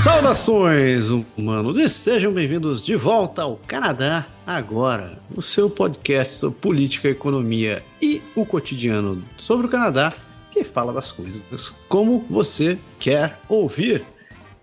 Saudações, 0.00 1.10
humanos, 1.36 1.76
e 1.76 1.88
sejam 1.88 2.32
bem-vindos 2.32 2.82
de 2.82 2.94
volta 2.94 3.42
ao 3.42 3.56
Canadá 3.56 4.26
Agora, 4.46 5.18
o 5.34 5.42
seu 5.42 5.68
podcast 5.68 6.34
sobre 6.34 6.60
política, 6.60 7.08
economia 7.08 7.84
e 8.00 8.22
o 8.36 8.46
cotidiano 8.46 9.24
sobre 9.36 9.66
o 9.66 9.68
Canadá, 9.68 10.12
que 10.52 10.62
fala 10.62 10.92
das 10.92 11.10
coisas 11.10 11.70
como 11.88 12.24
você 12.30 12.78
quer 13.00 13.40
ouvir. 13.48 14.04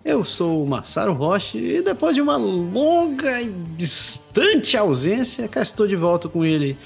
Eu 0.02 0.24
sou 0.24 0.64
o 0.64 0.66
Massaro 0.66 1.12
Roche 1.12 1.58
e 1.58 1.82
depois 1.82 2.14
de 2.14 2.22
uma 2.22 2.36
longa 2.38 3.40
e 3.42 3.50
distante 3.76 4.76
ausência, 4.76 5.46
cá 5.46 5.60
estou 5.60 5.86
de 5.86 5.96
volta 5.96 6.30
com 6.30 6.44
ele, 6.44 6.78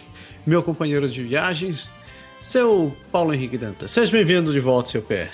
meu 0.45 0.63
companheiro 0.63 1.09
de 1.09 1.23
viagens, 1.23 1.91
seu 2.41 2.95
Paulo 3.13 3.33
Henrique 3.33 3.57
Dantas. 3.57 3.93
Seja 3.93 4.11
bem-vindo 4.11 4.53
de 4.53 4.61
volta, 4.61 4.91
seu 4.91 5.03
pé. 5.03 5.31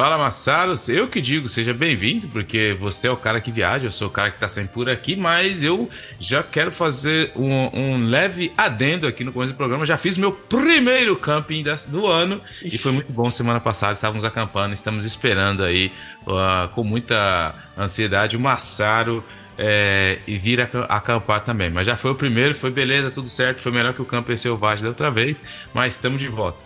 Fala 0.00 0.16
Massaro, 0.16 0.72
eu 0.88 1.08
que 1.08 1.20
digo, 1.20 1.46
seja 1.46 1.74
bem-vindo, 1.74 2.26
porque 2.28 2.74
você 2.80 3.06
é 3.06 3.10
o 3.10 3.18
cara 3.18 3.38
que 3.38 3.52
viaja, 3.52 3.84
eu 3.84 3.90
sou 3.90 4.08
o 4.08 4.10
cara 4.10 4.30
que 4.30 4.38
está 4.38 4.48
sempre 4.48 4.72
por 4.72 4.88
aqui, 4.88 5.14
mas 5.14 5.62
eu 5.62 5.90
já 6.18 6.42
quero 6.42 6.72
fazer 6.72 7.30
um, 7.36 7.68
um, 7.78 8.06
leve 8.06 8.50
adendo 8.56 9.06
aqui 9.06 9.22
no 9.22 9.30
começo 9.30 9.52
do 9.52 9.56
programa. 9.58 9.84
Já 9.84 9.98
fiz 9.98 10.16
meu 10.16 10.32
primeiro 10.32 11.14
camping 11.16 11.62
do 11.88 12.06
ano 12.06 12.40
e 12.64 12.78
foi 12.78 12.92
muito 12.92 13.12
bom 13.12 13.30
semana 13.30 13.60
passada. 13.60 13.92
Estávamos 13.92 14.24
acampando, 14.24 14.72
estamos 14.72 15.04
esperando 15.04 15.62
aí 15.62 15.92
uh, 16.22 16.66
com 16.74 16.82
muita 16.82 17.54
ansiedade 17.76 18.38
o 18.38 18.40
Massaro 18.40 19.22
é, 19.58 20.20
e 20.26 20.38
vir 20.38 20.62
acampar 20.88 21.44
também. 21.44 21.68
Mas 21.68 21.86
já 21.86 21.94
foi 21.94 22.12
o 22.12 22.14
primeiro, 22.14 22.54
foi 22.54 22.70
beleza, 22.70 23.10
tudo 23.10 23.28
certo, 23.28 23.60
foi 23.60 23.70
melhor 23.70 23.92
que 23.92 24.00
o 24.00 24.06
camping 24.06 24.34
selvagem 24.34 24.82
da 24.82 24.88
outra 24.88 25.10
vez, 25.10 25.36
mas 25.74 25.92
estamos 25.92 26.22
de 26.22 26.28
volta. 26.28 26.58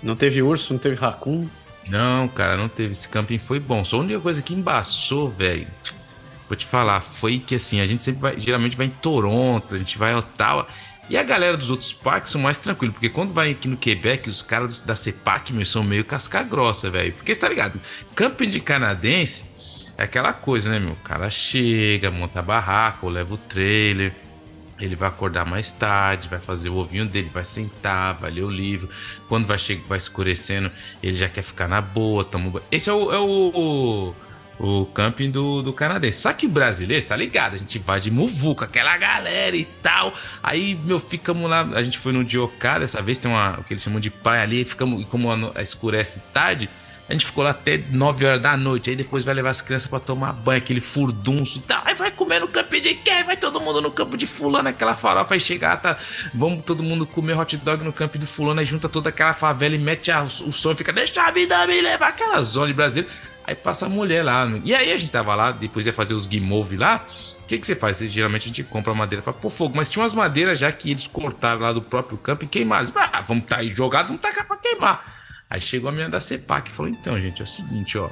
Não 0.00 0.14
teve 0.14 0.40
urso, 0.42 0.72
não 0.72 0.78
teve 0.78 0.94
raccoon? 0.94 1.48
Não, 1.88 2.28
cara, 2.28 2.56
não 2.56 2.68
teve. 2.68 2.92
Esse 2.92 3.08
camping 3.08 3.38
foi 3.38 3.58
bom. 3.58 3.84
Só 3.84 3.96
a 3.96 4.00
única 4.00 4.20
coisa 4.20 4.42
que 4.42 4.54
embaçou, 4.54 5.30
velho. 5.30 5.66
Vou 6.48 6.56
te 6.56 6.64
falar, 6.64 7.00
foi 7.02 7.38
que 7.38 7.54
assim, 7.54 7.80
a 7.80 7.86
gente 7.86 8.02
sempre 8.02 8.22
vai, 8.22 8.40
geralmente 8.40 8.76
vai 8.76 8.86
em 8.86 8.90
Toronto, 8.90 9.74
a 9.74 9.78
gente 9.78 9.98
vai 9.98 10.12
em 10.12 10.16
Ottawa. 10.16 10.66
E 11.10 11.16
a 11.16 11.22
galera 11.22 11.56
dos 11.56 11.70
outros 11.70 11.92
parques 11.92 12.32
são 12.32 12.40
mais 12.40 12.58
tranquilos, 12.58 12.94
porque 12.94 13.08
quando 13.08 13.32
vai 13.32 13.50
aqui 13.50 13.68
no 13.68 13.76
Quebec, 13.76 14.28
os 14.28 14.42
caras 14.42 14.80
da 14.82 14.94
CEPAC, 14.94 15.52
meu, 15.52 15.64
são 15.64 15.82
meio 15.82 16.04
casca 16.04 16.42
grossa, 16.42 16.90
velho. 16.90 17.12
Porque 17.14 17.34
você 17.34 17.40
tá 17.40 17.48
ligado? 17.48 17.80
Camping 18.14 18.48
de 18.48 18.60
canadense 18.60 19.46
é 19.96 20.04
aquela 20.04 20.32
coisa, 20.32 20.70
né, 20.70 20.78
meu? 20.78 20.92
O 20.92 20.96
cara 20.96 21.28
chega, 21.28 22.10
monta 22.10 22.44
ou 23.02 23.08
leva 23.08 23.34
o 23.34 23.38
trailer 23.38 24.14
ele 24.80 24.94
vai 24.94 25.08
acordar 25.08 25.44
mais 25.44 25.72
tarde, 25.72 26.28
vai 26.28 26.40
fazer 26.40 26.68
o 26.68 26.76
ovinho 26.76 27.06
dele, 27.06 27.30
vai 27.32 27.44
sentar, 27.44 28.14
vai 28.14 28.30
ler 28.30 28.44
o 28.44 28.50
livro. 28.50 28.88
Quando 29.28 29.46
vai 29.46 29.58
chegar, 29.58 29.82
vai 29.88 29.98
escurecendo, 29.98 30.70
ele 31.02 31.16
já 31.16 31.28
quer 31.28 31.42
ficar 31.42 31.68
na 31.68 31.80
boa, 31.80 32.24
toma. 32.24 32.62
Esse 32.70 32.88
é 32.88 32.92
o, 32.92 33.12
é 33.12 33.18
o, 33.18 34.14
o, 34.58 34.80
o 34.82 34.86
camping 34.86 35.30
do, 35.30 35.62
do 35.62 35.72
canadense. 35.72 36.20
Só 36.20 36.32
que 36.32 36.46
o 36.46 36.48
brasileiro, 36.48 37.04
tá 37.04 37.16
ligado? 37.16 37.54
A 37.54 37.56
gente 37.56 37.78
vai 37.78 38.00
de 38.00 38.10
muvuca, 38.10 38.66
aquela 38.66 38.96
galera 38.96 39.56
e 39.56 39.64
tal. 39.64 40.14
Aí, 40.42 40.78
meu, 40.84 41.00
ficamos 41.00 41.50
lá. 41.50 41.62
A 41.74 41.82
gente 41.82 41.98
foi 41.98 42.12
no 42.12 42.24
Diocá, 42.24 42.78
dessa 42.78 43.02
vez 43.02 43.18
tem 43.18 43.30
uma, 43.30 43.58
o 43.58 43.64
que 43.64 43.72
eles 43.72 43.82
chamam 43.82 44.00
de 44.00 44.10
praia 44.10 44.42
ali. 44.42 44.64
Ficamos, 44.64 45.04
como 45.06 45.52
escurece 45.58 46.20
tarde 46.32 46.70
a 47.08 47.12
gente 47.12 47.24
ficou 47.24 47.42
lá 47.42 47.50
até 47.50 47.78
9 47.90 48.26
horas 48.26 48.42
da 48.42 48.54
noite. 48.54 48.90
Aí 48.90 48.96
depois 48.96 49.24
vai 49.24 49.32
levar 49.32 49.48
as 49.48 49.62
crianças 49.62 49.88
para 49.88 49.98
tomar 49.98 50.30
banho, 50.32 50.58
aquele 50.58 50.80
furdunço. 50.80 51.62
Tá, 51.62 51.80
aí 51.86 51.94
vai 51.94 52.10
comer 52.10 52.38
no 52.38 52.48
campo 52.48 52.78
de 52.78 52.94
quem? 52.96 53.24
Vai 53.24 53.36
todo 53.36 53.58
mundo 53.58 53.80
no 53.80 53.90
campo 53.90 54.14
de 54.14 54.26
fulano, 54.26 54.68
aquela 54.68 54.94
farofa. 54.94 55.30
Vai 55.30 55.40
chegar, 55.40 55.78
tá? 55.80 55.96
Vamos 56.34 56.64
todo 56.64 56.82
mundo 56.82 57.06
comer 57.06 57.38
hot 57.38 57.56
dog 57.56 57.82
no 57.82 57.94
campo 57.94 58.18
de 58.18 58.26
fulano. 58.26 58.60
Aí 58.60 58.66
junta 58.66 58.90
toda 58.90 59.08
aquela 59.08 59.32
favela 59.32 59.74
e 59.74 59.78
mete 59.78 60.12
a, 60.12 60.22
o 60.22 60.28
som 60.28 60.72
e 60.72 60.74
fica, 60.74 60.92
deixa 60.92 61.22
a 61.22 61.30
vida 61.30 61.66
me 61.66 61.80
levar 61.80 62.08
aquela 62.08 62.42
zona 62.42 62.66
de 62.66 62.74
brasileiro. 62.74 63.08
Aí 63.46 63.54
passa 63.54 63.86
a 63.86 63.88
mulher 63.88 64.22
lá. 64.22 64.46
E 64.62 64.74
aí 64.74 64.92
a 64.92 64.98
gente 64.98 65.10
tava 65.10 65.34
lá, 65.34 65.50
depois 65.50 65.86
ia 65.86 65.92
fazer 65.94 66.12
os 66.12 66.26
guimove 66.26 66.76
lá. 66.76 67.06
O 67.40 67.46
que, 67.46 67.56
que 67.56 67.66
você 67.66 67.74
faz? 67.74 67.96
Geralmente 67.98 68.42
a 68.42 68.46
gente 68.48 68.64
compra 68.64 68.92
madeira 68.92 69.22
para 69.22 69.32
pôr 69.32 69.48
fogo, 69.48 69.74
mas 69.74 69.90
tinha 69.90 70.02
umas 70.02 70.12
madeiras 70.12 70.58
já 70.58 70.70
que 70.70 70.90
eles 70.90 71.06
cortaram 71.06 71.62
lá 71.62 71.72
do 71.72 71.80
próprio 71.80 72.18
campo 72.18 72.44
e 72.44 72.46
queimaram. 72.46 72.92
Ah, 72.94 73.22
vamos 73.22 73.46
tá 73.46 73.56
aí 73.56 73.70
jogado, 73.70 74.08
vamos 74.08 74.20
tacar 74.20 74.46
pra 74.46 74.58
queimar. 74.58 75.17
Aí 75.50 75.60
chegou 75.60 75.88
a 75.88 75.92
menina 75.92 76.10
da 76.10 76.20
CEPAC 76.20 76.70
e 76.70 76.72
falou: 76.72 76.90
então, 76.90 77.20
gente, 77.20 77.40
é 77.40 77.44
o 77.44 77.48
seguinte, 77.48 77.96
ó. 77.98 78.10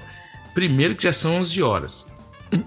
Primeiro 0.54 0.94
que 0.94 1.02
já 1.02 1.12
são 1.12 1.36
11 1.36 1.62
horas. 1.62 2.16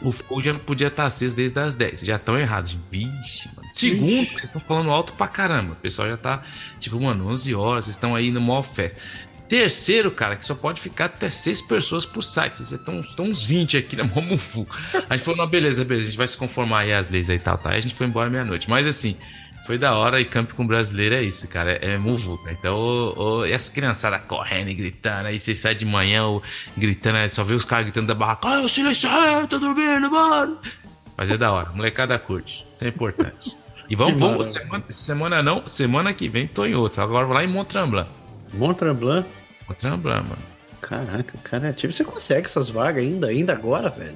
O 0.03 0.12
fogo 0.12 0.44
já 0.44 0.53
não 0.53 0.59
podia 0.59 0.88
estar 0.88 1.06
aceso 1.06 1.35
desde 1.35 1.57
as 1.59 1.74
10. 1.74 2.02
Já 2.02 2.18
estão 2.18 2.38
errados. 2.38 2.78
Vixe, 2.91 3.50
mano. 3.56 3.69
Segundo, 3.74 4.28
vocês 4.28 4.44
estão 4.44 4.62
falando 4.62 4.91
alto 4.91 5.13
pra 5.13 5.28
caramba. 5.28 5.74
O 5.74 5.75
pessoal 5.75 6.09
já 6.09 6.18
tá, 6.18 6.44
tipo, 6.79 7.00
mano, 7.00 7.28
11 7.29 7.56
horas, 7.56 7.85
vocês 7.85 7.96
estão 7.96 8.13
aí 8.13 8.29
no 8.29 8.41
maior 8.41 8.62
festa. 8.62 9.00
Terceiro, 9.47 10.12
cara, 10.12 10.35
que 10.35 10.46
só 10.46 10.53
pode 10.53 10.79
ficar 10.79 11.06
até 11.06 11.28
seis 11.29 11.59
pessoas 11.59 12.06
por 12.06 12.22
site. 12.22 12.58
Vocês 12.58 12.74
estão, 12.74 13.00
estão 13.00 13.25
uns 13.25 13.44
20 13.44 13.78
aqui 13.78 13.96
na 13.96 14.03
Momufu. 14.06 14.68
A 15.09 15.18
gente 15.18 15.25
falou, 15.25 15.40
não, 15.40 15.47
beleza, 15.47 15.84
beleza, 15.84 16.08
a 16.08 16.12
gente 16.12 16.18
vai 16.18 16.28
se 16.28 16.38
conformar 16.38 16.81
aí 16.81 16.94
às 16.94 17.09
leis 17.09 17.29
aí 17.29 17.38
e 17.38 17.40
tal, 17.40 17.58
tá? 17.58 17.72
Aí 17.72 17.78
a 17.78 17.81
gente 17.81 17.96
foi 17.96 18.06
embora 18.06 18.29
meia-noite. 18.29 18.69
Mas 18.69 18.85
assim, 18.85 19.18
foi 19.66 19.78
da 19.78 19.94
hora 19.94 20.20
e 20.20 20.25
campo 20.25 20.56
com 20.56 20.66
brasileiro 20.66 21.16
é 21.16 21.22
isso, 21.22 21.47
cara. 21.47 21.74
É, 21.74 21.92
é 21.94 21.97
muvuca. 21.97 22.52
Então, 22.52 22.75
o, 22.75 23.40
o, 23.40 23.46
e 23.46 23.53
as 23.53 23.70
criançadas 23.70 24.22
correndo 24.28 24.70
e 24.70 24.74
gritando, 24.74 25.28
aí 25.28 25.40
você 25.40 25.53
sai 25.53 25.75
de 25.75 25.86
manhã 25.86 26.25
ou, 26.25 26.42
gritando, 26.75 27.18
só 27.30 27.44
vê 27.44 27.53
os 27.53 27.66
caras 27.66 27.86
gritando 27.86 28.08
da 28.08 28.16
barraca, 28.16 28.47
ai, 28.47 28.64
o 28.64 28.70
silêncio, 28.70 29.09
ai, 29.09 29.47
tô 29.47 29.59
dormindo, 29.59 30.09
mano. 30.09 30.58
Mas 31.18 31.30
é 31.30 31.38
da 31.38 31.52
hora, 31.52 31.70
molecada 31.72 32.18
curte. 32.18 32.66
Isso 32.74 32.86
é 32.86 32.88
importante. 32.88 33.58
E 33.90 33.96
vamos, 33.96 34.18
vamos 34.20 34.52
semana, 34.52 34.84
semana 34.90 35.44
não, 35.44 35.68
semana 35.68 36.14
que 36.14 36.30
vem 36.30 36.47
tô 36.47 36.66
em 36.66 36.76
outra. 36.76 37.03
Agora 37.03 37.26
vou 37.26 37.36
lá 37.36 37.44
em 37.44 37.47
Mont-Tremblant. 37.47 38.08
Mont-Tremblant? 38.53 39.26
Mont-Tremblant, 39.68 40.24
mano. 40.24 40.50
Caraca, 40.81 41.38
cara, 41.44 41.70
é 41.70 41.74
tipo, 41.74 41.91
você 41.94 42.03
consegue 42.03 42.47
essas 42.47 42.70
vagas 42.70 43.03
ainda, 43.03 43.28
ainda 43.28 43.53
agora, 43.53 43.90
velho? 43.90 44.16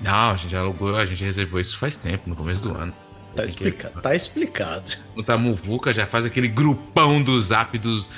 Não, 0.00 0.30
a 0.30 0.36
gente 0.36 0.56
alugou, 0.56 0.96
a 0.96 1.04
gente 1.04 1.22
reservou 1.22 1.60
isso 1.60 1.76
faz 1.76 1.98
tempo, 1.98 2.28
no 2.28 2.34
começo 2.34 2.62
do 2.62 2.74
ano. 2.76 2.92
Tá, 3.34 3.44
explica 3.44 3.90
que... 3.90 4.00
tá 4.00 4.14
explicado. 4.14 4.90
O 5.16 5.38
Muvuca 5.38 5.92
já 5.92 6.06
faz 6.06 6.24
aquele 6.24 6.48
grupão 6.48 7.22
do 7.22 7.40
zap 7.40 7.76
dos 7.78 8.10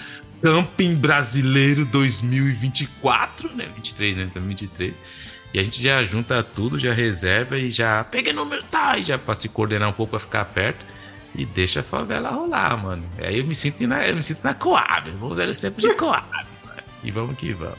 Camping 0.43 0.97
Brasileiro 0.97 1.84
2024, 1.84 3.55
né? 3.55 3.69
23, 3.77 4.17
né? 4.17 4.31
23. 4.34 5.00
E 5.55 5.59
a 5.59 5.62
gente 5.62 5.81
já 5.83 6.03
junta 6.03 6.43
tudo, 6.43 6.78
já 6.78 6.93
reserva 6.93 7.59
e 7.59 7.71
já 7.71 8.03
pega 8.05 8.33
número, 8.33 8.62
tá? 8.65 8.99
E 8.99 9.03
já 9.03 9.19
pra 9.19 9.34
se 9.34 9.49
coordenar 9.49 9.89
um 9.89 9.93
pouco 9.93 10.11
pra 10.11 10.19
ficar 10.21 10.45
perto. 10.47 10.84
E 11.34 11.47
deixa 11.47 11.81
a 11.81 11.83
favela 11.83 12.31
rolar, 12.31 12.77
mano. 12.77 13.05
Aí 13.19 13.39
eu 13.39 13.47
me 13.47 13.55
sinto 13.55 13.87
na, 13.87 14.06
eu 14.06 14.17
me 14.17 14.23
sinto 14.23 14.43
na 14.43 14.53
Coab. 14.53 15.11
Vamos 15.19 15.37
ver 15.37 15.49
esse 15.49 15.61
tempo 15.61 15.81
de 15.81 15.93
Coab, 15.97 16.27
mano. 16.65 16.83
E 17.05 17.11
vamos 17.11 17.37
que 17.37 17.53
vamos. 17.53 17.79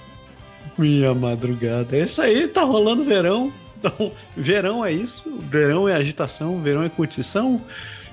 Minha 0.77 1.13
madrugada. 1.13 1.95
É 1.95 2.03
isso 2.03 2.21
aí, 2.21 2.47
tá 2.47 2.63
rolando 2.63 3.03
verão. 3.03 3.53
Então, 3.83 4.13
verão 4.37 4.85
é 4.85 4.93
isso, 4.93 5.37
verão 5.49 5.89
é 5.89 5.95
agitação, 5.95 6.61
verão 6.61 6.83
é 6.83 6.89
curtição. 6.89 7.61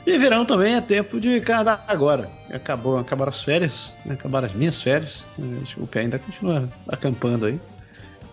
E 0.05 0.19
verão 0.19 0.45
também 0.45 0.75
é 0.75 0.81
tempo 0.81 1.21
de 1.21 1.41
Canadá 1.43 1.85
agora. 1.87 2.29
Acabou, 2.53 2.99
acabaram 2.99 3.31
as 3.31 3.43
férias, 3.43 3.97
né? 4.05 4.15
acabaram 4.15 4.47
as 4.47 4.55
minhas 4.55 4.83
férias. 4.83 5.29
O 5.77 5.87
pé 5.87 6.01
ainda 6.01 6.19
continua 6.19 6.69
acampando 6.89 7.47
aí. 7.47 7.61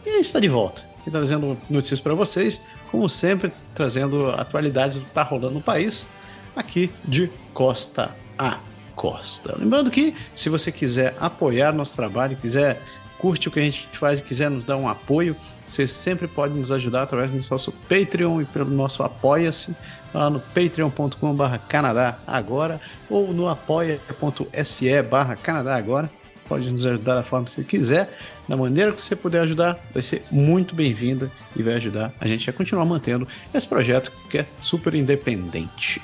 E 0.04 0.20
está 0.20 0.40
de 0.40 0.48
volta. 0.48 0.82
E 1.06 1.12
trazendo 1.12 1.58
notícias 1.70 2.00
para 2.00 2.16
vocês, 2.16 2.66
como 2.90 3.08
sempre, 3.08 3.54
trazendo 3.76 4.32
atualidades 4.32 4.96
do 4.96 5.04
que 5.04 5.10
está 5.10 5.22
rolando 5.22 5.54
no 5.56 5.62
país, 5.62 6.08
aqui 6.56 6.90
de 7.06 7.30
costa 7.54 8.16
a 8.38 8.60
costa. 8.96 9.56
Lembrando 9.60 9.92
que, 9.92 10.16
se 10.36 10.50
você 10.50 10.72
quiser 10.72 11.16
apoiar 11.20 11.72
nosso 11.72 11.96
trabalho, 11.96 12.36
quiser 12.38 12.82
curte 13.20 13.48
o 13.48 13.52
que 13.52 13.60
a 13.60 13.64
gente 13.64 13.88
faz 13.94 14.20
e 14.20 14.24
quiser 14.24 14.50
nos 14.50 14.66
dar 14.66 14.78
um 14.78 14.88
apoio, 14.88 15.36
você 15.66 15.88
sempre 15.88 16.28
pode 16.28 16.54
nos 16.54 16.72
ajudar 16.72 17.04
através 17.04 17.32
do 17.32 17.38
nosso 17.38 17.72
Patreon 17.72 18.42
e 18.42 18.46
pelo 18.46 18.70
nosso 18.70 19.04
Apoia-se 19.04 19.76
lá 20.14 20.30
no 20.30 20.40
patreon.com.br 20.40 21.58
Canadá 21.68 22.18
Agora 22.26 22.80
ou 23.10 23.34
no 23.34 23.48
apoia.se 23.48 25.02
barra 25.04 25.36
Canadá 25.36 25.76
Agora. 25.76 26.10
Pode 26.48 26.72
nos 26.72 26.86
ajudar 26.86 27.16
da 27.16 27.24
forma 27.24 27.46
que 27.46 27.52
você 27.52 27.62
quiser, 27.62 28.18
da 28.48 28.56
maneira 28.56 28.94
que 28.94 29.04
você 29.04 29.18
puder 29.18 29.42
ajudar, 29.42 29.78
vai 29.92 30.02
ser 30.02 30.24
muito 30.32 30.74
bem-vinda 30.74 31.30
e 31.54 31.62
vai 31.62 31.74
ajudar 31.74 32.14
a 32.22 32.26
gente 32.26 32.50
a 32.50 32.54
continuar 32.54 32.86
mantendo 32.86 33.28
esse 33.54 33.68
projeto 33.68 34.14
que 34.30 34.38
é 34.38 34.46
super 34.62 34.94
independente. 34.96 36.02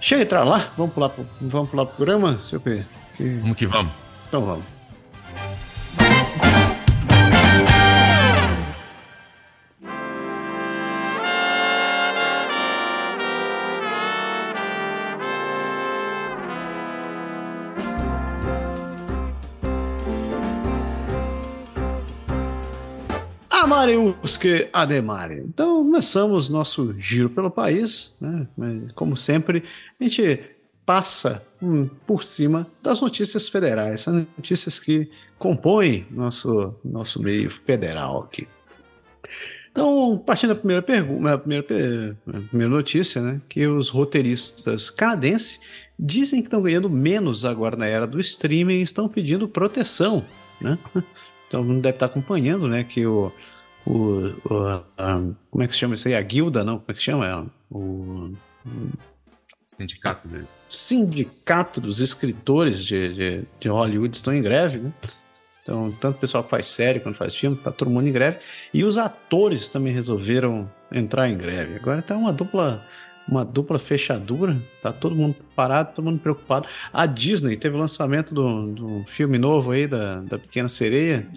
Chega 0.00 0.22
entrar 0.22 0.42
lá, 0.42 0.72
vamos 0.74 0.94
pular 0.94 1.10
pro, 1.10 1.26
vamos 1.38 1.68
pular 1.68 1.84
pro 1.84 1.96
programa, 1.96 2.38
seu 2.38 2.58
P? 2.58 2.82
Que... 3.16 3.28
Vamos 3.40 3.56
que 3.56 3.66
vamos. 3.66 3.92
Então 4.26 4.42
vamos. 4.42 4.75
Amariusque 23.86 24.68
Ademare. 24.72 25.44
Então, 25.46 25.84
começamos 25.84 26.48
nosso 26.48 26.92
giro 26.98 27.30
pelo 27.30 27.50
país, 27.50 28.16
né? 28.20 28.46
Como 28.96 29.16
sempre, 29.16 29.62
a 30.00 30.04
gente 30.04 30.40
passa 30.84 31.46
hum, 31.62 31.88
por 32.04 32.24
cima 32.24 32.66
das 32.82 33.00
notícias 33.00 33.48
federais, 33.48 34.08
as 34.08 34.14
notícias 34.14 34.80
que 34.80 35.08
compõem 35.38 36.04
nosso, 36.10 36.74
nosso 36.84 37.22
meio 37.22 37.48
federal 37.48 38.24
aqui. 38.24 38.48
Então, 39.70 40.20
partindo 40.24 40.50
da 40.50 40.56
primeira 40.56 40.82
pergunta, 40.82 41.38
primeira, 41.38 41.62
primeira 42.48 42.72
notícia, 42.72 43.20
né, 43.20 43.40
que 43.48 43.66
os 43.66 43.88
roteiristas 43.88 44.90
canadenses 44.90 45.60
dizem 45.98 46.40
que 46.40 46.46
estão 46.46 46.62
ganhando 46.62 46.90
menos 46.90 47.44
agora 47.44 47.76
na 47.76 47.86
era 47.86 48.06
do 48.06 48.18
streaming 48.18 48.78
e 48.78 48.82
estão 48.82 49.08
pedindo 49.08 49.46
proteção, 49.46 50.24
né? 50.60 50.76
Então, 51.46 51.62
mundo 51.62 51.80
deve 51.80 51.94
estar 51.94 52.06
acompanhando, 52.06 52.66
né, 52.66 52.82
que 52.82 53.06
o, 53.06 53.30
o, 53.86 54.34
o 54.44 54.84
a, 54.98 55.20
como 55.50 55.62
é 55.62 55.66
que 55.66 55.72
se 55.72 55.78
chama 55.78 55.94
isso 55.94 56.08
aí? 56.08 56.14
A 56.14 56.20
guilda, 56.20 56.64
não? 56.64 56.78
Como 56.78 56.90
é 56.90 56.94
que 56.94 56.98
se 56.98 57.04
chama? 57.04 57.46
O, 57.70 58.32
o 58.64 59.38
sindicato 59.66 60.26
dele. 60.26 60.46
Sindicato 60.68 61.80
dos 61.80 62.00
escritores 62.00 62.84
de, 62.84 63.14
de, 63.14 63.44
de 63.60 63.68
Hollywood 63.68 64.16
estão 64.16 64.34
em 64.34 64.42
greve, 64.42 64.78
né? 64.78 64.92
Então, 65.62 65.92
tanto 66.00 66.16
o 66.16 66.20
pessoal 66.20 66.44
que 66.44 66.50
faz 66.50 66.66
série 66.66 67.00
quanto 67.00 67.16
faz 67.18 67.34
filme, 67.34 67.56
tá 67.56 67.72
todo 67.72 67.90
mundo 67.90 68.08
em 68.08 68.12
greve. 68.12 68.38
E 68.72 68.84
os 68.84 68.96
atores 68.96 69.68
também 69.68 69.92
resolveram 69.92 70.70
entrar 70.92 71.28
em 71.28 71.36
greve. 71.36 71.76
Agora 71.76 72.00
tá 72.02 72.16
uma 72.16 72.32
dupla 72.32 72.84
uma 73.28 73.44
dupla 73.44 73.78
fechadura, 73.78 74.62
tá 74.80 74.92
todo 74.92 75.16
mundo 75.16 75.34
parado, 75.54 75.92
todo 75.94 76.04
mundo 76.04 76.20
preocupado. 76.20 76.68
A 76.92 77.06
Disney 77.06 77.56
teve 77.56 77.74
o 77.74 77.78
lançamento 77.78 78.32
do, 78.32 78.72
do 78.72 79.04
filme 79.08 79.36
novo 79.36 79.72
aí 79.72 79.86
da, 79.86 80.20
da 80.20 80.38
Pequena 80.38 80.68
Sereia. 80.68 81.28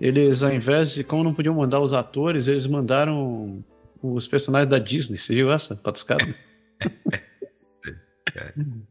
Eles, 0.00 0.42
ao 0.42 0.52
invés 0.52 0.94
de, 0.94 1.04
como 1.04 1.24
não 1.24 1.34
podiam 1.34 1.54
mandar 1.54 1.80
os 1.80 1.92
atores, 1.92 2.48
eles 2.48 2.66
mandaram 2.66 3.64
os 4.02 4.26
personagens 4.26 4.68
da 4.68 4.78
Disney. 4.78 5.18
Você 5.18 5.34
viu 5.34 5.50
essa? 5.50 5.76
Patuscada? 5.76 6.34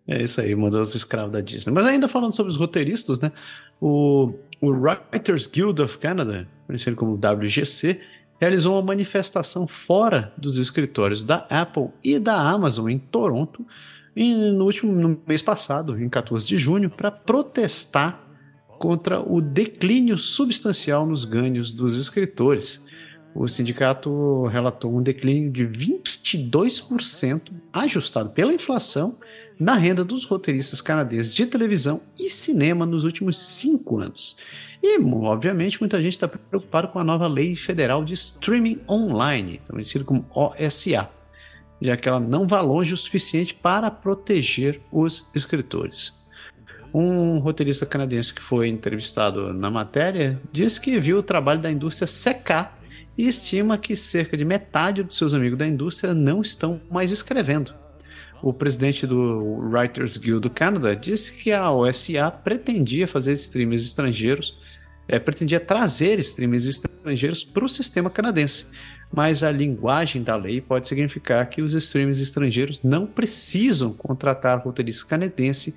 É 0.08 0.24
isso 0.24 0.42
aí, 0.42 0.56
mandou 0.56 0.82
os 0.82 0.96
escravos 0.96 1.32
da 1.32 1.40
Disney. 1.40 1.72
Mas 1.72 1.86
ainda 1.86 2.08
falando 2.08 2.36
sobre 2.36 2.52
os 2.52 2.58
roteiristas, 2.58 3.20
né? 3.20 3.32
O, 3.80 4.34
o 4.60 4.72
Writers 4.72 5.46
Guild 5.46 5.82
of 5.84 6.00
Canada, 6.00 6.48
conhecido 6.66 6.96
como 6.96 7.14
WGC, 7.14 8.02
realizou 8.40 8.74
uma 8.74 8.82
manifestação 8.82 9.68
fora 9.68 10.34
dos 10.36 10.58
escritórios 10.58 11.24
da 11.24 11.46
Apple 11.50 11.90
e 12.04 12.18
da 12.18 12.36
Amazon 12.36 12.90
em 12.90 12.98
Toronto 12.98 13.64
no 14.16 14.64
último 14.64 14.94
no 14.94 15.22
mês 15.28 15.42
passado, 15.42 16.02
em 16.02 16.08
14 16.08 16.48
de 16.48 16.58
junho, 16.58 16.90
para 16.90 17.12
protestar 17.12 18.25
contra 18.78 19.20
o 19.20 19.42
declínio 19.42 20.18
substancial 20.18 21.06
nos 21.06 21.26
ganhos 21.26 21.74
dos 21.74 21.96
escritores. 21.96 22.84
O 23.34 23.48
sindicato 23.48 24.46
relatou 24.46 24.96
um 24.96 25.04
declínio 25.04 25.52
de 25.52 25.66
22% 25.66 27.52
ajustado 27.74 28.30
pela 28.30 28.54
inflação 28.54 29.18
na 29.60 29.74
renda 29.74 30.04
dos 30.04 30.24
roteiristas 30.26 30.82
canadenses 30.82 31.34
de 31.34 31.46
televisão 31.46 32.02
e 32.18 32.30
cinema 32.30 32.86
nos 32.86 33.04
últimos 33.04 33.38
cinco 33.38 34.00
anos. 34.00 34.38
E, 34.82 34.98
obviamente, 35.00 35.80
muita 35.80 36.02
gente 36.02 36.14
está 36.14 36.28
preocupada 36.28 36.88
com 36.88 37.00
a 37.00 37.04
nova 37.04 37.28
lei 37.28 37.56
federal 37.56 38.04
de 38.04 38.14
streaming 38.14 38.80
online, 38.88 39.62
conhecida 39.68 40.06
como 40.06 40.26
OSA, 40.34 41.10
já 41.82 41.98
que 41.98 42.08
ela 42.08 42.20
não 42.20 42.48
vai 42.48 42.62
longe 42.62 42.94
o 42.94 42.98
suficiente 42.98 43.54
para 43.54 43.92
proteger 43.92 44.82
os 44.92 45.30
escritores. 45.36 46.25
Um 46.98 47.40
roteirista 47.40 47.86
canadense 47.86 48.34
que 48.34 48.42
foi 48.42 48.70
entrevistado 48.70 49.54
na 49.54 49.70
matéria 49.70 50.40
disse 50.52 50.80
que 50.80 50.98
viu 51.00 51.18
o 51.18 51.24
trabalho 51.24 51.60
da 51.60 51.70
indústria 51.70 52.08
secar 52.08 52.80
e 53.18 53.28
estima 53.28 53.78
que 53.78 53.96
cerca 53.96 54.38
de 54.38 54.46
metade 54.46 55.04
dos 55.04 55.18
seus 55.18 55.34
amigos 55.34 55.60
da 55.60 55.68
indústria 55.68 56.14
não 56.14 56.42
estão 56.42 56.80
mais 56.90 57.12
escrevendo 57.12 57.74
o 58.46 58.54
presidente 58.54 59.08
do 59.08 59.58
Writers 59.72 60.18
Guild 60.18 60.42
do 60.42 60.50
Canadá 60.52 60.94
disse 60.94 61.34
que 61.34 61.52
a 61.52 61.72
OSA 61.72 62.30
pretendia 62.30 63.08
fazer 63.08 63.34
streamers 63.34 63.82
estrangeiros, 63.82 64.56
é, 65.08 65.18
pretendia 65.18 65.60
trazer 65.60 66.20
streamers 66.20 66.66
estrangeiros 66.66 67.44
para 67.44 67.66
o 67.66 67.68
sistema 67.68 68.08
canadense. 68.08 68.68
Mas 69.12 69.42
a 69.42 69.52
linguagem 69.52 70.22
da 70.22 70.36
lei 70.36 70.62
pode 70.62 70.88
significar 70.88 71.50
que 71.50 71.62
os 71.62 71.74
streamers 71.74 72.20
estrangeiros 72.20 72.82
não 72.84 73.08
precisam 73.08 73.94
contratar 73.94 74.64
roteirista 74.64 75.08
canadense 75.08 75.74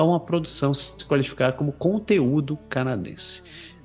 para 0.00 0.04
uma 0.04 0.20
produção 0.20 0.72
se 0.72 1.04
qualificar 1.04 1.52
como 1.52 1.72
conteúdo 1.72 2.56
canadense. 2.70 3.42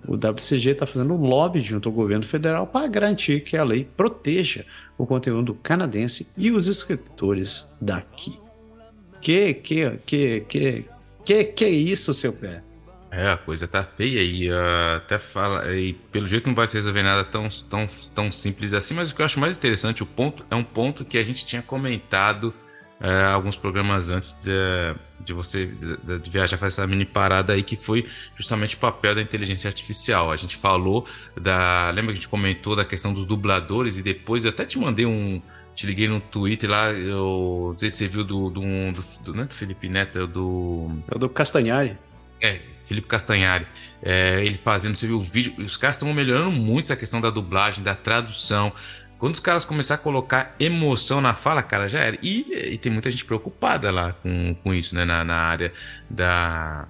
O 0.08 0.14
WCG 0.14 0.70
está 0.70 0.86
fazendo 0.86 1.14
um 1.14 1.22
lobby 1.22 1.60
junto 1.60 1.90
ao 1.90 1.96
governo 1.96 2.24
federal 2.24 2.68
para 2.68 2.88
garantir 2.88 3.42
que 3.42 3.58
a 3.58 3.64
lei 3.64 3.84
proteja 3.84 4.66
o 4.98 5.06
conteúdo 5.06 5.56
canadense 5.56 6.32
e 6.38 6.52
os 6.52 6.68
escritores 6.68 7.68
daqui. 7.82 8.40
Que, 9.20 9.56
que, 9.56 9.92
que, 10.06 10.42
que, 10.48 10.86
que, 11.26 11.44
que 11.44 11.66
é 11.66 11.70
isso, 11.70 12.14
seu 12.14 12.32
pé? 12.32 12.64
É, 13.12 13.32
a 13.32 13.38
coisa 13.38 13.68
tá 13.68 13.84
feia 13.84 14.22
e 14.22 14.50
uh, 14.50 14.98
até 14.98 15.18
fala, 15.18 15.74
e 15.76 15.94
pelo 15.94 16.28
jeito 16.28 16.48
não 16.48 16.56
vai 16.56 16.68
se 16.68 16.76
resolver 16.76 17.04
nada 17.04 17.24
tão, 17.24 17.50
tão, 17.70 17.88
tão 18.14 18.32
simples 18.32 18.74
assim, 18.74 18.94
mas 18.94 19.12
o 19.12 19.16
que 19.16 19.22
eu 19.22 19.26
acho 19.26 19.40
mais 19.40 19.58
interessante, 19.58 20.04
o 20.04 20.06
ponto, 20.06 20.46
é 20.50 20.56
um 20.56 20.64
ponto 20.64 21.04
que 21.04 21.18
a 21.18 21.24
gente 21.24 21.46
tinha 21.46 21.62
comentado 21.62 22.54
uh, 23.00 23.33
alguns 23.33 23.56
programas 23.56 24.09
antes 24.09 24.39
de, 24.44 24.51
de 25.19 25.33
você 25.33 25.65
de, 25.65 26.19
de, 26.19 26.30
viajar, 26.30 26.57
fazer 26.57 26.81
essa 26.81 26.88
mini 26.88 27.06
parada 27.06 27.53
aí, 27.53 27.63
que 27.63 27.75
foi 27.75 28.07
justamente 28.36 28.75
o 28.75 28.80
papel 28.80 29.15
da 29.15 29.21
inteligência 29.21 29.68
artificial. 29.68 30.31
A 30.31 30.36
gente 30.36 30.56
falou 30.56 31.06
da. 31.39 31.89
Lembra 31.89 32.07
que 32.07 32.12
a 32.13 32.15
gente 32.15 32.30
comentou 32.30 32.75
da 32.75 32.86
questão 32.86 33.13
dos 33.13 33.25
dubladores 33.25 33.97
e 33.97 34.03
depois 34.03 34.44
eu 34.44 34.50
até 34.50 34.65
te 34.65 34.77
mandei 34.77 35.06
um. 35.06 35.42
Te 35.74 35.86
liguei 35.86 36.07
no 36.07 36.21
Twitter 36.21 36.69
lá, 36.69 36.89
eu 36.94 37.71
não 37.71 37.77
sei 37.77 37.92
se 37.92 37.97
você 37.97 38.07
viu 38.07 38.24
do. 38.24 38.50
do, 38.50 38.62
do, 38.62 39.24
do 39.24 39.33
não 39.33 39.44
é 39.44 39.45
do 39.45 39.53
Felipe 39.53 39.89
Neto, 39.89 40.19
é 40.19 40.27
do. 40.27 40.89
É 41.13 41.19
do 41.19 41.27
Castanhari. 41.27 41.97
É, 42.42 42.62
Felipe 42.86 43.07
Castanhari. 43.07 43.68
É, 44.01 44.45
ele 44.45 44.56
fazendo, 44.56 44.95
você 44.95 45.07
viu 45.07 45.18
o 45.18 45.21
vídeo. 45.21 45.53
Os 45.57 45.75
caras 45.75 45.95
estão 45.97 46.13
melhorando 46.13 46.51
muito 46.51 46.86
essa 46.86 46.95
questão 46.95 47.19
da 47.19 47.30
dublagem, 47.30 47.83
da 47.83 47.95
tradução. 47.95 48.71
Quando 49.18 49.34
os 49.34 49.40
caras 49.40 49.66
começarem 49.66 50.02
a 50.02 50.04
colocar 50.04 50.56
emoção 50.60 51.22
na 51.22 51.34
fala, 51.34 51.64
cara, 51.64 51.88
já 51.88 52.00
era. 52.00 52.18
E, 52.22 52.74
e 52.74 52.78
tem 52.78 52.92
muita 52.92 53.10
gente 53.10 53.26
preocupada 53.26 53.90
lá 53.90 54.14
com, 54.14 54.56
com 54.56 54.74
isso, 54.74 54.94
né? 54.94 55.06
Na, 55.06 55.24
na 55.24 55.36
área 55.36 55.72
da, 56.10 56.88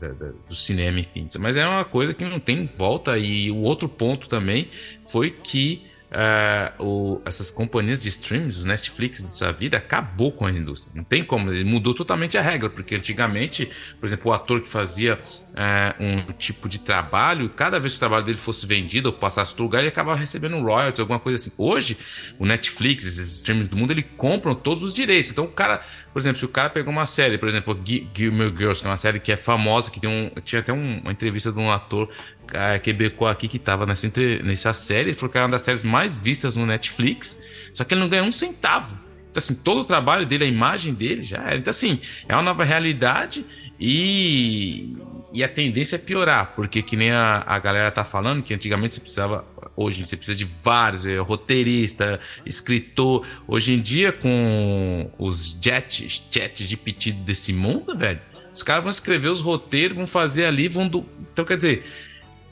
da, 0.00 0.08
da, 0.08 0.32
do 0.48 0.54
cinema, 0.54 0.98
enfim. 0.98 1.28
Mas 1.38 1.56
é 1.56 1.66
uma 1.66 1.84
coisa 1.84 2.12
que 2.12 2.24
não 2.24 2.40
tem 2.40 2.68
volta. 2.76 3.16
E 3.16 3.50
o 3.50 3.58
outro 3.58 3.88
ponto 3.88 4.28
também 4.28 4.68
foi 5.06 5.30
que 5.30 5.86
uh, 6.10 6.84
o, 6.84 7.22
essas 7.24 7.50
companhias 7.50 8.02
de 8.02 8.08
streams, 8.08 8.58
os 8.58 8.64
Netflix 8.64 9.22
dessa 9.22 9.52
vida, 9.52 9.76
acabou 9.76 10.32
com 10.32 10.46
a 10.46 10.50
indústria. 10.50 10.92
Não 10.94 11.04
tem 11.04 11.24
como, 11.24 11.50
ele 11.50 11.64
mudou 11.64 11.94
totalmente 11.94 12.36
a 12.36 12.42
regra, 12.42 12.68
porque 12.68 12.94
antigamente, 12.94 13.70
por 13.98 14.06
exemplo, 14.06 14.30
o 14.30 14.34
ator 14.34 14.60
que 14.60 14.68
fazia 14.68 15.20
uh, 15.60 16.02
um 16.02 16.32
tipo 16.32 16.68
de 16.68 16.80
trabalho, 16.80 17.50
cada 17.50 17.78
vez 17.78 17.92
que 17.92 17.98
o 17.98 18.00
trabalho 18.00 18.24
dele 18.24 18.38
fosse 18.38 18.66
vendido 18.66 19.10
ou 19.10 19.12
passasse 19.12 19.52
outro 19.52 19.64
lugar, 19.64 19.80
ele 19.80 19.88
acabava 19.88 20.18
recebendo 20.18 20.58
royalties, 20.58 21.00
alguma 21.00 21.20
coisa 21.20 21.36
assim. 21.36 21.52
Hoje, 21.58 21.98
o 22.38 22.46
Netflix, 22.46 23.04
esses 23.04 23.36
streams 23.36 23.68
do 23.68 23.76
mundo, 23.76 23.90
ele 23.90 24.02
compram 24.02 24.54
todos 24.54 24.82
os 24.82 24.94
direitos. 24.94 25.30
Então, 25.30 25.44
o 25.44 25.48
cara, 25.48 25.84
por 26.12 26.18
exemplo, 26.18 26.38
se 26.38 26.44
o 26.44 26.48
cara 26.48 26.70
pegou 26.70 26.90
uma 26.90 27.04
série, 27.04 27.36
por 27.36 27.48
exemplo, 27.48 27.78
Gilmore 27.84 28.54
Girls, 28.56 28.80
que 28.80 28.86
é 28.86 28.90
uma 28.90 28.96
série 28.96 29.20
que 29.20 29.30
é 29.30 29.36
famosa, 29.36 29.90
que 29.90 30.00
tem 30.00 30.08
um, 30.08 30.30
tinha 30.42 30.60
até 30.60 30.72
um, 30.72 31.00
uma 31.00 31.12
entrevista 31.12 31.52
de 31.52 31.58
um 31.58 31.70
ator 31.70 32.08
uh, 32.08 32.80
quebecois 32.80 33.30
aqui 33.30 33.46
que 33.46 33.58
tava 33.58 33.84
nessa, 33.84 34.10
nessa 34.42 34.72
série, 34.72 35.10
ele 35.10 35.14
falou 35.14 35.30
que 35.30 35.36
era 35.36 35.46
uma 35.46 35.52
das 35.52 35.62
séries 35.62 35.84
mais 35.84 36.20
vistas 36.20 36.56
no 36.56 36.64
Netflix, 36.64 37.40
só 37.74 37.84
que 37.84 37.92
ele 37.92 38.00
não 38.00 38.08
ganhou 38.08 38.26
um 38.26 38.32
centavo. 38.32 38.98
Então, 39.30 39.38
assim, 39.38 39.54
todo 39.54 39.82
o 39.82 39.84
trabalho 39.84 40.26
dele, 40.26 40.44
a 40.44 40.46
imagem 40.46 40.92
dele 40.92 41.22
já 41.22 41.38
era. 41.38 41.56
Então, 41.56 41.70
assim, 41.70 42.00
é 42.28 42.34
uma 42.34 42.42
nova 42.42 42.64
realidade 42.64 43.46
e, 43.78 44.96
e 45.32 45.44
a 45.44 45.48
tendência 45.48 45.96
é 45.96 45.98
piorar, 45.98 46.54
porque 46.56 46.82
que 46.82 46.96
nem 46.96 47.10
a, 47.12 47.44
a 47.46 47.58
galera 47.58 47.90
tá 47.90 48.04
falando, 48.04 48.42
que 48.42 48.52
antigamente 48.52 48.94
você 48.94 49.00
precisava, 49.00 49.44
hoje 49.76 50.04
você 50.04 50.16
precisa 50.16 50.36
de 50.36 50.48
vários, 50.62 51.06
é, 51.06 51.18
roteirista, 51.18 52.18
escritor. 52.44 53.26
Hoje 53.46 53.74
em 53.74 53.80
dia, 53.80 54.12
com 54.12 55.10
os 55.18 55.56
jets, 55.60 56.24
chats 56.30 56.68
de 56.68 56.76
pedido 56.76 57.22
desse 57.22 57.52
mundo, 57.52 57.96
velho, 57.96 58.20
os 58.52 58.62
caras 58.62 58.82
vão 58.82 58.90
escrever 58.90 59.28
os 59.28 59.40
roteiros, 59.40 59.96
vão 59.96 60.06
fazer 60.06 60.44
ali, 60.44 60.68
vão. 60.68 60.88
Do... 60.88 61.06
Então, 61.32 61.44
quer 61.44 61.56
dizer, 61.56 61.84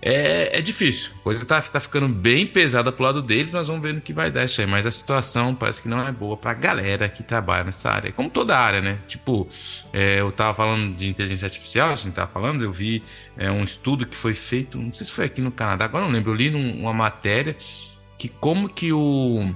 é, 0.01 0.59
é 0.59 0.61
difícil. 0.61 1.13
A 1.21 1.23
coisa 1.23 1.45
tá, 1.45 1.61
tá 1.61 1.81
ficando 1.81 2.09
bem 2.09 2.47
pesada 2.47 2.93
pro 2.93 3.05
lado 3.05 3.21
deles, 3.21 3.53
mas 3.53 3.67
vamos 3.67 3.83
ver 3.83 3.95
no 3.95 4.01
que 4.01 4.13
vai 4.13 4.31
dar 4.31 4.45
isso 4.45 4.61
aí. 4.61 4.67
Mas 4.67 4.87
a 4.87 4.91
situação 4.91 5.55
parece 5.55 5.83
que 5.83 5.89
não 5.89 6.07
é 6.07 6.13
boa 6.13 6.37
pra 6.37 6.55
galera 6.55 7.09
que 7.09 7.23
trabalha 7.23 7.65
nessa 7.65 7.91
área. 7.91 8.13
Como 8.13 8.31
toda 8.31 8.57
área, 8.57 8.81
né? 8.81 8.99
Tipo, 9.07 9.49
é, 9.93 10.21
eu 10.21 10.31
tava 10.31 10.55
falando 10.55 10.95
de 10.95 11.09
inteligência 11.09 11.47
artificial, 11.47 11.91
a 11.91 11.95
gente 11.95 12.15
tava 12.15 12.31
falando, 12.31 12.63
eu 12.63 12.71
vi 12.71 13.03
é, 13.37 13.51
um 13.51 13.65
estudo 13.65 14.07
que 14.07 14.15
foi 14.15 14.35
feito, 14.35 14.79
não 14.79 14.93
sei 14.93 15.07
se 15.07 15.13
foi 15.13 15.25
aqui 15.25 15.41
no 15.41 15.51
Canadá, 15.51 15.85
agora 15.85 16.05
não 16.05 16.13
lembro, 16.13 16.31
eu 16.31 16.35
li 16.35 16.51
numa 16.51 16.93
matéria 16.93 17.57
que 18.17 18.29
como 18.29 18.69
que 18.69 18.93
o 18.93 19.55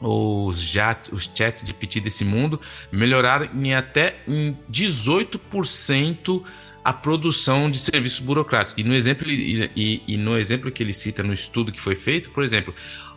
os, 0.00 0.60
chat, 0.60 1.12
os 1.12 1.30
chats 1.34 1.64
de 1.64 1.72
PT 1.72 2.00
desse 2.00 2.24
mundo 2.24 2.60
melhoraram 2.92 3.48
em 3.54 3.74
até 3.74 4.16
em 4.26 4.56
18% 4.70 6.42
a 6.86 6.92
produção 6.92 7.68
de 7.68 7.80
serviços 7.80 8.20
burocráticos. 8.20 8.74
E 8.78 8.84
no 8.84 8.94
exemplo, 8.94 9.28
e, 9.28 9.68
e, 9.74 10.02
e 10.06 10.16
no 10.16 10.38
exemplo 10.38 10.70
que 10.70 10.84
ele 10.84 10.92
cita 10.92 11.20
no 11.20 11.32
estudo 11.32 11.72
que 11.72 11.80
foi 11.80 11.96
feito, 11.96 12.30
por 12.30 12.44
exemplo, 12.44 12.72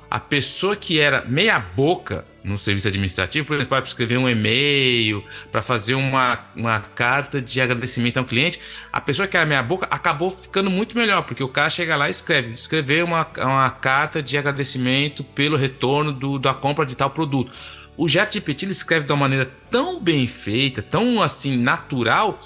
a 0.09 0.19
pessoa 0.19 0.75
que 0.75 0.99
era 0.99 1.23
meia 1.25 1.59
boca 1.59 2.25
no 2.43 2.57
serviço 2.57 2.88
administrativo, 2.88 3.45
por 3.45 3.53
exemplo, 3.53 3.69
para 3.69 3.85
escrever 3.85 4.17
um 4.17 4.27
e-mail, 4.27 5.23
para 5.51 5.61
fazer 5.61 5.93
uma, 5.93 6.47
uma 6.55 6.79
carta 6.79 7.39
de 7.39 7.61
agradecimento 7.61 8.17
a 8.17 8.21
um 8.21 8.25
cliente, 8.25 8.59
a 8.91 8.99
pessoa 8.99 9.27
que 9.27 9.38
era 9.38 9.45
meia 9.45 9.61
boca 9.61 9.85
acabou 9.91 10.31
ficando 10.31 10.71
muito 10.71 10.97
melhor, 10.97 11.21
porque 11.21 11.43
o 11.43 11.47
cara 11.47 11.69
chega 11.69 11.95
lá 11.95 12.07
e 12.07 12.11
escreve, 12.11 12.53
escrever 12.53 13.03
uma, 13.03 13.29
uma 13.38 13.69
carta 13.69 14.19
de 14.19 14.35
agradecimento 14.35 15.23
pelo 15.23 15.55
retorno 15.55 16.11
do, 16.11 16.39
da 16.39 16.55
compra 16.55 16.88
de 16.88 16.97
tal 16.97 17.11
produto. 17.11 17.53
O 17.95 18.09
ChatGPT 18.09 18.65
escreve 18.65 19.05
de 19.05 19.11
uma 19.11 19.19
maneira 19.19 19.45
tão 19.69 20.01
bem 20.01 20.25
feita, 20.25 20.81
tão 20.81 21.21
assim 21.21 21.55
natural, 21.55 22.39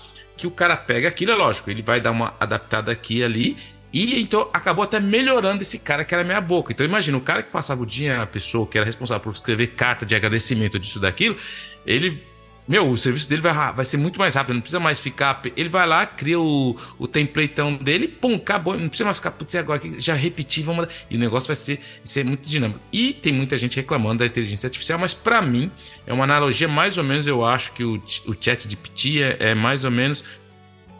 que 0.43 0.47
o 0.47 0.51
cara 0.51 0.75
pega 0.75 1.07
aquilo, 1.07 1.31
é 1.31 1.35
lógico, 1.35 1.71
ele 1.71 1.81
vai 1.81 2.01
dar 2.01 2.11
uma 2.11 2.35
adaptada 2.39 2.91
aqui 2.91 3.19
e 3.19 3.23
ali 3.23 3.57
e 3.93 4.19
então 4.19 4.49
acabou 4.51 4.83
até 4.83 4.99
melhorando 4.99 5.61
esse 5.61 5.77
cara 5.77 6.03
que 6.03 6.13
era 6.13 6.23
meia 6.23 6.41
boca. 6.41 6.73
Então 6.73 6.83
imagina, 6.83 7.15
o 7.15 7.21
cara 7.21 7.43
que 7.43 7.51
passava 7.51 7.83
o 7.83 7.85
dia, 7.85 8.23
a 8.23 8.25
pessoa 8.25 8.65
que 8.65 8.75
era 8.75 8.85
responsável 8.85 9.21
por 9.21 9.31
escrever 9.33 9.67
carta 9.67 10.03
de 10.03 10.15
agradecimento 10.15 10.79
disso 10.79 10.99
daquilo, 10.99 11.37
ele. 11.85 12.32
Meu, 12.65 12.89
o 12.89 12.95
serviço 12.95 13.29
dele 13.29 13.41
vai, 13.41 13.73
vai 13.73 13.83
ser 13.83 13.97
muito 13.97 14.17
mais 14.17 14.35
rápido, 14.35 14.53
não 14.53 14.61
precisa 14.61 14.79
mais 14.79 14.99
ficar. 14.99 15.41
Ele 15.55 15.67
vai 15.67 15.85
lá, 15.85 16.05
cria 16.05 16.39
o, 16.39 16.77
o 16.97 17.07
templateão 17.07 17.75
dele, 17.75 18.07
pum, 18.07 18.35
acabou. 18.35 18.77
Não 18.77 18.87
precisa 18.87 19.05
mais 19.05 19.17
ficar, 19.17 19.31
putz, 19.31 19.53
agora 19.55 19.77
aqui, 19.77 19.95
já 19.99 20.13
repeti, 20.13 20.61
vamos. 20.61 20.87
E 21.09 21.17
o 21.17 21.19
negócio 21.19 21.47
vai 21.47 21.57
ser, 21.57 21.79
ser 22.03 22.23
muito 22.23 22.49
dinâmico. 22.49 22.79
E 22.91 23.13
tem 23.13 23.33
muita 23.33 23.57
gente 23.57 23.75
reclamando 23.75 24.19
da 24.19 24.25
inteligência 24.25 24.67
artificial, 24.67 24.97
mas 24.97 25.13
para 25.13 25.41
mim 25.41 25.69
é 26.07 26.13
uma 26.13 26.23
analogia 26.23 26.67
mais 26.67 26.97
ou 26.97 27.03
menos. 27.03 27.27
Eu 27.27 27.45
acho 27.45 27.73
que 27.73 27.83
o, 27.83 28.01
o 28.27 28.35
chat 28.39 28.65
de 28.65 28.77
PT 28.77 29.21
é, 29.21 29.37
é 29.49 29.55
mais 29.55 29.83
ou 29.83 29.91
menos 29.91 30.23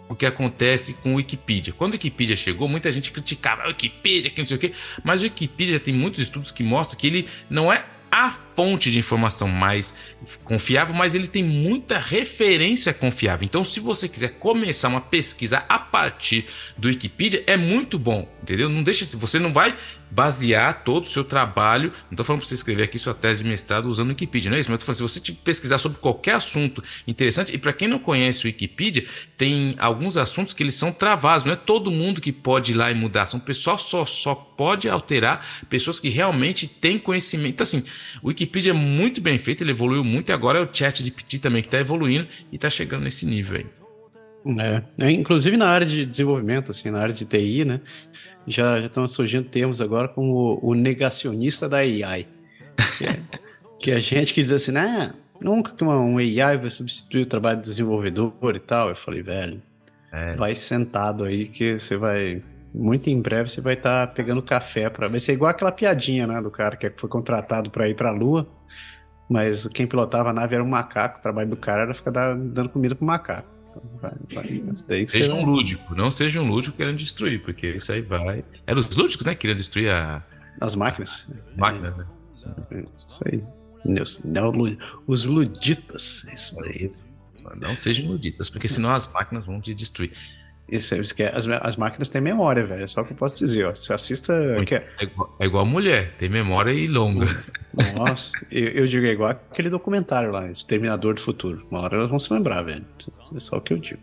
o 0.09 0.15
que 0.15 0.25
acontece 0.25 0.95
com 0.95 1.13
o 1.13 1.15
Wikipedia. 1.15 1.73
Quando 1.73 1.91
o 1.91 1.95
Wikipedia 1.95 2.35
chegou, 2.35 2.67
muita 2.67 2.91
gente 2.91 3.11
criticava 3.11 3.63
a 3.63 3.67
Wikipedia, 3.67 4.29
que 4.29 4.39
não 4.39 4.45
sei 4.45 4.57
o 4.57 4.59
quê, 4.59 4.73
mas 5.03 5.21
o 5.21 5.23
Wikipedia 5.23 5.79
tem 5.79 5.93
muitos 5.93 6.19
estudos 6.19 6.51
que 6.51 6.61
mostram 6.61 6.99
que 6.99 7.07
ele 7.07 7.27
não 7.49 7.71
é 7.71 7.85
a 8.13 8.29
fonte 8.29 8.91
de 8.91 8.99
informação 8.99 9.47
mais 9.47 9.95
confiável, 10.43 10.93
mas 10.93 11.15
ele 11.15 11.27
tem 11.27 11.43
muita 11.43 11.97
referência 11.97 12.93
confiável. 12.93 13.43
Então, 13.43 13.63
se 13.63 13.79
você 13.79 14.07
quiser 14.07 14.35
começar 14.37 14.89
uma 14.89 15.01
pesquisa 15.01 15.65
a 15.67 15.79
partir 15.79 16.45
do 16.77 16.89
Wikipedia, 16.89 17.43
é 17.47 17.57
muito 17.57 17.97
bom, 17.97 18.31
entendeu? 18.43 18.69
Não 18.69 18.83
deixa, 18.83 19.03
você 19.17 19.39
não 19.39 19.51
vai 19.51 19.75
basear 20.13 20.83
todo 20.83 21.05
o 21.05 21.07
seu 21.07 21.23
trabalho. 21.23 21.91
Não 22.05 22.11
estou 22.11 22.25
falando 22.25 22.41
para 22.41 22.49
você 22.49 22.53
escrever 22.53 22.83
aqui 22.83 22.99
sua 22.99 23.13
tese 23.13 23.43
de 23.43 23.49
mestrado 23.49 23.87
usando 23.87 24.07
o 24.07 24.11
Wikipedia, 24.11 24.49
não 24.49 24.57
é 24.57 24.59
isso? 24.59 24.69
Mas 24.69 24.75
eu 24.75 24.79
tô 24.79 24.85
falando, 24.85 25.09
se 25.09 25.21
você 25.21 25.33
pesquisar 25.43 25.79
sobre 25.79 25.97
qualquer 25.97 26.35
assunto 26.35 26.83
interessante, 27.07 27.53
e 27.53 27.57
para 27.57 27.73
quem 27.73 27.87
não 27.87 27.97
conhece 27.97 28.45
o 28.45 28.47
Wikipedia, 28.47 29.05
tem 29.35 29.75
alguns 29.79 30.15
assuntos 30.15 30.53
que 30.53 30.61
eles 30.61 30.75
são 30.75 30.91
travados, 30.91 31.45
não 31.45 31.53
é 31.53 31.55
todo 31.55 31.89
mundo 31.89 32.21
que 32.21 32.31
pode 32.31 32.73
ir 32.73 32.75
lá 32.75 32.91
e 32.91 32.93
mudar, 32.93 33.25
são 33.25 33.39
pessoas 33.39 33.81
só, 33.81 34.05
só 34.05 34.35
pode 34.35 34.87
alterar 34.87 35.45
pessoas 35.67 35.99
que 35.99 36.09
realmente 36.09 36.67
têm 36.67 36.99
conhecimento. 36.99 37.53
Então, 37.53 37.63
assim, 37.63 37.83
o 38.21 38.27
Wikipedia 38.27 38.71
é 38.71 38.73
muito 38.73 39.19
bem 39.19 39.37
feito, 39.39 39.63
ele 39.63 39.71
evoluiu 39.71 40.03
muito, 40.03 40.29
e 40.29 40.33
agora 40.33 40.59
é 40.59 40.61
o 40.61 40.69
chat 40.71 41.03
de 41.03 41.09
PT 41.09 41.39
também 41.39 41.61
que 41.61 41.67
está 41.67 41.79
evoluindo 41.79 42.27
e 42.51 42.55
está 42.55 42.69
chegando 42.69 43.03
nesse 43.03 43.25
nível 43.25 43.57
aí. 43.57 43.65
É, 44.45 44.83
é, 45.05 45.11
inclusive 45.11 45.55
na 45.55 45.69
área 45.69 45.87
de 45.87 46.05
desenvolvimento, 46.05 46.71
assim, 46.71 46.91
na 46.91 46.99
área 46.99 47.13
de 47.13 47.23
TI, 47.23 47.63
né? 47.63 47.79
Já, 48.47 48.79
já 48.79 48.87
estão 48.87 49.07
surgindo 49.07 49.49
termos 49.49 49.81
agora 49.81 50.07
como 50.07 50.59
o, 50.61 50.71
o 50.71 50.73
negacionista 50.73 51.67
da 51.67 51.77
AI. 51.77 52.27
Que 52.97 53.05
é, 53.05 53.19
que 53.79 53.91
é 53.91 53.99
gente 53.99 54.33
que 54.33 54.41
diz 54.41 54.51
assim, 54.51 54.71
né? 54.71 55.13
Nunca 55.39 55.73
que 55.73 55.83
uma, 55.83 55.99
um 55.99 56.17
AI 56.17 56.57
vai 56.57 56.69
substituir 56.69 57.23
o 57.23 57.25
trabalho 57.25 57.59
de 57.59 57.65
desenvolvedor 57.65 58.55
e 58.55 58.59
tal. 58.59 58.89
Eu 58.89 58.95
falei, 58.95 59.21
velho, 59.21 59.61
é. 60.11 60.35
vai 60.35 60.55
sentado 60.55 61.25
aí 61.25 61.47
que 61.47 61.79
você 61.79 61.97
vai. 61.97 62.41
Muito 62.73 63.09
em 63.09 63.21
breve 63.21 63.49
você 63.49 63.61
vai 63.61 63.73
estar 63.73 64.07
tá 64.07 64.13
pegando 64.13 64.41
café 64.41 64.89
para. 64.89 65.07
Vai 65.07 65.19
ser 65.19 65.33
igual 65.33 65.51
aquela 65.51 65.71
piadinha, 65.71 66.25
né? 66.25 66.41
Do 66.41 66.49
cara 66.49 66.75
que 66.75 66.91
foi 66.97 67.09
contratado 67.09 67.69
para 67.69 67.87
ir 67.87 67.95
para 67.95 68.09
a 68.09 68.13
Lua, 68.13 68.47
mas 69.29 69.67
quem 69.67 69.85
pilotava 69.85 70.29
a 70.29 70.33
nave 70.33 70.55
era 70.55 70.63
um 70.63 70.67
macaco. 70.67 71.19
O 71.19 71.21
trabalho 71.21 71.49
do 71.49 71.57
cara 71.57 71.83
era 71.83 71.93
ficar 71.93 72.11
dando 72.11 72.69
comida 72.69 72.95
pro 72.95 73.05
macaco. 73.05 73.52
Vai, 74.01 74.11
vai. 74.33 74.63
daí 74.87 75.07
seja 75.07 75.33
um 75.33 75.45
lúdico, 75.45 75.95
não 75.95 76.11
seja 76.11 76.41
um 76.41 76.47
lúdico 76.47 76.77
querendo 76.77 76.97
destruir, 76.97 77.41
porque 77.41 77.67
isso 77.67 77.91
aí 77.91 78.01
vai. 78.01 78.43
Era 78.67 78.79
os 78.79 78.89
lúdicos, 78.95 79.25
né? 79.25 79.35
Querendo 79.35 79.57
destruir 79.57 79.91
a... 79.91 80.23
as 80.59 80.75
máquinas. 80.75 81.27
Máquinas, 81.55 81.95
né? 81.97 82.05
Isso 82.31 83.21
aí. 83.25 83.43
Não, 83.85 84.53
os 85.07 85.25
luditas, 85.25 86.23
isso 86.25 86.55
daí. 86.57 86.91
Não 87.59 87.75
sejam 87.75 88.07
luditas, 88.07 88.49
porque 88.49 88.67
senão 88.67 88.91
as 88.91 89.11
máquinas 89.11 89.45
vão 89.45 89.59
te 89.59 89.73
destruir. 89.73 90.11
Isso, 90.67 90.95
isso 90.95 91.13
que 91.15 91.23
é, 91.23 91.35
as, 91.35 91.47
as 91.47 91.75
máquinas 91.75 92.09
têm 92.09 92.21
memória, 92.21 92.65
velho. 92.65 92.83
É 92.83 92.87
só 92.87 93.01
o 93.01 93.05
que 93.05 93.13
eu 93.13 93.17
posso 93.17 93.37
dizer, 93.37 93.65
ó. 93.65 93.75
Você 93.75 93.93
assista. 93.93 94.33
É, 94.33 94.75
é, 95.01 95.03
igual, 95.03 95.35
é 95.39 95.45
igual 95.45 95.65
mulher, 95.65 96.15
tem 96.17 96.29
memória 96.29 96.71
e 96.71 96.87
longa. 96.87 97.27
Nossa, 97.95 98.31
eu, 98.51 98.69
eu, 98.69 98.87
digo, 98.87 99.05
é 99.05 99.11
igual 99.11 99.31
aquele 99.31 99.69
documentário 99.69 100.31
lá, 100.31 100.49
Exterminador 100.49 101.15
do 101.15 101.21
Futuro. 101.21 101.65
Uma 101.69 101.81
hora 101.81 101.97
elas 101.97 102.09
vão 102.09 102.19
se 102.19 102.33
lembrar, 102.33 102.63
velho. 102.63 102.85
É 103.35 103.39
só 103.39 103.57
o 103.57 103.61
que 103.61 103.73
eu 103.73 103.77
digo. 103.77 103.99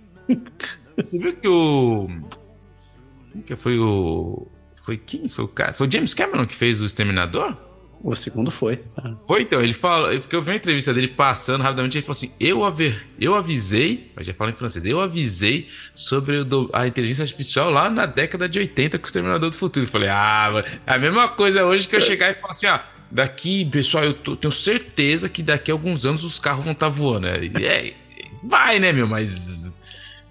Você 0.97 1.19
viu 1.19 1.37
que 1.37 1.49
o. 1.49 2.09
Que 3.47 3.57
foi 3.57 3.79
o. 3.79 4.47
Foi 4.77 4.97
quem? 4.97 5.29
Foi 5.29 5.45
o 5.45 5.49
cara? 5.49 5.73
Foi 5.73 5.87
o 5.87 5.91
James 5.91 6.15
Cameron 6.15 6.47
que 6.47 6.55
fez 6.55 6.81
o 6.81 6.87
Exterminador? 6.87 7.57
O 8.03 8.15
segundo 8.15 8.51
foi. 8.51 8.81
Foi 9.27 9.43
então, 9.43 9.61
ele 9.61 9.75
fala, 9.75 10.19
porque 10.19 10.35
eu 10.35 10.41
vi 10.41 10.51
uma 10.51 10.57
entrevista 10.57 10.95
dele 10.95 11.09
passando 11.09 11.63
rapidamente, 11.63 11.99
ele 11.99 12.03
falou 12.03 12.17
assim: 12.17 12.33
eu, 12.41 12.65
aver, 12.65 13.07
eu 13.21 13.35
avisei, 13.35 14.11
mas 14.17 14.27
já 14.27 14.33
fala 14.33 14.51
em 14.51 14.55
francês, 14.55 14.87
eu 14.87 15.01
avisei 15.01 15.69
sobre 15.95 16.39
o, 16.39 16.71
a 16.73 16.87
inteligência 16.87 17.23
artificial 17.23 17.71
lá 17.71 17.91
na 17.91 18.07
década 18.07 18.49
de 18.49 18.59
80 18.59 18.99
com 18.99 19.05
o 19.05 19.07
Exterminador 19.07 19.51
do 19.51 19.57
Futuro. 19.57 19.85
Eu 19.85 19.91
falei, 19.91 20.09
ah, 20.09 20.65
é 20.87 20.95
a 20.95 20.99
mesma 20.99 21.29
coisa 21.29 21.65
hoje 21.67 21.87
que 21.87 21.95
eu 21.95 22.01
chegar 22.01 22.31
e 22.31 22.35
falar 22.35 22.53
assim: 22.53 22.67
ah, 22.67 22.83
daqui, 23.11 23.67
pessoal, 23.67 24.05
eu 24.05 24.15
tô, 24.15 24.35
tenho 24.35 24.53
certeza 24.53 25.29
que 25.29 25.43
daqui 25.43 25.71
a 25.71 25.75
alguns 25.75 26.07
anos 26.07 26.25
os 26.25 26.39
carros 26.39 26.65
vão 26.65 26.73
estar 26.73 26.87
tá 26.87 26.91
voando. 26.91 27.27
É, 27.27 27.47
é, 27.63 27.95
vai, 28.45 28.79
né, 28.79 28.93
meu, 28.93 29.07
mas. 29.07 29.79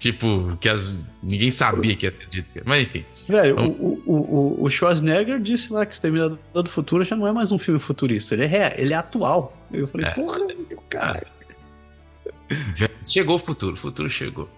Tipo, 0.00 0.56
que 0.58 0.66
as, 0.66 0.96
ninguém 1.22 1.50
sabia 1.50 1.94
que 1.94 2.06
ia 2.06 2.12
ser 2.12 2.26
dito. 2.30 2.48
Mas 2.64 2.84
enfim. 2.84 3.04
Velho, 3.28 3.54
o, 3.60 4.02
o, 4.06 4.64
o 4.64 4.70
Schwarzenegger 4.70 5.38
disse 5.38 5.70
lá 5.70 5.84
que 5.84 5.92
Exterminador 5.92 6.38
do 6.54 6.70
Futuro 6.70 7.04
já 7.04 7.14
não 7.14 7.26
é 7.26 7.32
mais 7.32 7.52
um 7.52 7.58
filme 7.58 7.78
futurista, 7.78 8.34
ele 8.34 8.44
é, 8.44 8.74
ele 8.78 8.94
é 8.94 8.96
atual. 8.96 9.54
Eu 9.70 9.86
falei, 9.86 10.06
é. 10.06 10.10
porra, 10.12 10.40
cara. 10.88 11.26
Chegou 13.04 13.36
o 13.36 13.38
futuro, 13.38 13.74
o 13.74 13.76
futuro 13.76 14.08
chegou. 14.08 14.48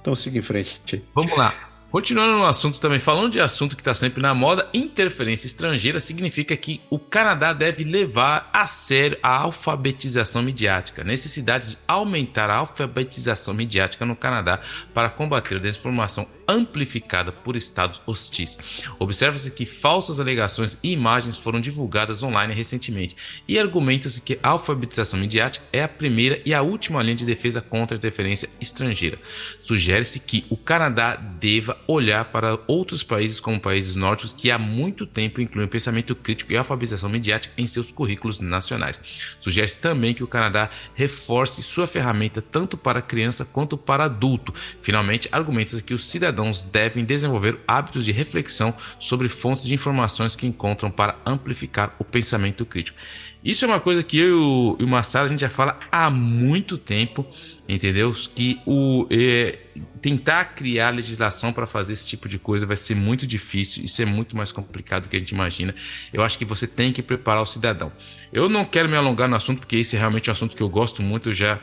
Então 0.00 0.14
siga 0.14 0.38
em 0.38 0.42
frente. 0.42 0.80
Vamos 1.12 1.36
lá. 1.36 1.67
Continuando 1.90 2.36
no 2.36 2.44
assunto 2.44 2.82
também, 2.82 2.98
falando 2.98 3.32
de 3.32 3.40
assunto 3.40 3.74
que 3.74 3.80
está 3.80 3.94
sempre 3.94 4.20
na 4.20 4.34
moda, 4.34 4.68
interferência 4.74 5.46
estrangeira 5.46 5.98
significa 6.00 6.54
que 6.54 6.82
o 6.90 6.98
Canadá 6.98 7.54
deve 7.54 7.82
levar 7.82 8.50
a 8.52 8.66
sério 8.66 9.16
a 9.22 9.34
alfabetização 9.34 10.42
midiática, 10.42 11.02
necessidade 11.02 11.70
de 11.70 11.78
aumentar 11.88 12.50
a 12.50 12.56
alfabetização 12.56 13.54
midiática 13.54 14.04
no 14.04 14.14
Canadá 14.14 14.60
para 14.92 15.08
combater 15.08 15.56
a 15.56 15.60
desinformação 15.60 16.26
amplificada 16.48 17.30
por 17.30 17.54
estados 17.54 18.00
hostis. 18.06 18.82
Observa-se 18.98 19.50
que 19.50 19.66
falsas 19.66 20.18
alegações 20.18 20.78
e 20.82 20.92
imagens 20.92 21.36
foram 21.36 21.60
divulgadas 21.60 22.22
online 22.22 22.54
recentemente 22.54 23.16
e 23.46 23.58
argumenta-se 23.58 24.22
que 24.22 24.38
a 24.42 24.48
alfabetização 24.48 25.20
midiática 25.20 25.66
é 25.72 25.82
a 25.82 25.88
primeira 25.88 26.40
e 26.46 26.54
a 26.54 26.62
última 26.62 27.02
linha 27.02 27.16
de 27.16 27.26
defesa 27.26 27.60
contra 27.60 27.96
a 27.96 27.98
interferência 27.98 28.48
estrangeira. 28.58 29.18
Sugere-se 29.60 30.20
que 30.20 30.46
o 30.48 30.56
Canadá 30.56 31.16
deva 31.16 31.76
olhar 31.86 32.24
para 32.26 32.58
outros 32.66 33.02
países 33.02 33.38
como 33.38 33.60
países 33.60 33.94
nórdicos 33.94 34.32
que 34.32 34.50
há 34.50 34.58
muito 34.58 35.06
tempo 35.06 35.40
incluem 35.40 35.68
pensamento 35.68 36.14
crítico 36.14 36.52
e 36.52 36.56
alfabetização 36.56 37.10
midiática 37.10 37.52
em 37.58 37.66
seus 37.66 37.92
currículos 37.92 38.40
nacionais. 38.40 39.00
Sugere-se 39.38 39.80
também 39.80 40.14
que 40.14 40.24
o 40.24 40.28
Canadá 40.28 40.70
reforce 40.94 41.62
sua 41.62 41.86
ferramenta 41.86 42.40
tanto 42.40 42.78
para 42.78 43.02
criança 43.02 43.44
quanto 43.44 43.76
para 43.76 44.04
adulto. 44.04 44.54
Finalmente, 44.80 45.28
argumenta-se 45.30 45.82
que 45.82 45.92
os 45.92 46.08
cidadãos 46.08 46.37
cidadãos 46.38 46.62
devem 46.62 47.04
desenvolver 47.04 47.58
hábitos 47.66 48.04
de 48.04 48.12
reflexão 48.12 48.74
sobre 48.98 49.28
fontes 49.28 49.64
de 49.64 49.74
informações 49.74 50.36
que 50.36 50.46
encontram 50.46 50.90
para 50.90 51.16
amplificar 51.26 51.94
o 51.98 52.04
pensamento 52.04 52.64
crítico. 52.64 52.98
Isso 53.44 53.64
é 53.64 53.68
uma 53.68 53.80
coisa 53.80 54.02
que 54.02 54.18
eu 54.18 54.76
e 54.78 54.84
o 54.84 54.88
Massaro 54.88 55.26
a 55.26 55.28
gente 55.28 55.40
já 55.40 55.48
fala 55.48 55.78
há 55.90 56.10
muito 56.10 56.76
tempo, 56.76 57.26
entendeu? 57.68 58.12
Que 58.34 58.60
o 58.66 59.06
é, 59.10 59.58
tentar 60.00 60.44
criar 60.46 60.90
legislação 60.90 61.52
para 61.52 61.66
fazer 61.66 61.92
esse 61.92 62.08
tipo 62.08 62.28
de 62.28 62.38
coisa 62.38 62.66
vai 62.66 62.76
ser 62.76 62.96
muito 62.96 63.26
difícil, 63.26 63.84
isso 63.84 64.02
é 64.02 64.04
muito 64.04 64.36
mais 64.36 64.50
complicado 64.50 65.04
do 65.04 65.08
que 65.08 65.16
a 65.16 65.20
gente 65.20 65.30
imagina. 65.30 65.74
Eu 66.12 66.22
acho 66.22 66.36
que 66.36 66.44
você 66.44 66.66
tem 66.66 66.92
que 66.92 67.02
preparar 67.02 67.42
o 67.42 67.46
cidadão. 67.46 67.92
Eu 68.32 68.48
não 68.48 68.64
quero 68.64 68.88
me 68.88 68.96
alongar 68.96 69.28
no 69.28 69.36
assunto 69.36 69.60
porque 69.60 69.76
esse 69.76 69.96
é 69.96 69.98
realmente 69.98 70.30
um 70.30 70.32
assunto 70.32 70.56
que 70.56 70.62
eu 70.62 70.68
gosto 70.68 71.02
muito, 71.02 71.30
eu 71.30 71.32
já 71.32 71.60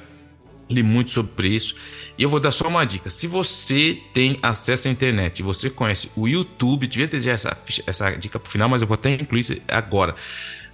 li 0.69 0.83
muito 0.83 1.11
sobre 1.11 1.49
isso. 1.49 1.75
E 2.17 2.23
eu 2.23 2.29
vou 2.29 2.39
dar 2.39 2.51
só 2.51 2.67
uma 2.67 2.85
dica. 2.85 3.09
Se 3.09 3.27
você 3.27 3.99
tem 4.13 4.39
acesso 4.41 4.87
à 4.87 4.91
internet 4.91 5.43
você 5.43 5.69
conhece 5.69 6.09
o 6.15 6.27
YouTube, 6.27 6.87
devia 6.87 7.07
ter 7.07 7.25
essa, 7.27 7.57
essa 7.85 8.11
dica 8.11 8.39
pro 8.39 8.51
final, 8.51 8.69
mas 8.69 8.81
eu 8.81 8.87
vou 8.87 8.95
até 8.95 9.13
incluir 9.13 9.41
isso 9.41 9.57
agora. 9.67 10.15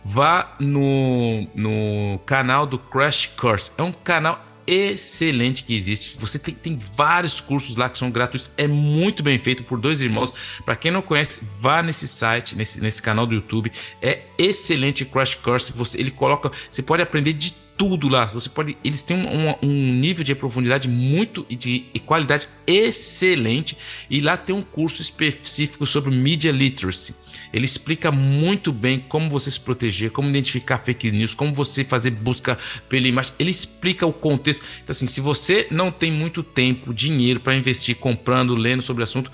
Vá 0.03 0.55
no, 0.59 1.47
no 1.53 2.19
canal 2.25 2.65
do 2.65 2.79
Crash 2.79 3.27
Course. 3.37 3.71
É 3.77 3.83
um 3.83 3.91
canal 3.91 4.43
excelente 4.65 5.63
que 5.63 5.75
existe. 5.75 6.17
Você 6.17 6.39
tem, 6.39 6.53
tem 6.53 6.75
vários 6.75 7.41
cursos 7.41 7.75
lá 7.75 7.89
que 7.89 7.97
são 7.97 8.09
gratuitos. 8.09 8.51
É 8.57 8.67
muito 8.67 9.21
bem 9.21 9.37
feito 9.37 9.63
por 9.63 9.79
dois 9.79 10.01
irmãos. 10.01 10.33
Para 10.65 10.75
quem 10.75 10.91
não 10.91 11.01
conhece, 11.01 11.41
vá 11.59 11.83
nesse 11.83 12.07
site, 12.07 12.55
nesse, 12.55 12.81
nesse 12.81 13.01
canal 13.01 13.25
do 13.25 13.35
YouTube. 13.35 13.71
É 14.01 14.23
excelente 14.37 15.05
Crash 15.05 15.35
Course. 15.35 15.71
Você, 15.73 15.99
ele 15.99 16.11
coloca, 16.11 16.51
você 16.69 16.81
pode 16.81 17.01
aprender 17.01 17.33
de 17.33 17.53
tudo 17.81 18.07
lá. 18.07 18.25
Você 18.25 18.47
pode, 18.47 18.77
eles 18.83 19.01
têm 19.01 19.17
um, 19.17 19.55
um 19.63 19.93
nível 19.93 20.23
de 20.23 20.35
profundidade 20.35 20.87
muito 20.87 21.43
e 21.49 21.55
de 21.55 21.79
qualidade 22.05 22.47
excelente. 22.67 23.75
E 24.07 24.21
lá 24.21 24.37
tem 24.37 24.55
um 24.55 24.61
curso 24.61 25.01
específico 25.01 25.83
sobre 25.87 26.11
media 26.11 26.51
literacy. 26.51 27.15
Ele 27.51 27.65
explica 27.65 28.11
muito 28.11 28.71
bem 28.71 28.99
como 28.99 29.31
você 29.31 29.49
se 29.49 29.59
proteger, 29.59 30.11
como 30.11 30.29
identificar 30.29 30.77
fake 30.77 31.11
news, 31.11 31.33
como 31.33 31.55
você 31.55 31.83
fazer 31.83 32.11
busca 32.11 32.55
pela 32.87 33.07
imagem. 33.07 33.33
Ele 33.39 33.49
explica 33.49 34.05
o 34.05 34.13
contexto. 34.13 34.63
Então, 34.83 34.91
assim, 34.91 35.07
se 35.07 35.19
você 35.19 35.67
não 35.71 35.91
tem 35.91 36.11
muito 36.11 36.43
tempo, 36.43 36.93
dinheiro 36.93 37.39
para 37.39 37.55
investir 37.55 37.95
comprando, 37.95 38.53
lendo 38.53 38.83
sobre 38.83 39.01
o 39.01 39.05
assunto, 39.05 39.31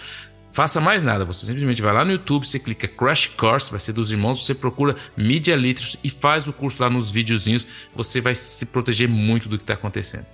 faça 0.57 0.81
mais 0.81 1.03
nada. 1.03 1.23
Você 1.23 1.45
simplesmente 1.45 1.83
vai 1.83 1.93
lá 1.93 2.03
no 2.03 2.11
YouTube, 2.11 2.47
você 2.47 2.57
clica 2.57 2.87
Crash 2.87 3.27
Course, 3.27 3.69
vai 3.69 3.79
ser 3.79 3.93
dos 3.93 4.11
irmãos, 4.11 4.43
você 4.43 4.55
procura 4.55 4.95
Media 5.15 5.55
Literacy 5.55 5.99
e 6.03 6.09
faz 6.09 6.47
o 6.47 6.53
curso 6.53 6.81
lá 6.81 6.89
nos 6.89 7.11
videozinhos. 7.11 7.67
Você 7.93 8.19
vai 8.19 8.33
se 8.33 8.65
proteger 8.65 9.07
muito 9.07 9.47
do 9.47 9.55
que 9.55 9.63
está 9.63 9.75
acontecendo. 9.75 10.25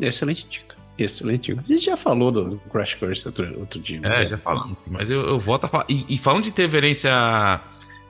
Excelente 0.00 0.44
dica. 0.48 0.74
Excelente. 0.98 1.52
A 1.52 1.62
gente 1.72 1.84
já 1.84 1.96
falou 1.96 2.32
do 2.32 2.60
Crash 2.72 2.94
Course 2.94 3.24
outro, 3.24 3.60
outro 3.60 3.78
dia. 3.78 4.00
É, 4.02 4.24
é, 4.24 4.28
já 4.30 4.38
falamos, 4.38 4.84
mas 4.90 5.08
eu, 5.08 5.20
eu 5.20 5.38
volto 5.38 5.66
a 5.66 5.68
falar. 5.68 5.86
E, 5.88 6.04
e 6.08 6.18
falando 6.18 6.42
de 6.42 6.48
interferência 6.48 7.12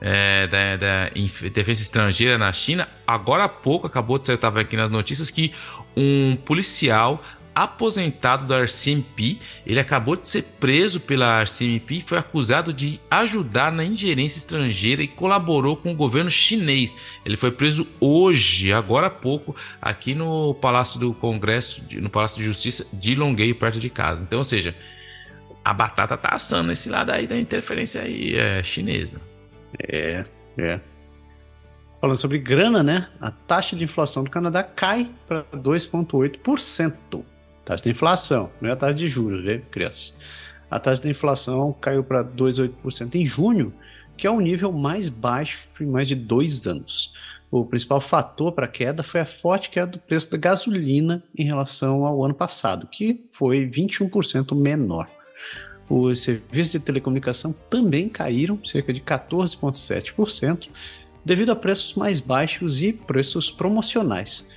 é, 0.01 0.47
da, 0.47 0.77
da 0.77 1.09
defesa 1.53 1.83
estrangeira 1.83 2.39
na 2.39 2.51
China, 2.51 2.89
agora 3.05 3.43
há 3.43 3.49
pouco 3.49 3.85
acabou 3.85 4.17
de 4.17 4.25
sair, 4.25 4.35
estava 4.35 4.61
aqui 4.61 4.75
nas 4.75 4.89
notícias, 4.89 5.29
que 5.29 5.53
um 5.95 6.35
policial 6.37 7.21
aposentado 7.53 8.45
da 8.45 8.63
RCMP, 8.63 9.39
ele 9.65 9.79
acabou 9.79 10.15
de 10.15 10.27
ser 10.27 10.43
preso 10.59 10.99
pela 10.99 11.41
RCMP 11.41 11.95
e 11.95 12.01
foi 12.01 12.17
acusado 12.17 12.73
de 12.73 12.99
ajudar 13.09 13.71
na 13.71 13.83
ingerência 13.83 14.37
estrangeira 14.37 15.03
e 15.03 15.07
colaborou 15.07 15.77
com 15.77 15.91
o 15.91 15.95
governo 15.95 16.31
chinês. 16.31 16.95
Ele 17.25 17.37
foi 17.37 17.51
preso 17.51 17.87
hoje, 17.99 18.73
agora 18.73 19.07
há 19.07 19.11
pouco, 19.11 19.55
aqui 19.81 20.15
no 20.15 20.53
Palácio 20.55 20.99
do 20.99 21.13
Congresso, 21.13 21.83
no 21.93 22.09
Palácio 22.09 22.37
de 22.37 22.45
Justiça 22.45 22.85
de 22.93 23.15
Longueio, 23.15 23.55
perto 23.55 23.79
de 23.79 23.89
casa. 23.89 24.21
Então, 24.21 24.39
ou 24.39 24.45
seja, 24.45 24.75
a 25.63 25.73
batata 25.73 26.17
tá 26.17 26.29
assando 26.29 26.69
nesse 26.69 26.89
lado 26.89 27.11
aí 27.11 27.27
da 27.27 27.37
interferência 27.37 28.01
aí, 28.01 28.35
é, 28.35 28.63
chinesa. 28.63 29.21
É, 29.87 30.25
é. 30.57 30.79
Falando 32.01 32.17
sobre 32.17 32.37
grana, 32.37 32.83
né? 32.83 33.07
A 33.21 33.31
taxa 33.31 33.77
de 33.77 33.83
inflação 33.85 34.25
do 34.25 34.29
Canadá 34.29 34.61
cai 34.61 35.09
para 35.25 35.45
2,8% 35.55 37.23
taxa 37.65 37.83
de 37.83 37.89
inflação, 37.89 38.49
não 38.61 38.69
é 38.69 38.73
a 38.73 38.75
taxa 38.75 38.93
de 38.93 39.07
juros, 39.07 39.43
viu, 39.43 39.61
crianças? 39.71 40.15
A 40.69 40.79
taxa 40.79 41.01
de 41.01 41.09
inflação 41.09 41.73
caiu 41.79 42.03
para 42.03 42.23
2,8% 42.23 43.15
em 43.15 43.25
junho, 43.25 43.73
que 44.17 44.27
é 44.27 44.31
o 44.31 44.39
nível 44.39 44.71
mais 44.71 45.09
baixo 45.09 45.69
em 45.79 45.85
mais 45.85 46.07
de 46.07 46.15
dois 46.15 46.67
anos. 46.67 47.13
O 47.51 47.63
principal 47.65 48.01
fator 48.01 48.51
para 48.51 48.65
a 48.65 48.69
queda 48.69 49.03
foi 49.03 49.21
a 49.21 49.25
forte 49.25 49.69
queda 49.69 49.91
do 49.91 49.99
preço 49.99 50.31
da 50.31 50.37
gasolina 50.37 51.23
em 51.37 51.45
relação 51.45 52.05
ao 52.05 52.23
ano 52.23 52.33
passado, 52.33 52.87
que 52.87 53.23
foi 53.29 53.67
21% 53.69 54.55
menor. 54.59 55.07
Os 55.87 56.23
serviços 56.23 56.71
de 56.71 56.79
telecomunicação 56.79 57.53
também 57.69 58.09
caíram 58.09 58.59
cerca 58.65 58.91
de 58.91 59.01
14,7%, 59.01 60.69
devido 61.23 61.51
a 61.51 61.55
preços 61.55 61.93
mais 61.93 62.19
baixos 62.19 62.81
e 62.81 62.91
preços 62.91 63.51
promocionais 63.51 64.47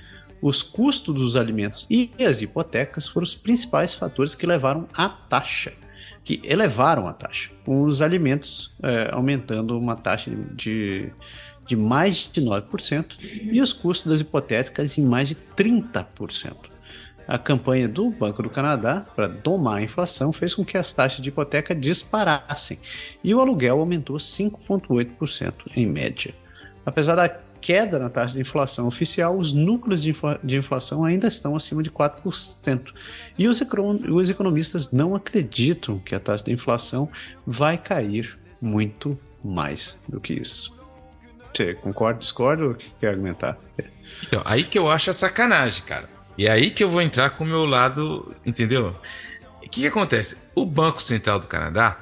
os 0.41 0.63
custos 0.63 1.13
dos 1.13 1.35
alimentos 1.35 1.87
e 1.89 2.11
as 2.23 2.41
hipotecas 2.41 3.07
foram 3.07 3.23
os 3.23 3.35
principais 3.35 3.93
fatores 3.93 4.35
que 4.35 4.45
levaram 4.45 4.87
à 4.93 5.09
taxa, 5.09 5.73
que 6.23 6.41
elevaram 6.43 7.07
a 7.07 7.13
taxa, 7.13 7.51
com 7.65 7.83
os 7.83 8.01
alimentos 8.01 8.75
é, 8.83 9.09
aumentando 9.11 9.77
uma 9.77 9.95
taxa 9.95 10.31
de, 10.53 11.11
de 11.65 11.75
mais 11.75 12.29
de 12.31 12.41
9% 12.41 13.15
e 13.51 13.61
os 13.61 13.73
custos 13.73 14.11
das 14.11 14.19
hipotecas 14.19 14.97
em 14.97 15.03
mais 15.03 15.29
de 15.29 15.37
30%. 15.55 16.55
A 17.27 17.37
campanha 17.37 17.89
do 17.89 18.09
Banco 18.09 18.41
do 18.41 18.49
Canadá 18.49 19.05
para 19.13 19.27
domar 19.27 19.79
a 19.79 19.81
inflação 19.81 20.31
fez 20.31 20.53
com 20.53 20.63
que 20.63 20.77
as 20.77 20.93
taxas 20.93 21.21
de 21.21 21.27
hipoteca 21.27 21.75
disparassem 21.75 22.79
e 23.21 23.35
o 23.35 23.41
aluguel 23.41 23.79
aumentou 23.79 24.15
5,8% 24.15 25.53
em 25.75 25.85
média. 25.85 26.33
Apesar 26.85 27.15
da 27.15 27.27
queda 27.61 27.99
na 27.99 28.09
taxa 28.09 28.35
de 28.35 28.41
inflação 28.41 28.87
oficial, 28.87 29.37
os 29.37 29.53
núcleos 29.53 30.01
de, 30.01 30.09
infla 30.11 30.39
de 30.43 30.57
inflação 30.57 31.03
ainda 31.03 31.27
estão 31.27 31.55
acima 31.55 31.83
de 31.83 31.91
4%. 31.91 32.93
E 33.37 33.47
os, 33.47 33.61
os 34.09 34.29
economistas 34.29 34.91
não 34.91 35.15
acreditam 35.15 35.99
que 35.99 36.15
a 36.15 36.19
taxa 36.19 36.45
de 36.45 36.53
inflação 36.53 37.09
vai 37.45 37.77
cair 37.77 38.37
muito 38.61 39.17
mais 39.43 39.99
do 40.07 40.19
que 40.19 40.33
isso. 40.33 40.77
Você 41.53 41.73
concorda, 41.73 42.19
discorda 42.19 42.65
ou 42.65 42.75
quer 42.99 43.09
argumentar? 43.09 43.57
Então, 44.23 44.41
aí 44.45 44.63
que 44.63 44.77
eu 44.77 44.89
acho 44.89 45.09
a 45.09 45.13
sacanagem, 45.13 45.83
cara. 45.83 46.09
E 46.37 46.47
é 46.47 46.51
aí 46.51 46.69
que 46.69 46.83
eu 46.83 46.89
vou 46.89 47.01
entrar 47.01 47.31
com 47.31 47.43
o 47.43 47.47
meu 47.47 47.65
lado, 47.65 48.35
entendeu? 48.45 48.95
O 49.57 49.69
que, 49.69 49.81
que 49.81 49.87
acontece? 49.87 50.37
O 50.53 50.65
Banco 50.65 51.01
Central 51.01 51.39
do 51.39 51.47
Canadá, 51.47 51.97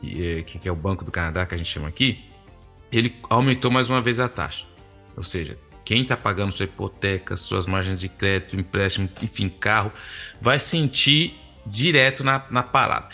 que, 0.00 0.58
que 0.58 0.68
é 0.68 0.72
o 0.72 0.76
Banco 0.76 1.04
do 1.04 1.12
Canadá 1.12 1.46
que 1.46 1.54
a 1.54 1.58
gente 1.58 1.70
chama 1.70 1.88
aqui, 1.88 2.24
ele 2.90 3.16
aumentou 3.28 3.70
mais 3.70 3.88
uma 3.88 4.02
vez 4.02 4.18
a 4.18 4.28
taxa. 4.28 4.66
Ou 5.16 5.22
seja, 5.22 5.58
quem 5.84 6.02
está 6.02 6.16
pagando 6.16 6.52
sua 6.52 6.64
hipoteca, 6.64 7.36
suas 7.36 7.66
margens 7.66 8.00
de 8.00 8.08
crédito, 8.08 8.58
empréstimo, 8.58 9.08
enfim, 9.22 9.48
carro, 9.48 9.92
vai 10.40 10.58
sentir 10.58 11.34
direto 11.64 12.22
na, 12.24 12.44
na 12.50 12.62
parada. 12.62 13.08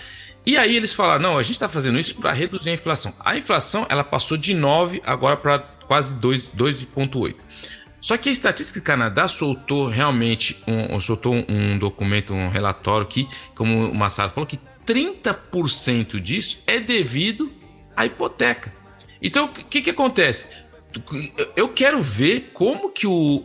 E 0.45 0.57
aí 0.57 0.77
eles 0.77 0.93
falaram: 0.93 1.23
não, 1.23 1.39
a 1.39 1.43
gente 1.43 1.53
está 1.53 1.69
fazendo 1.69 1.99
isso 1.99 2.17
para 2.17 2.33
reduzir 2.33 2.71
a 2.71 2.75
inflação. 2.75 3.15
A 3.21 3.37
inflação 3.37 3.87
ela 3.89 4.03
passou 4.03 4.37
de 4.37 4.55
9 4.55 5.03
agora 5.05 5.37
para 5.37 5.59
quase 5.87 6.15
2,8. 6.17 7.37
Só 8.01 8.17
que 8.17 8.29
a 8.29 8.33
Estatística 8.33 8.81
Canadá 8.81 9.29
soltou 9.29 9.89
realmente 9.89 10.61
um, 10.67 10.99
soltou 10.99 11.35
um 11.49 11.79
documento, 11.79 12.35
um 12.35 12.49
relatório 12.49 13.07
que, 13.07 13.29
como 13.55 13.91
o 13.91 13.95
Massaro 13.95 14.31
falou, 14.31 14.45
que 14.45 14.59
30% 14.85 16.19
disso 16.19 16.61
é 16.67 16.81
devido 16.81 17.53
à 17.97 18.05
hipoteca. 18.05 18.75
Então, 19.23 19.45
o 19.45 19.49
que, 19.49 19.81
que 19.81 19.91
acontece? 19.91 20.49
Eu 21.57 21.69
quero 21.69 22.01
ver 22.01 22.51
como 22.53 22.91
que 22.91 23.07
o 23.07 23.43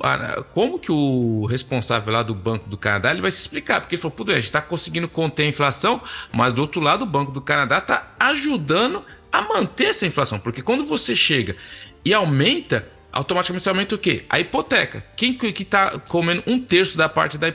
como 0.54 0.80
que 0.80 0.92
o 0.92 1.46
responsável 1.46 2.14
lá 2.14 2.24
do 2.24 2.36
Banco 2.36 2.70
do 2.70 2.78
Canadá 2.78 3.12
ele 3.12 3.22
vai 3.22 3.32
se 3.32 3.40
explicar, 3.40 3.82
porque 3.82 3.96
ele 3.96 4.02
falou, 4.02 4.16
pô, 4.16 4.24
a 4.32 4.36
gente 4.36 4.46
está 4.46 4.62
conseguindo 4.62 5.08
conter 5.08 5.44
a 5.44 5.48
inflação, 5.48 6.02
mas 6.32 6.54
do 6.54 6.62
outro 6.62 6.82
lado 6.82 7.04
o 7.04 7.06
Banco 7.06 7.32
do 7.32 7.42
Canadá 7.42 7.78
está 7.78 8.14
ajudando 8.20 9.04
a 9.32 9.42
manter 9.42 9.86
essa 9.86 10.06
inflação, 10.06 10.40
porque 10.40 10.62
quando 10.62 10.86
você 10.86 11.16
chega 11.16 11.56
e 12.04 12.14
aumenta, 12.14 12.88
automaticamente 13.12 13.68
aumenta 13.68 13.96
o 13.96 13.98
quê? 13.98 14.26
A 14.30 14.40
hipoteca. 14.40 15.04
Quem 15.16 15.34
que 15.34 15.62
está 15.62 16.00
comendo 16.00 16.44
um 16.48 16.60
terço 16.60 16.98
da 16.98 17.10
parte 17.10 17.38
da, 17.38 17.48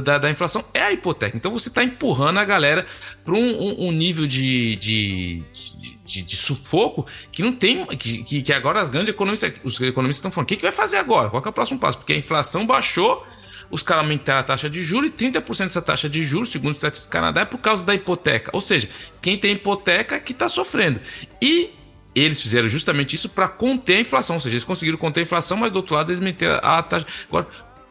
da, 0.00 0.18
da, 0.18 0.30
inflação 0.30 0.64
é 0.72 0.82
a 0.82 0.92
hipoteca. 0.92 1.36
Então 1.36 1.52
você 1.52 1.68
está 1.68 1.84
empurrando 1.84 2.38
a 2.38 2.44
galera 2.44 2.86
para 3.24 3.34
um, 3.34 3.38
um, 3.38 3.88
um, 3.88 3.92
nível 3.92 4.26
de, 4.26 4.76
de, 4.76 5.42
de 5.80 5.99
de, 6.10 6.22
de, 6.22 6.36
sufoco 6.36 7.06
que 7.30 7.42
não 7.42 7.52
tem. 7.52 7.86
Que, 7.86 8.42
que 8.42 8.52
agora 8.52 8.80
as 8.80 8.90
grandes 8.90 9.10
economistas, 9.10 9.52
os 9.62 9.80
economistas 9.80 10.18
estão 10.18 10.30
falando: 10.30 10.46
o 10.46 10.48
que, 10.48 10.56
que 10.56 10.62
vai 10.62 10.72
fazer 10.72 10.96
agora? 10.96 11.30
Qual 11.30 11.42
é 11.44 11.48
o 11.48 11.52
próximo 11.52 11.78
passo? 11.78 11.98
Porque 11.98 12.12
a 12.12 12.16
inflação 12.16 12.66
baixou, 12.66 13.24
os 13.70 13.82
caras 13.84 14.02
aumentaram 14.02 14.40
a 14.40 14.42
taxa 14.42 14.68
de 14.68 14.82
juros 14.82 15.10
e 15.10 15.12
30% 15.12 15.58
dessa 15.58 15.80
taxa 15.80 16.08
de 16.08 16.20
juros, 16.20 16.50
segundo 16.50 16.72
o 16.72 16.76
Estatística 16.76 17.12
Canadá, 17.12 17.42
é 17.42 17.44
por 17.44 17.58
causa 17.58 17.86
da 17.86 17.94
hipoteca. 17.94 18.50
Ou 18.52 18.60
seja, 18.60 18.90
quem 19.22 19.38
tem 19.38 19.52
hipoteca 19.52 20.16
é 20.16 20.20
que 20.20 20.32
está 20.32 20.48
sofrendo. 20.48 21.00
E 21.40 21.70
eles 22.12 22.42
fizeram 22.42 22.68
justamente 22.68 23.14
isso 23.14 23.28
para 23.28 23.46
conter 23.46 23.98
a 23.98 24.00
inflação, 24.00 24.34
ou 24.34 24.40
seja, 24.40 24.54
eles 24.54 24.64
conseguiram 24.64 24.98
conter 24.98 25.20
a 25.20 25.22
inflação, 25.22 25.56
mas 25.56 25.70
do 25.70 25.76
outro 25.76 25.94
lado 25.94 26.10
eles 26.10 26.18
meteram 26.18 26.58
a 26.60 26.82
taxa. 26.82 27.06
Agora, 27.28 27.46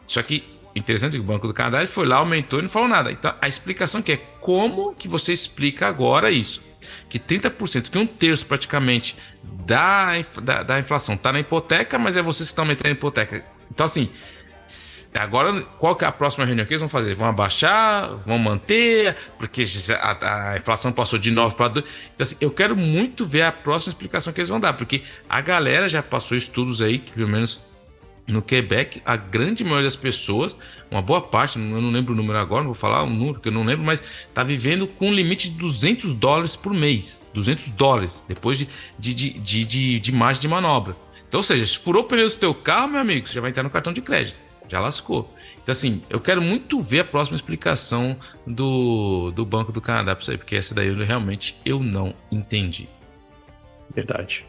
só 0.06 0.22
que 0.22 0.44
interessante 0.76 1.12
que 1.12 1.20
o 1.20 1.24
Banco 1.24 1.46
do 1.46 1.54
Canadá 1.54 1.78
ele 1.78 1.86
foi 1.86 2.06
lá, 2.06 2.16
aumentou 2.16 2.58
e 2.58 2.62
não 2.62 2.68
falou 2.68 2.88
nada. 2.88 3.10
Então 3.10 3.34
a 3.40 3.48
explicação 3.48 4.02
que 4.02 4.12
é 4.12 4.16
como 4.40 4.94
que 4.94 5.08
você 5.08 5.32
explica 5.32 5.88
agora 5.88 6.30
isso? 6.30 6.69
Que 7.08 7.18
30%, 7.18 7.90
que 7.90 7.98
um 7.98 8.06
terço 8.06 8.46
praticamente 8.46 9.16
da, 9.64 10.12
da, 10.42 10.62
da 10.62 10.78
inflação 10.78 11.14
está 11.14 11.32
na 11.32 11.40
hipoteca, 11.40 11.98
mas 11.98 12.16
é 12.16 12.22
vocês 12.22 12.48
que 12.48 12.52
estão 12.52 12.64
metendo 12.64 12.88
a 12.88 12.92
hipoteca. 12.92 13.44
Então, 13.70 13.86
assim, 13.86 14.10
agora 15.14 15.62
qual 15.78 15.96
que 15.96 16.04
é 16.04 16.08
a 16.08 16.12
próxima 16.12 16.44
reunião 16.44 16.66
que 16.66 16.72
eles 16.72 16.80
vão 16.80 16.88
fazer? 16.88 17.14
Vão 17.14 17.26
abaixar? 17.26 18.16
Vão 18.18 18.38
manter? 18.38 19.16
Porque 19.38 19.64
a, 20.00 20.52
a 20.52 20.56
inflação 20.56 20.92
passou 20.92 21.18
de 21.18 21.30
9 21.30 21.54
para 21.56 21.68
2. 21.68 21.84
Então, 22.14 22.24
assim, 22.24 22.36
eu 22.40 22.50
quero 22.50 22.76
muito 22.76 23.24
ver 23.24 23.42
a 23.42 23.52
próxima 23.52 23.90
explicação 23.90 24.32
que 24.32 24.40
eles 24.40 24.48
vão 24.48 24.60
dar, 24.60 24.74
porque 24.74 25.02
a 25.28 25.40
galera 25.40 25.88
já 25.88 26.02
passou 26.02 26.36
estudos 26.36 26.80
aí, 26.80 26.98
que 26.98 27.12
pelo 27.12 27.28
menos 27.28 27.60
no 28.30 28.42
Quebec, 28.42 29.02
a 29.04 29.16
grande 29.16 29.64
maioria 29.64 29.84
das 29.84 29.96
pessoas, 29.96 30.58
uma 30.90 31.02
boa 31.02 31.20
parte, 31.20 31.58
eu 31.58 31.64
não 31.64 31.90
lembro 31.90 32.12
o 32.12 32.16
número 32.16 32.38
agora, 32.38 32.60
não 32.60 32.72
vou 32.72 32.74
falar 32.74 33.02
o 33.02 33.10
número 33.10 33.40
que 33.40 33.48
eu 33.48 33.52
não 33.52 33.64
lembro, 33.64 33.84
mas 33.84 34.02
está 34.28 34.42
vivendo 34.42 34.86
com 34.86 35.08
um 35.08 35.12
limite 35.12 35.50
de 35.50 35.58
200 35.58 36.14
dólares 36.14 36.56
por 36.56 36.72
mês. 36.72 37.24
200 37.34 37.70
dólares, 37.72 38.24
depois 38.28 38.58
de, 38.58 38.68
de, 38.98 39.14
de, 39.14 39.64
de, 39.64 40.00
de, 40.00 40.12
margem 40.12 40.40
de 40.40 40.48
manobra. 40.48 40.96
Então, 41.28 41.38
ou 41.38 41.44
seja, 41.44 41.66
se 41.66 41.78
furou 41.78 42.02
o 42.02 42.06
pneu 42.06 42.28
do 42.28 42.36
teu 42.36 42.54
carro, 42.54 42.88
meu 42.88 43.00
amigo, 43.00 43.26
você 43.26 43.34
já 43.34 43.40
vai 43.40 43.50
entrar 43.50 43.62
no 43.62 43.70
cartão 43.70 43.92
de 43.92 44.00
crédito. 44.00 44.36
Já 44.68 44.80
lascou. 44.80 45.32
Então, 45.62 45.62
Então, 45.62 45.72
assim, 45.72 46.02
eu 46.10 46.20
quero 46.20 46.42
muito 46.42 46.80
ver 46.80 47.00
a 47.00 47.04
próxima 47.04 47.36
explicação 47.36 48.16
do, 48.46 49.30
do 49.30 49.44
Banco 49.44 49.70
do 49.70 49.80
Canadá 49.80 50.16
para 50.16 50.22
isso 50.22 50.30
aí, 50.30 50.38
porque 50.38 50.56
essa 50.56 50.74
daí 50.74 50.88
eu, 50.88 50.96
realmente 51.04 51.56
eu 51.64 51.80
não 51.80 52.14
entendi. 52.32 52.88
Verdade. 53.94 54.44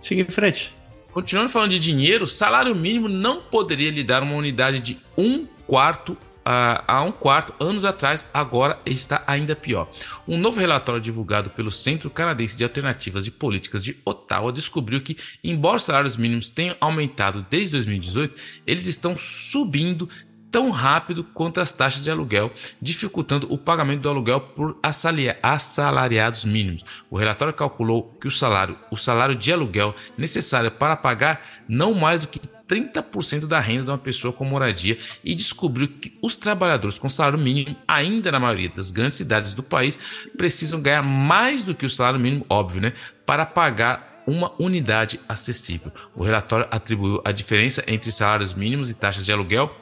Siga 0.00 0.22
em 0.22 0.30
frente. 0.30 0.74
Continuando 1.12 1.50
falando 1.50 1.70
de 1.70 1.78
dinheiro, 1.78 2.26
salário 2.26 2.74
mínimo 2.74 3.08
não 3.08 3.42
poderia 3.42 3.90
lhe 3.90 4.02
dar 4.02 4.22
uma 4.22 4.34
unidade 4.34 4.80
de 4.80 4.98
um 5.16 5.46
quarto 5.66 6.16
há 6.44 7.02
um 7.02 7.12
quarto 7.12 7.54
anos 7.62 7.84
atrás, 7.84 8.28
agora 8.34 8.80
está 8.84 9.22
ainda 9.26 9.54
pior. 9.54 9.88
Um 10.26 10.36
novo 10.36 10.58
relatório 10.58 11.00
divulgado 11.00 11.50
pelo 11.50 11.70
Centro 11.70 12.10
Canadense 12.10 12.56
de 12.56 12.64
Alternativas 12.64 13.24
de 13.24 13.30
Políticas 13.30 13.84
de 13.84 13.96
Ottawa 14.04 14.52
descobriu 14.52 15.00
que, 15.00 15.16
embora 15.44 15.76
os 15.76 15.84
salários 15.84 16.16
mínimos 16.16 16.50
tenham 16.50 16.76
aumentado 16.80 17.46
desde 17.48 17.72
2018, 17.72 18.34
eles 18.66 18.86
estão 18.86 19.16
subindo 19.16 20.08
tão 20.52 20.70
rápido 20.70 21.24
quanto 21.24 21.60
as 21.60 21.72
taxas 21.72 22.04
de 22.04 22.10
aluguel, 22.10 22.52
dificultando 22.80 23.50
o 23.50 23.56
pagamento 23.56 24.02
do 24.02 24.08
aluguel 24.10 24.38
por 24.38 24.78
assalariados 24.82 26.44
mínimos. 26.44 26.84
O 27.10 27.16
relatório 27.16 27.54
calculou 27.54 28.14
que 28.20 28.28
o 28.28 28.30
salário, 28.30 28.78
o 28.90 28.96
salário 28.96 29.34
de 29.34 29.50
aluguel 29.50 29.94
necessário 30.16 30.70
para 30.70 30.94
pagar 30.94 31.64
não 31.66 31.94
mais 31.94 32.20
do 32.20 32.28
que 32.28 32.38
30% 32.68 33.46
da 33.46 33.58
renda 33.58 33.84
de 33.84 33.90
uma 33.90 33.98
pessoa 33.98 34.32
com 34.32 34.44
moradia 34.44 34.98
e 35.24 35.34
descobriu 35.34 35.88
que 35.88 36.18
os 36.22 36.36
trabalhadores 36.36 36.98
com 36.98 37.08
salário 37.08 37.38
mínimo, 37.38 37.76
ainda 37.88 38.30
na 38.30 38.38
maioria 38.38 38.68
das 38.68 38.90
grandes 38.92 39.16
cidades 39.16 39.54
do 39.54 39.62
país, 39.62 39.98
precisam 40.36 40.80
ganhar 40.80 41.02
mais 41.02 41.64
do 41.64 41.74
que 41.74 41.86
o 41.86 41.90
salário 41.90 42.20
mínimo, 42.20 42.46
óbvio, 42.48 42.80
né, 42.80 42.92
para 43.26 43.44
pagar 43.44 44.22
uma 44.26 44.52
unidade 44.62 45.18
acessível. 45.28 45.92
O 46.14 46.22
relatório 46.22 46.68
atribuiu 46.70 47.20
a 47.24 47.32
diferença 47.32 47.82
entre 47.86 48.12
salários 48.12 48.54
mínimos 48.54 48.88
e 48.88 48.94
taxas 48.94 49.24
de 49.24 49.32
aluguel 49.32 49.81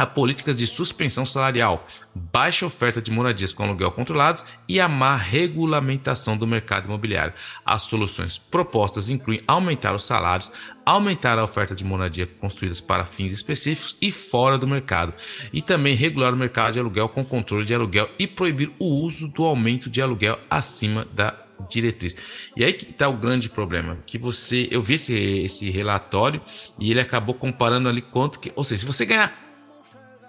a 0.00 0.06
políticas 0.06 0.56
de 0.56 0.66
suspensão 0.66 1.26
salarial, 1.26 1.86
baixa 2.14 2.64
oferta 2.64 3.02
de 3.02 3.10
moradias 3.10 3.52
com 3.52 3.64
aluguel 3.64 3.90
controlados 3.90 4.46
e 4.66 4.80
a 4.80 4.88
má 4.88 5.14
regulamentação 5.14 6.38
do 6.38 6.46
mercado 6.46 6.86
imobiliário. 6.86 7.34
As 7.66 7.82
soluções 7.82 8.38
propostas 8.38 9.10
incluem 9.10 9.42
aumentar 9.46 9.94
os 9.94 10.06
salários, 10.06 10.50
aumentar 10.86 11.38
a 11.38 11.44
oferta 11.44 11.74
de 11.74 11.84
moradia 11.84 12.26
construídas 12.26 12.80
para 12.80 13.04
fins 13.04 13.30
específicos 13.30 13.98
e 14.00 14.10
fora 14.10 14.56
do 14.56 14.66
mercado, 14.66 15.12
e 15.52 15.60
também 15.60 15.94
regular 15.94 16.32
o 16.32 16.36
mercado 16.36 16.72
de 16.72 16.80
aluguel 16.80 17.10
com 17.10 17.22
controle 17.22 17.66
de 17.66 17.74
aluguel 17.74 18.08
e 18.18 18.26
proibir 18.26 18.72
o 18.78 18.86
uso 19.04 19.28
do 19.28 19.44
aumento 19.44 19.90
de 19.90 20.00
aluguel 20.00 20.38
acima 20.48 21.06
da 21.12 21.36
diretriz. 21.68 22.16
E 22.56 22.64
aí 22.64 22.72
que 22.72 22.84
está 22.84 23.06
o 23.06 23.18
grande 23.18 23.50
problema, 23.50 23.98
que 24.06 24.16
você, 24.16 24.66
eu 24.70 24.80
vi 24.80 24.94
esse, 24.94 25.14
esse 25.42 25.68
relatório 25.68 26.40
e 26.78 26.90
ele 26.90 27.02
acabou 27.02 27.34
comparando 27.34 27.86
ali 27.86 28.00
quanto 28.00 28.40
que, 28.40 28.50
ou 28.56 28.64
seja, 28.64 28.80
se 28.80 28.86
você 28.86 29.04
ganhar 29.04 29.49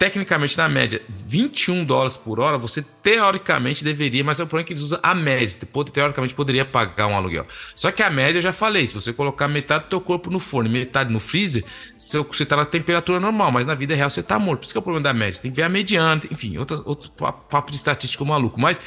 tecnicamente, 0.02 0.58
na 0.58 0.68
média, 0.68 1.00
21 1.08 1.84
dólares 1.84 2.16
por 2.16 2.40
hora, 2.40 2.58
você 2.58 2.84
teoricamente 3.04 3.84
deveria, 3.84 4.24
mas 4.24 4.40
é 4.40 4.42
o 4.42 4.48
problema 4.48 4.66
que 4.66 4.72
eles 4.72 4.82
usam 4.82 4.98
a 5.00 5.14
média. 5.14 5.46
Você 5.46 5.64
teoricamente 5.92 6.34
poderia 6.34 6.64
pagar 6.64 7.06
um 7.06 7.16
aluguel. 7.16 7.46
Só 7.76 7.92
que 7.92 8.02
a 8.02 8.10
média, 8.10 8.38
eu 8.38 8.42
já 8.42 8.52
falei, 8.52 8.84
se 8.84 8.94
você 8.94 9.12
colocar 9.12 9.46
metade 9.46 9.84
do 9.84 9.90
teu 9.90 10.00
corpo 10.00 10.28
no 10.28 10.40
forno 10.40 10.68
metade 10.68 11.12
no 11.12 11.20
freezer, 11.20 11.64
você 11.96 12.18
está 12.42 12.56
na 12.56 12.64
temperatura 12.64 13.20
normal, 13.20 13.52
mas 13.52 13.64
na 13.64 13.76
vida 13.76 13.94
real 13.94 14.10
você 14.10 14.18
está 14.18 14.40
morto. 14.40 14.62
Por 14.62 14.64
isso 14.64 14.74
que 14.74 14.78
é 14.78 14.80
o 14.80 14.82
problema 14.82 15.04
da 15.04 15.14
média. 15.14 15.34
Você 15.34 15.42
tem 15.42 15.52
que 15.52 15.56
ver 15.58 15.62
a 15.62 15.68
mediana, 15.68 16.20
enfim, 16.32 16.58
outro, 16.58 16.82
outro 16.84 17.12
papo 17.12 17.70
de 17.70 17.76
estatístico 17.76 18.26
maluco. 18.26 18.60
Mas 18.60 18.82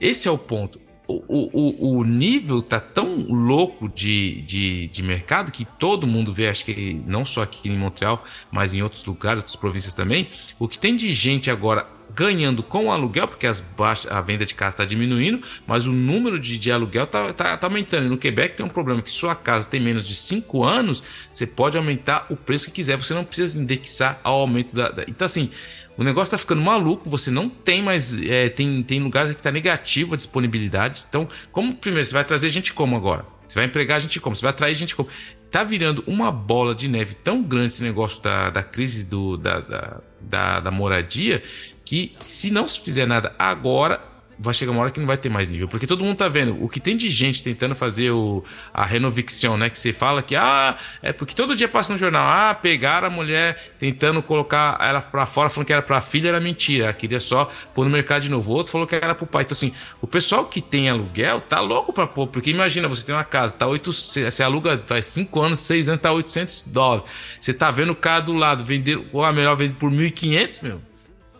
esse 0.00 0.26
é 0.26 0.30
o 0.32 0.36
ponto 0.36 0.80
o, 1.08 1.22
o, 1.26 1.98
o 1.98 2.04
nível 2.04 2.60
tá 2.60 2.78
tão 2.78 3.26
louco 3.28 3.88
de, 3.88 4.42
de, 4.42 4.88
de 4.88 5.02
mercado 5.02 5.50
que 5.50 5.64
todo 5.64 6.06
mundo 6.06 6.30
vê, 6.34 6.48
acho 6.48 6.66
que 6.66 7.00
não 7.06 7.24
só 7.24 7.42
aqui 7.42 7.70
em 7.70 7.78
Montreal, 7.78 8.22
mas 8.50 8.74
em 8.74 8.82
outros 8.82 9.06
lugares, 9.06 9.40
outras 9.40 9.56
províncias 9.56 9.94
também. 9.94 10.28
O 10.58 10.68
que 10.68 10.78
tem 10.78 10.94
de 10.94 11.10
gente 11.14 11.50
agora 11.50 11.86
ganhando 12.14 12.62
com 12.62 12.90
aluguel, 12.90 13.28
porque 13.28 13.46
as 13.46 13.60
baixas, 13.60 14.10
a 14.10 14.20
venda 14.20 14.44
de 14.44 14.54
casa 14.54 14.74
está 14.74 14.84
diminuindo, 14.84 15.40
mas 15.66 15.86
o 15.86 15.92
número 15.92 16.38
de, 16.38 16.58
de 16.58 16.70
aluguel 16.70 17.04
está 17.04 17.32
tá, 17.32 17.56
tá 17.56 17.66
aumentando. 17.66 18.06
E 18.06 18.08
no 18.08 18.18
Quebec 18.18 18.56
tem 18.56 18.66
um 18.66 18.68
problema 18.68 19.00
que 19.00 19.10
sua 19.10 19.34
casa 19.34 19.68
tem 19.68 19.80
menos 19.80 20.06
de 20.06 20.14
5 20.14 20.64
anos, 20.64 21.02
você 21.32 21.46
pode 21.46 21.76
aumentar 21.76 22.26
o 22.28 22.36
preço 22.36 22.66
que 22.66 22.72
quiser, 22.72 22.96
você 22.96 23.14
não 23.14 23.24
precisa 23.24 23.58
indexar 23.58 24.20
ao 24.22 24.40
aumento 24.40 24.74
da. 24.74 24.90
da... 24.90 25.04
Então, 25.06 25.24
assim, 25.24 25.50
o 25.98 26.04
negócio 26.04 26.30
tá 26.30 26.38
ficando 26.38 26.62
maluco, 26.62 27.10
você 27.10 27.28
não 27.28 27.48
tem 27.48 27.82
mais. 27.82 28.14
É, 28.22 28.48
tem, 28.48 28.84
tem 28.84 29.00
lugares 29.00 29.34
que 29.34 29.42
tá 29.42 29.50
negativo 29.50 30.14
a 30.14 30.16
disponibilidade. 30.16 31.04
Então, 31.08 31.26
como 31.50 31.74
primeiro, 31.74 32.04
você 32.04 32.14
vai 32.14 32.24
trazer 32.24 32.48
gente 32.50 32.72
como 32.72 32.96
agora? 32.96 33.26
Você 33.48 33.58
vai 33.58 33.64
empregar 33.64 34.00
gente 34.00 34.20
como? 34.20 34.36
Você 34.36 34.42
vai 34.42 34.50
atrair 34.50 34.76
gente 34.76 34.94
como? 34.94 35.08
Tá 35.50 35.64
virando 35.64 36.04
uma 36.06 36.30
bola 36.30 36.72
de 36.72 36.86
neve 36.86 37.14
tão 37.16 37.42
grande 37.42 37.68
esse 37.72 37.82
negócio 37.82 38.22
da, 38.22 38.48
da 38.48 38.62
crise 38.62 39.06
do, 39.06 39.36
da, 39.36 39.58
da, 39.58 40.00
da, 40.20 40.60
da 40.60 40.70
moradia 40.70 41.42
que 41.84 42.14
se 42.20 42.52
não 42.52 42.68
se 42.68 42.80
fizer 42.80 43.06
nada 43.06 43.34
agora, 43.36 44.00
vai 44.38 44.54
chegar 44.54 44.70
uma 44.70 44.82
hora 44.82 44.90
que 44.90 45.00
não 45.00 45.06
vai 45.06 45.16
ter 45.16 45.28
mais 45.28 45.50
nível. 45.50 45.66
Porque 45.66 45.86
todo 45.86 46.04
mundo 46.04 46.16
tá 46.16 46.28
vendo 46.28 46.62
o 46.62 46.68
que 46.68 46.78
tem 46.78 46.96
de 46.96 47.10
gente 47.10 47.42
tentando 47.42 47.74
fazer 47.74 48.10
o, 48.10 48.44
a 48.72 48.84
renoviction, 48.84 49.56
né? 49.56 49.68
Que 49.68 49.78
você 49.78 49.92
fala 49.92 50.22
que, 50.22 50.36
ah, 50.36 50.76
é 51.02 51.12
porque 51.12 51.34
todo 51.34 51.56
dia 51.56 51.68
passa 51.68 51.92
no 51.92 51.98
jornal, 51.98 52.26
ah, 52.28 52.54
pegaram 52.54 53.08
a 53.08 53.10
mulher 53.10 53.72
tentando 53.78 54.22
colocar 54.22 54.78
ela 54.80 55.00
pra 55.00 55.26
fora, 55.26 55.50
falando 55.50 55.66
que 55.66 55.72
era 55.72 55.82
pra 55.82 56.00
filha, 56.00 56.28
era 56.28 56.40
mentira. 56.40 56.84
Ela 56.84 56.92
queria 56.92 57.18
só 57.18 57.50
pôr 57.74 57.84
no 57.84 57.90
mercado 57.90 58.22
de 58.22 58.30
novo. 58.30 58.52
O 58.52 58.54
outro 58.54 58.70
falou 58.70 58.86
que 58.86 58.94
era 58.94 59.14
pro 59.14 59.26
pai. 59.26 59.42
Então, 59.42 59.56
assim, 59.56 59.72
o 60.00 60.06
pessoal 60.06 60.44
que 60.44 60.60
tem 60.60 60.88
aluguel 60.88 61.40
tá 61.40 61.60
louco 61.60 61.92
pra 61.92 62.06
pôr. 62.06 62.28
Porque 62.28 62.50
imagina, 62.50 62.86
você 62.86 63.04
tem 63.04 63.14
uma 63.14 63.24
casa, 63.24 63.54
tá 63.54 63.66
800, 63.66 64.32
você 64.32 64.42
aluga 64.42 64.80
faz 64.86 65.06
5 65.06 65.40
anos, 65.40 65.58
6 65.60 65.88
anos, 65.88 66.00
tá 66.00 66.12
800 66.12 66.62
dólares. 66.64 67.04
Você 67.40 67.52
tá 67.52 67.70
vendo 67.70 67.90
o 67.90 67.96
cara 67.96 68.20
do 68.20 68.34
lado 68.34 68.62
vender, 68.62 69.08
ou 69.12 69.24
a 69.24 69.32
melhor 69.32 69.56
vender 69.56 69.74
por 69.74 69.90
1.500, 69.90 70.62
meu. 70.62 70.80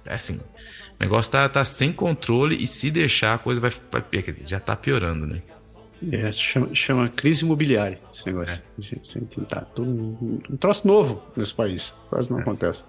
É 0.06 0.14
assim, 0.14 0.40
o 0.98 1.04
negócio 1.04 1.30
tá, 1.30 1.48
tá 1.48 1.64
sem 1.64 1.92
controle 1.92 2.56
e 2.62 2.66
se 2.66 2.90
deixar 2.90 3.34
a 3.34 3.38
coisa 3.38 3.60
vai, 3.60 3.70
vai 3.90 4.04
já 4.44 4.58
tá 4.58 4.74
piorando, 4.74 5.26
né? 5.26 5.42
É, 6.12 6.30
chama, 6.32 6.74
chama 6.74 7.08
crise 7.08 7.44
imobiliária 7.44 8.00
esse 8.12 8.26
negócio. 8.26 8.62
É. 8.80 9.44
Tá, 9.44 9.66
um, 9.78 10.40
um 10.50 10.56
troço 10.56 10.86
novo 10.86 11.22
nesse 11.36 11.54
país. 11.54 11.96
Quase 12.08 12.30
não 12.30 12.38
é. 12.38 12.42
acontece. 12.42 12.84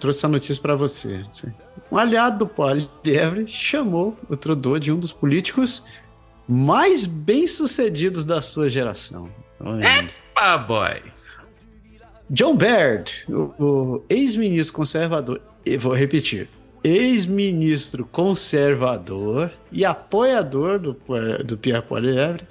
trouxe 0.00 0.18
essa 0.18 0.28
notícia 0.28 0.60
para 0.60 0.74
você. 0.74 1.24
Assim. 1.30 1.52
Um 1.90 1.96
aliado 1.96 2.38
do 2.38 2.46
Polievre 2.46 3.46
chamou 3.46 4.18
o 4.28 4.36
Trudeau 4.36 4.78
de 4.78 4.92
um 4.92 4.98
dos 4.98 5.12
políticos 5.12 5.84
mais 6.46 7.06
bem-sucedidos 7.06 8.24
da 8.24 8.42
sua 8.42 8.68
geração. 8.68 9.30
Epa, 9.82 10.58
boy! 10.58 11.02
John 12.28 12.56
Baird, 12.56 13.26
o, 13.28 13.54
o 13.62 14.04
ex-ministro 14.08 14.74
conservador 14.74 15.40
e 15.64 15.76
vou 15.76 15.94
repetir, 15.94 16.48
ex-ministro 16.82 18.04
conservador 18.04 19.50
e 19.72 19.84
apoiador 19.84 20.78
do, 20.78 20.96
do 21.44 21.56
Pierre 21.56 21.82
Poilievre, 21.82 22.44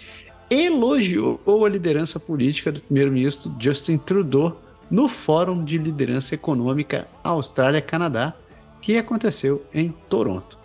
elogiou 0.49 1.39
a 1.65 1.69
liderança 1.69 2.19
política 2.19 2.71
do 2.71 2.81
primeiro-ministro 2.81 3.55
Justin 3.59 3.97
Trudeau 3.97 4.59
no 4.89 5.07
Fórum 5.07 5.63
de 5.63 5.77
Liderança 5.77 6.35
Econômica 6.35 7.07
Austrália-Canadá, 7.23 8.33
que 8.81 8.97
aconteceu 8.97 9.65
em 9.73 9.93
Toronto. 10.09 10.57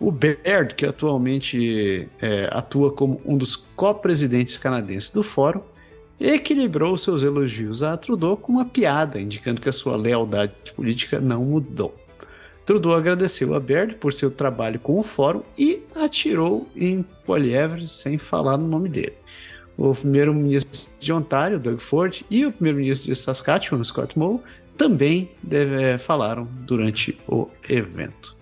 O 0.00 0.12
Baird, 0.12 0.74
que 0.76 0.86
atualmente 0.86 2.08
é, 2.20 2.48
atua 2.52 2.92
como 2.92 3.20
um 3.24 3.36
dos 3.36 3.56
co-presidentes 3.56 4.56
canadenses 4.56 5.10
do 5.10 5.22
fórum, 5.22 5.60
equilibrou 6.20 6.96
seus 6.96 7.22
elogios 7.22 7.82
a 7.82 7.96
Trudeau 7.96 8.36
com 8.36 8.52
uma 8.52 8.64
piada, 8.64 9.20
indicando 9.20 9.60
que 9.60 9.68
a 9.68 9.72
sua 9.72 9.96
lealdade 9.96 10.52
política 10.74 11.20
não 11.20 11.44
mudou. 11.44 11.94
Trudeau 12.64 12.94
agradeceu 12.94 13.54
a 13.54 13.60
Baird 13.60 13.94
por 13.94 14.12
seu 14.12 14.30
trabalho 14.30 14.78
com 14.78 14.98
o 14.98 15.02
fórum 15.02 15.42
e 15.56 15.82
atirou 15.96 16.68
em 16.76 17.02
Poilievre 17.24 17.86
sem 17.88 18.18
falar 18.18 18.58
no 18.58 18.68
nome 18.68 18.88
dele. 18.88 19.14
O 19.76 19.94
primeiro-ministro 19.94 20.92
de 20.98 21.12
Ontário, 21.12 21.58
Doug 21.58 21.78
Ford, 21.78 22.22
e 22.28 22.44
o 22.44 22.52
primeiro-ministro 22.52 23.12
de 23.12 23.18
Saskatchewan, 23.18 23.82
Scott 23.84 24.18
Moe, 24.18 24.40
também 24.76 25.30
deve, 25.42 25.82
é, 25.82 25.98
falaram 25.98 26.46
durante 26.66 27.18
o 27.26 27.48
evento. 27.68 28.36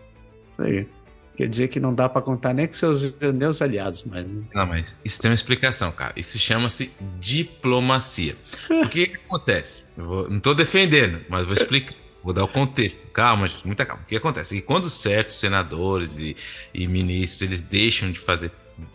Aí. 0.59 0.89
Quer 1.37 1.49
dizer 1.49 1.69
que 1.69 1.79
não 1.79 1.95
dá 1.95 2.09
para 2.09 2.23
contar 2.23 2.55
nem 2.55 2.67
com 2.67 2.73
seus 2.73 3.15
aliados, 3.61 4.05
mas. 4.05 4.27
Não, 4.55 4.67
mas 4.67 5.03
isso 5.05 5.21
tem 5.21 5.31
uma 5.31 5.35
explicação, 5.35 5.93
cara. 5.93 6.15
Isso 6.17 6.39
chama-se 6.39 6.91
diplomacia. 7.21 8.35
o 8.71 8.89
que, 8.89 9.09
que 9.09 9.17
acontece? 9.17 9.85
Vou, 9.97 10.31
não 10.31 10.39
estou 10.39 10.55
defendendo, 10.55 11.21
mas 11.29 11.45
vou 11.45 11.53
explicar. 11.53 11.95
Vou 12.25 12.33
dar 12.33 12.43
o 12.43 12.49
contexto. 12.49 13.07
Calma, 13.13 13.47
gente, 13.47 13.65
muita 13.67 13.85
calma. 13.85 14.03
O 14.03 14.07
que 14.07 14.17
acontece? 14.17 14.57
É 14.57 14.61
que 14.61 14.67
quando 14.67 14.91
certos 14.91 15.39
senadores 15.39 16.19
e, 16.19 16.35
e 16.75 16.89
ministros 16.89 17.43
eles 17.43 17.63
deixam 17.63 18.11
de 18.11 18.19
fazer 18.19 18.51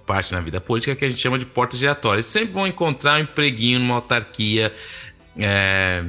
parte 0.06 0.34
na 0.34 0.42
vida 0.42 0.60
política, 0.60 0.96
que 0.96 1.06
a 1.06 1.10
gente 1.10 1.22
chama 1.22 1.40
de 1.40 1.46
portas 1.46 1.80
giratórias, 1.80 2.26
sempre 2.26 2.52
vão 2.52 2.68
encontrar 2.68 3.20
um 3.20 3.24
empreguinho 3.24 3.80
numa 3.80 3.96
autarquia. 3.96 4.76
É, 5.38 6.04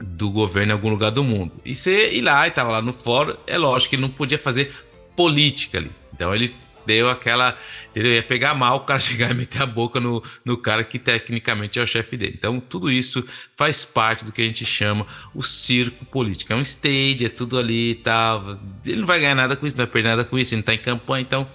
do 0.00 0.30
governo 0.30 0.70
em 0.70 0.74
algum 0.74 0.90
lugar 0.90 1.10
do 1.10 1.24
mundo. 1.24 1.52
E 1.64 1.74
você 1.74 2.12
ir 2.12 2.22
lá 2.22 2.46
e 2.46 2.50
tava 2.50 2.70
lá 2.70 2.80
no 2.80 2.92
fórum, 2.92 3.36
é 3.46 3.58
lógico 3.58 3.90
que 3.90 3.96
ele 3.96 4.02
não 4.02 4.08
podia 4.08 4.38
fazer 4.38 4.72
política 5.18 5.78
ali. 5.78 5.90
Então 6.14 6.32
ele 6.32 6.54
deu 6.86 7.10
aquela. 7.10 7.58
Entendeu? 7.90 8.12
Ia 8.12 8.22
pegar 8.22 8.54
mal 8.54 8.76
o 8.76 8.80
cara 8.80 9.00
chegar 9.00 9.32
e 9.32 9.34
meter 9.34 9.62
a 9.62 9.66
boca 9.66 9.98
no, 9.98 10.22
no 10.44 10.56
cara 10.56 10.84
que 10.84 10.96
tecnicamente 10.96 11.76
é 11.76 11.82
o 11.82 11.86
chefe 11.86 12.16
dele. 12.16 12.34
Então, 12.38 12.60
tudo 12.60 12.88
isso 12.88 13.26
faz 13.56 13.84
parte 13.84 14.24
do 14.24 14.30
que 14.30 14.40
a 14.40 14.46
gente 14.46 14.64
chama 14.64 15.04
o 15.34 15.42
circo 15.42 16.04
político. 16.04 16.52
É 16.52 16.56
um 16.56 16.60
stage, 16.60 17.26
é 17.26 17.28
tudo 17.28 17.58
ali 17.58 17.90
e 17.90 17.94
tal. 17.96 18.56
Ele 18.86 19.00
não 19.00 19.06
vai 19.06 19.18
ganhar 19.18 19.34
nada 19.34 19.56
com 19.56 19.66
isso, 19.66 19.76
não 19.76 19.84
vai 19.84 19.92
perder 19.92 20.10
nada 20.10 20.24
com 20.24 20.38
isso, 20.38 20.54
ele 20.54 20.60
não 20.60 20.66
tá 20.66 20.74
em 20.74 20.78
campanha, 20.78 21.22
então 21.22 21.48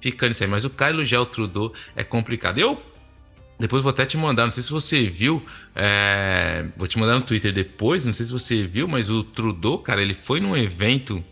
fica 0.00 0.28
nisso 0.28 0.44
aí. 0.44 0.48
Mas 0.48 0.64
o 0.64 0.70
cara 0.70 0.92
elogiar 0.92 1.20
o 1.20 1.26
Trudeau 1.26 1.74
é 1.96 2.04
complicado. 2.04 2.58
Eu 2.58 2.80
depois 3.58 3.82
vou 3.82 3.90
até 3.90 4.06
te 4.06 4.16
mandar, 4.16 4.44
não 4.44 4.52
sei 4.52 4.62
se 4.62 4.70
você 4.70 5.10
viu, 5.10 5.44
é, 5.74 6.64
vou 6.76 6.86
te 6.86 6.96
mandar 6.96 7.14
no 7.14 7.22
Twitter 7.22 7.52
depois, 7.52 8.04
não 8.04 8.12
sei 8.12 8.24
se 8.24 8.30
você 8.30 8.64
viu, 8.64 8.86
mas 8.86 9.10
o 9.10 9.24
Trudeau, 9.24 9.78
cara, 9.78 10.00
ele 10.00 10.14
foi 10.14 10.38
num 10.38 10.56
evento 10.56 11.24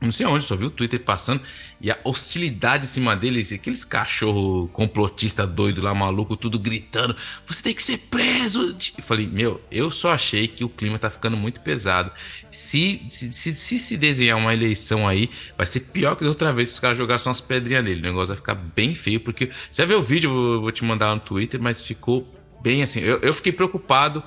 não 0.00 0.12
sei 0.12 0.26
onde, 0.26 0.44
só 0.44 0.54
vi 0.54 0.64
o 0.64 0.70
Twitter 0.70 1.00
passando 1.00 1.42
e 1.80 1.90
a 1.90 1.98
hostilidade 2.04 2.84
em 2.84 2.88
cima 2.88 3.16
deles, 3.16 3.52
aqueles 3.52 3.84
cachorro 3.84 4.68
complotista 4.68 5.46
doido 5.46 5.80
lá, 5.82 5.94
maluco, 5.94 6.36
tudo 6.36 6.58
gritando: 6.58 7.16
você 7.44 7.62
tem 7.62 7.74
que 7.74 7.82
ser 7.82 7.98
preso. 8.10 8.76
Eu 8.96 9.02
falei, 9.02 9.26
meu, 9.26 9.60
eu 9.70 9.90
só 9.90 10.12
achei 10.12 10.46
que 10.46 10.64
o 10.64 10.68
clima 10.68 10.98
tá 10.98 11.10
ficando 11.10 11.36
muito 11.36 11.60
pesado. 11.60 12.12
Se 12.50 13.02
se, 13.08 13.32
se, 13.32 13.54
se, 13.54 13.78
se 13.78 13.96
desenhar 13.96 14.38
uma 14.38 14.52
eleição 14.52 15.06
aí, 15.06 15.30
vai 15.56 15.66
ser 15.66 15.80
pior 15.80 16.14
que 16.14 16.22
da 16.22 16.30
outra 16.30 16.52
vez 16.52 16.68
se 16.68 16.74
os 16.74 16.80
caras 16.80 16.98
jogaram 16.98 17.18
só 17.18 17.30
umas 17.30 17.40
pedrinhas 17.40 17.84
nele. 17.84 18.00
O 18.00 18.04
negócio 18.04 18.28
vai 18.28 18.36
ficar 18.36 18.54
bem 18.54 18.94
feio, 18.94 19.20
porque 19.20 19.50
já 19.72 19.84
viu 19.84 19.98
o 19.98 20.02
vídeo, 20.02 20.30
eu 20.30 20.60
vou 20.60 20.72
te 20.72 20.84
mandar 20.84 21.14
no 21.14 21.20
Twitter, 21.20 21.60
mas 21.60 21.80
ficou 21.80 22.26
bem 22.60 22.82
assim. 22.82 23.00
Eu, 23.00 23.20
eu 23.20 23.34
fiquei 23.34 23.52
preocupado 23.52 24.22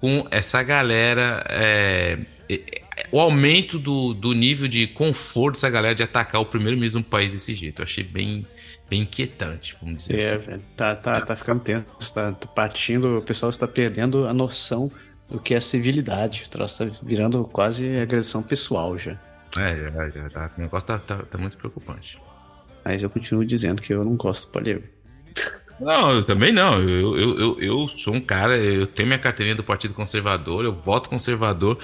com 0.00 0.26
essa 0.30 0.62
galera. 0.62 1.44
É, 1.48 2.18
o 3.10 3.20
aumento 3.20 3.78
do, 3.78 4.14
do 4.14 4.32
nível 4.32 4.68
de 4.68 4.86
conforto 4.86 5.54
dessa 5.54 5.68
galera 5.68 5.94
de 5.94 6.02
atacar 6.02 6.40
o 6.40 6.46
primeiro-ministro 6.46 7.00
um 7.00 7.02
país 7.02 7.32
desse 7.32 7.54
jeito. 7.54 7.80
Eu 7.80 7.84
achei 7.84 8.02
bem, 8.02 8.46
bem 8.88 9.02
inquietante, 9.02 9.76
vamos 9.80 9.98
dizer 9.98 10.20
é, 10.20 10.34
assim. 10.34 10.50
Velho, 10.50 10.62
tá, 10.76 10.94
tá, 10.94 11.20
tá 11.20 11.36
ficando 11.36 11.60
tenso, 11.60 11.86
tá, 12.14 12.32
partindo, 12.54 13.18
o 13.18 13.22
pessoal 13.22 13.50
está 13.50 13.68
perdendo 13.68 14.26
a 14.26 14.32
noção 14.32 14.90
do 15.28 15.40
que 15.40 15.54
é 15.54 15.60
civilidade. 15.60 16.44
O 16.46 16.50
troço 16.50 16.78
tá 16.78 16.98
virando 17.02 17.44
quase 17.44 17.98
agressão 17.98 18.42
pessoal 18.42 18.96
já. 18.96 19.18
É, 19.58 19.76
já, 19.76 20.10
já, 20.10 20.30
tá, 20.30 20.50
o 20.56 20.60
negócio 20.60 20.86
tá, 20.86 20.98
tá, 20.98 21.18
tá, 21.18 21.38
muito 21.38 21.56
preocupante. 21.56 22.20
Mas 22.84 23.02
eu 23.02 23.10
continuo 23.10 23.44
dizendo 23.44 23.82
que 23.82 23.92
eu 23.92 24.04
não 24.04 24.16
gosto 24.16 24.46
do 24.46 24.52
poliamor. 24.52 24.84
Não, 25.78 26.12
eu 26.12 26.24
também 26.24 26.52
não. 26.52 26.80
Eu, 26.80 27.18
eu, 27.18 27.38
eu, 27.38 27.60
eu 27.60 27.88
sou 27.88 28.14
um 28.14 28.20
cara, 28.20 28.56
eu 28.56 28.86
tenho 28.86 29.06
minha 29.06 29.18
carteirinha 29.18 29.54
do 29.54 29.64
Partido 29.64 29.92
Conservador, 29.92 30.64
eu 30.64 30.74
voto 30.74 31.10
conservador, 31.10 31.78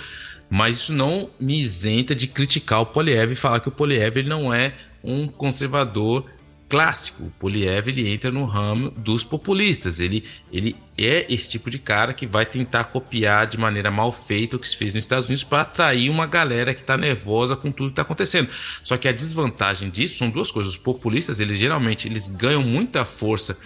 mas 0.52 0.76
isso 0.76 0.92
não 0.92 1.30
me 1.40 1.58
isenta 1.58 2.14
de 2.14 2.26
criticar 2.26 2.82
o 2.82 2.86
Poliev 2.86 3.32
e 3.32 3.34
falar 3.34 3.58
que 3.58 3.68
o 3.68 3.72
Poliev 3.72 4.18
ele 4.18 4.28
não 4.28 4.52
é 4.52 4.74
um 5.02 5.26
conservador 5.26 6.26
clássico. 6.68 7.22
O 7.22 7.30
Poliev 7.30 7.88
ele 7.88 8.06
entra 8.12 8.30
no 8.30 8.44
ramo 8.44 8.90
dos 8.90 9.24
populistas. 9.24 9.98
Ele, 9.98 10.22
ele 10.52 10.76
é 10.98 11.24
esse 11.32 11.48
tipo 11.48 11.70
de 11.70 11.78
cara 11.78 12.12
que 12.12 12.26
vai 12.26 12.44
tentar 12.44 12.84
copiar 12.84 13.46
de 13.46 13.56
maneira 13.56 13.90
mal 13.90 14.12
feita 14.12 14.56
o 14.56 14.58
que 14.58 14.68
se 14.68 14.76
fez 14.76 14.92
nos 14.92 15.04
Estados 15.04 15.30
Unidos 15.30 15.42
para 15.42 15.62
atrair 15.62 16.10
uma 16.10 16.26
galera 16.26 16.74
que 16.74 16.82
está 16.82 16.98
nervosa 16.98 17.56
com 17.56 17.72
tudo 17.72 17.86
que 17.86 17.92
está 17.92 18.02
acontecendo. 18.02 18.50
Só 18.84 18.98
que 18.98 19.08
a 19.08 19.12
desvantagem 19.12 19.88
disso 19.88 20.18
são 20.18 20.28
duas 20.28 20.50
coisas. 20.50 20.74
Os 20.74 20.78
populistas, 20.78 21.40
eles 21.40 21.56
geralmente 21.56 22.06
eles 22.06 22.28
ganham 22.28 22.62
muita 22.62 23.06
força 23.06 23.56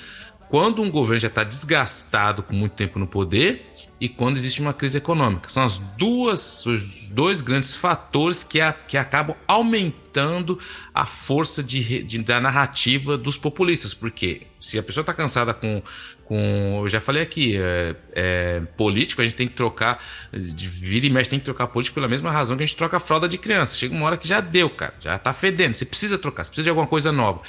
quando 0.48 0.82
um 0.82 0.90
governo 0.90 1.20
já 1.20 1.28
está 1.28 1.42
desgastado 1.42 2.42
com 2.42 2.54
muito 2.54 2.72
tempo 2.72 2.98
no 2.98 3.06
poder 3.06 3.66
e 4.00 4.08
quando 4.08 4.36
existe 4.36 4.60
uma 4.60 4.72
crise 4.72 4.98
econômica. 4.98 5.48
São 5.48 5.62
as 5.62 5.78
duas, 5.78 6.64
os 6.66 7.10
dois 7.10 7.40
grandes 7.40 7.74
fatores 7.74 8.44
que, 8.44 8.60
a, 8.60 8.72
que 8.72 8.96
acabam 8.96 9.36
aumentando 9.46 10.58
a 10.94 11.04
força 11.04 11.62
de, 11.62 12.02
de, 12.02 12.18
da 12.22 12.40
narrativa 12.40 13.16
dos 13.16 13.36
populistas. 13.36 13.94
Porque 13.94 14.46
se 14.60 14.78
a 14.78 14.82
pessoa 14.82 15.02
está 15.02 15.14
cansada 15.14 15.52
com, 15.54 15.82
com. 16.24 16.80
Eu 16.82 16.88
já 16.88 17.00
falei 17.00 17.22
aqui, 17.22 17.56
é, 17.56 17.96
é, 18.12 18.60
político, 18.76 19.22
a 19.22 19.24
gente 19.24 19.36
tem 19.36 19.48
que 19.48 19.54
trocar. 19.54 20.02
De 20.32 20.68
vira 20.68 21.06
e 21.06 21.10
mexe, 21.10 21.30
tem 21.30 21.38
que 21.38 21.44
trocar 21.44 21.66
político 21.68 21.94
pela 21.94 22.08
mesma 22.08 22.30
razão 22.30 22.56
que 22.56 22.62
a 22.62 22.66
gente 22.66 22.76
troca 22.76 22.98
a 22.98 23.00
fralda 23.00 23.28
de 23.28 23.38
criança. 23.38 23.74
Chega 23.74 23.94
uma 23.94 24.06
hora 24.06 24.16
que 24.16 24.28
já 24.28 24.40
deu, 24.40 24.68
cara. 24.70 24.94
Já 25.00 25.16
está 25.16 25.32
fedendo. 25.32 25.74
Você 25.74 25.84
precisa 25.84 26.18
trocar, 26.18 26.44
você 26.44 26.50
precisa 26.50 26.64
de 26.64 26.70
alguma 26.70 26.86
coisa 26.86 27.10
nova. 27.10 27.40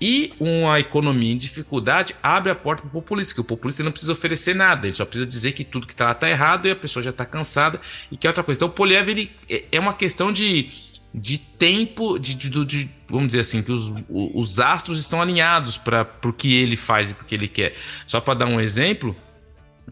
E 0.00 0.34
uma 0.38 0.78
economia 0.78 1.32
em 1.32 1.38
dificuldade 1.38 2.14
abre 2.22 2.52
a 2.52 2.54
porta 2.54 2.82
para 2.82 2.88
o 2.88 2.92
populista, 2.92 3.34
que 3.34 3.40
o 3.40 3.44
populista 3.44 3.82
não 3.82 3.90
precisa 3.90 4.12
oferecer 4.12 4.54
nada, 4.54 4.86
ele 4.86 4.94
só 4.94 5.04
precisa 5.04 5.26
dizer 5.26 5.52
que 5.52 5.64
tudo 5.64 5.86
que 5.86 5.94
está 5.94 6.06
lá 6.06 6.12
está 6.12 6.28
errado 6.28 6.68
e 6.68 6.70
a 6.70 6.76
pessoa 6.76 7.02
já 7.02 7.10
está 7.10 7.24
cansada 7.24 7.80
e 8.10 8.16
que 8.16 8.26
é 8.26 8.30
outra 8.30 8.44
coisa. 8.44 8.58
Então 8.58 8.68
o 8.68 8.72
Poliev 8.72 9.08
ele, 9.08 9.30
é, 9.48 9.64
é 9.72 9.80
uma 9.80 9.94
questão 9.94 10.30
de, 10.30 10.70
de 11.14 11.38
tempo, 11.38 12.18
de, 12.18 12.34
de, 12.34 12.64
de, 12.64 12.90
vamos 13.08 13.28
dizer 13.28 13.40
assim, 13.40 13.62
que 13.62 13.72
os, 13.72 13.92
os 14.08 14.60
astros 14.60 15.00
estão 15.00 15.22
alinhados 15.22 15.78
para 15.78 16.06
o 16.24 16.32
que 16.32 16.54
ele 16.56 16.76
faz 16.76 17.10
e 17.10 17.14
para 17.14 17.22
o 17.22 17.26
que 17.26 17.34
ele 17.34 17.48
quer. 17.48 17.74
Só 18.06 18.20
para 18.20 18.34
dar 18.34 18.46
um 18.46 18.60
exemplo, 18.60 19.16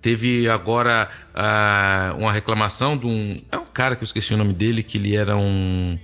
teve 0.02 0.46
agora 0.50 1.08
uh, 1.34 2.18
uma 2.18 2.30
reclamação 2.30 2.94
de 2.94 3.06
um. 3.06 3.36
É 3.50 3.56
um 3.56 3.64
cara 3.64 3.96
que 3.96 4.02
eu 4.02 4.04
esqueci 4.04 4.34
o 4.34 4.36
nome 4.36 4.52
dele, 4.52 4.82
que 4.82 4.98
ele 4.98 5.16
era 5.16 5.34
um 5.34 5.98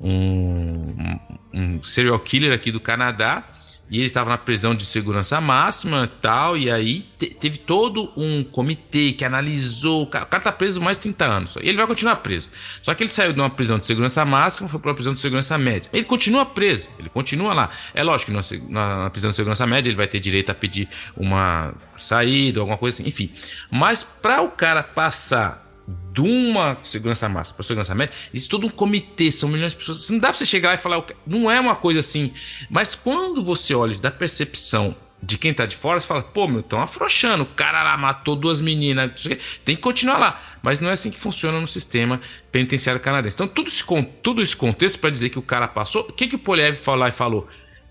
um, 0.00 1.18
um 1.52 1.82
serial 1.82 2.18
killer 2.18 2.52
aqui 2.52 2.72
do 2.72 2.80
Canadá 2.80 3.44
e 3.90 3.98
ele 3.98 4.06
estava 4.06 4.30
na 4.30 4.38
prisão 4.38 4.72
de 4.72 4.84
segurança 4.84 5.40
máxima 5.40 6.04
e 6.04 6.20
tal, 6.20 6.56
e 6.56 6.70
aí 6.70 7.02
te, 7.18 7.26
teve 7.26 7.58
todo 7.58 8.12
um 8.16 8.44
comitê 8.44 9.10
que 9.10 9.24
analisou. 9.24 10.02
O 10.02 10.06
cara, 10.06 10.24
o 10.24 10.28
cara 10.28 10.44
tá 10.44 10.52
preso 10.52 10.80
mais 10.80 10.96
de 10.96 11.02
30 11.02 11.24
anos. 11.24 11.56
E 11.56 11.68
ele 11.68 11.76
vai 11.76 11.88
continuar 11.88 12.16
preso. 12.16 12.48
Só 12.80 12.94
que 12.94 13.02
ele 13.02 13.10
saiu 13.10 13.32
de 13.32 13.40
uma 13.40 13.50
prisão 13.50 13.80
de 13.80 13.86
segurança 13.86 14.24
máxima 14.24 14.68
foi 14.68 14.78
para 14.78 14.90
uma 14.90 14.94
prisão 14.94 15.12
de 15.12 15.18
segurança 15.18 15.58
média. 15.58 15.90
Ele 15.92 16.04
continua 16.04 16.46
preso, 16.46 16.88
ele 17.00 17.08
continua 17.08 17.52
lá. 17.52 17.70
É 17.92 18.04
lógico 18.04 18.30
que 18.30 18.58
na, 18.70 19.02
na 19.02 19.10
prisão 19.10 19.30
de 19.30 19.36
segurança 19.36 19.66
média 19.66 19.90
ele 19.90 19.96
vai 19.96 20.06
ter 20.06 20.20
direito 20.20 20.50
a 20.50 20.54
pedir 20.54 20.88
uma 21.16 21.74
saída, 21.98 22.60
alguma 22.60 22.78
coisa 22.78 22.94
assim, 22.94 23.08
enfim. 23.08 23.32
Mas 23.72 24.04
para 24.04 24.40
o 24.40 24.50
cara 24.50 24.84
passar 24.84 25.68
de 26.12 26.20
uma 26.20 26.78
segurança 26.82 27.28
máxima 27.28 27.56
para 27.56 27.64
segurança 27.64 27.94
média, 27.94 28.14
existe 28.32 28.50
todo 28.50 28.66
um 28.66 28.70
comitê, 28.70 29.30
são 29.30 29.48
milhões 29.48 29.72
de 29.72 29.78
pessoas. 29.78 30.10
Não 30.10 30.18
dá 30.18 30.28
para 30.28 30.38
você 30.38 30.46
chegar 30.46 30.74
e 30.74 30.78
falar, 30.78 31.04
não 31.26 31.50
é 31.50 31.60
uma 31.60 31.76
coisa 31.76 32.00
assim. 32.00 32.32
Mas 32.68 32.94
quando 32.94 33.42
você 33.42 33.74
olha 33.74 33.96
da 33.98 34.10
percepção 34.10 34.94
de 35.22 35.36
quem 35.36 35.52
tá 35.52 35.66
de 35.66 35.76
fora, 35.76 36.00
você 36.00 36.06
fala, 36.06 36.22
pô, 36.22 36.48
meu, 36.48 36.60
estão 36.60 36.80
afrouxando, 36.80 37.42
o 37.42 37.46
cara 37.46 37.82
lá 37.82 37.96
matou 37.96 38.34
duas 38.34 38.60
meninas, 38.60 39.22
tem 39.64 39.76
que 39.76 39.82
continuar 39.82 40.18
lá. 40.18 40.42
Mas 40.62 40.80
não 40.80 40.88
é 40.88 40.92
assim 40.92 41.10
que 41.10 41.18
funciona 41.18 41.60
no 41.60 41.66
sistema 41.66 42.20
penitenciário 42.50 43.00
canadense. 43.00 43.36
Então, 43.36 43.46
tudo, 43.46 43.68
esse, 43.68 43.84
tudo 44.22 44.42
esse 44.42 44.56
contexto 44.56 44.98
para 44.98 45.10
dizer 45.10 45.30
que 45.30 45.38
o 45.38 45.42
cara 45.42 45.68
passou, 45.68 46.02
o 46.02 46.12
que, 46.12 46.26
que 46.26 46.36
o 46.36 46.38
Poliev 46.38 46.76
falou 46.76 47.00
lá 47.00 47.08
e 47.08 47.12
falou? 47.12 47.48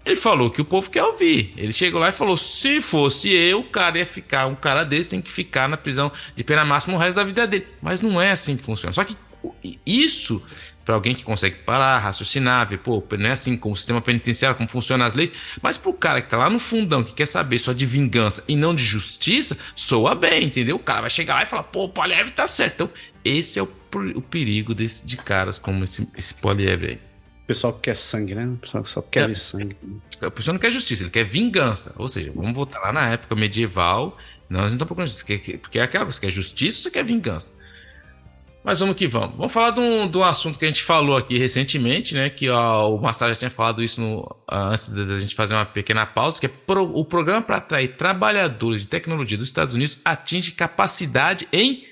Ele 0.10 0.16
falou 0.16 0.50
que 0.50 0.60
o 0.60 0.66
povo 0.66 0.90
quer 0.90 1.04
ouvir. 1.04 1.54
Ele 1.56 1.72
chegou 1.72 2.02
lá 2.02 2.10
e 2.10 2.12
falou: 2.12 2.36
se 2.36 2.82
fosse 2.82 3.32
eu, 3.32 3.60
o 3.60 3.64
cara 3.64 4.00
ia 4.00 4.06
ficar, 4.08 4.48
um 4.48 4.56
cara 4.56 4.84
desse 4.84 5.12
tem 5.12 5.22
que 5.22 5.32
ficar 5.32 5.70
na 5.70 5.78
prisão 5.78 6.12
de 6.36 6.44
pena 6.44 6.66
máxima 6.66 6.96
o 6.96 7.00
resto 7.00 7.18
da 7.18 7.24
vida 7.24 7.46
dele. 7.46 7.68
Mas 7.80 8.02
não 8.02 8.20
é 8.20 8.32
assim 8.32 8.58
que 8.58 8.64
funciona. 8.64 8.92
Só 8.92 9.04
que 9.04 9.16
isso, 9.86 10.44
para 10.84 10.96
alguém 10.96 11.14
que 11.14 11.24
consegue 11.24 11.58
parar, 11.58 12.00
raciocinar, 12.00 12.68
ver, 12.68 12.80
pô, 12.80 13.04
não 13.20 13.28
é 13.28 13.34
assim 13.34 13.56
com 13.56 13.72
o 13.72 13.78
sistema 13.78 14.02
penitenciário, 14.02 14.58
como 14.58 14.68
funcionam 14.68 15.06
as 15.06 15.14
leis, 15.14 15.30
mas 15.62 15.78
pro 15.78 15.94
cara 15.94 16.24
que 16.24 16.30
tá 16.30 16.40
lá 16.40 16.50
no 16.50 16.58
fundão, 16.58 17.04
que 17.04 17.14
quer 17.14 17.28
saber 17.28 17.60
só 17.60 17.72
de 17.72 17.86
vingança 17.86 18.44
e 18.48 18.56
não 18.56 18.74
de 18.74 18.84
justiça, 18.84 19.60
soa 19.76 20.16
bem, 20.16 20.46
entendeu? 20.46 20.78
O 20.78 20.80
cara 20.80 21.02
vai 21.02 21.10
chegar 21.12 21.36
lá 21.36 21.44
e 21.44 21.46
falar: 21.46 21.64
pô, 21.64 21.84
o 21.84 21.90
Poliev 21.90 22.32
tá 22.32 22.48
certo. 22.48 22.74
Então, 22.74 22.90
esse 23.24 23.60
é 23.60 23.62
o, 23.62 23.70
o 24.16 24.22
perigo 24.24 24.74
desse, 24.74 25.06
de 25.06 25.18
caras 25.18 25.60
como 25.60 25.84
esse, 25.84 26.10
esse 26.18 26.34
Poliev 26.34 26.84
aí 26.84 27.09
pessoal 27.50 27.74
que 27.74 27.82
quer 27.82 27.98
sangue, 27.98 28.36
né? 28.36 28.46
O 28.46 28.58
pessoal 28.58 28.84
que 28.84 28.90
só 28.92 29.02
quer 29.02 29.28
é, 29.28 29.34
sangue. 29.34 29.76
O 30.22 30.30
pessoal 30.30 30.54
não 30.54 30.62
quer 30.62 30.70
justiça, 30.70 31.02
ele 31.02 31.10
quer 31.10 31.24
vingança. 31.24 31.96
Ou 31.98 32.08
seja, 32.08 32.32
vamos 32.36 32.54
voltar 32.54 32.80
lá 32.80 32.94
na 32.94 33.10
época 33.10 33.36
medieval. 33.36 34.16
Nós 34.48 34.66
não 34.66 34.74
estamos 34.74 34.86
procurando 34.86 35.08
justiça, 35.08 35.58
porque 35.58 35.80
é 35.80 35.82
aquela 35.82 36.06
coisa, 36.06 36.20
você 36.20 36.28
quer 36.28 36.32
justiça 36.32 36.78
ou 36.78 36.84
você 36.84 36.92
quer 36.92 37.04
vingança? 37.04 37.52
Mas 38.64 38.82
vamos 38.82 38.96
que 38.96 39.08
vamos. 39.08 39.36
Vamos 39.36 39.52
falar 39.52 39.72
de 39.72 39.80
um, 39.80 40.08
de 40.08 40.16
um 40.16 40.24
assunto 40.24 40.60
que 40.60 40.66
a 40.66 40.68
gente 40.68 40.84
falou 40.84 41.18
aqui 41.18 41.40
recentemente, 41.40 42.14
né? 42.14 42.30
Que 42.30 42.50
ó, 42.50 42.94
o 42.94 43.02
Massaro 43.02 43.34
já 43.34 43.40
tinha 43.40 43.50
falado 43.50 43.82
isso 43.82 44.00
no, 44.00 44.36
antes 44.48 44.90
da 44.90 45.18
gente 45.18 45.34
fazer 45.34 45.56
uma 45.56 45.66
pequena 45.66 46.06
pausa, 46.06 46.40
que 46.40 46.46
é 46.46 46.50
pro, 46.50 46.84
o 46.84 47.04
programa 47.04 47.42
para 47.42 47.58
atrair 47.58 47.96
trabalhadores 47.96 48.84
de 48.84 48.90
tecnologia 48.90 49.40
dos 49.40 49.48
Estados 49.48 49.74
Unidos 49.74 50.00
atinge 50.06 50.52
capacidade 50.52 51.48
em 51.52 51.89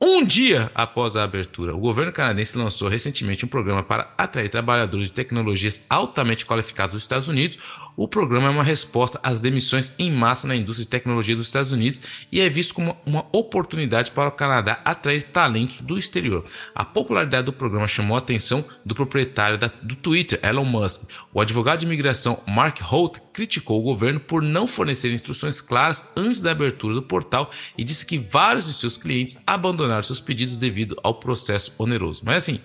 um 0.00 0.24
dia 0.24 0.70
após 0.74 1.16
a 1.16 1.24
abertura, 1.24 1.74
o 1.74 1.80
governo 1.80 2.12
canadense 2.12 2.58
lançou 2.58 2.88
recentemente 2.88 3.44
um 3.44 3.48
programa 3.48 3.82
para 3.82 4.12
atrair 4.18 4.48
trabalhadores 4.48 5.08
de 5.08 5.14
tecnologias 5.14 5.84
altamente 5.88 6.44
qualificados 6.44 6.94
dos 6.94 7.02
Estados 7.02 7.28
Unidos, 7.28 7.58
o 7.96 8.06
programa 8.06 8.48
é 8.48 8.50
uma 8.50 8.62
resposta 8.62 9.18
às 9.22 9.40
demissões 9.40 9.92
em 9.98 10.12
massa 10.12 10.46
na 10.46 10.54
indústria 10.54 10.84
de 10.84 10.90
tecnologia 10.90 11.34
dos 11.34 11.46
Estados 11.46 11.72
Unidos 11.72 12.00
e 12.30 12.40
é 12.40 12.48
visto 12.48 12.74
como 12.74 12.96
uma 13.06 13.26
oportunidade 13.32 14.10
para 14.10 14.28
o 14.28 14.32
Canadá 14.32 14.80
atrair 14.84 15.22
talentos 15.22 15.80
do 15.80 15.98
exterior. 15.98 16.44
A 16.74 16.84
popularidade 16.84 17.46
do 17.46 17.52
programa 17.52 17.88
chamou 17.88 18.14
a 18.14 18.18
atenção 18.18 18.64
do 18.84 18.94
proprietário 18.94 19.56
da, 19.56 19.70
do 19.82 19.96
Twitter, 19.96 20.38
Elon 20.42 20.64
Musk. 20.64 21.04
O 21.32 21.40
advogado 21.40 21.80
de 21.80 21.86
imigração 21.86 22.38
Mark 22.46 22.80
Holt 22.80 23.18
criticou 23.32 23.80
o 23.80 23.84
governo 23.84 24.20
por 24.20 24.42
não 24.42 24.66
fornecer 24.66 25.10
instruções 25.10 25.60
claras 25.60 26.04
antes 26.14 26.40
da 26.40 26.50
abertura 26.50 26.94
do 26.94 27.02
portal 27.02 27.50
e 27.78 27.84
disse 27.84 28.04
que 28.04 28.18
vários 28.18 28.66
de 28.66 28.74
seus 28.74 28.98
clientes 28.98 29.38
abandonaram 29.46 30.02
seus 30.02 30.20
pedidos 30.20 30.56
devido 30.56 30.96
ao 31.02 31.14
processo 31.14 31.72
oneroso. 31.78 32.22
Mas 32.24 32.36
assim, 32.36 32.60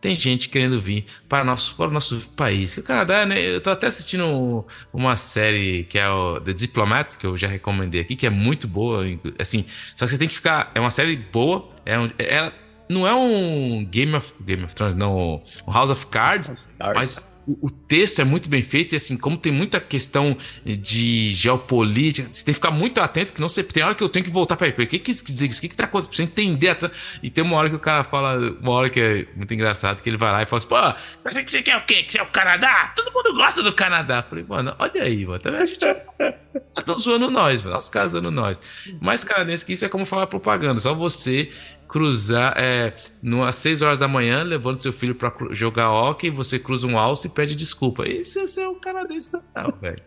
tem 0.00 0.14
gente 0.14 0.48
querendo 0.48 0.80
vir 0.80 1.06
para, 1.28 1.44
nosso, 1.44 1.74
para 1.74 1.88
o 1.88 1.90
nosso 1.90 2.20
país. 2.36 2.76
O 2.76 2.82
Canadá, 2.82 3.26
né? 3.26 3.40
Eu 3.40 3.60
tô 3.60 3.70
até 3.70 3.86
assistindo 3.86 4.64
uma 4.92 5.16
série 5.16 5.84
que 5.84 5.98
é 5.98 6.08
o 6.08 6.40
The 6.40 6.52
Diplomat, 6.52 7.16
que 7.16 7.26
eu 7.26 7.36
já 7.36 7.48
recomendei 7.48 8.00
aqui, 8.00 8.14
que 8.14 8.26
é 8.26 8.30
muito 8.30 8.68
boa. 8.68 9.04
Assim, 9.38 9.64
só 9.94 10.04
que 10.04 10.12
você 10.12 10.18
tem 10.18 10.28
que 10.28 10.34
ficar. 10.34 10.70
É 10.74 10.80
uma 10.80 10.90
série 10.90 11.16
boa. 11.16 11.70
É, 11.84 11.98
um, 11.98 12.10
é 12.18 12.52
não 12.88 13.06
é 13.06 13.14
um 13.14 13.84
Game 13.84 14.14
of, 14.14 14.34
Game 14.40 14.62
of 14.62 14.74
Thrones, 14.74 14.94
não. 14.94 15.42
Um 15.66 15.72
House 15.72 15.90
of 15.90 16.06
Cards, 16.06 16.68
mas 16.94 17.25
o, 17.46 17.70
texto 17.70 18.20
é 18.20 18.24
muito 18.24 18.48
bem 18.48 18.60
feito 18.60 18.94
e 18.94 18.96
assim, 18.96 19.16
como 19.16 19.36
tem 19.36 19.52
muita 19.52 19.78
questão 19.78 20.36
de 20.64 21.32
geopolítica, 21.32 22.28
você 22.30 22.44
tem 22.44 22.52
que 22.52 22.60
ficar 22.60 22.72
muito 22.72 23.00
atento, 23.00 23.32
que 23.32 23.40
não 23.40 23.48
sei, 23.48 23.62
tem 23.62 23.84
hora 23.84 23.94
que 23.94 24.02
eu 24.02 24.08
tenho 24.08 24.24
que 24.24 24.30
voltar 24.30 24.56
para 24.56 24.66
ele. 24.66 24.82
O 24.82 24.86
que 24.86 24.98
que 24.98 25.10
isso 25.12 25.24
quer 25.24 25.32
dizer? 25.32 25.46
O 25.46 25.60
que 25.60 25.68
que 25.68 25.76
tá 25.76 25.84
acontecendo? 25.84 26.16
Você 26.16 26.22
entender. 26.22 26.76
E 27.22 27.30
tem 27.30 27.44
uma 27.44 27.56
hora 27.56 27.70
que 27.70 27.76
o 27.76 27.78
cara 27.78 28.02
fala, 28.02 28.36
uma 28.60 28.72
hora 28.72 28.90
que 28.90 29.00
é 29.00 29.26
muito 29.36 29.54
engraçado, 29.54 30.02
que 30.02 30.10
ele 30.10 30.16
vai 30.16 30.32
lá 30.32 30.42
e 30.42 30.46
fala 30.46 30.58
assim, 30.58 30.68
pô, 30.68 31.30
você 31.30 31.44
que 31.44 31.50
você 31.50 31.62
quer 31.62 31.76
o 31.76 31.84
quê? 31.84 32.02
Que 32.02 32.12
você 32.12 32.18
é 32.18 32.22
o 32.22 32.26
Canadá? 32.26 32.92
Todo 32.96 33.12
mundo 33.12 33.34
gosta 33.34 33.62
do 33.62 33.72
Canadá. 33.72 34.18
Eu 34.18 34.28
falei, 34.28 34.44
mano, 34.48 34.74
olha 34.78 35.02
aí, 35.02 35.24
mano. 35.24 35.38
Tá 35.38 35.50
a 35.50 35.66
gente 35.66 35.78
tá 35.78 36.92
zoando 36.98 37.30
nós, 37.30 37.62
mano. 37.62 37.78
Os 37.78 37.88
caras 37.88 38.12
zoando 38.12 38.30
nós. 38.30 38.58
Mais 39.00 39.22
canadense 39.22 39.64
que 39.64 39.72
isso 39.72 39.84
é 39.84 39.88
como 39.88 40.04
falar 40.04 40.26
propaganda. 40.26 40.80
Só 40.80 40.94
você 40.94 41.50
cruzar 41.88 42.54
é, 42.56 42.94
no, 43.22 43.42
às 43.44 43.56
6 43.56 43.82
horas 43.82 43.98
da 43.98 44.08
manhã, 44.08 44.42
levando 44.42 44.80
seu 44.80 44.92
filho 44.92 45.14
para 45.14 45.32
jogar 45.52 45.90
hockey, 45.90 46.30
você 46.30 46.58
cruza 46.58 46.86
um 46.86 46.98
alce 46.98 47.28
e 47.28 47.30
pede 47.30 47.54
desculpa. 47.56 48.06
Esse, 48.06 48.40
esse 48.40 48.60
é 48.60 48.68
o 48.68 48.76
canadense 48.76 49.30
total, 49.30 49.72
velho. 49.80 50.02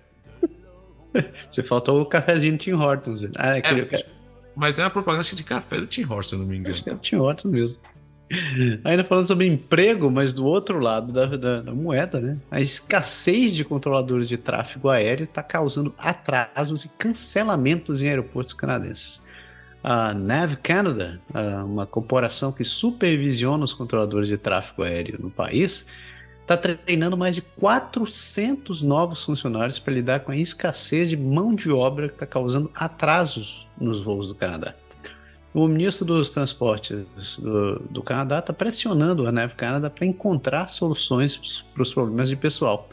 Você 1.50 1.63
faltou 1.63 2.02
o 2.02 2.06
cafezinho 2.06 2.54
do 2.54 2.60
Tim 2.60 2.74
Hortons. 2.74 3.26
Ah, 3.38 3.58
é, 3.58 3.62
é, 3.62 4.06
mas 4.56 4.78
é 4.78 4.84
uma 4.84 4.89
propaganda 4.89 5.24
de 5.24 5.44
café 5.44 5.80
do 5.80 5.88
Tim 5.88 6.04
Hortons, 6.04 6.30
se 6.30 6.36
não 6.36 6.46
me 6.46 6.58
engano. 6.58 6.76
Acho 6.76 6.84
que 6.84 6.89
é 6.89 6.94
o 6.94 6.98
Tim 6.98 7.15
Hortons 7.15 7.52
mesmo. 7.52 7.84
Ainda 8.84 9.04
falando 9.04 9.26
sobre 9.26 9.48
emprego, 9.48 10.12
mas 10.12 10.34
do 10.34 10.46
outro 10.46 10.80
lado 10.80 11.12
da, 11.12 11.26
da, 11.26 11.62
da 11.62 11.74
moeda, 11.74 12.22
né? 12.22 12.38
A 12.52 12.62
escassez 12.62 13.56
de 13.56 13.65
controladores 13.65 14.30
de 14.30 14.38
tráfego 14.38 14.88
aéreo 14.88 15.24
está 15.24 15.42
causando 15.42 15.92
atrasos 15.98 16.86
e 16.86 16.89
cancelamentos 16.89 18.04
em 18.04 18.10
aeroportos 18.10 18.54
canadenses 18.54 19.20
a 19.84 20.13
NAV 20.13 20.58
Canada, 20.58 21.22
uma 21.65 21.86
corporação 21.86 22.52
que 22.52 22.63
supervisiona 22.63 23.63
os 23.63 23.74
controladores 23.74 24.28
de 24.28 24.38
tráfego 24.38 24.84
aéreo 24.84 25.20
no 25.22 25.30
país, 25.30 25.86
está 26.42 26.58
treinando 26.58 27.15
mais 27.15 27.36
de 27.36 27.42
400 27.42 28.82
novos 28.82 29.24
funcionários 29.24 29.78
para 29.78 29.94
lidar 29.94 30.22
com 30.22 30.32
a 30.32 30.36
escassez 30.36 31.10
de 31.10 31.15
mão 31.15 31.54
de 31.54 31.72
obra 31.72 32.08
que 32.08 32.15
está 32.15 32.26
causando 32.26 32.72
atrasos 32.74 33.68
nos 33.80 34.02
voos 34.02 34.28
do 34.28 34.34
Canadá. 34.34 34.74
O 35.54 35.68
ministro 35.68 36.06
dos 36.06 36.30
Transportes 36.30 37.38
do, 37.38 37.80
do 37.89 38.04
Canadá 38.04 38.39
está 38.39 38.54
pressionando 38.54 39.28
a 39.28 39.32
NAV 39.32 39.54
Canada 39.56 39.89
para 39.89 40.06
encontrar 40.06 40.68
soluções 40.68 41.63
para 41.74 41.82
os 41.82 41.94
problemas 41.94 42.30
de 42.30 42.36
pessoal. 42.36 42.89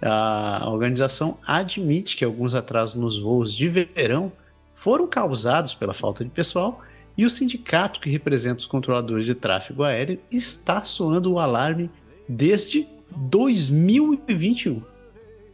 A 0.00 0.68
organização 0.70 1.38
admite 1.46 2.16
que 2.16 2.24
alguns 2.24 2.54
atrasos 2.54 2.94
nos 2.94 3.18
voos 3.18 3.54
de 3.54 3.68
verão 3.68 4.32
foram 4.78 5.08
causados 5.08 5.74
pela 5.74 5.92
falta 5.92 6.24
de 6.24 6.30
pessoal 6.30 6.80
e 7.16 7.26
o 7.26 7.30
sindicato 7.30 7.98
que 7.98 8.08
representa 8.08 8.60
os 8.60 8.66
controladores 8.66 9.24
de 9.24 9.34
tráfego 9.34 9.82
aéreo 9.82 10.20
está 10.30 10.84
soando 10.84 11.32
o 11.32 11.40
alarme 11.40 11.90
desde 12.28 12.86
2021. 13.10 14.80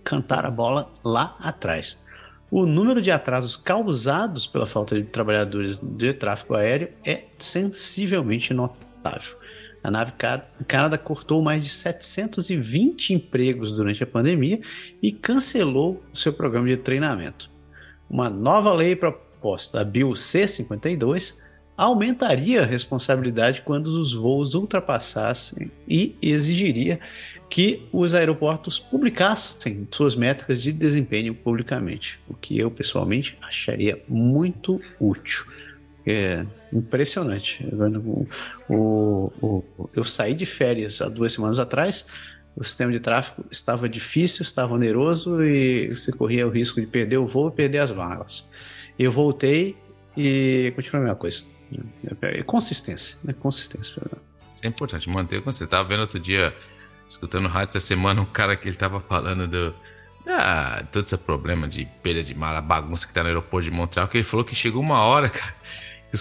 Cantar 0.04 0.44
a 0.44 0.50
bola 0.50 0.92
lá 1.02 1.36
atrás. 1.40 2.04
O 2.50 2.66
número 2.66 3.00
de 3.00 3.10
atrasos 3.10 3.56
causados 3.56 4.46
pela 4.46 4.66
falta 4.66 4.94
de 4.94 5.04
trabalhadores 5.04 5.78
de 5.78 6.12
tráfego 6.12 6.54
aéreo 6.54 6.90
é 7.02 7.24
sensivelmente 7.38 8.52
notável. 8.52 9.38
A 9.82 9.90
nave 9.90 10.12
Canadá 10.68 10.98
cortou 10.98 11.40
mais 11.40 11.64
de 11.64 11.70
720 11.70 13.14
empregos 13.14 13.72
durante 13.72 14.04
a 14.04 14.06
pandemia 14.06 14.60
e 15.02 15.10
cancelou 15.10 16.02
seu 16.12 16.32
programa 16.32 16.68
de 16.68 16.76
treinamento. 16.76 17.53
Uma 18.08 18.28
nova 18.28 18.72
lei 18.72 18.94
proposta, 18.94 19.80
a 19.80 19.84
Bill 19.84 20.14
C-52, 20.14 21.38
aumentaria 21.76 22.62
a 22.62 22.66
responsabilidade 22.66 23.62
quando 23.62 23.88
os 23.88 24.12
voos 24.12 24.54
ultrapassassem 24.54 25.70
e 25.88 26.16
exigiria 26.22 27.00
que 27.48 27.86
os 27.92 28.14
aeroportos 28.14 28.78
publicassem 28.78 29.86
suas 29.90 30.14
métricas 30.14 30.62
de 30.62 30.72
desempenho 30.72 31.34
publicamente, 31.34 32.18
o 32.28 32.34
que 32.34 32.58
eu 32.58 32.70
pessoalmente 32.70 33.36
acharia 33.42 34.00
muito 34.08 34.80
útil. 34.98 35.44
É 36.06 36.44
impressionante. 36.72 37.66
O, 37.68 38.26
o, 38.68 39.32
o, 39.40 39.90
eu 39.94 40.04
saí 40.04 40.34
de 40.34 40.44
férias 40.44 41.00
há 41.00 41.08
duas 41.08 41.32
semanas 41.32 41.58
atrás 41.58 42.33
o 42.56 42.62
sistema 42.62 42.92
de 42.92 43.00
tráfego 43.00 43.44
estava 43.50 43.88
difícil, 43.88 44.42
estava 44.42 44.74
oneroso 44.74 45.42
e 45.44 45.88
você 45.88 46.12
corria 46.12 46.46
o 46.46 46.50
risco 46.50 46.80
de 46.80 46.86
perder 46.86 47.18
o 47.18 47.26
voo 47.26 47.48
e 47.48 47.52
perder 47.52 47.78
as 47.78 47.90
malas. 47.90 48.48
Eu 48.98 49.10
voltei 49.10 49.76
e 50.16 50.72
continua 50.76 51.00
a 51.00 51.02
mesma 51.02 51.16
coisa. 51.16 51.42
É 52.22 52.42
consistência, 52.42 53.18
né? 53.24 53.32
Consistência. 53.32 54.00
Isso 54.54 54.64
é 54.64 54.68
importante, 54.68 55.08
manter 55.10 55.40
você 55.40 55.64
estava 55.64 55.88
vendo 55.88 56.00
outro 56.00 56.20
dia, 56.20 56.54
escutando 57.08 57.48
rádio 57.48 57.76
essa 57.76 57.80
semana, 57.80 58.20
um 58.20 58.26
cara 58.26 58.56
que 58.56 58.64
ele 58.64 58.76
estava 58.76 59.00
falando 59.00 59.48
do. 59.48 59.74
Ah, 60.26 60.84
todo 60.90 61.04
esse 61.04 61.18
problema 61.18 61.68
de 61.68 61.84
perda 62.02 62.22
de 62.22 62.34
mala, 62.34 62.60
bagunça 62.60 63.06
que 63.06 63.12
tá 63.12 63.22
no 63.22 63.28
aeroporto 63.28 63.68
de 63.68 63.70
Montreal, 63.70 64.08
que 64.08 64.16
ele 64.16 64.24
falou 64.24 64.44
que 64.44 64.54
chegou 64.54 64.80
uma 64.80 65.02
hora, 65.02 65.28
cara, 65.28 65.54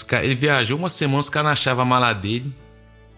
cara, 0.08 0.26
ele 0.26 0.36
viajou 0.36 0.78
uma 0.78 0.90
semana, 0.90 1.20
os 1.20 1.30
caras 1.30 1.46
não 1.46 1.54
achavam 1.54 1.84
a 1.84 1.86
mala 1.86 2.12
dele, 2.12 2.54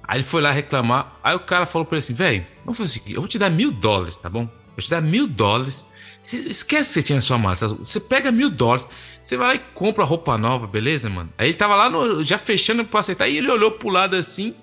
Aí 0.08 0.18
ele 0.18 0.24
foi 0.24 0.42
lá 0.42 0.52
reclamar. 0.52 1.20
Aí 1.24 1.36
o 1.36 1.40
cara 1.40 1.66
falou 1.66 1.86
pra 1.86 1.98
ele 1.98 2.04
assim: 2.04 2.14
velho, 2.14 2.46
vamos 2.64 2.78
fazer 2.78 2.90
o 2.90 2.94
seguinte: 2.94 3.16
eu 3.16 3.22
vou 3.22 3.28
te 3.28 3.40
dar 3.40 3.50
mil 3.50 3.72
dólares, 3.72 4.18
tá 4.18 4.30
bom? 4.30 4.44
Eu 4.44 4.48
vou 4.48 4.80
te 4.80 4.90
dar 4.90 5.02
mil 5.02 5.28
dólares. 5.28 5.88
Esquece 6.24 6.56
que 6.66 6.86
você 6.86 7.04
tinha 7.04 7.18
na 7.18 7.22
sua 7.22 7.38
mala. 7.38 7.56
Você 7.56 8.00
pega 8.00 8.32
mil 8.32 8.50
dólares, 8.50 8.88
você 9.24 9.38
vai 9.38 9.48
lá 9.50 9.56
e 9.56 9.60
compra 9.76 10.04
roupa 10.04 10.38
nova, 10.38 10.66
beleza, 10.66 11.08
mano? 11.08 11.32
Aí 11.38 11.50
ele 11.50 11.58
tava 11.58 11.76
lá 11.76 11.88
no, 11.88 12.24
já 12.24 12.38
fechando 12.38 12.84
pra 12.84 13.02
aceitar. 13.02 13.28
E 13.28 13.38
ele 13.38 13.50
olhou 13.50 13.72
pro 13.72 13.90
lado 13.90 14.16
assim 14.16 14.56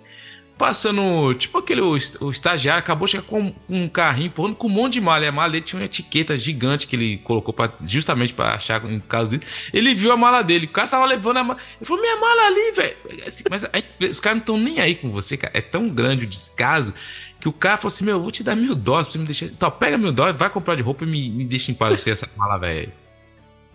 passando, 0.62 1.34
tipo 1.34 1.58
aquele 1.58 1.80
o, 1.80 1.98
o 2.20 2.30
estagiário 2.30 2.78
acabou 2.78 3.08
chegar 3.08 3.24
com, 3.24 3.50
com, 3.50 3.82
um 3.82 3.88
carrinho 3.88 4.28
empurrando 4.28 4.54
com 4.54 4.68
um 4.68 4.70
monte 4.70 4.92
de 4.92 5.00
malha. 5.00 5.28
A 5.28 5.32
malha 5.32 5.50
dele 5.50 5.64
tinha 5.64 5.80
uma 5.80 5.84
etiqueta 5.84 6.36
gigante 6.36 6.86
que 6.86 6.94
ele 6.94 7.16
colocou 7.16 7.52
pra, 7.52 7.68
justamente 7.80 8.32
para 8.32 8.54
achar 8.54 8.88
em 8.88 9.00
caso 9.00 9.32
dele. 9.32 9.42
Ele 9.74 9.92
viu 9.92 10.12
a 10.12 10.16
mala 10.16 10.40
dele, 10.40 10.66
o 10.66 10.68
cara 10.68 10.86
tava 10.86 11.04
levando 11.04 11.38
a 11.38 11.42
mala. 11.42 11.58
Ele 11.80 11.84
falou: 11.84 12.00
Minha 12.00 12.14
mala 12.14 12.46
ali, 12.46 12.72
velho. 12.76 12.96
Assim, 13.26 13.42
mas 13.50 13.64
aí, 13.72 13.84
os 14.08 14.20
caras 14.20 14.36
não 14.36 14.42
estão 14.42 14.56
nem 14.56 14.78
aí 14.78 14.94
com 14.94 15.08
você, 15.08 15.36
cara. 15.36 15.52
É 15.52 15.60
tão 15.60 15.88
grande 15.88 16.26
o 16.26 16.28
descaso 16.28 16.94
que 17.40 17.48
o 17.48 17.52
cara 17.52 17.76
falou 17.76 17.92
assim: 17.92 18.04
Meu, 18.04 18.18
eu 18.18 18.22
vou 18.22 18.30
te 18.30 18.44
dar 18.44 18.54
mil 18.54 18.76
dólares 18.76 19.08
pra 19.08 19.14
você 19.14 19.18
me 19.18 19.24
deixar. 19.24 19.46
Então, 19.46 19.68
pega 19.68 19.98
mil 19.98 20.12
dólares, 20.12 20.38
vai 20.38 20.48
comprar 20.48 20.76
de 20.76 20.82
roupa 20.82 21.02
e 21.02 21.08
me, 21.08 21.28
me 21.30 21.44
deixa 21.44 21.72
em 21.72 21.74
paz 21.74 22.00
você 22.00 22.12
essa 22.12 22.30
mala, 22.36 22.56
velho. 22.56 22.92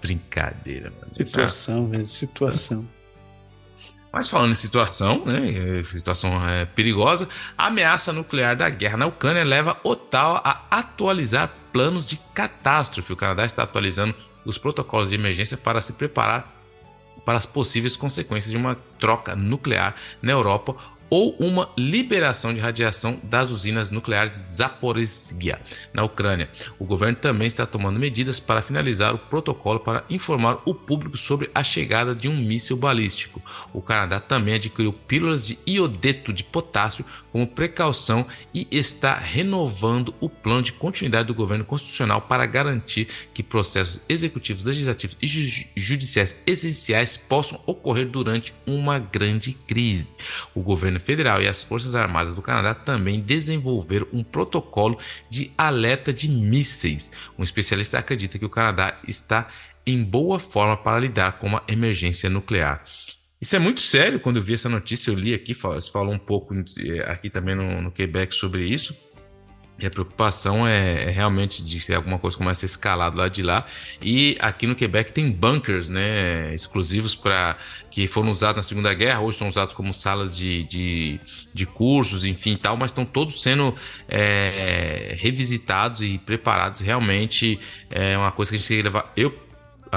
Brincadeira, 0.01 0.89
mano. 0.89 1.03
Situação, 1.05 1.89
velho, 1.89 2.05
situação. 2.05 2.87
Mas 4.17 4.29
falando 4.29 4.49
em 4.49 4.55
situação, 4.55 5.23
né, 5.25 5.83
situação 5.83 6.49
é, 6.49 6.65
perigosa, 6.65 7.29
a 7.55 7.67
ameaça 7.67 8.11
nuclear 8.11 8.55
da 8.55 8.67
guerra 8.67 8.97
na 8.97 9.05
Ucrânia 9.05 9.43
leva 9.43 9.77
Ottawa 9.83 10.41
a 10.43 10.79
atualizar 10.79 11.53
planos 11.71 12.09
de 12.09 12.17
catástrofe. 12.33 13.13
O 13.13 13.15
Canadá 13.15 13.45
está 13.45 13.61
atualizando 13.61 14.15
os 14.43 14.57
protocolos 14.57 15.11
de 15.11 15.15
emergência 15.15 15.55
para 15.55 15.79
se 15.81 15.93
preparar 15.93 16.51
para 17.23 17.37
as 17.37 17.45
possíveis 17.45 17.95
consequências 17.95 18.49
de 18.49 18.57
uma 18.57 18.75
troca 18.97 19.35
nuclear 19.35 19.93
na 20.19 20.31
Europa 20.31 20.75
ou 21.09 21.35
uma 21.39 21.69
liberação 21.77 22.53
de 22.53 22.59
radiação 22.59 23.19
das 23.23 23.49
usinas 23.49 23.91
nucleares 23.91 24.33
de 24.33 24.37
Zaporizhia, 24.37 25.59
na 25.93 26.03
Ucrânia. 26.03 26.49
O 26.77 26.85
governo 26.85 27.17
também 27.17 27.47
está 27.47 27.65
tomando 27.65 27.99
medidas 27.99 28.39
para 28.39 28.61
finalizar 28.61 29.13
o 29.15 29.19
protocolo 29.19 29.79
para 29.79 30.03
informar 30.09 30.59
o 30.65 30.73
público 30.73 31.17
sobre 31.17 31.49
a 31.53 31.63
chegada 31.63 32.13
de 32.13 32.27
um 32.27 32.35
míssil 32.35 32.77
balístico. 32.77 33.41
O 33.73 33.81
Canadá 33.81 34.19
também 34.19 34.55
adquiriu 34.55 34.91
pílulas 34.91 35.47
de 35.47 35.57
iodeto 35.67 36.33
de 36.33 36.43
potássio 36.43 37.05
como 37.31 37.47
precaução 37.47 38.25
e 38.53 38.67
está 38.71 39.15
renovando 39.17 40.13
o 40.19 40.29
plano 40.29 40.61
de 40.61 40.73
continuidade 40.73 41.27
do 41.27 41.33
governo 41.33 41.65
constitucional 41.65 42.21
para 42.21 42.45
garantir 42.45 43.07
que 43.33 43.43
processos 43.43 44.01
executivos, 44.09 44.65
legislativos 44.65 45.17
e 45.21 45.27
judiciais 45.75 46.37
essenciais 46.45 47.17
possam 47.17 47.61
ocorrer 47.65 48.07
durante 48.07 48.53
uma 48.65 48.99
grande 48.99 49.53
crise. 49.67 50.09
O 50.53 50.61
governo 50.61 50.96
federal 50.99 51.41
e 51.41 51.47
as 51.47 51.63
Forças 51.63 51.95
Armadas 51.95 52.33
do 52.33 52.41
Canadá 52.41 52.73
também 52.73 53.19
desenvolveram 53.19 54.07
um 54.11 54.23
protocolo 54.23 54.97
de 55.29 55.51
alerta 55.57 56.13
de 56.13 56.29
mísseis. 56.29 57.11
Um 57.37 57.43
especialista 57.43 57.97
acredita 57.97 58.39
que 58.39 58.45
o 58.45 58.49
Canadá 58.49 58.99
está 59.07 59.47
em 59.85 60.03
boa 60.03 60.39
forma 60.39 60.75
para 60.75 60.99
lidar 60.99 61.33
com 61.33 61.47
uma 61.47 61.63
emergência 61.67 62.29
nuclear. 62.29 62.83
Isso 63.39 63.55
é 63.55 63.59
muito 63.59 63.79
sério. 63.79 64.19
Quando 64.19 64.37
eu 64.37 64.43
vi 64.43 64.55
essa 64.55 64.67
notícia, 64.67 65.11
eu 65.11 65.15
li 65.15 65.33
aqui, 65.33 65.53
se 65.53 65.91
falou 65.91 66.13
um 66.13 66.19
pouco 66.19 66.53
eh, 66.55 67.05
aqui 67.07 67.29
também 67.29 67.55
no, 67.55 67.81
no 67.81 67.91
Quebec 67.91 68.33
sobre 68.33 68.65
isso. 68.65 68.95
E 69.79 69.85
a 69.85 69.91
preocupação 69.91 70.67
é, 70.67 71.03
é, 71.03 71.09
realmente 71.11 71.63
de 71.63 71.79
se 71.79 71.93
alguma 71.93 72.17
coisa 72.17 72.35
começa 72.35 72.65
a 72.65 72.67
escalar 72.67 73.11
do 73.11 73.17
lado 73.17 73.31
de 73.31 73.43
lá. 73.43 73.65
E 74.01 74.35
aqui 74.39 74.65
no 74.65 74.75
Quebec 74.75 75.13
tem 75.13 75.31
bunkers, 75.31 75.87
né, 75.89 76.53
exclusivos 76.55 77.15
para 77.15 77.57
que 77.91 78.07
foram 78.07 78.31
usados 78.31 78.57
na 78.57 78.63
Segunda 78.63 78.93
Guerra, 78.93 79.21
hoje 79.21 79.37
são 79.37 79.47
usados 79.47 79.75
como 79.75 79.93
salas 79.93 80.35
de, 80.35 80.63
de, 80.63 81.19
de 81.53 81.65
cursos, 81.65 82.25
enfim, 82.25 82.57
tal, 82.57 82.75
mas 82.75 82.89
estão 82.89 83.05
todos 83.05 83.41
sendo 83.41 83.75
é, 84.07 85.15
revisitados 85.19 86.01
e 86.01 86.17
preparados. 86.17 86.81
Realmente 86.81 87.59
é 87.89 88.17
uma 88.17 88.31
coisa 88.31 88.51
que 88.51 88.55
a 88.55 88.59
gente 88.59 88.67
tem 88.67 88.77
que 88.77 88.83
levar. 88.83 89.11
Eu 89.15 89.46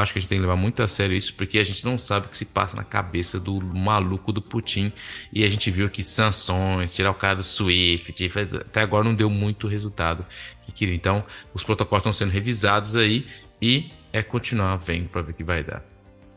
acho 0.00 0.12
que 0.12 0.18
a 0.18 0.20
gente 0.20 0.28
tem 0.28 0.38
que 0.38 0.42
levar 0.42 0.56
muito 0.56 0.82
a 0.82 0.88
sério 0.88 1.16
isso, 1.16 1.34
porque 1.34 1.58
a 1.58 1.64
gente 1.64 1.84
não 1.84 1.96
sabe 1.96 2.26
o 2.26 2.28
que 2.28 2.36
se 2.36 2.46
passa 2.46 2.76
na 2.76 2.84
cabeça 2.84 3.38
do 3.38 3.60
maluco 3.60 4.32
do 4.32 4.42
Putin. 4.42 4.92
E 5.32 5.44
a 5.44 5.48
gente 5.48 5.70
viu 5.70 5.86
aqui 5.86 6.02
sanções, 6.02 6.94
tirar 6.94 7.10
o 7.10 7.14
cara 7.14 7.36
do 7.36 7.42
SWIFT, 7.42 8.30
até 8.60 8.80
agora 8.80 9.04
não 9.04 9.14
deu 9.14 9.30
muito 9.30 9.66
resultado 9.66 10.26
que 10.62 10.72
queria. 10.72 10.94
Então, 10.94 11.24
os 11.54 11.62
protocolos 11.62 12.02
estão 12.02 12.12
sendo 12.12 12.30
revisados 12.30 12.96
aí 12.96 13.26
e 13.60 13.90
é 14.12 14.22
continuar 14.22 14.76
vendo 14.76 15.08
para 15.08 15.22
ver 15.22 15.32
o 15.32 15.34
que 15.34 15.44
vai 15.44 15.62
dar. 15.62 15.84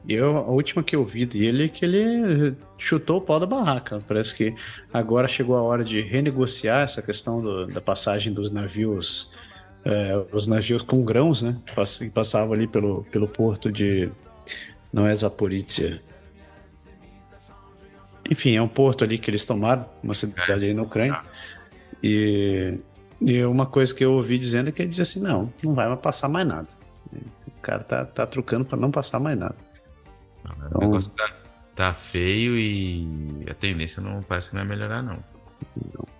Eu, 0.07 0.37
a 0.37 0.49
última 0.49 0.83
que 0.83 0.95
eu 0.95 1.05
vi 1.05 1.25
dele 1.25 1.65
é 1.65 1.67
que 1.69 1.85
ele 1.85 2.55
chutou 2.77 3.17
o 3.17 3.21
pau 3.21 3.39
da 3.39 3.45
barraca. 3.45 4.03
Parece 4.05 4.35
que 4.35 4.53
agora 4.91 5.27
chegou 5.27 5.55
a 5.55 5.61
hora 5.61 5.83
de 5.83 6.01
renegociar 6.01 6.81
essa 6.81 7.01
questão 7.01 7.41
do, 7.41 7.67
da 7.67 7.79
passagem 7.79 8.33
dos 8.33 8.51
navios 8.51 9.31
é, 9.85 10.25
os 10.31 10.47
navios 10.47 10.81
com 10.81 11.03
grãos, 11.03 11.41
né? 11.41 11.57
Passavam 12.13 12.53
ali 12.53 12.67
pelo, 12.67 13.03
pelo 13.05 13.27
porto 13.27 13.71
de. 13.71 14.09
Não 14.91 15.05
é 15.05 15.15
Zaporizhia. 15.15 16.01
Enfim, 18.29 18.55
é 18.55 18.61
um 18.61 18.67
porto 18.67 19.03
ali 19.03 19.17
que 19.17 19.29
eles 19.29 19.45
tomaram, 19.45 19.85
uma 20.01 20.13
cidade 20.13 20.51
ali 20.51 20.73
na 20.73 20.83
Ucrânia. 20.83 21.21
E, 22.01 22.77
e 23.19 23.43
uma 23.43 23.65
coisa 23.65 23.93
que 23.93 24.03
eu 24.03 24.13
ouvi 24.13 24.39
dizendo 24.39 24.69
é 24.69 24.71
que 24.71 24.81
ele 24.81 24.89
disse 24.89 25.01
assim: 25.01 25.21
não, 25.21 25.51
não 25.61 25.73
vai 25.73 25.95
passar 25.97 26.29
mais 26.29 26.47
nada. 26.47 26.67
O 27.47 27.61
cara 27.61 27.83
tá, 27.83 28.05
tá 28.05 28.25
trucando 28.25 28.65
para 28.65 28.77
não 28.77 28.91
passar 28.91 29.19
mais 29.19 29.37
nada. 29.37 29.55
Não, 30.43 30.67
então, 30.67 30.81
o 30.81 30.81
negócio 30.81 31.11
tá, 31.13 31.33
tá 31.75 31.93
feio 31.93 32.57
e 32.57 33.45
a 33.49 33.53
tendência 33.53 34.01
não 34.01 34.21
parece 34.21 34.49
que 34.49 34.55
não 34.55 34.65
vai 34.65 34.77
melhorar, 34.77 35.01
não. 35.01 35.19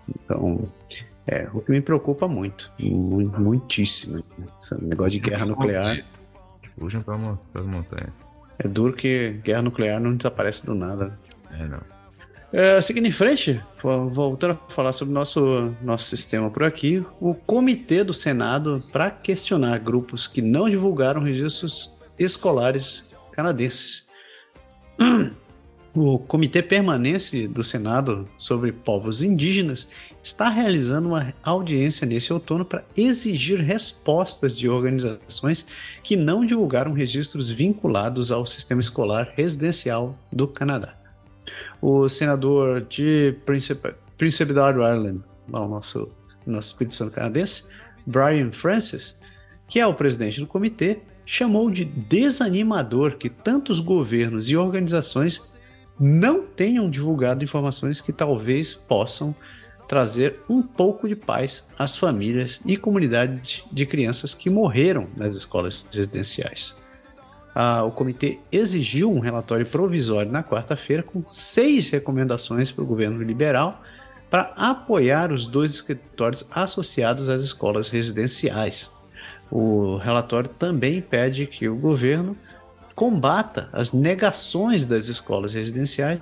Então, 0.08 0.70
é, 1.26 1.48
o 1.54 1.62
que 1.62 1.72
me 1.72 1.82
preocupa 1.82 2.28
muito, 2.28 2.72
muito 2.80 3.40
muitíssimo, 3.40 4.24
esse 4.60 4.84
negócio 4.84 5.12
de 5.12 5.20
guerra 5.20 5.46
nuclear. 5.46 6.06
Fujam 6.78 7.02
para 7.02 7.16
as 7.16 7.66
montanhas. 7.66 8.12
É 8.60 8.68
duro 8.68 8.94
que 8.94 9.40
guerra 9.44 9.62
nuclear 9.62 10.00
não 10.00 10.16
desaparece 10.16 10.66
do 10.66 10.76
nada. 10.76 11.18
É, 11.52 11.66
não. 11.66 11.82
É, 12.52 12.80
seguindo 12.82 13.08
em 13.08 13.12
frente, 13.12 13.60
voltando 13.82 14.52
a 14.52 14.72
falar 14.72 14.92
sobre 14.92 15.12
o 15.12 15.16
nosso, 15.16 15.76
nosso 15.82 16.06
sistema 16.06 16.52
por 16.52 16.64
aqui, 16.64 17.04
o 17.20 17.34
Comitê 17.34 18.04
do 18.04 18.14
Senado 18.14 18.82
para 18.92 19.10
questionar 19.10 19.80
grupos 19.80 20.28
que 20.28 20.42
não 20.42 20.70
divulgaram 20.70 21.22
registros 21.22 21.98
escolares 22.18 23.12
canadenses. 23.32 24.08
O 25.96 26.18
Comitê 26.18 26.64
Permanente 26.64 27.48
do 27.48 27.64
Senado 27.64 28.28
sobre 28.36 28.72
Povos 28.72 29.22
Indígenas 29.22 29.88
está 30.24 30.50
realizando 30.50 31.10
uma 31.10 31.32
audiência 31.44 32.08
nesse 32.08 32.34
outono 32.34 32.66
para 32.66 32.84
exigir 32.98 33.60
respostas 33.60 34.58
de 34.58 34.68
organizações 34.68 35.68
que 36.02 36.16
não 36.16 36.44
divulgaram 36.44 36.94
registros 36.94 37.52
vinculados 37.52 38.32
ao 38.32 38.44
sistema 38.44 38.82
escolar 38.82 39.34
residencial 39.36 40.18
do 40.32 40.48
Canadá. 40.48 40.98
O 41.80 42.10
senador 42.10 42.82
de 42.82 43.36
Príncipe, 43.46 43.94
Príncipe 44.18 44.50
Edward 44.50 44.80
Island, 44.80 45.22
o 45.48 45.68
nosso, 45.68 46.12
nosso 46.44 46.70
Espírito 46.70 46.96
Santo 46.96 47.12
canadense, 47.12 47.66
Brian 48.04 48.52
Francis, 48.52 49.16
que 49.68 49.80
é 49.80 49.86
o 49.86 49.94
presidente 49.94 50.40
do 50.40 50.48
comitê, 50.48 51.02
chamou 51.24 51.70
de 51.70 51.86
desanimador 51.86 53.16
que 53.16 53.30
tantos 53.30 53.80
governos 53.80 54.50
e 54.50 54.58
organizações 54.58 55.53
não 56.00 56.44
tenham 56.46 56.90
divulgado 56.90 57.44
informações 57.44 58.02
que 58.02 58.12
talvez 58.12 58.74
possam 58.74 59.36
trazer 59.88 60.40
um 60.50 60.62
pouco 60.62 61.08
de 61.08 61.16
paz 61.16 61.68
às 61.78 61.96
famílias 61.96 62.62
e 62.66 62.78
comunidades 62.78 63.64
de 63.72 63.86
crianças 63.86 64.34
que 64.34 64.50
morreram 64.50 65.08
nas 65.16 65.36
escolas 65.36 65.86
residenciais. 65.92 66.76
Ah, 67.56 67.84
o 67.84 67.92
comitê 67.92 68.40
exigiu 68.52 69.12
um 69.12 69.20
relatório 69.20 69.66
provisório 69.66 70.32
na 70.32 70.44
quarta-feira 70.44 71.04
com 71.04 71.24
seis 71.30 71.90
recomendações 71.90 72.72
para 72.72 72.84
o 72.84 72.88
governo 72.88 73.22
liberal 73.22 73.82
para 74.30 74.52
apoiar 74.56 75.32
os 75.32 75.46
dois 75.46 75.76
escritórios 75.76 76.44
associados 76.50 77.30
às 77.30 77.42
escolas 77.42 77.90
residenciais. 77.90 78.92
O 79.52 79.98
relatório 79.98 80.50
também 80.50 81.00
pede 81.00 81.46
que 81.46 81.70
o 81.70 81.76
governo 81.76 82.36
combata 82.96 83.70
as 83.72 83.92
negações 83.92 84.86
das 84.86 85.08
escolas 85.08 85.54
residenciais 85.54 86.20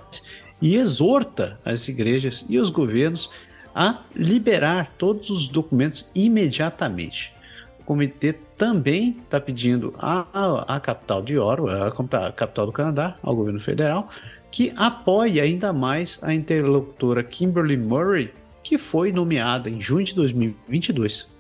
e 0.62 0.76
exorta 0.76 1.60
as 1.66 1.88
igrejas 1.88 2.46
e 2.48 2.60
os 2.60 2.70
governos 2.70 3.30
a 3.74 4.02
liberar 4.16 4.90
todos 4.90 5.30
os 5.30 5.48
documentos 5.48 6.12
imediatamente. 6.14 7.34
O 7.80 7.84
comitê 7.84 8.34
também 8.34 9.18
está 9.24 9.40
pedindo 9.40 9.94
à, 9.98 10.76
à 10.76 10.80
capital 10.80 11.22
de 11.22 11.38
Oro, 11.38 11.68
a 11.70 11.92
capital 12.32 12.66
do 12.66 12.72
Canadá, 12.72 13.18
ao 13.24 13.36
governo 13.36 13.60
federal, 13.60 14.10
que 14.52 14.74
apoie 14.76 15.40
ainda 15.40 15.74
mais 15.74 16.20
a 16.22 16.34
interlocutora 16.34 17.24
Kimberly 17.24 17.78
Murray, 17.78 18.34
que 18.62 18.78
foi 18.78 19.12
nomeada 19.12 19.70
em 19.70 19.80
junho 19.80 20.06
de 20.06 20.14
2022 20.14 21.31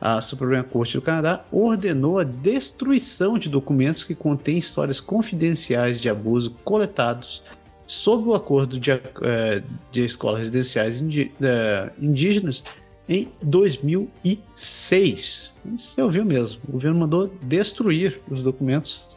a 0.00 0.20
Suprema 0.20 0.64
Corte 0.64 0.94
do 0.94 1.02
Canadá 1.02 1.44
ordenou 1.50 2.18
a 2.18 2.24
destruição 2.24 3.38
de 3.38 3.48
documentos 3.48 4.04
que 4.04 4.14
contêm 4.14 4.58
histórias 4.58 5.00
confidenciais 5.00 6.00
de 6.00 6.08
abuso 6.08 6.52
coletados 6.64 7.42
sob 7.86 8.28
o 8.28 8.34
acordo 8.34 8.78
de, 8.78 8.90
eh, 8.90 9.62
de 9.90 10.04
escolas 10.04 10.40
residenciais 10.40 11.02
eh, 11.02 11.90
indígenas 11.98 12.62
em 13.08 13.32
2006. 13.42 15.56
Você 15.76 16.02
ouviu 16.02 16.24
mesmo. 16.24 16.60
O 16.68 16.72
governo 16.72 17.00
mandou 17.00 17.34
destruir 17.42 18.20
os 18.28 18.42
documentos 18.42 19.08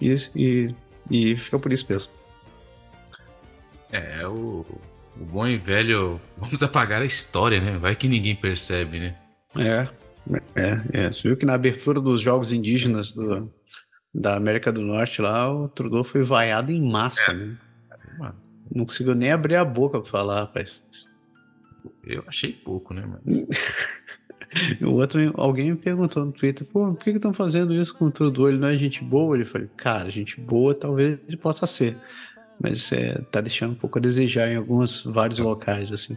e, 0.00 0.14
e, 0.36 0.74
e 1.10 1.36
ficou 1.36 1.58
por 1.58 1.72
isso 1.72 1.84
mesmo. 1.88 2.12
É, 3.90 4.24
o, 4.28 4.64
o 5.20 5.24
bom 5.24 5.48
e 5.48 5.56
velho. 5.56 6.20
Vamos 6.38 6.62
apagar 6.62 7.02
a 7.02 7.04
história, 7.04 7.60
né? 7.60 7.76
Vai 7.78 7.96
que 7.96 8.06
ninguém 8.06 8.36
percebe, 8.36 9.00
né? 9.00 9.16
É, 9.56 9.88
é, 10.54 10.80
é. 10.92 11.12
Você 11.12 11.28
viu 11.28 11.36
que 11.36 11.46
na 11.46 11.54
abertura 11.54 12.00
dos 12.00 12.20
Jogos 12.20 12.52
Indígenas 12.52 13.12
do, 13.12 13.52
da 14.14 14.36
América 14.36 14.72
do 14.72 14.80
Norte 14.80 15.22
lá, 15.22 15.52
o 15.52 15.68
Trudeau 15.68 16.04
foi 16.04 16.22
vaiado 16.22 16.72
em 16.72 16.90
massa, 16.90 17.32
é. 17.32 17.34
né? 17.34 17.56
Não 18.72 18.86
conseguiu 18.86 19.14
nem 19.14 19.32
abrir 19.32 19.56
a 19.56 19.64
boca 19.64 20.00
pra 20.00 20.08
falar, 20.08 20.40
rapaz. 20.40 20.82
Eu 22.04 22.22
achei 22.26 22.52
pouco, 22.52 22.94
né, 22.94 23.04
mas... 23.06 23.48
o 24.80 24.92
outro, 24.92 25.32
alguém 25.34 25.70
me 25.70 25.76
perguntou 25.76 26.24
no 26.24 26.32
Twitter, 26.32 26.66
pô, 26.66 26.92
por 26.92 27.02
que 27.02 27.10
estão 27.10 27.32
fazendo 27.32 27.74
isso 27.74 27.96
com 27.96 28.06
o 28.06 28.10
Trudeau? 28.10 28.48
Ele 28.48 28.58
não 28.58 28.68
é 28.68 28.76
gente 28.76 29.02
boa? 29.02 29.36
Ele 29.36 29.44
falou, 29.44 29.68
cara, 29.76 30.08
gente 30.08 30.40
boa 30.40 30.74
talvez 30.74 31.18
ele 31.26 31.36
possa 31.36 31.66
ser, 31.66 31.96
mas 32.60 32.92
é, 32.92 33.18
tá 33.30 33.40
deixando 33.40 33.72
um 33.72 33.76
pouco 33.76 33.98
a 33.98 34.02
desejar 34.02 34.48
em 34.48 34.56
alguns, 34.56 35.02
vários 35.04 35.38
locais, 35.40 35.92
assim. 35.92 36.16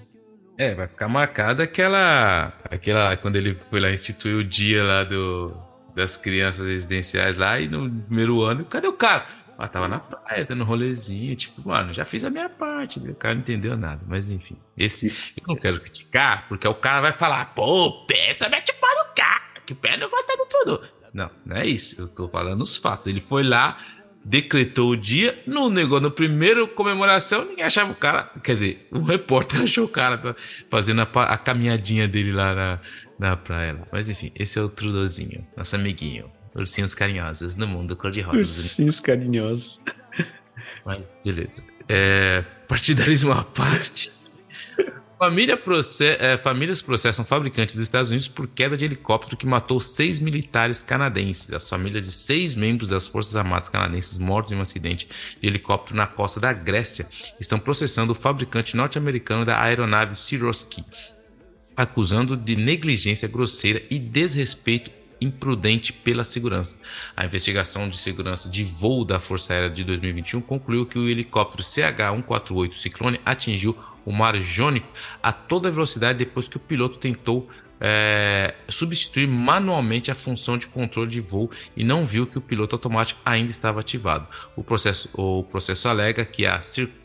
É, 0.57 0.73
vai 0.73 0.87
ficar 0.87 1.07
marcada 1.07 1.63
aquela. 1.63 2.53
aquela 2.69 3.17
quando 3.17 3.35
ele 3.35 3.57
foi 3.69 3.79
lá 3.79 3.91
instituir 3.91 4.35
o 4.35 4.43
dia 4.43 4.83
lá 4.83 5.03
do, 5.03 5.55
das 5.95 6.17
crianças 6.17 6.65
residenciais 6.65 7.37
lá 7.37 7.59
e 7.59 7.67
no 7.67 7.89
primeiro 7.89 8.41
ano, 8.41 8.65
cadê 8.65 8.87
o 8.87 8.93
cara? 8.93 9.25
Ah, 9.57 9.67
tava 9.67 9.87
na 9.87 9.99
praia, 9.99 10.45
dando 10.45 10.63
rolezinho, 10.63 11.35
tipo, 11.35 11.67
mano, 11.67 11.93
já 11.93 12.03
fiz 12.03 12.23
a 12.25 12.29
minha 12.29 12.49
parte, 12.49 12.99
o 12.99 13.15
cara 13.15 13.35
não 13.35 13.41
entendeu 13.41 13.77
nada, 13.77 14.01
mas 14.07 14.27
enfim. 14.29 14.57
Esse 14.75 15.07
eu 15.37 15.43
não 15.47 15.55
quero 15.55 15.79
criticar, 15.79 16.47
porque 16.47 16.67
o 16.67 16.73
cara 16.73 17.01
vai 17.01 17.13
falar, 17.13 17.53
pô, 17.53 18.05
pensa 18.05 18.49
mete 18.49 18.73
pau 18.73 18.89
no 18.89 19.13
cara, 19.13 19.61
que 19.65 19.73
o 19.73 19.75
pé 19.75 19.95
não 19.95 20.09
gosta 20.09 20.35
do 20.35 20.45
tudo. 20.45 20.81
Não, 21.13 21.29
não 21.45 21.55
é 21.55 21.65
isso, 21.67 22.01
eu 22.01 22.07
tô 22.07 22.27
falando 22.27 22.61
os 22.61 22.75
fatos. 22.75 23.05
Ele 23.07 23.21
foi 23.21 23.43
lá, 23.43 23.77
decretou 24.23 24.91
o 24.91 24.95
dia, 24.95 25.41
no 25.45 25.69
negócio, 25.69 26.03
no 26.03 26.11
primeiro 26.11 26.67
comemoração, 26.67 27.45
ninguém 27.45 27.65
achava 27.65 27.91
o 27.91 27.95
cara. 27.95 28.31
Quer 28.43 28.53
dizer, 28.53 28.87
um 28.91 29.01
repórter 29.01 29.61
achou 29.63 29.85
o 29.85 29.89
cara 29.89 30.35
fazendo 30.69 31.01
a, 31.01 31.23
a 31.23 31.37
caminhadinha 31.37 32.07
dele 32.07 32.31
lá 32.31 32.53
na, 32.53 32.79
na 33.19 33.37
praia. 33.37 33.81
Mas 33.91 34.09
enfim, 34.09 34.31
esse 34.35 34.57
é 34.57 34.61
o 34.61 34.69
Trudozinho, 34.69 35.45
nosso 35.57 35.75
amiguinho. 35.75 36.31
Ursinhos 36.55 36.93
carinhosos 36.93 37.57
no 37.57 37.67
mundo 37.67 37.95
cor-de-rosa. 37.95 38.41
Ursinhos 38.41 38.99
carinhosos. 38.99 39.81
Mas 40.85 41.17
beleza. 41.25 41.63
É, 41.89 42.43
partidarismo 42.67 43.31
à 43.31 43.43
parte. 43.43 44.11
Família 45.23 45.55
process... 45.55 46.17
é, 46.19 46.37
famílias 46.37 46.81
processam 46.81 47.23
fabricantes 47.23 47.75
dos 47.75 47.85
Estados 47.85 48.09
Unidos 48.09 48.27
por 48.27 48.45
queda 48.45 48.75
de 48.75 48.83
helicóptero 48.83 49.37
que 49.37 49.45
matou 49.45 49.79
seis 49.79 50.19
militares 50.19 50.83
canadenses. 50.83 51.53
As 51.53 51.69
famílias 51.69 52.05
de 52.05 52.11
seis 52.11 52.55
membros 52.55 52.89
das 52.89 53.07
Forças 53.07 53.33
Armadas 53.37 53.69
canadenses 53.69 54.17
mortos 54.17 54.51
em 54.51 54.57
um 54.57 54.61
acidente 54.61 55.07
de 55.39 55.47
helicóptero 55.47 55.95
na 55.95 56.07
costa 56.07 56.41
da 56.41 56.51
Grécia 56.51 57.07
estão 57.39 57.57
processando 57.57 58.11
o 58.11 58.15
fabricante 58.15 58.75
norte-americano 58.75 59.45
da 59.45 59.61
aeronave 59.61 60.13
Sikorsky. 60.13 60.83
acusando 61.77 62.35
de 62.35 62.57
negligência 62.57 63.25
grosseira 63.25 63.81
e 63.89 63.97
desrespeito 63.97 64.91
imprudente 65.23 65.91
pela 65.91 66.23
segurança. 66.23 66.75
A 67.15 67.25
investigação 67.25 67.89
de 67.89 67.97
segurança 67.97 68.49
de 68.49 68.63
voo 68.63 69.05
da 69.05 69.19
Força 69.19 69.53
Aérea 69.53 69.69
de 69.69 69.83
2021 69.83 70.41
concluiu 70.41 70.85
que 70.85 70.99
o 70.99 71.07
helicóptero 71.07 71.63
CH-148 71.63 72.73
Ciclone 72.73 73.19
atingiu 73.25 73.77
o 74.05 74.11
mar 74.11 74.37
Jônico 74.39 74.91
a 75.21 75.31
toda 75.31 75.71
velocidade 75.71 76.19
depois 76.19 76.47
que 76.47 76.57
o 76.57 76.59
piloto 76.59 76.97
tentou 76.97 77.49
é, 77.85 78.53
substituir 78.69 79.27
manualmente 79.27 80.09
a 80.09 80.15
função 80.15 80.57
de 80.57 80.67
controle 80.67 81.09
de 81.09 81.19
voo 81.19 81.51
e 81.75 81.83
não 81.83 82.05
viu 82.05 82.25
que 82.25 82.37
o 82.37 82.41
piloto 82.41 82.75
automático 82.75 83.19
ainda 83.25 83.51
estava 83.51 83.81
ativado. 83.81 84.25
O 84.55 84.63
processo, 84.63 85.09
o 85.13 85.43
processo 85.43 85.89
alega 85.89 86.23
que 86.23 86.45
a 86.45 86.61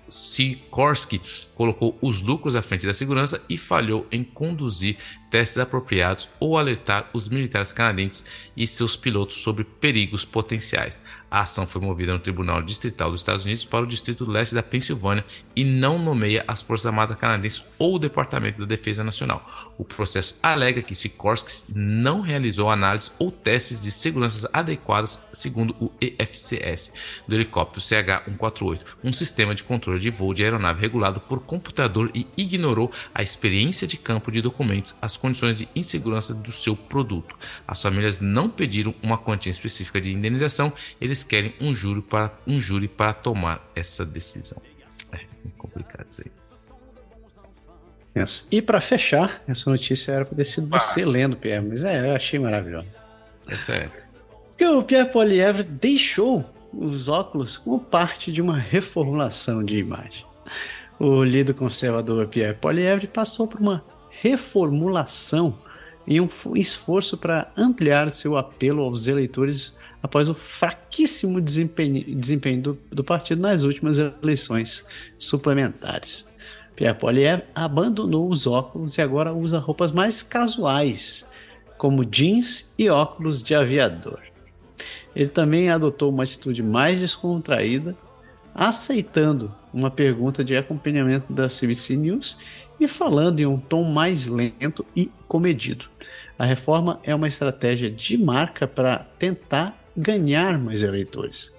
Sikorsky 0.08 1.20
colocou 1.54 1.98
os 2.00 2.20
lucros 2.20 2.54
à 2.54 2.62
frente 2.62 2.86
da 2.86 2.94
segurança 2.94 3.42
e 3.48 3.58
falhou 3.58 4.06
em 4.12 4.22
conduzir 4.22 4.96
testes 5.30 5.58
apropriados 5.58 6.28
ou 6.40 6.56
alertar 6.56 7.10
os 7.12 7.28
militares 7.28 7.72
canadenses 7.72 8.24
e 8.56 8.66
seus 8.66 8.96
pilotos 8.96 9.38
sobre 9.38 9.64
perigos 9.64 10.24
potenciais. 10.24 11.00
A 11.30 11.40
ação 11.40 11.66
foi 11.66 11.82
movida 11.82 12.14
no 12.14 12.18
Tribunal 12.18 12.62
Distrital 12.62 13.10
dos 13.10 13.20
Estados 13.20 13.44
Unidos 13.44 13.64
para 13.64 13.84
o 13.84 13.86
Distrito 13.86 14.24
Leste 14.24 14.54
da 14.54 14.62
Pensilvânia 14.62 15.24
e 15.54 15.62
não 15.62 15.98
nomeia 15.98 16.42
as 16.48 16.62
Forças 16.62 16.86
Armadas 16.86 17.16
Canadenses 17.16 17.64
ou 17.78 17.96
o 17.96 17.98
Departamento 17.98 18.58
da 18.58 18.64
Defesa 18.64 19.04
Nacional. 19.04 19.74
O 19.76 19.84
processo 19.84 20.36
alega 20.42 20.80
que 20.80 20.94
Sikorsky 20.94 21.66
não 21.74 22.22
realizou 22.22 22.70
análise 22.70 23.10
ou 23.18 23.30
testes 23.30 23.82
de 23.82 23.90
segurança 23.90 24.48
adequadas 24.52 25.22
segundo 25.32 25.76
o 25.78 25.92
EFCS 26.00 26.94
do 27.26 27.34
helicóptero 27.34 27.82
CH-148, 27.82 28.80
um 29.04 29.12
sistema 29.12 29.54
de 29.54 29.64
controle 29.64 29.97
de 29.98 30.10
voo 30.10 30.34
de 30.34 30.42
aeronave 30.42 30.80
regulado 30.80 31.20
por 31.20 31.40
computador 31.40 32.10
e 32.14 32.26
ignorou 32.36 32.90
a 33.14 33.22
experiência 33.22 33.86
de 33.86 33.96
campo 33.96 34.30
de 34.30 34.40
documentos, 34.40 34.96
as 35.00 35.16
condições 35.16 35.58
de 35.58 35.68
insegurança 35.74 36.34
do 36.34 36.52
seu 36.52 36.76
produto. 36.76 37.36
As 37.66 37.82
famílias 37.82 38.20
não 38.20 38.48
pediram 38.48 38.94
uma 39.02 39.18
quantia 39.18 39.50
específica 39.50 40.00
de 40.00 40.12
indenização, 40.12 40.72
eles 41.00 41.24
querem 41.24 41.54
um 41.60 41.74
júri 41.74 42.02
para, 42.02 42.32
um 42.46 42.60
júri 42.60 42.88
para 42.88 43.12
tomar 43.12 43.70
essa 43.74 44.04
decisão. 44.04 44.60
É 45.12 45.20
complicado 45.56 46.06
isso 46.08 46.22
aí. 46.24 46.38
E 48.50 48.60
para 48.60 48.80
fechar, 48.80 49.42
essa 49.46 49.70
notícia 49.70 50.12
era 50.12 50.24
para 50.24 50.36
ter 50.36 50.44
sido 50.44 50.68
ah. 50.74 50.80
você 50.80 51.04
lendo, 51.04 51.36
Pierre, 51.36 51.64
mas 51.64 51.84
é, 51.84 52.10
eu 52.10 52.16
achei 52.16 52.38
maravilhoso. 52.38 52.88
É 53.46 53.54
certo. 53.56 54.02
Porque 54.48 54.66
o 54.66 54.82
Pierre 54.82 55.08
Polievre 55.08 55.62
deixou 55.62 56.44
os 56.72 57.08
óculos 57.08 57.56
como 57.56 57.80
parte 57.80 58.30
de 58.30 58.42
uma 58.42 58.56
reformulação 58.56 59.64
de 59.64 59.78
imagem. 59.78 60.24
O 60.98 61.22
líder 61.22 61.54
conservador 61.54 62.26
Pierre 62.26 62.54
Polievre 62.54 63.06
passou 63.06 63.46
por 63.46 63.60
uma 63.60 63.84
reformulação 64.10 65.56
e 66.06 66.20
um 66.20 66.28
esforço 66.56 67.18
para 67.18 67.52
ampliar 67.56 68.10
seu 68.10 68.36
apelo 68.36 68.82
aos 68.82 69.06
eleitores 69.06 69.76
após 70.02 70.28
o 70.28 70.34
fraquíssimo 70.34 71.40
desempenho, 71.40 72.16
desempenho 72.16 72.62
do, 72.62 72.78
do, 72.90 73.04
partido 73.04 73.42
nas 73.42 73.62
últimas 73.62 73.98
eleições 73.98 74.84
suplementares. 75.18 76.26
Pierre 76.74 76.98
Poilievre 76.98 77.44
abandonou 77.54 78.30
os 78.30 78.46
óculos 78.46 78.96
e 78.96 79.02
agora 79.02 79.34
usa 79.34 79.58
roupas 79.58 79.92
mais 79.92 80.22
casuais, 80.22 81.26
como 81.76 82.04
jeans 82.04 82.70
e 82.78 82.88
óculos 82.88 83.42
de 83.42 83.54
aviador. 83.54 84.20
Ele 85.14 85.28
também 85.28 85.70
adotou 85.70 86.12
uma 86.12 86.22
atitude 86.22 86.62
mais 86.62 87.00
descontraída, 87.00 87.96
aceitando 88.54 89.54
uma 89.72 89.90
pergunta 89.90 90.42
de 90.42 90.56
acompanhamento 90.56 91.32
da 91.32 91.48
CBC 91.48 91.96
News 91.96 92.38
e 92.80 92.88
falando 92.88 93.40
em 93.40 93.46
um 93.46 93.58
tom 93.58 93.84
mais 93.84 94.26
lento 94.26 94.84
e 94.94 95.10
comedido. 95.26 95.86
A 96.38 96.44
reforma 96.44 97.00
é 97.02 97.14
uma 97.14 97.28
estratégia 97.28 97.90
de 97.90 98.16
marca 98.16 98.66
para 98.66 98.98
tentar 99.18 99.78
ganhar 99.96 100.58
mais 100.58 100.82
eleitores. 100.82 101.52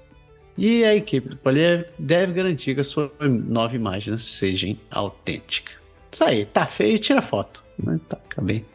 E 0.58 0.84
a 0.84 0.96
equipe 0.96 1.30
do 1.30 1.38
Polier 1.38 1.90
deve 1.98 2.34
garantir 2.34 2.76
que 2.76 2.82
a 2.82 2.84
sua 2.84 3.12
nova 3.22 3.76
imagem 3.76 4.18
seja 4.20 4.76
autêntica. 4.92 5.72
Isso 6.12 6.24
aí, 6.24 6.46
tá 6.46 6.66
feio, 6.66 7.00
tira 7.00 7.22
foto. 7.22 7.66
Tá, 8.08 8.18
acabei. 8.18 8.66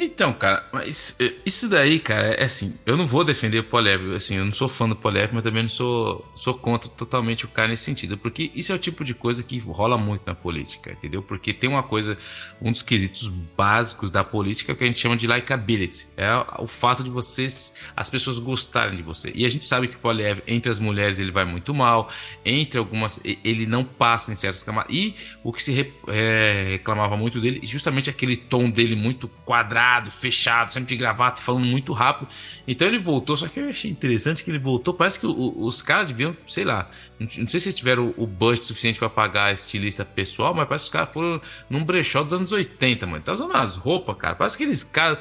Então, 0.00 0.32
cara, 0.32 0.64
mas 0.72 1.16
eh, 1.18 1.34
isso 1.44 1.68
daí, 1.68 1.98
cara, 1.98 2.28
é 2.34 2.44
assim, 2.44 2.78
eu 2.86 2.96
não 2.96 3.04
vou 3.04 3.24
defender 3.24 3.58
o 3.58 3.64
Poliev, 3.64 4.14
assim, 4.14 4.36
eu 4.36 4.44
não 4.44 4.52
sou 4.52 4.68
fã 4.68 4.88
do 4.88 4.94
Poliev, 4.94 5.32
mas 5.32 5.42
também 5.42 5.64
não 5.64 5.68
sou, 5.68 6.24
sou 6.36 6.54
contra 6.54 6.88
totalmente 6.88 7.44
o 7.44 7.48
cara 7.48 7.66
nesse 7.66 7.82
sentido, 7.82 8.16
porque 8.16 8.52
isso 8.54 8.70
é 8.70 8.76
o 8.76 8.78
tipo 8.78 9.02
de 9.02 9.12
coisa 9.12 9.42
que 9.42 9.58
rola 9.58 9.98
muito 9.98 10.22
na 10.24 10.36
política, 10.36 10.92
entendeu? 10.92 11.20
Porque 11.20 11.52
tem 11.52 11.68
uma 11.68 11.82
coisa, 11.82 12.16
um 12.62 12.70
dos 12.70 12.80
quesitos 12.80 13.26
básicos 13.28 14.12
da 14.12 14.22
política 14.22 14.72
que 14.72 14.84
a 14.84 14.86
gente 14.86 15.00
chama 15.00 15.16
de 15.16 15.26
likability, 15.26 16.06
é 16.16 16.30
o 16.60 16.68
fato 16.68 17.02
de 17.02 17.10
vocês, 17.10 17.74
as 17.96 18.08
pessoas 18.08 18.38
gostarem 18.38 18.96
de 18.96 19.02
você. 19.02 19.32
E 19.34 19.44
a 19.44 19.48
gente 19.48 19.64
sabe 19.64 19.88
que 19.88 19.96
o 19.96 19.98
Poliev, 19.98 20.42
entre 20.46 20.70
as 20.70 20.78
mulheres, 20.78 21.18
ele 21.18 21.32
vai 21.32 21.44
muito 21.44 21.74
mal, 21.74 22.08
entre 22.44 22.78
algumas, 22.78 23.20
ele 23.24 23.66
não 23.66 23.82
passa 23.82 24.30
em 24.30 24.36
certas 24.36 24.62
camadas, 24.62 24.94
e 24.94 25.16
o 25.42 25.52
que 25.52 25.60
se 25.60 25.92
é, 26.06 26.66
reclamava 26.70 27.16
muito 27.16 27.40
dele, 27.40 27.58
justamente 27.64 28.08
aquele 28.08 28.36
tom 28.36 28.70
dele 28.70 28.94
muito 28.94 29.26
quadrado, 29.44 29.87
fechado, 30.10 30.72
sempre 30.72 30.88
de 30.88 30.96
gravata, 30.96 31.42
falando 31.42 31.66
muito 31.66 31.92
rápido. 31.92 32.28
Então 32.66 32.86
ele 32.86 32.98
voltou, 32.98 33.36
só 33.36 33.48
que 33.48 33.58
eu 33.58 33.68
achei 33.68 33.90
interessante 33.90 34.44
que 34.44 34.50
ele 34.50 34.58
voltou. 34.58 34.94
Parece 34.94 35.20
que 35.20 35.26
o, 35.26 35.66
os 35.66 35.82
caras 35.82 36.08
deviam, 36.08 36.36
sei 36.46 36.64
lá, 36.64 36.90
não, 37.18 37.48
sei 37.48 37.60
se 37.60 37.72
tiveram 37.72 38.14
o, 38.16 38.26
budget 38.26 38.66
suficiente 38.66 38.98
para 38.98 39.08
pagar 39.08 39.52
estilista 39.52 40.04
pessoal, 40.04 40.54
mas 40.54 40.68
parece 40.68 40.84
que 40.84 40.88
os 40.88 40.92
caras 40.92 41.14
foram 41.14 41.40
num 41.68 41.84
brechó 41.84 42.22
dos 42.22 42.32
anos 42.32 42.52
80, 42.52 43.06
mano. 43.06 43.22
Tá 43.22 43.32
usando 43.32 43.54
as 43.54 43.76
roupas, 43.76 44.16
cara. 44.16 44.34
Parece 44.34 44.56
que 44.56 44.64
eles 44.64 44.84
caras. 44.84 45.18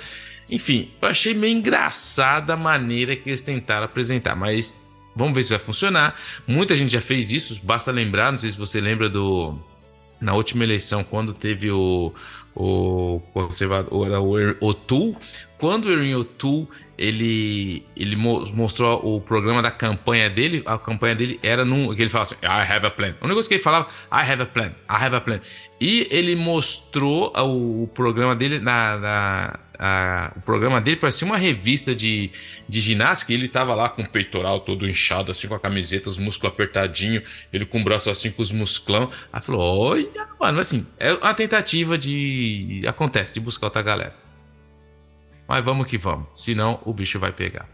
Enfim, 0.50 0.92
eu 1.02 1.10
achei 1.10 1.34
meio 1.34 1.58
engraçada 1.58 2.54
a 2.54 2.58
maneira 2.58 3.16
que 3.16 3.30
eles 3.30 3.42
tentaram 3.42 3.86
apresentar, 3.86 4.36
mas 4.36 4.80
vamos 5.16 5.34
ver 5.34 5.44
se 5.44 5.50
vai 5.50 5.60
funcionar. 5.60 6.16
Muita 6.48 6.78
gente 6.78 6.92
já 6.92 7.02
fez 7.02 7.32
isso, 7.32 7.60
basta 7.64 7.92
lembrar, 7.92 8.32
não 8.32 8.40
sei 8.40 8.52
se 8.52 8.58
você 8.58 8.80
lembra 8.80 9.10
do 9.10 9.60
na 10.20 10.34
última 10.34 10.64
eleição, 10.64 11.04
quando 11.04 11.34
teve 11.34 11.72
o, 11.72 12.14
o 12.58 13.22
conservador, 13.34 14.08
era 14.08 14.20
o 14.20 14.36
O'Toole, 14.62 15.16
quando 15.60 15.86
o 15.86 15.92
Erin 15.92 16.16
O'Toole 16.16 16.68
ele, 16.98 17.86
ele 17.96 18.16
mostrou 18.16 19.00
o 19.06 19.22
programa 19.22 19.62
da 19.62 19.70
campanha 19.70 20.30
dele, 20.30 20.64
a 20.66 20.80
campanha 20.80 21.14
dele 21.14 21.40
era 21.44 21.64
num, 21.64 21.94
que 21.94 22.02
ele 22.02 22.10
falava 22.10 22.32
assim, 22.32 22.44
I 22.44 22.74
have 22.74 22.86
a 22.88 22.90
plan. 22.90 23.16
O 23.22 23.28
negócio 23.28 23.48
que 23.48 23.56
ele 23.56 23.64
falava, 23.64 23.88
I 24.12 24.32
have 24.32 24.42
a 24.42 24.46
plan, 24.48 24.70
I 24.90 25.06
have 25.06 25.16
a 25.16 25.22
plan. 25.22 25.40
E 25.80 26.08
ele 26.10 26.36
mostrou 26.36 27.32
o, 27.38 27.84
o 27.84 27.88
programa 27.88 28.36
dele 28.36 28.58
na, 28.58 28.98
na 28.98 29.60
a, 29.80 30.34
o 30.36 30.42
programa 30.42 30.82
dele 30.82 30.98
parecia 30.98 31.26
uma 31.26 31.38
revista 31.38 31.94
de, 31.94 32.32
de 32.68 32.80
ginástica. 32.80 33.34
ele 33.34 33.48
tava 33.48 33.76
lá 33.76 33.90
com 33.90 34.02
o 34.02 34.10
peitoral 34.10 34.62
todo 34.62 34.88
inchado, 34.88 35.32
assim, 35.32 35.48
com 35.48 35.56
a 35.56 35.60
camiseta, 35.60 36.10
os 36.10 36.18
músculos 36.18 36.54
apertadinhos, 36.54 37.48
ele 37.54 37.66
com 37.66 37.80
o 37.80 37.84
braço 37.84 38.10
assim, 38.10 38.32
com 38.32 38.42
os 38.42 38.52
musclão. 38.52 39.12
Aí 39.32 39.42
falou: 39.42 39.62
Olha, 39.62 40.28
mano, 40.40 40.60
assim, 40.60 40.86
é 40.98 41.14
uma 41.14 41.34
tentativa 41.34 41.98
de. 41.98 42.82
Acontece, 42.88 43.36
de 43.36 43.40
buscar 43.40 43.68
outra 43.68 43.82
galera. 43.82 44.16
Mas 45.48 45.64
vamos 45.64 45.88
que 45.88 45.98
vamos, 45.98 46.28
senão 46.34 46.82
o 46.84 46.94
bicho 46.94 47.20
vai 47.20 47.32
pegar. 47.32 47.70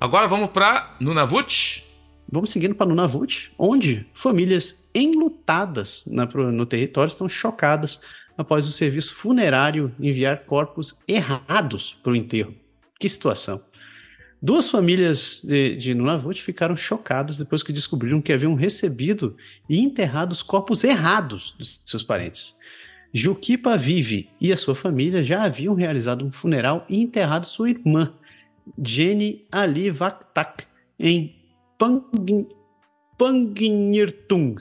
Agora 0.00 0.26
vamos 0.26 0.50
para 0.50 0.96
Nunavut. 1.00 1.84
Vamos 2.30 2.50
seguindo 2.50 2.74
para 2.74 2.86
Nunavut, 2.86 3.52
onde 3.58 4.06
famílias 4.14 4.88
enlutadas 4.94 6.04
na, 6.06 6.24
no 6.26 6.64
território 6.64 7.08
estão 7.08 7.28
chocadas 7.28 8.00
após 8.36 8.66
o 8.66 8.72
serviço 8.72 9.14
funerário 9.14 9.94
enviar 9.98 10.44
corpos 10.44 10.98
errados 11.06 11.92
para 12.02 12.12
o 12.12 12.16
enterro. 12.16 12.54
Que 12.98 13.08
situação! 13.08 13.62
Duas 14.42 14.68
famílias 14.68 15.40
de, 15.42 15.74
de 15.74 15.94
Nunavut 15.94 16.42
ficaram 16.42 16.76
chocadas 16.76 17.38
depois 17.38 17.62
que 17.62 17.72
descobriram 17.72 18.20
que 18.20 18.30
haviam 18.30 18.54
recebido 18.54 19.36
e 19.70 19.80
enterrado 19.80 20.32
os 20.32 20.42
corpos 20.42 20.84
errados 20.84 21.54
dos 21.58 21.80
seus 21.86 22.02
parentes. 22.02 22.54
Jukipa 23.10 23.74
Vive 23.76 24.28
e 24.38 24.52
a 24.52 24.56
sua 24.56 24.74
família 24.74 25.22
já 25.22 25.44
haviam 25.44 25.74
realizado 25.74 26.26
um 26.26 26.30
funeral 26.30 26.84
e 26.90 27.00
enterrado 27.00 27.46
sua 27.46 27.70
irmã, 27.70 28.12
Jenny 28.84 29.46
Ali 29.50 29.90
Vaktak, 29.90 30.66
em 30.98 31.34
Pangnirtung, 33.16 34.56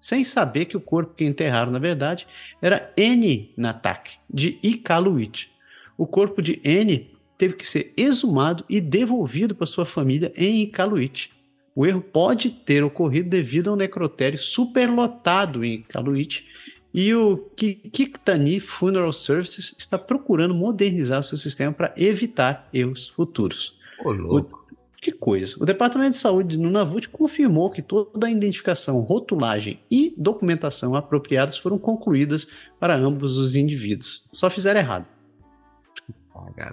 sem 0.00 0.24
saber 0.24 0.66
que 0.66 0.76
o 0.76 0.80
corpo 0.80 1.14
que 1.14 1.24
enterraram, 1.24 1.72
na 1.72 1.78
verdade, 1.78 2.26
era 2.60 2.92
N 2.96 3.52
Natak, 3.56 4.12
de 4.28 4.58
Iqaluit. 4.62 5.50
O 5.96 6.06
corpo 6.06 6.40
de 6.40 6.60
N 6.64 7.10
teve 7.36 7.54
que 7.54 7.68
ser 7.68 7.92
exumado 7.96 8.64
e 8.68 8.80
devolvido 8.80 9.54
para 9.54 9.66
sua 9.66 9.84
família 9.84 10.32
em 10.36 10.62
Iqaluit. 10.62 11.32
O 11.74 11.86
erro 11.86 12.00
pode 12.00 12.50
ter 12.50 12.82
ocorrido 12.82 13.30
devido 13.30 13.70
ao 13.70 13.76
necrotério 13.76 14.38
superlotado 14.38 15.64
em 15.64 15.74
Iqaluit 15.74 16.44
e 16.92 17.14
o 17.14 17.36
Kiktani 17.56 18.58
Funeral 18.58 19.12
Services 19.12 19.74
está 19.78 19.98
procurando 19.98 20.54
modernizar 20.54 21.22
seu 21.22 21.38
sistema 21.38 21.72
para 21.72 21.94
evitar 21.96 22.68
erros 22.72 23.08
futuros. 23.08 23.78
Louco. 24.04 24.57
Que 25.00 25.12
coisa. 25.12 25.56
O 25.60 25.64
Departamento 25.64 26.12
de 26.12 26.18
Saúde 26.18 26.56
de 26.56 26.58
Nunavut 26.58 27.08
confirmou 27.08 27.70
que 27.70 27.80
toda 27.80 28.26
a 28.26 28.30
identificação, 28.30 29.00
rotulagem 29.00 29.80
e 29.90 30.12
documentação 30.16 30.96
apropriadas 30.96 31.56
foram 31.56 31.78
concluídas 31.78 32.48
para 32.80 32.96
ambos 32.96 33.38
os 33.38 33.54
indivíduos. 33.54 34.24
Só 34.32 34.50
fizeram 34.50 34.80
errado. 34.80 35.06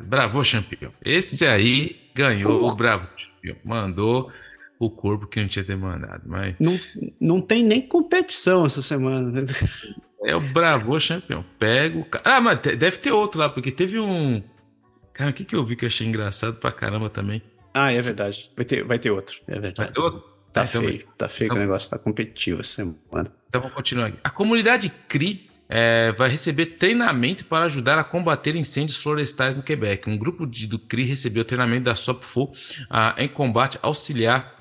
Bravo, 0.04 0.42
campeão. 0.50 0.92
Esse 1.04 1.46
aí 1.46 1.98
ganhou 2.16 2.68
o 2.68 2.76
Bravo, 2.76 3.08
campeão. 3.08 3.58
Mandou 3.64 4.32
o 4.80 4.90
corpo 4.90 5.28
que 5.28 5.40
não 5.40 5.48
tinha 5.48 5.64
demandado. 5.64 6.24
Mas... 6.26 6.56
Não, 6.60 6.76
não 7.20 7.42
tem 7.42 7.64
nem 7.64 7.82
competição 7.82 8.66
essa 8.66 8.82
semana. 8.82 9.30
Né? 9.30 9.44
É 10.24 10.36
o 10.36 10.40
Bravo, 10.40 10.98
campeão. 11.08 11.46
Pega 11.60 12.00
o. 12.00 12.06
Ah, 12.24 12.42
mas 12.42 12.60
deve 12.60 12.98
ter 12.98 13.12
outro 13.12 13.40
lá, 13.40 13.50
porque 13.50 13.72
teve 13.72 14.00
um. 14.00 14.42
Cara, 15.14 15.30
o 15.30 15.34
que, 15.34 15.46
que 15.46 15.56
eu 15.56 15.64
vi 15.64 15.76
que 15.76 15.86
eu 15.86 15.88
achei 15.88 16.08
engraçado 16.08 16.56
pra 16.56 16.72
caramba 16.72 17.10
também? 17.10 17.42
Ah, 17.76 17.92
é 17.92 18.02
verdade. 18.02 18.50
Vai 18.56 18.66
ter, 18.66 18.84
vai 18.86 18.98
ter 18.98 19.12
outro. 19.12 19.36
É 19.46 19.60
verdade. 19.60 20.00
Outro? 20.00 20.22
Tá, 20.54 20.62
tá 20.62 20.68
feio. 20.68 21.00
Tá 21.18 21.28
feio 21.28 21.50
que 21.50 21.56
o 21.58 21.60
negócio 21.60 21.90
tá 21.90 22.00
competitivo 22.00 22.62
essa 22.62 22.76
semana. 22.76 23.30
Então 23.50 23.60
vamos 23.60 23.76
continuar 23.76 24.08
aqui. 24.08 24.18
A 24.24 24.30
comunidade 24.30 24.90
CRI 25.10 25.50
é, 25.68 26.14
vai 26.14 26.30
receber 26.30 26.78
treinamento 26.78 27.44
para 27.44 27.66
ajudar 27.66 28.00
a 28.00 28.04
combater 28.06 28.56
incêndios 28.56 28.98
florestais 28.98 29.58
no 29.58 29.62
Quebec. 29.62 30.10
Um 30.10 30.18
grupo 30.18 30.48
de, 30.48 30.68
do 30.68 30.80
CRI 30.80 31.04
recebeu 31.04 31.44
treinamento 31.44 31.84
da 31.84 31.96
SOPFO 31.96 32.54
ah, 32.90 33.14
em 33.18 33.28
combate 33.28 33.78
auxiliar 33.82 34.56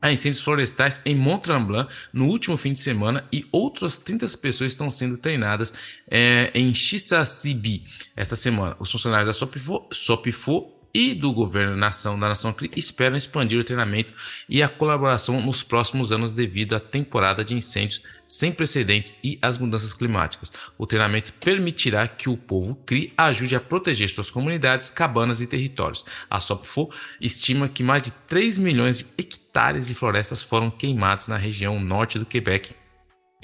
a 0.00 0.10
incêndios 0.10 0.42
florestais 0.42 1.02
em 1.04 1.14
Mont 1.14 1.42
Tremblant 1.42 1.88
no 2.12 2.26
último 2.26 2.56
fim 2.56 2.72
de 2.72 2.80
semana 2.80 3.26
e 3.32 3.46
outras 3.52 3.98
30 3.98 4.26
pessoas 4.38 4.72
estão 4.72 4.90
sendo 4.90 5.18
treinadas 5.18 5.72
é, 6.10 6.50
em 6.54 6.72
Chisasibi 6.72 7.84
esta 8.16 8.36
semana. 8.36 8.74
Os 8.78 8.90
funcionários 8.90 9.26
da 9.26 9.32
Sopifo, 9.34 9.86
Sopifo 9.90 10.73
e 10.94 11.12
do 11.12 11.32
governo 11.32 11.76
nação, 11.76 12.18
da 12.18 12.28
Nação 12.28 12.52
CRI 12.52 12.70
esperam 12.76 13.16
expandir 13.16 13.58
o 13.58 13.64
treinamento 13.64 14.12
e 14.48 14.62
a 14.62 14.68
colaboração 14.68 15.40
nos 15.40 15.64
próximos 15.64 16.12
anos 16.12 16.32
devido 16.32 16.76
à 16.76 16.80
temporada 16.80 17.44
de 17.44 17.52
incêndios 17.52 18.00
sem 18.28 18.52
precedentes 18.52 19.18
e 19.22 19.36
às 19.42 19.58
mudanças 19.58 19.92
climáticas. 19.92 20.52
O 20.78 20.86
treinamento 20.86 21.34
permitirá 21.34 22.06
que 22.06 22.28
o 22.28 22.36
povo 22.36 22.76
CRI 22.86 23.12
ajude 23.16 23.56
a 23.56 23.60
proteger 23.60 24.08
suas 24.08 24.30
comunidades, 24.30 24.90
cabanas 24.90 25.40
e 25.40 25.46
territórios. 25.46 26.04
A 26.30 26.40
SOPFO 26.40 26.90
estima 27.20 27.68
que 27.68 27.82
mais 27.82 28.02
de 28.02 28.12
3 28.12 28.60
milhões 28.60 28.98
de 28.98 29.06
hectares 29.18 29.88
de 29.88 29.94
florestas 29.94 30.42
foram 30.42 30.70
queimados 30.70 31.26
na 31.26 31.36
região 31.36 31.80
norte 31.80 32.18
do 32.18 32.26
Quebec 32.26 32.74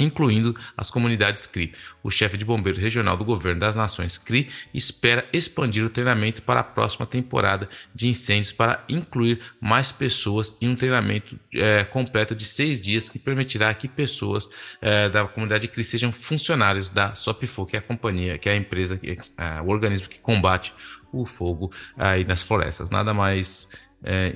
incluindo 0.00 0.54
as 0.76 0.90
comunidades 0.90 1.46
CRI. 1.46 1.72
O 2.02 2.10
chefe 2.10 2.36
de 2.36 2.44
bombeiros 2.44 2.80
regional 2.80 3.16
do 3.16 3.24
governo 3.24 3.60
das 3.60 3.76
nações 3.76 4.18
CRI 4.18 4.48
espera 4.72 5.28
expandir 5.32 5.84
o 5.84 5.90
treinamento 5.90 6.42
para 6.42 6.60
a 6.60 6.64
próxima 6.64 7.06
temporada 7.06 7.68
de 7.94 8.08
incêndios 8.08 8.52
para 8.52 8.82
incluir 8.88 9.40
mais 9.60 9.92
pessoas 9.92 10.56
em 10.60 10.68
um 10.68 10.74
treinamento 10.74 11.38
é, 11.54 11.84
completo 11.84 12.34
de 12.34 12.44
seis 12.44 12.80
dias 12.80 13.08
que 13.08 13.18
permitirá 13.18 13.72
que 13.74 13.86
pessoas 13.86 14.48
é, 14.80 15.08
da 15.08 15.26
comunidade 15.26 15.68
CRI 15.68 15.84
sejam 15.84 16.12
funcionários 16.12 16.90
da 16.90 17.14
SOPFO, 17.14 17.66
que 17.66 17.76
é 17.76 17.78
a 17.78 17.82
companhia, 17.82 18.38
que 18.38 18.48
é 18.48 18.52
a 18.52 18.56
empresa, 18.56 18.98
é, 19.02 19.60
o 19.60 19.68
organismo 19.68 20.08
que 20.08 20.20
combate 20.20 20.74
o 21.12 21.26
fogo 21.26 21.70
aí 21.96 22.24
nas 22.24 22.42
florestas. 22.42 22.90
Nada 22.90 23.12
mais 23.12 23.70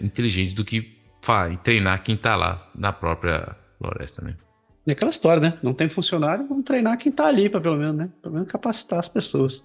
inteligente 0.03 0.55
do 0.55 0.63
que 0.63 0.99
treinar 1.63 2.03
quem 2.03 2.17
está 2.17 2.37
lá 2.37 2.71
na 2.75 2.93
própria 2.93 3.57
floresta, 3.79 4.23
né? 4.23 4.37
E 4.87 4.93
aquela 4.93 5.11
história, 5.11 5.41
né? 5.41 5.59
Não 5.63 5.73
tem 5.73 5.89
funcionário, 5.89 6.47
vamos 6.47 6.65
treinar 6.65 6.99
quem 6.99 7.11
tá 7.11 7.27
ali, 7.27 7.49
para 7.49 7.61
pelo 7.61 7.77
menos, 7.77 7.97
né? 7.97 8.11
Pelo 8.21 8.35
menos 8.35 8.49
capacitar 8.51 8.99
as 8.99 9.09
pessoas. 9.09 9.65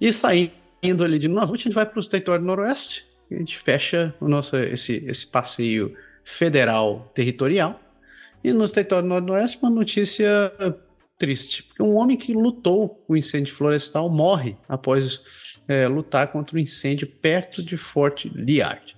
E 0.00 0.12
saindo 0.12 1.04
ali 1.04 1.18
de 1.18 1.28
Nunavut, 1.28 1.60
a 1.60 1.62
gente 1.62 1.74
vai 1.74 1.86
para 1.86 1.98
o 1.98 2.06
território 2.06 2.44
noroeste. 2.44 3.06
A 3.30 3.34
gente 3.34 3.56
fecha 3.58 4.14
o 4.20 4.28
nosso, 4.28 4.56
esse, 4.56 5.04
esse 5.06 5.26
passeio 5.26 5.96
federal 6.22 7.10
territorial. 7.14 7.80
E 8.44 8.52
no 8.52 8.68
território 8.68 9.08
noroeste, 9.08 9.58
uma 9.62 9.70
notícia 9.70 10.52
triste. 11.16 11.62
Porque 11.62 11.82
um 11.82 11.94
homem 11.94 12.16
que 12.16 12.34
lutou 12.34 13.02
o 13.06 13.16
incêndio 13.16 13.54
florestal 13.54 14.10
morre 14.10 14.56
após 14.68 15.62
é, 15.68 15.86
lutar 15.86 16.26
contra 16.32 16.56
o 16.56 16.58
um 16.58 16.60
incêndio 16.60 17.06
perto 17.06 17.62
de 17.62 17.76
Fort 17.76 18.24
Liard. 18.26 18.96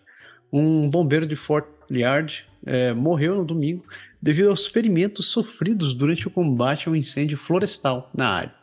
Um 0.51 0.89
bombeiro 0.89 1.27
de 1.27 1.37
Fort 1.37 1.67
Liard 1.91 2.47
é, 2.65 2.95
morreu 2.95 3.35
no 3.35 3.45
domingo 3.45 3.85
devido 4.25 4.49
aos 4.49 4.67
ferimentos 4.67 5.27
sofridos 5.27 5.93
durante 5.93 6.27
o 6.27 6.31
combate 6.31 6.89
ao 6.89 6.97
incêndio 6.97 7.37
florestal 7.37 8.11
na 8.15 8.27
área. 8.27 8.55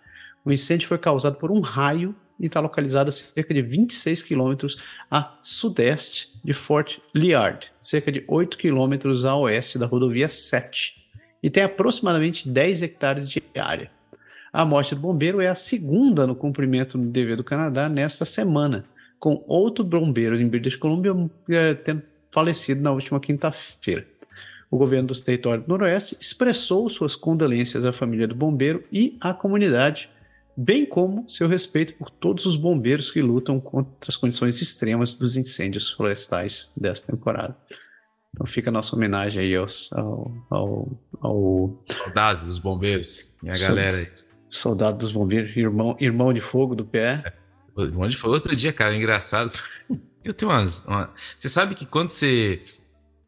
O 0.44 0.52
incêndio 0.52 0.88
foi 0.88 0.98
causado 0.98 1.36
por 1.36 1.52
um 1.52 1.60
raio 1.60 2.16
e 2.40 2.48
está 2.48 2.60
localizado 2.60 3.10
a 3.10 3.12
cerca 3.12 3.54
de 3.54 3.62
26 3.62 4.24
quilômetros 4.24 4.80
a 5.10 5.38
sudeste 5.44 6.34
de 6.44 6.52
Fort 6.52 6.98
Liard, 7.14 7.72
cerca 7.80 8.12
de 8.12 8.26
8 8.28 8.58
quilômetros 8.58 9.24
a 9.24 9.36
oeste 9.36 9.78
da 9.78 9.86
rodovia 9.86 10.28
7, 10.28 10.96
e 11.44 11.50
tem 11.52 11.62
aproximadamente 11.62 12.50
10 12.50 12.82
hectares 12.82 13.30
de 13.30 13.44
área. 13.56 13.92
A 14.52 14.66
morte 14.66 14.96
do 14.96 15.02
bombeiro 15.02 15.40
é 15.42 15.48
a 15.48 15.54
segunda 15.54 16.26
no 16.26 16.36
cumprimento 16.36 16.98
do 16.98 17.06
dever 17.06 17.38
do 17.38 17.44
Canadá 17.44 17.88
nesta 17.88 18.26
semana, 18.26 18.84
com 19.20 19.46
outro 19.48 19.84
bombeiro 19.84 20.36
em 20.42 20.48
British 20.48 20.76
Columbia 20.76 21.14
é, 21.52 21.76
tendo 21.76 22.02
falecido 22.32 22.82
na 22.82 22.92
última 22.92 23.20
quinta-feira 23.20 24.08
o 24.72 24.78
governo 24.78 25.10
dos 25.10 25.20
territórios 25.20 25.66
do 25.66 25.70
Noroeste 25.70 26.16
expressou 26.20 26.88
suas 26.88 27.14
condolências 27.14 27.86
à 27.86 27.92
família 27.92 28.26
do 28.26 28.34
bombeiro 28.34 28.86
e 28.90 29.18
à 29.20 29.34
comunidade, 29.34 30.10
bem 30.56 30.86
como 30.86 31.28
seu 31.28 31.46
respeito 31.46 31.94
por 31.96 32.10
todos 32.10 32.46
os 32.46 32.56
bombeiros 32.56 33.12
que 33.12 33.22
lutam 33.22 33.60
contra 33.60 34.08
as 34.08 34.16
condições 34.16 34.62
extremas 34.62 35.14
dos 35.14 35.36
incêndios 35.36 35.92
florestais 35.92 36.72
desta 36.76 37.12
temporada. 37.12 37.56
Então 38.34 38.46
fica 38.46 38.70
a 38.70 38.72
nossa 38.72 38.96
homenagem 38.96 39.42
aí 39.42 39.56
aos, 39.58 39.92
ao, 39.92 40.32
ao, 40.50 41.04
ao... 41.20 41.84
Saudades 41.90 42.46
dos 42.46 42.58
bombeiros 42.58 43.38
e 43.44 43.50
a 43.50 43.58
galera 43.58 43.98
aí. 43.98 44.08
Soldado 44.50 45.00
dos 45.00 45.12
bombeiros, 45.12 45.56
irmão, 45.56 45.98
irmão 46.00 46.32
de 46.32 46.40
fogo 46.40 46.76
do 46.76 46.86
pé. 46.86 47.22
É, 47.78 47.82
irmão 47.82 48.08
de 48.08 48.16
fogo. 48.16 48.34
Outro 48.34 48.56
dia, 48.56 48.72
cara, 48.72 48.96
engraçado. 48.96 49.52
Eu 50.24 50.34
tenho 50.34 50.52
umas. 50.52 50.86
Uma... 50.86 51.14
Você 51.38 51.50
sabe 51.50 51.76
que 51.76 51.86
quando 51.86 52.10
você 52.10 52.62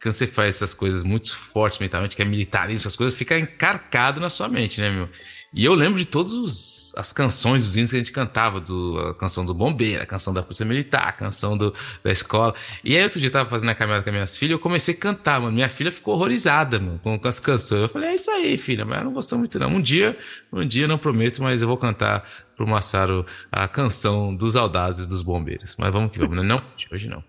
quando 0.04 0.14
você 0.14 0.28
faz 0.28 0.56
essas 0.56 0.74
coisas 0.74 1.02
muito 1.02 1.34
fortes 1.36 1.80
mentalmente, 1.80 2.14
que 2.14 2.22
é 2.22 2.26
militarismo, 2.26 2.82
essas 2.82 2.96
coisas, 2.96 3.18
fica 3.18 3.40
encarcado 3.40 4.20
na 4.20 4.30
sua 4.30 4.50
mente, 4.50 4.82
né, 4.82 4.90
meu? 4.90 5.10
E 5.54 5.64
eu 5.64 5.74
lembro 5.76 6.00
de 6.00 6.06
todas 6.06 6.94
as 6.98 7.14
canções, 7.14 7.64
os 7.64 7.78
hinos 7.78 7.92
que 7.92 7.96
a 7.96 8.00
gente 8.00 8.12
cantava, 8.12 8.60
do, 8.60 9.00
a 9.00 9.14
canção 9.14 9.46
do 9.46 9.54
bombeiro, 9.54 10.02
a 10.02 10.06
canção 10.06 10.34
da 10.34 10.42
polícia 10.42 10.66
militar, 10.66 11.08
a 11.08 11.12
canção 11.12 11.56
do, 11.56 11.74
da 12.04 12.12
escola. 12.12 12.54
E 12.84 12.98
aí 12.98 13.04
outro 13.04 13.20
dia 13.20 13.28
eu 13.28 13.32
tava 13.32 13.50
fazendo 13.50 13.70
a 13.70 13.76
caminhada 13.76 14.04
com 14.04 14.10
as 14.10 14.14
minhas 14.14 14.36
filhas, 14.36 14.54
eu 14.54 14.60
comecei 14.60 14.96
a 14.96 14.98
cantar, 14.98 15.40
mano. 15.40 15.54
Minha 15.54 15.70
filha 15.70 15.92
ficou 15.92 16.16
horrorizada, 16.16 16.80
mano, 16.80 17.00
com, 17.00 17.20
com 17.20 17.28
as 17.28 17.40
canções. 17.40 17.84
Eu 17.84 17.90
falei, 17.90 18.10
é 18.10 18.16
isso 18.16 18.32
aí, 18.32 18.58
filha, 18.58 18.84
mas 18.84 18.96
ela 18.96 19.06
não 19.06 19.14
gostou 19.14 19.38
muito, 19.38 19.60
não. 19.60 19.70
Um 19.70 19.82
dia, 19.82 20.18
um 20.52 20.68
dia, 20.68 20.88
não 20.88 20.98
prometo, 20.98 21.42
mas 21.44 21.62
eu 21.62 21.68
vou 21.68 21.78
cantar 21.78 22.28
pro 22.58 22.68
Massaro 22.68 23.24
a 23.52 23.68
canção 23.68 24.36
dos 24.36 24.56
audazes 24.56 25.08
dos 25.08 25.22
bombeiros. 25.22 25.78
Mas 25.78 25.94
vamos 25.94 26.12
que 26.12 26.18
vamos, 26.18 26.36
né? 26.36 26.44
Não, 26.44 26.64
hoje 26.92 27.08
não. 27.08 27.24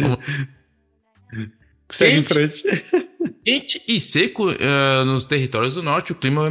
Vamos. 0.00 0.18
Segue 1.90 2.18
em 2.18 2.22
frente. 2.22 2.62
Quente 3.44 3.82
e 3.88 3.98
seco 3.98 4.50
uh, 4.50 5.04
nos 5.06 5.24
territórios 5.24 5.74
do 5.74 5.82
norte, 5.82 6.12
o 6.12 6.14
clima, 6.14 6.42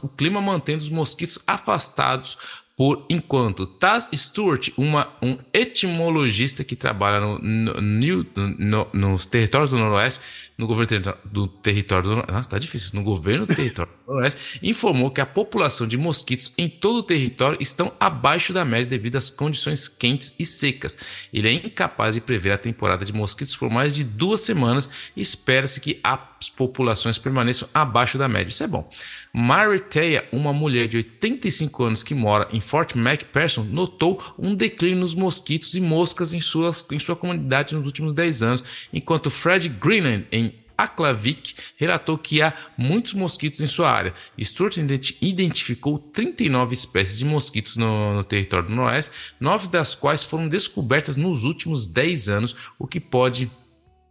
o 0.00 0.08
clima 0.08 0.40
mantendo 0.40 0.78
os 0.78 0.88
mosquitos 0.88 1.40
afastados 1.44 2.38
por 2.76 3.06
enquanto. 3.08 3.66
Taz 3.66 4.10
Stewart, 4.12 4.70
uma, 4.76 5.16
um 5.22 5.38
etimologista 5.52 6.64
que 6.64 6.74
trabalha 6.74 7.20
no, 7.20 7.38
no, 7.38 8.26
no, 8.58 8.88
nos 8.92 9.26
territórios 9.26 9.70
do 9.70 9.78
Noroeste, 9.78 10.20
no 10.58 10.66
governo 10.66 11.14
do 11.24 11.46
território 11.46 12.08
do 12.08 12.16
Noroeste, 12.16 12.48
tá 12.48 12.58
difícil, 12.58 12.90
no 12.94 13.04
governo 13.04 13.46
do 13.46 13.54
território 13.54 13.92
do 13.92 14.12
Noroeste, 14.12 14.58
informou 14.62 15.10
que 15.10 15.20
a 15.20 15.26
população 15.26 15.86
de 15.86 15.96
mosquitos 15.96 16.52
em 16.58 16.68
todo 16.68 16.98
o 16.98 17.02
território 17.02 17.58
estão 17.60 17.92
abaixo 17.98 18.52
da 18.52 18.64
média 18.64 18.86
devido 18.86 19.16
às 19.16 19.30
condições 19.30 19.86
quentes 19.86 20.34
e 20.38 20.44
secas. 20.44 20.98
Ele 21.32 21.48
é 21.48 21.52
incapaz 21.52 22.14
de 22.16 22.20
prever 22.20 22.52
a 22.52 22.58
temporada 22.58 23.04
de 23.04 23.12
mosquitos 23.12 23.54
por 23.54 23.70
mais 23.70 23.94
de 23.94 24.02
duas 24.02 24.40
semanas 24.40 24.90
e 25.16 25.22
espera-se 25.22 25.80
que 25.80 26.00
as 26.02 26.50
populações 26.50 27.18
permaneçam 27.18 27.68
abaixo 27.72 28.18
da 28.18 28.28
média. 28.28 28.50
Isso 28.50 28.64
é 28.64 28.66
bom. 28.66 28.88
Maritea, 29.36 30.28
uma 30.30 30.52
mulher 30.52 30.86
de 30.86 30.98
85 30.98 31.82
anos 31.82 32.02
que 32.04 32.14
mora 32.14 32.48
em 32.52 32.60
Fort 32.60 32.94
McPherson, 32.94 33.64
notou 33.64 34.22
um 34.38 34.54
declínio 34.54 35.00
nos 35.00 35.12
mosquitos 35.12 35.74
e 35.74 35.80
moscas 35.80 36.32
em, 36.32 36.40
suas, 36.40 36.86
em 36.92 37.00
sua 37.00 37.16
comunidade 37.16 37.74
nos 37.74 37.84
últimos 37.84 38.14
10 38.14 38.42
anos, 38.44 38.64
enquanto 38.92 39.30
Fred 39.30 39.68
Greenland, 39.68 40.28
em 40.30 40.54
Aklavik 40.78 41.54
relatou 41.76 42.16
que 42.16 42.42
há 42.42 42.54
muitos 42.78 43.12
mosquitos 43.12 43.60
em 43.60 43.66
sua 43.66 43.90
área. 43.90 44.14
Stuart 44.40 44.76
identificou 45.20 45.98
39 45.98 46.72
espécies 46.72 47.18
de 47.18 47.24
mosquitos 47.24 47.76
no, 47.76 48.14
no, 48.14 48.22
território 48.22 48.68
do 48.68 48.74
Noroeste, 48.74 49.10
nove 49.40 49.66
das 49.66 49.96
quais 49.96 50.22
foram 50.22 50.48
descobertas 50.48 51.16
nos 51.16 51.42
últimos 51.42 51.88
10 51.88 52.28
anos, 52.28 52.56
o 52.78 52.86
que 52.86 53.00
pode 53.00 53.50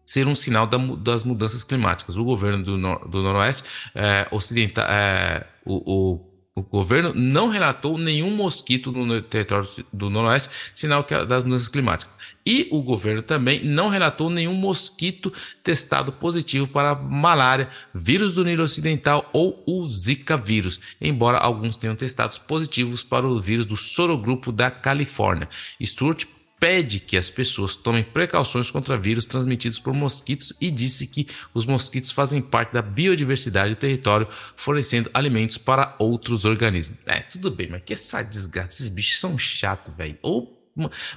ser 0.06 0.28
um 0.28 0.36
sinal 0.36 0.68
da, 0.68 0.78
das 0.78 1.24
mudanças 1.24 1.64
climáticas. 1.64 2.18
O 2.18 2.24
governo 2.24 2.64
do, 2.64 2.78
nor, 2.78 3.08
do 3.08 3.22
Noroeste 3.22 3.64
é, 3.96 4.28
ocidental, 4.32 4.86
é, 4.86 5.46
o, 5.66 5.76
o 5.86 6.34
O 6.56 6.62
governo 6.62 7.14
não 7.16 7.50
relatou 7.50 7.98
nenhum 7.98 8.36
mosquito 8.36 8.92
no 8.92 9.20
território 9.24 9.68
do 9.92 10.08
Noroeste, 10.08 10.50
sinal 10.72 11.04
que 11.04 11.26
das 11.26 11.44
mudanças 11.44 11.68
climáticas. 11.68 12.14
E 12.46 12.68
o 12.72 12.84
governo 12.84 13.24
também 13.24 13.64
não 13.64 13.90
relatou 13.90 14.30
nenhum 14.30 14.54
mosquito 14.54 15.34
testado 15.64 16.12
positivo 16.12 16.68
para 16.68 16.94
malária, 16.94 17.70
vírus 17.92 18.34
do 18.36 18.44
Nilo 18.44 18.64
Ocidental 18.64 19.28
ou 19.34 19.64
o 19.66 19.90
Zika 19.90 20.38
vírus, 20.38 20.80
embora 21.02 21.40
alguns 21.40 21.76
tenham 21.76 21.96
testados 21.96 22.38
positivos 22.38 23.04
para 23.04 23.26
o 23.26 23.42
vírus 23.42 23.66
do 23.66 23.76
sorogrupo 23.76 24.52
da 24.52 24.70
Califórnia. 24.70 25.50
Stuart 25.82 26.26
pede 26.60 27.00
que 27.00 27.18
as 27.18 27.30
pessoas 27.30 27.76
tomem 27.76 28.04
precauções 28.04 28.72
contra 28.72 28.98
vírus 28.98 29.26
transmitidos 29.26 29.80
por 29.80 29.94
mosquitos 29.94 30.54
e 30.62 30.72
disse 30.72 31.08
que 31.08 31.28
os 31.54 31.66
mosquitos 31.66 32.12
fazem 32.12 32.42
parte 32.42 32.74
da 32.74 32.82
biodiversidade 32.82 33.76
do 33.76 33.80
território, 33.80 34.28
fornecendo 34.56 35.10
alimentos 35.14 35.58
para 35.58 35.96
outros 36.00 36.46
organismos. 36.46 36.98
É, 37.06 37.20
tudo 37.22 37.52
bem, 37.52 37.70
mas 37.70 37.84
que 37.86 37.94
essa 37.94 38.22
desgraça, 38.22 38.70
esses 38.70 38.90
bichos 38.90 39.20
são 39.20 39.38
chatos, 39.38 39.94
velho. 39.96 40.18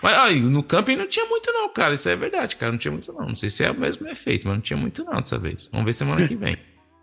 Mas 0.02 0.14
aí, 0.18 0.40
no 0.40 0.62
camping 0.62 0.96
não 0.96 1.08
tinha 1.08 1.24
muito, 1.26 1.50
não, 1.52 1.72
cara. 1.72 1.94
Isso 1.94 2.08
é 2.08 2.16
verdade, 2.16 2.56
cara. 2.56 2.72
Não 2.72 2.78
tinha 2.78 2.92
muito, 2.92 3.12
não. 3.12 3.28
Não 3.28 3.34
sei 3.34 3.48
se 3.48 3.64
é 3.64 3.70
o 3.70 3.74
mesmo 3.74 4.06
efeito, 4.08 4.46
mas 4.46 4.56
não 4.56 4.62
tinha 4.62 4.76
muito, 4.76 5.04
não, 5.04 5.20
dessa 5.20 5.38
vez. 5.38 5.68
Vamos 5.72 5.86
ver 5.86 5.92
semana 5.92 6.28
que 6.28 6.36
vem. 6.36 6.58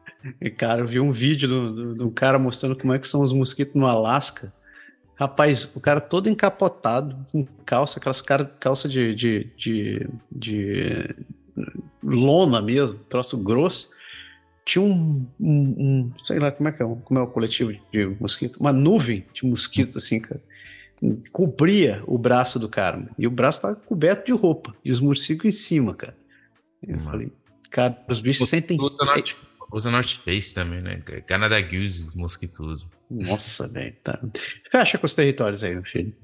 cara, 0.57 0.81
eu 0.81 0.87
vi 0.87 0.99
um 0.99 1.11
vídeo 1.11 1.47
do, 1.47 1.73
do, 1.73 1.95
do, 1.95 2.11
cara 2.11 2.37
mostrando 2.37 2.75
como 2.75 2.93
é 2.93 2.99
que 2.99 3.07
são 3.07 3.21
os 3.21 3.33
mosquitos 3.33 3.73
no 3.73 3.87
Alasca. 3.87 4.53
Rapaz, 5.15 5.71
o 5.75 5.79
cara 5.79 6.01
todo 6.01 6.29
encapotado, 6.29 7.15
com 7.31 7.45
calça, 7.65 7.99
aquelas 7.99 8.21
calça 8.59 8.89
de, 8.89 9.13
de, 9.13 9.51
de, 9.55 10.09
de 10.31 11.15
lona 12.03 12.61
mesmo, 12.61 12.97
troço 13.07 13.37
grosso. 13.37 13.89
Tinha 14.65 14.83
um, 14.83 15.27
um, 15.39 15.75
um, 15.77 16.11
sei 16.19 16.39
lá 16.39 16.51
como 16.51 16.69
é 16.69 16.71
que 16.71 16.81
é, 16.81 16.85
como 16.85 17.19
é 17.19 17.23
o 17.23 17.27
coletivo 17.27 17.73
de 17.91 18.05
mosquito, 18.19 18.57
uma 18.59 18.73
nuvem 18.73 19.25
de 19.33 19.45
mosquitos 19.45 19.97
assim, 19.97 20.19
cara. 20.19 20.41
Cobria 21.31 22.01
o 22.07 22.17
braço 22.17 22.57
do 22.57 22.69
cara, 22.69 23.09
e 23.17 23.27
o 23.27 23.31
braço 23.31 23.61
tava 23.61 23.75
coberto 23.75 24.25
de 24.27 24.31
roupa, 24.31 24.73
e 24.85 24.91
os 24.91 25.01
morcegos 25.01 25.45
em 25.45 25.51
cima, 25.51 25.93
cara. 25.93 26.15
Eu 26.81 26.95
Mano. 26.97 27.09
falei, 27.09 27.31
cara, 27.69 28.01
os 28.07 28.21
bichos 28.21 28.47
sentem. 28.47 28.77
Usa 29.73 29.89
North 29.89 30.19
Face 30.23 30.53
também, 30.53 30.81
né? 30.81 31.01
Canada 31.27 31.59
Goose, 31.59 32.15
mosquito 32.15 32.63
usa. 32.63 32.87
Nossa, 33.09 33.67
velho. 33.67 33.95
Tá. 34.03 34.19
Fecha 34.71 34.99
com 34.99 35.05
os 35.07 35.15
territórios 35.15 35.63
aí, 35.63 35.73
meu 35.73 35.83
filho. 35.83 36.15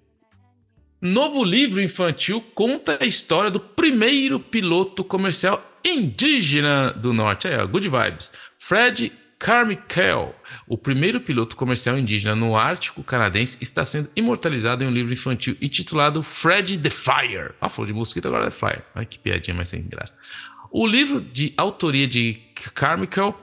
Novo 1.01 1.43
livro 1.43 1.81
infantil 1.81 2.41
conta 2.53 2.99
a 3.01 3.05
história 3.05 3.49
do 3.49 3.59
primeiro 3.59 4.39
piloto 4.39 5.03
comercial 5.03 5.63
indígena 5.83 6.91
do 6.91 7.11
norte. 7.11 7.47
Aí, 7.47 7.57
ó, 7.57 7.65
good 7.65 7.89
vibes. 7.89 8.31
Fred 8.59 9.11
Carmichael, 9.39 10.35
o 10.67 10.77
primeiro 10.77 11.21
piloto 11.21 11.55
comercial 11.55 11.97
indígena 11.97 12.35
no 12.35 12.55
Ártico 12.57 13.01
canadense, 13.01 13.57
está 13.61 13.85
sendo 13.85 14.11
imortalizado 14.15 14.83
em 14.83 14.87
um 14.87 14.91
livro 14.91 15.13
infantil 15.13 15.55
intitulado 15.61 16.21
Fred 16.21 16.77
the 16.77 16.89
Fire. 16.89 17.53
Ah, 17.59 17.69
falou 17.69 17.87
de 17.87 17.93
mosquito, 17.93 18.27
agora 18.27 18.47
é 18.47 18.51
Fire. 18.51 18.83
Ai, 18.93 19.05
que 19.05 19.17
piadinha 19.17 19.55
mais 19.55 19.69
sem 19.69 19.81
graça. 19.81 20.17
O 20.71 20.85
livro 20.85 21.19
de 21.19 21.53
autoria 21.57 22.07
de 22.07 22.37
Carmichael 22.75 23.35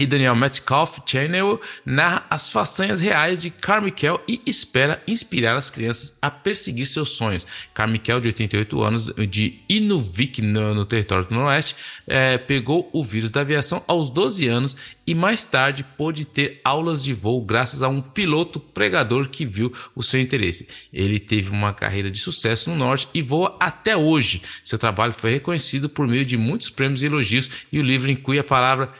e 0.00 0.06
Daniel 0.06 0.34
Metcalf 0.34 1.00
Channel 1.04 1.60
narra 1.84 2.24
as 2.30 2.48
façanhas 2.48 3.02
reais 3.02 3.42
de 3.42 3.50
Carmichael 3.50 4.18
e 4.26 4.40
espera 4.46 5.02
inspirar 5.06 5.58
as 5.58 5.68
crianças 5.68 6.16
a 6.22 6.30
perseguir 6.30 6.86
seus 6.86 7.10
sonhos. 7.10 7.46
Carmichael, 7.74 8.18
de 8.18 8.28
88 8.28 8.82
anos, 8.82 9.12
de 9.28 9.60
Inuvik, 9.68 10.40
no, 10.40 10.74
no 10.74 10.86
território 10.86 11.26
do 11.26 11.34
Noroeste, 11.34 11.76
é, 12.06 12.38
pegou 12.38 12.88
o 12.94 13.04
vírus 13.04 13.30
da 13.30 13.42
aviação 13.42 13.84
aos 13.86 14.08
12 14.08 14.48
anos 14.48 14.74
e 15.06 15.14
mais 15.14 15.44
tarde 15.44 15.84
pôde 15.98 16.24
ter 16.24 16.62
aulas 16.64 17.04
de 17.04 17.12
voo 17.12 17.44
graças 17.44 17.82
a 17.82 17.88
um 17.88 18.00
piloto 18.00 18.58
pregador 18.58 19.28
que 19.28 19.44
viu 19.44 19.70
o 19.94 20.02
seu 20.02 20.18
interesse. 20.18 20.66
Ele 20.90 21.20
teve 21.20 21.50
uma 21.50 21.74
carreira 21.74 22.10
de 22.10 22.18
sucesso 22.18 22.70
no 22.70 22.76
Norte 22.76 23.06
e 23.12 23.20
voa 23.20 23.54
até 23.60 23.94
hoje. 23.94 24.40
Seu 24.64 24.78
trabalho 24.78 25.12
foi 25.12 25.32
reconhecido 25.32 25.90
por 25.90 26.08
meio 26.08 26.24
de 26.24 26.38
muitos 26.38 26.70
prêmios 26.70 27.02
e 27.02 27.06
elogios 27.06 27.50
e 27.70 27.78
o 27.78 27.82
livro 27.82 28.10
inclui 28.10 28.38
a 28.38 28.44
palavra 28.44 28.90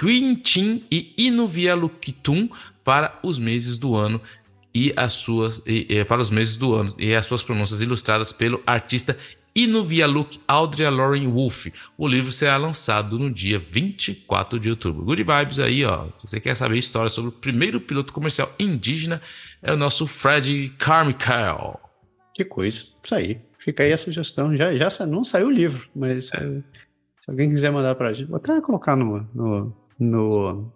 Guintin 0.00 0.84
e 0.90 1.14
Inuvialukitum 1.16 2.48
para 2.82 3.18
os 3.22 3.38
meses 3.38 3.78
do 3.78 3.96
ano 3.96 4.20
e 4.74 4.92
as 4.96 5.12
suas 5.12 5.62
e, 5.66 5.86
e, 5.88 6.04
para 6.04 6.20
os 6.20 6.30
meses 6.30 6.56
do 6.56 6.74
ano 6.74 6.92
e 6.98 7.14
as 7.14 7.26
suas 7.26 7.42
pronúncias 7.42 7.80
ilustradas 7.80 8.32
pelo 8.32 8.62
artista 8.66 9.16
Inuvialuk 9.56 10.40
Audrey 10.48 10.90
Lauren 10.90 11.28
Wolf. 11.28 11.66
O 11.96 12.08
livro 12.08 12.32
será 12.32 12.56
lançado 12.56 13.18
no 13.18 13.30
dia 13.30 13.62
24 13.70 14.58
de 14.58 14.68
outubro. 14.68 15.04
Good 15.04 15.22
vibes 15.22 15.60
aí, 15.60 15.84
ó. 15.84 16.08
Se 16.18 16.26
você 16.26 16.40
quer 16.40 16.56
saber 16.56 16.76
história 16.76 17.08
sobre 17.08 17.28
o 17.28 17.32
primeiro 17.32 17.80
piloto 17.80 18.12
comercial 18.12 18.52
indígena, 18.58 19.22
é 19.62 19.72
o 19.72 19.76
nosso 19.76 20.08
Fred 20.08 20.74
Carmichael. 20.76 21.78
Que 22.34 22.44
coisa. 22.44 22.86
Isso 23.02 23.14
aí. 23.14 23.40
Fica 23.58 23.84
aí 23.84 23.92
a 23.92 23.96
sugestão. 23.96 24.56
Já, 24.56 24.76
já 24.76 25.06
não 25.06 25.22
saiu 25.22 25.46
o 25.46 25.50
livro, 25.52 25.88
mas 25.94 26.32
é. 26.34 26.60
Se 27.24 27.30
alguém 27.30 27.48
quiser 27.48 27.72
mandar 27.72 27.94
para 27.94 28.10
a 28.10 28.12
gente, 28.12 28.28
vou 28.28 28.36
até 28.36 28.60
colocar 28.60 28.94
no, 28.94 29.26
no, 29.34 29.74
no, 29.98 30.72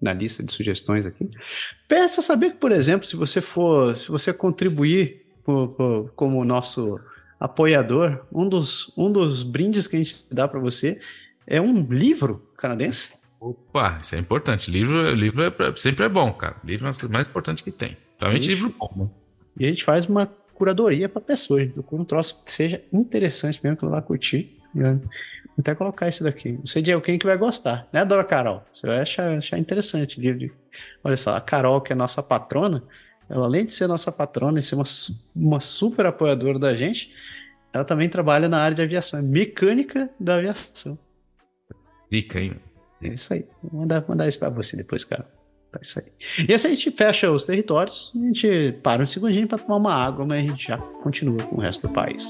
na 0.00 0.12
lista 0.12 0.42
de 0.42 0.52
sugestões 0.52 1.06
aqui. 1.06 1.30
Peça 1.86 2.20
saber 2.20 2.50
que, 2.50 2.56
por 2.56 2.72
exemplo, 2.72 3.06
se 3.06 3.14
você 3.14 3.40
for, 3.40 3.94
se 3.94 4.10
você 4.10 4.32
contribuir 4.32 5.24
por, 5.44 5.68
por, 5.68 6.12
como 6.16 6.44
nosso 6.44 6.98
apoiador, 7.38 8.26
um 8.32 8.48
dos, 8.48 8.92
um 8.98 9.12
dos 9.12 9.44
brindes 9.44 9.86
que 9.86 9.94
a 9.94 9.98
gente 10.00 10.26
dá 10.28 10.48
para 10.48 10.58
você 10.58 11.00
é 11.46 11.60
um 11.60 11.84
livro 11.84 12.50
canadense. 12.56 13.14
Opa, 13.40 14.00
isso 14.02 14.16
é 14.16 14.18
importante. 14.18 14.72
Livro, 14.72 15.08
livro 15.14 15.44
é, 15.44 15.52
sempre 15.76 16.04
é 16.04 16.08
bom, 16.08 16.32
cara. 16.32 16.56
Livro 16.64 16.84
é 16.84 16.86
uma 16.86 16.90
das 16.90 16.98
coisas 16.98 17.12
mais 17.12 17.28
importantes 17.28 17.62
que 17.62 17.70
tem. 17.70 17.96
Realmente 18.18 18.48
livro 18.48 18.74
bom. 18.76 18.90
Né? 18.96 19.08
E 19.60 19.64
a 19.66 19.68
gente 19.68 19.84
faz 19.84 20.06
uma 20.06 20.26
curadoria 20.52 21.08
para 21.08 21.22
pessoas. 21.22 21.70
Um 21.92 22.04
troço 22.04 22.42
que 22.44 22.52
seja 22.52 22.82
interessante 22.92 23.60
mesmo, 23.62 23.76
que 23.76 23.84
ela 23.84 23.92
vai 23.92 24.02
curtir. 24.02 24.58
Né? 24.74 25.00
Vou 25.56 25.60
até 25.60 25.74
colocar 25.74 26.08
isso 26.08 26.24
daqui. 26.24 26.52
Não 26.52 26.66
sei 26.66 26.82
de 26.82 26.92
alguém 26.92 27.18
que 27.18 27.26
vai 27.26 27.36
gostar, 27.36 27.86
né, 27.92 28.04
Dora 28.04 28.24
Carol? 28.24 28.62
Você 28.72 28.86
vai 28.86 29.00
achar, 29.00 29.36
achar 29.36 29.58
interessante. 29.58 30.20
De, 30.20 30.50
olha 31.04 31.16
só, 31.16 31.36
a 31.36 31.40
Carol, 31.40 31.80
que 31.80 31.92
é 31.92 31.96
nossa 31.96 32.22
patrona, 32.22 32.82
ela 33.28 33.46
além 33.46 33.64
de 33.64 33.72
ser 33.72 33.86
nossa 33.86 34.10
patrona 34.10 34.58
e 34.58 34.62
ser 34.62 34.74
uma, 34.74 34.84
uma 35.34 35.60
super 35.60 36.06
apoiadora 36.06 36.58
da 36.58 36.74
gente, 36.74 37.12
ela 37.72 37.84
também 37.84 38.08
trabalha 38.08 38.48
na 38.48 38.58
área 38.58 38.74
de 38.74 38.82
aviação, 38.82 39.20
é 39.20 39.22
mecânica 39.22 40.10
da 40.18 40.36
aviação. 40.36 40.98
Dica, 42.10 42.40
hein? 42.40 42.56
É 43.02 43.08
isso 43.08 43.32
aí. 43.32 43.46
Vou 43.62 43.80
mandar, 43.80 44.04
mandar 44.06 44.28
isso 44.28 44.38
para 44.38 44.50
você 44.50 44.76
depois, 44.76 45.04
cara. 45.04 45.26
Tá 45.70 45.80
isso 45.80 45.98
aí. 45.98 46.46
E 46.46 46.52
assim 46.52 46.68
a 46.68 46.70
gente 46.70 46.90
fecha 46.90 47.30
os 47.30 47.44
territórios, 47.44 48.12
a 48.14 48.18
gente 48.26 48.72
para 48.82 49.02
um 49.02 49.06
segundinho 49.06 49.48
para 49.48 49.58
tomar 49.58 49.76
uma 49.76 49.94
água, 49.94 50.26
mas 50.26 50.44
a 50.44 50.46
gente 50.46 50.66
já 50.66 50.76
continua 50.76 51.42
com 51.44 51.56
o 51.56 51.60
resto 51.60 51.88
do 51.88 51.94
país. 51.94 52.28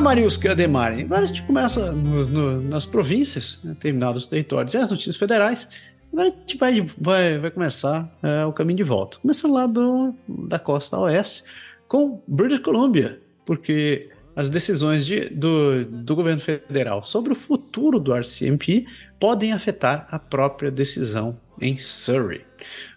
Mariuska 0.00 0.52
Ademari. 0.52 1.02
Agora 1.02 1.22
a 1.22 1.26
gente 1.26 1.42
começa 1.42 1.92
no, 1.92 2.60
nas 2.62 2.86
províncias, 2.86 3.60
né, 3.62 3.76
terminados 3.78 4.24
os 4.24 4.28
territórios 4.28 4.72
e 4.74 4.78
as 4.78 4.90
notícias 4.90 5.16
federais. 5.16 5.90
Agora 6.12 6.28
a 6.28 6.30
gente 6.30 6.56
vai, 6.56 6.86
vai, 6.98 7.38
vai 7.38 7.50
começar 7.50 8.10
é, 8.22 8.44
o 8.44 8.52
caminho 8.52 8.78
de 8.78 8.82
volta. 8.82 9.18
Começando 9.18 9.52
lá 9.52 9.66
do, 9.66 10.14
da 10.26 10.58
costa 10.58 10.98
oeste, 10.98 11.44
com 11.86 12.22
British 12.26 12.60
Columbia, 12.60 13.20
porque 13.44 14.10
as 14.34 14.48
decisões 14.48 15.04
de, 15.04 15.28
do, 15.28 15.84
do 15.84 16.16
governo 16.16 16.40
federal 16.40 17.02
sobre 17.02 17.32
o 17.32 17.36
futuro 17.36 18.00
do 18.00 18.14
RCMP 18.14 18.86
podem 19.18 19.52
afetar 19.52 20.06
a 20.10 20.18
própria 20.18 20.70
decisão 20.70 21.38
em 21.60 21.76
Surrey. 21.76 22.42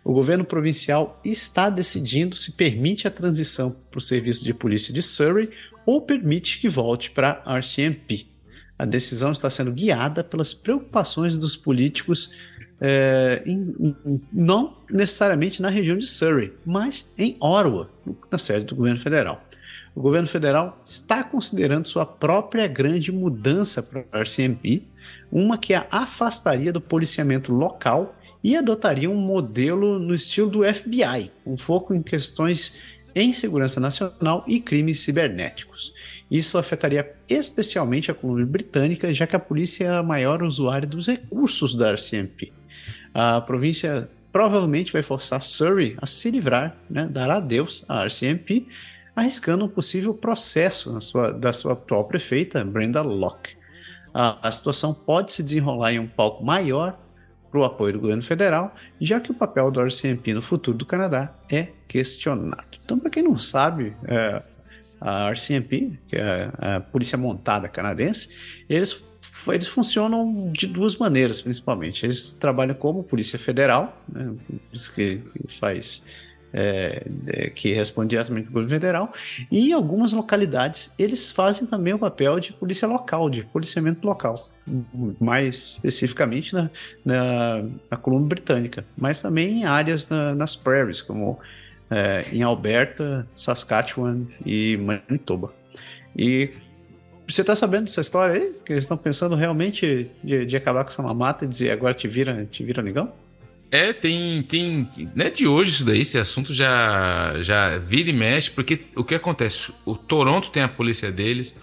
O 0.03 0.13
governo 0.13 0.43
provincial 0.45 1.19
está 1.23 1.69
decidindo 1.69 2.35
se 2.35 2.53
permite 2.53 3.07
a 3.07 3.11
transição 3.11 3.75
para 3.91 3.97
o 3.97 4.01
serviço 4.01 4.43
de 4.43 4.53
polícia 4.53 4.93
de 4.93 5.01
Surrey 5.01 5.49
ou 5.85 6.01
permite 6.01 6.59
que 6.59 6.69
volte 6.69 7.11
para 7.11 7.41
a 7.45 7.57
RCMP. 7.57 8.27
A 8.77 8.85
decisão 8.85 9.31
está 9.31 9.49
sendo 9.49 9.71
guiada 9.71 10.23
pelas 10.23 10.53
preocupações 10.53 11.37
dos 11.37 11.55
políticos, 11.55 12.31
é, 12.81 13.41
em, 13.45 13.95
não 14.31 14.77
necessariamente 14.89 15.61
na 15.61 15.69
região 15.69 15.97
de 15.97 16.07
Surrey, 16.07 16.53
mas 16.65 17.11
em 17.17 17.37
Ottawa, 17.39 17.89
na 18.31 18.37
sede 18.37 18.65
do 18.65 18.75
governo 18.75 18.99
federal. 18.99 19.43
O 19.95 20.01
governo 20.01 20.27
federal 20.27 20.79
está 20.83 21.23
considerando 21.23 21.87
sua 21.87 22.05
própria 22.05 22.67
grande 22.67 23.11
mudança 23.11 23.81
para 23.83 24.03
a 24.11 24.21
RCMP, 24.21 24.83
uma 25.31 25.57
que 25.57 25.73
a 25.73 25.85
afastaria 25.91 26.73
do 26.73 26.81
policiamento 26.81 27.53
local 27.53 28.15
e 28.43 28.57
adotaria 28.57 29.09
um 29.09 29.15
modelo 29.15 29.99
no 29.99 30.13
estilo 30.13 30.49
do 30.49 30.73
FBI, 30.73 31.31
um 31.45 31.55
foco 31.55 31.93
em 31.93 32.01
questões 32.01 32.73
em 33.15 33.33
segurança 33.33 33.79
nacional 33.79 34.43
e 34.47 34.59
crimes 34.59 34.99
cibernéticos. 34.99 35.93
Isso 36.29 36.57
afetaria 36.57 37.13
especialmente 37.29 38.09
a 38.09 38.13
Colômbia 38.13 38.45
Britânica, 38.45 39.13
já 39.13 39.27
que 39.27 39.35
a 39.35 39.39
polícia 39.39 39.85
é 39.85 39.89
a 39.89 40.03
maior 40.03 40.41
usuária 40.41 40.87
dos 40.87 41.07
recursos 41.07 41.75
da 41.75 41.91
RCMP. 41.91 42.51
A 43.13 43.41
província 43.41 44.09
provavelmente 44.31 44.91
vai 44.91 45.03
forçar 45.03 45.41
Surrey 45.41 45.95
a 46.01 46.07
se 46.07 46.31
livrar, 46.31 46.75
né, 46.89 47.07
dar 47.07 47.29
adeus 47.29 47.85
à 47.87 48.03
RCMP, 48.03 48.65
arriscando 49.15 49.65
um 49.65 49.69
possível 49.69 50.13
processo 50.13 50.99
sua, 51.01 51.31
da 51.31 51.53
sua 51.53 51.73
atual 51.73 52.05
prefeita, 52.05 52.63
Brenda 52.65 53.03
Locke. 53.03 53.55
A, 54.11 54.47
a 54.47 54.51
situação 54.51 54.93
pode 54.93 55.33
se 55.33 55.43
desenrolar 55.43 55.93
em 55.93 55.99
um 55.99 56.07
palco 56.07 56.43
maior 56.43 56.99
para 57.53 57.61
o 57.61 57.63
apoio 57.63 57.93
do 57.93 57.99
governo 57.99 58.23
federal, 58.23 58.73
já 58.99 59.19
que 59.19 59.29
o 59.29 59.33
papel 59.35 59.69
do 59.69 59.79
RCMP 59.79 60.33
no 60.33 60.41
futuro 60.41 60.75
do 60.75 60.87
Canadá 60.87 61.35
é 61.51 61.67
questionado. 61.87 62.79
Então, 62.83 62.97
para 62.97 63.11
quem 63.11 63.21
não 63.21 63.37
sabe, 63.37 63.95
é, 64.07 64.41
a 64.99 65.29
RCMP, 65.29 65.91
que 66.07 66.15
é 66.15 66.49
a 66.57 66.79
Polícia 66.79 67.15
Montada 67.15 67.69
Canadense, 67.69 68.63
eles, 68.67 69.05
eles 69.47 69.67
funcionam 69.67 70.51
de 70.51 70.65
duas 70.65 70.97
maneiras, 70.97 71.43
principalmente. 71.43 72.03
Eles 72.03 72.33
trabalham 72.33 72.73
como 72.73 73.03
Polícia 73.03 73.37
Federal, 73.37 74.01
né, 74.11 74.33
que 74.95 75.21
faz 75.47 76.03
é, 76.51 77.03
é, 77.27 77.49
que 77.51 77.71
responde 77.73 78.09
diretamente 78.09 78.47
ao 78.47 78.53
governo 78.53 78.69
federal, 78.69 79.13
e 79.51 79.69
em 79.69 79.73
algumas 79.73 80.11
localidades 80.11 80.95
eles 80.97 81.31
fazem 81.31 81.67
também 81.67 81.93
o 81.93 81.99
papel 81.99 82.39
de 82.39 82.51
polícia 82.53 82.87
local, 82.87 83.29
de 83.29 83.43
policiamento 83.43 84.07
local, 84.07 84.49
mais 85.19 85.73
especificamente 85.83 86.53
na, 86.53 86.69
na, 87.03 87.63
na 87.91 87.97
Colômbia 87.97 88.29
Britânica, 88.29 88.85
mas 88.97 89.21
também 89.21 89.61
em 89.61 89.65
áreas 89.65 90.07
na, 90.07 90.33
nas 90.33 90.55
prairies, 90.55 91.01
como 91.01 91.39
é, 91.89 92.25
em 92.31 92.41
Alberta, 92.41 93.27
Saskatchewan 93.33 94.21
e 94.45 94.77
Manitoba. 94.77 95.53
E 96.15 96.51
você 97.27 97.41
está 97.41 97.55
sabendo 97.55 97.85
dessa 97.85 98.01
história 98.01 98.35
aí? 98.35 98.53
Que 98.65 98.73
eles 98.73 98.83
estão 98.83 98.97
pensando 98.97 99.35
realmente 99.35 100.09
de, 100.23 100.45
de, 100.45 100.57
acabar 100.57 100.83
com 100.83 100.89
essa 100.89 101.01
mamata 101.01 101.45
e 101.45 101.47
dizer 101.47 101.71
agora 101.71 101.93
te 101.93 102.07
vira, 102.07 102.47
te 102.49 102.63
vira 102.63 102.81
negão? 102.81 103.11
É, 103.71 103.91
tem, 103.91 104.43
tem. 104.43 104.87
Não 105.15 105.25
é 105.25 105.29
de 105.29 105.47
hoje 105.47 105.71
isso 105.71 105.85
daí, 105.85 106.01
esse 106.01 106.17
assunto 106.19 106.53
já, 106.53 107.41
já 107.41 107.79
vira 107.79 108.09
e 108.09 108.13
mexe, 108.13 108.51
porque 108.51 108.81
o 108.95 109.03
que 109.03 109.15
acontece? 109.15 109.73
O 109.83 109.95
Toronto 109.95 110.51
tem 110.51 110.61
a 110.61 110.67
polícia 110.67 111.11
deles, 111.11 111.55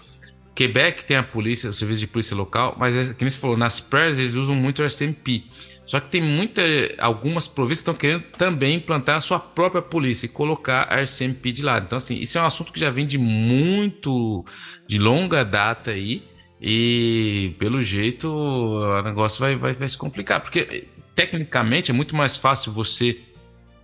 Quebec 0.53 1.05
tem 1.05 1.17
a 1.17 1.23
polícia, 1.23 1.69
o 1.69 1.73
serviço 1.73 1.99
de 2.01 2.07
polícia 2.07 2.35
local, 2.35 2.75
mas 2.77 2.95
é, 2.95 3.13
que 3.13 3.29
você 3.29 3.37
falou, 3.37 3.57
nas 3.57 3.79
praias 3.79 4.19
eles 4.19 4.33
usam 4.33 4.55
muito 4.55 4.81
o 4.81 4.85
RCMP. 4.85 5.45
Só 5.85 5.99
que 5.99 6.09
tem 6.09 6.21
muita. 6.21 6.61
Algumas 6.99 7.47
províncias 7.47 7.79
estão 7.79 7.93
querendo 7.93 8.23
também 8.37 8.75
implantar 8.75 9.17
a 9.17 9.21
sua 9.21 9.39
própria 9.39 9.81
polícia 9.81 10.25
e 10.25 10.29
colocar 10.29 10.87
a 10.89 11.01
RCMP 11.01 11.51
de 11.51 11.63
lado. 11.63 11.85
Então, 11.85 11.97
assim, 11.97 12.17
isso 12.19 12.37
é 12.37 12.41
um 12.41 12.45
assunto 12.45 12.71
que 12.71 12.79
já 12.79 12.89
vem 12.89 13.05
de 13.05 13.17
muito. 13.17 14.45
de 14.87 14.97
longa 14.97 15.43
data 15.43 15.91
aí. 15.91 16.23
E 16.61 17.55
pelo 17.57 17.81
jeito 17.81 18.29
o 18.29 19.01
negócio 19.01 19.39
vai, 19.39 19.55
vai, 19.55 19.73
vai 19.73 19.89
se 19.89 19.97
complicar. 19.97 20.39
Porque 20.39 20.87
tecnicamente 21.15 21.91
é 21.91 21.93
muito 21.93 22.15
mais 22.15 22.37
fácil 22.37 22.71
você 22.71 23.17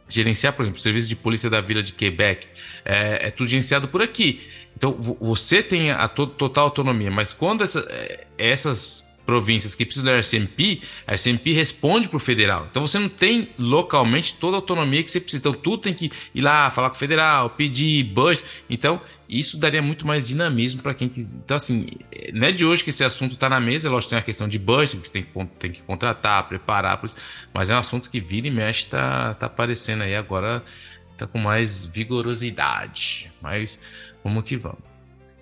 gerenciar, 0.07 0.53
por 0.53 0.61
exemplo, 0.61 0.79
o 0.79 0.81
serviço 0.81 1.07
de 1.07 1.15
polícia 1.15 1.49
da 1.49 1.59
Vila 1.59 1.83
de 1.83 1.91
Quebec. 1.91 2.47
É, 2.85 3.27
é 3.27 3.31
tudo 3.31 3.47
gerenciado 3.47 3.87
por 3.87 4.01
aqui. 4.01 4.41
Então 4.77 4.95
você 5.19 5.63
tem 5.63 5.89
a 5.89 6.07
to 6.07 6.27
total 6.27 6.65
autonomia, 6.65 7.09
mas 7.09 7.33
quando 7.33 7.63
essa, 7.63 7.79
é, 7.89 8.27
essas 8.37 9.07
províncias 9.25 9.73
que 9.73 9.83
precisam 9.83 10.05
da 10.05 10.19
RCMP, 10.19 10.81
a 11.05 11.15
RCMP 11.15 11.51
responde 11.51 12.07
para 12.07 12.15
o 12.15 12.19
federal. 12.19 12.67
Então 12.69 12.85
você 12.85 12.99
não 12.99 13.09
tem 13.09 13.49
localmente 13.57 14.35
toda 14.35 14.55
a 14.55 14.59
autonomia 14.59 15.01
que 15.01 15.09
você 15.09 15.19
precisa. 15.19 15.41
Então 15.41 15.53
tudo 15.53 15.79
tem 15.79 15.95
que 15.95 16.11
ir 16.33 16.41
lá, 16.41 16.69
falar 16.69 16.89
com 16.89 16.95
o 16.95 16.99
federal, 16.99 17.49
pedir 17.49 18.03
budget. 18.03 18.45
Então 18.69 19.01
isso 19.27 19.57
daria 19.57 19.81
muito 19.81 20.05
mais 20.05 20.27
dinamismo 20.27 20.81
para 20.81 20.93
quem 20.93 21.09
quiser. 21.09 21.39
Então, 21.43 21.57
assim, 21.57 21.87
não 22.33 22.47
é 22.47 22.51
de 22.51 22.65
hoje 22.65 22.83
que 22.83 22.91
esse 22.91 23.03
assunto 23.03 23.33
está 23.33 23.49
na 23.49 23.59
mesa. 23.59 23.89
Lógico, 23.89 24.11
tem 24.11 24.19
a 24.19 24.21
questão 24.21 24.47
de 24.47 24.59
budget, 24.59 24.97
que 25.01 25.07
você 25.07 25.13
tem 25.13 25.23
que, 25.23 25.45
tem 25.59 25.71
que 25.71 25.83
contratar, 25.83 26.47
preparar, 26.47 27.01
mas 27.51 27.69
é 27.69 27.75
um 27.75 27.79
assunto 27.79 28.09
que 28.09 28.21
vira 28.21 28.47
e 28.47 28.51
mexe, 28.51 28.83
está 28.83 29.33
tá 29.33 29.47
aparecendo 29.47 30.03
aí 30.03 30.15
agora, 30.15 30.63
está 31.11 31.27
com 31.27 31.39
mais 31.39 31.85
vigorosidade. 31.85 33.29
Mas 33.41 33.79
vamos 34.23 34.43
que 34.43 34.57
vamos. 34.57 34.97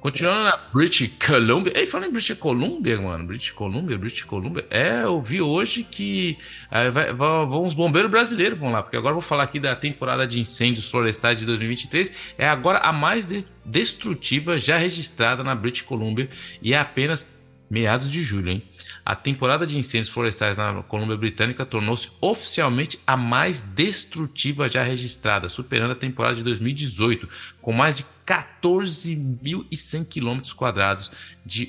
Continuando 0.05 0.43
na 0.43 0.57
British 0.71 1.09
Columbia. 1.17 1.73
Ei, 1.75 1.87
falando 1.87 2.09
em 2.09 2.11
British 2.11 2.37
Columbia, 2.37 3.01
mano. 3.01 3.25
British 3.25 3.49
Columbia, 3.49 3.97
British 3.97 4.23
Columbia. 4.23 4.63
É, 4.69 5.01
eu 5.01 5.19
vi 5.19 5.41
hoje 5.41 5.81
que 5.81 6.37
é, 6.69 6.91
vai, 6.91 7.11
vão 7.11 7.65
os 7.65 7.73
bombeiros 7.73 8.11
brasileiros 8.11 8.59
vão 8.59 8.71
lá. 8.71 8.83
Porque 8.83 8.95
agora 8.95 9.13
eu 9.13 9.19
vou 9.19 9.27
falar 9.27 9.41
aqui 9.45 9.59
da 9.59 9.75
temporada 9.75 10.27
de 10.27 10.39
incêndios 10.39 10.91
florestais 10.91 11.39
de 11.39 11.45
2023. 11.47 12.35
É 12.37 12.47
agora 12.47 12.77
a 12.81 12.93
mais 12.93 13.25
de, 13.25 13.43
destrutiva 13.65 14.59
já 14.59 14.77
registrada 14.77 15.43
na 15.43 15.55
British 15.55 15.81
Columbia. 15.81 16.29
E 16.61 16.71
é 16.71 16.77
apenas 16.77 17.27
meados 17.69 18.11
de 18.11 18.21
julho, 18.21 18.49
hein? 18.49 18.63
A 19.03 19.15
temporada 19.15 19.65
de 19.65 19.77
incêndios 19.77 20.09
florestais 20.09 20.57
na 20.57 20.83
Colômbia 20.83 21.17
Britânica 21.17 21.65
tornou-se 21.65 22.11
oficialmente 22.21 22.99
a 23.05 23.17
mais 23.17 23.63
destrutiva 23.63 24.69
já 24.69 24.83
registrada, 24.83 25.49
superando 25.49 25.91
a 25.91 25.95
temporada 25.95 26.35
de 26.35 26.43
2018, 26.43 27.27
com 27.61 27.71
mais 27.71 27.97
de 27.97 28.05
14.100 28.25 30.05
quilômetros 30.05 30.53
quadrados 30.53 31.11
de 31.45 31.65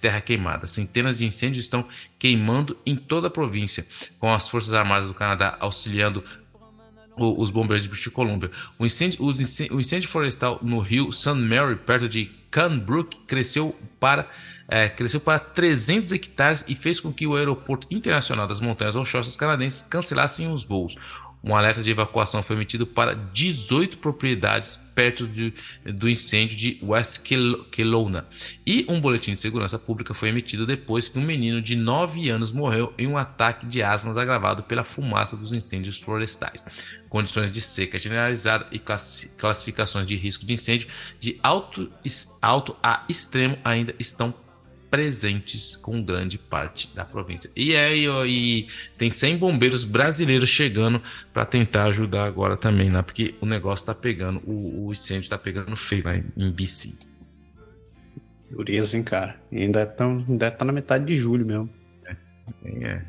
terra 0.00 0.20
queimada. 0.20 0.66
Centenas 0.66 1.18
de 1.18 1.26
incêndios 1.26 1.64
estão 1.64 1.86
queimando 2.18 2.76
em 2.84 2.96
toda 2.96 3.28
a 3.28 3.30
província, 3.30 3.86
com 4.18 4.32
as 4.32 4.48
Forças 4.48 4.74
Armadas 4.74 5.08
do 5.08 5.14
Canadá 5.14 5.56
auxiliando 5.60 6.22
os 7.14 7.50
bombeiros 7.50 7.82
de 7.82 7.90
British 7.90 8.08
Columbia. 8.08 8.50
O 8.78 8.86
incêndio, 8.86 9.22
o 9.22 9.80
incêndio 9.80 10.08
florestal 10.08 10.58
no 10.62 10.78
rio 10.78 11.12
St. 11.12 11.34
Mary, 11.34 11.76
perto 11.76 12.08
de 12.08 12.30
Canbrook, 12.50 13.20
cresceu 13.26 13.76
para 14.00 14.30
é, 14.72 14.88
cresceu 14.88 15.20
para 15.20 15.38
300 15.38 16.12
hectares 16.12 16.64
e 16.66 16.74
fez 16.74 16.98
com 16.98 17.12
que 17.12 17.26
o 17.26 17.36
Aeroporto 17.36 17.86
Internacional 17.90 18.48
das 18.48 18.58
Montanhas 18.58 18.94
Rochosas 18.94 19.36
Canadenses 19.36 19.82
cancelassem 19.82 20.50
os 20.50 20.64
voos. 20.64 20.96
Um 21.44 21.54
alerta 21.54 21.82
de 21.82 21.90
evacuação 21.90 22.42
foi 22.42 22.56
emitido 22.56 22.86
para 22.86 23.14
18 23.14 23.98
propriedades 23.98 24.80
perto 24.94 25.26
de, 25.26 25.52
do 25.84 26.08
incêndio 26.08 26.56
de 26.56 26.78
West 26.82 27.20
Kelowna. 27.70 28.26
E 28.66 28.86
um 28.88 28.98
boletim 28.98 29.32
de 29.32 29.40
segurança 29.40 29.78
pública 29.78 30.14
foi 30.14 30.30
emitido 30.30 30.64
depois 30.64 31.06
que 31.06 31.18
um 31.18 31.22
menino 31.22 31.60
de 31.60 31.76
9 31.76 32.30
anos 32.30 32.50
morreu 32.50 32.94
em 32.96 33.06
um 33.06 33.18
ataque 33.18 33.66
de 33.66 33.82
asmas 33.82 34.16
agravado 34.16 34.62
pela 34.62 34.84
fumaça 34.84 35.36
dos 35.36 35.52
incêndios 35.52 35.98
florestais. 35.98 36.64
Condições 37.10 37.52
de 37.52 37.60
seca 37.60 37.98
generalizada 37.98 38.68
e 38.70 38.78
classificações 38.78 40.08
de 40.08 40.16
risco 40.16 40.46
de 40.46 40.54
incêndio 40.54 40.88
de 41.20 41.38
alto, 41.42 41.90
alto 42.40 42.74
a 42.82 43.04
extremo 43.06 43.58
ainda 43.64 43.94
estão 43.98 44.32
presentes 44.92 45.74
com 45.74 46.02
grande 46.02 46.36
parte 46.36 46.94
da 46.94 47.02
província. 47.02 47.50
E 47.56 47.74
é, 47.74 47.96
e 47.96 48.66
tem 48.98 49.08
100 49.08 49.38
bombeiros 49.38 49.84
brasileiros 49.84 50.50
chegando 50.50 51.02
para 51.32 51.46
tentar 51.46 51.84
ajudar 51.84 52.26
agora 52.26 52.58
também, 52.58 52.90
né? 52.90 53.00
Porque 53.00 53.34
o 53.40 53.46
negócio 53.46 53.86
tá 53.86 53.94
pegando, 53.94 54.42
o, 54.46 54.88
o 54.88 54.92
incêndio 54.92 55.30
tá 55.30 55.38
pegando 55.38 55.74
feio 55.76 56.04
lá 56.04 56.14
em, 56.14 56.26
em 56.36 56.52
BC. 56.52 56.92
Dureza, 58.50 58.98
hein, 58.98 59.02
cara? 59.02 59.40
E 59.50 59.62
ainda, 59.62 59.86
tão, 59.86 60.26
ainda 60.28 60.50
tá 60.50 60.62
na 60.62 60.72
metade 60.74 61.06
de 61.06 61.16
julho 61.16 61.46
mesmo. 61.46 61.70
É. 62.06 62.16
é. 62.84 63.02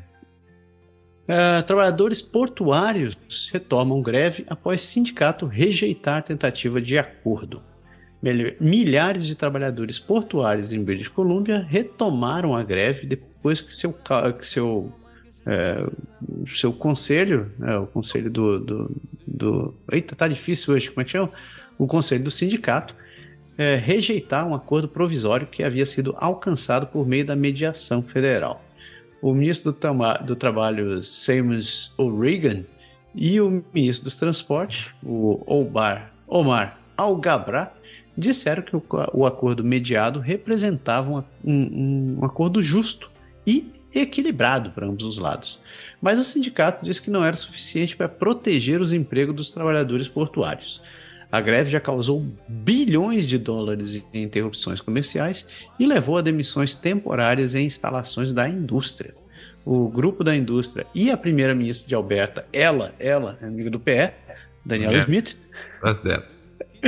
Uh, 1.28 1.62
trabalhadores 1.64 2.22
portuários 2.22 3.50
retomam 3.52 4.00
greve 4.00 4.46
após 4.48 4.80
sindicato 4.80 5.44
rejeitar 5.44 6.22
tentativa 6.22 6.80
de 6.80 6.96
acordo 6.96 7.62
milhares 8.60 9.26
de 9.26 9.34
trabalhadores 9.34 9.98
portuários 9.98 10.72
em 10.72 10.82
British 10.82 11.08
Columbia 11.08 11.66
retomaram 11.68 12.54
a 12.54 12.62
greve 12.62 13.06
depois 13.06 13.60
que 13.60 13.74
seu, 13.74 13.92
que 13.92 14.46
seu, 14.46 14.92
é, 15.44 15.86
seu 16.46 16.72
conselho, 16.72 17.52
né, 17.58 17.76
o 17.76 17.86
conselho 17.86 18.30
do, 18.30 18.58
do, 18.58 18.96
do, 19.26 19.74
Eita, 19.92 20.16
tá 20.16 20.26
difícil 20.26 20.74
hoje, 20.74 20.90
como 20.90 21.02
é 21.02 21.04
que 21.04 21.10
chama? 21.10 21.30
O 21.76 21.86
conselho 21.86 22.24
do 22.24 22.30
sindicato 22.30 22.96
é, 23.58 23.76
rejeitar 23.76 24.46
um 24.46 24.54
acordo 24.54 24.88
provisório 24.88 25.46
que 25.46 25.62
havia 25.62 25.84
sido 25.84 26.14
alcançado 26.18 26.86
por 26.86 27.06
meio 27.06 27.26
da 27.26 27.36
mediação 27.36 28.02
federal. 28.02 28.64
O 29.20 29.34
ministro 29.34 29.72
do, 29.72 30.24
do 30.24 30.36
Trabalho, 30.36 31.02
Seamus 31.04 31.92
O'Regan, 31.98 32.64
e 33.14 33.40
o 33.40 33.64
ministro 33.72 34.04
dos 34.04 34.16
Transportes, 34.16 34.90
o 35.02 35.40
Omar, 35.46 36.12
Omar 36.26 36.80
Algabra, 36.96 37.72
disseram 38.16 38.62
que 38.62 38.76
o, 38.76 38.82
o 39.12 39.26
acordo 39.26 39.64
mediado 39.64 40.20
representava 40.20 41.10
um, 41.10 41.22
um, 41.44 42.18
um 42.20 42.24
acordo 42.24 42.62
justo 42.62 43.10
e 43.46 43.70
equilibrado 43.94 44.70
para 44.70 44.86
ambos 44.86 45.04
os 45.04 45.18
lados. 45.18 45.60
Mas 46.00 46.18
o 46.18 46.24
sindicato 46.24 46.84
disse 46.84 47.02
que 47.02 47.10
não 47.10 47.24
era 47.24 47.36
suficiente 47.36 47.96
para 47.96 48.08
proteger 48.08 48.80
os 48.80 48.92
empregos 48.92 49.34
dos 49.34 49.50
trabalhadores 49.50 50.08
portuários. 50.08 50.80
A 51.30 51.40
greve 51.40 51.70
já 51.70 51.80
causou 51.80 52.24
bilhões 52.48 53.26
de 53.26 53.38
dólares 53.38 54.04
em 54.12 54.22
interrupções 54.22 54.80
comerciais 54.80 55.68
e 55.78 55.86
levou 55.86 56.16
a 56.16 56.22
demissões 56.22 56.74
temporárias 56.74 57.54
em 57.54 57.66
instalações 57.66 58.32
da 58.32 58.48
indústria. 58.48 59.14
O 59.64 59.88
grupo 59.88 60.22
da 60.22 60.36
indústria 60.36 60.86
e 60.94 61.10
a 61.10 61.16
primeira-ministra 61.16 61.88
de 61.88 61.94
Alberta, 61.94 62.46
ela, 62.52 62.94
ela, 63.00 63.38
amiga 63.42 63.68
do 63.68 63.80
PE, 63.80 64.12
Daniela 64.64 64.94
é. 64.94 64.98
Smith, 64.98 65.36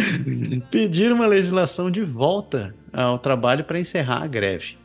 pediram 0.71 1.17
uma 1.17 1.27
legislação 1.27 1.91
de 1.91 2.03
volta 2.03 2.75
ao 2.93 3.19
trabalho 3.19 3.65
para 3.65 3.79
encerrar 3.79 4.23
a 4.23 4.27
greve. 4.27 4.79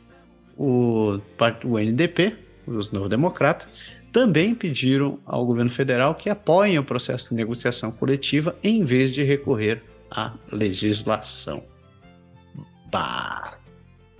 O, 0.56 1.18
o 1.64 1.78
NDP, 1.78 2.36
os 2.66 2.90
Novo 2.90 3.08
Democratas, 3.08 3.68
também 4.12 4.54
pediram 4.54 5.18
ao 5.24 5.46
governo 5.46 5.70
federal 5.70 6.14
que 6.14 6.28
apoiem 6.28 6.78
o 6.78 6.84
processo 6.84 7.30
de 7.30 7.34
negociação 7.34 7.90
coletiva 7.90 8.54
em 8.62 8.84
vez 8.84 9.12
de 9.12 9.22
recorrer 9.22 9.82
à 10.10 10.34
legislação. 10.50 11.64
Bah. 12.90 13.58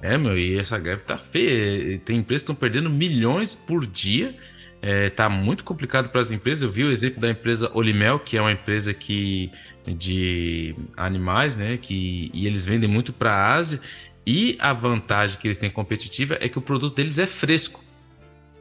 É, 0.01 0.17
meu, 0.19 0.37
e 0.37 0.59
essa 0.59 0.79
greve 0.79 1.05
tá 1.05 1.17
feia. 1.17 1.99
Tem 2.01 2.19
empresas 2.19 2.43
que 2.43 2.51
estão 2.53 2.57
perdendo 2.57 2.91
milhões 2.91 3.55
por 3.55 3.87
dia. 3.87 4.35
É, 4.81 5.11
tá 5.11 5.29
muito 5.29 5.63
complicado 5.63 6.09
para 6.09 6.21
as 6.21 6.33
empresas. 6.33 6.63
Eu 6.63 6.71
vi 6.71 6.83
o 6.83 6.91
exemplo 6.91 7.21
da 7.21 7.31
empresa 7.31 7.71
Olimel, 7.73 8.19
que 8.19 8.37
é 8.37 8.41
uma 8.41 8.51
empresa 8.51 8.93
que 8.93 9.53
de 9.87 10.75
animais, 10.97 11.57
né? 11.57 11.77
Que, 11.77 12.31
e 12.33 12.47
eles 12.47 12.67
vendem 12.67 12.89
muito 12.89 13.13
para 13.13 13.33
a 13.33 13.55
Ásia. 13.55 13.81
E 14.27 14.57
a 14.61 14.73
vantagem 14.73 15.39
que 15.39 15.49
eles 15.49 15.59
têm 15.59 15.71
competitiva 15.71 16.39
é 16.41 16.49
que 16.49 16.59
o 16.59 16.63
produto 16.63 16.95
deles 16.95 17.19
é 17.19 17.27
fresco. 17.27 17.83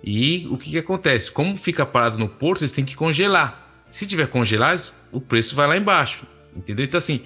E 0.04 0.48
o 0.50 0.58
que, 0.58 0.72
que 0.72 0.78
acontece? 0.78 1.32
Como 1.32 1.56
fica 1.56 1.86
parado 1.86 2.18
no 2.18 2.28
porto, 2.28 2.62
eles 2.62 2.72
têm 2.72 2.84
que 2.84 2.96
congelar. 2.96 3.86
Se 3.90 4.08
tiver 4.08 4.28
congelado, 4.28 4.94
o 5.12 5.22
preço 5.22 5.56
vai 5.56 5.68
lá 5.68 5.78
embaixo. 5.78 6.26
Entendeu? 6.56 6.86
Então, 6.86 6.98
assim, 6.98 7.22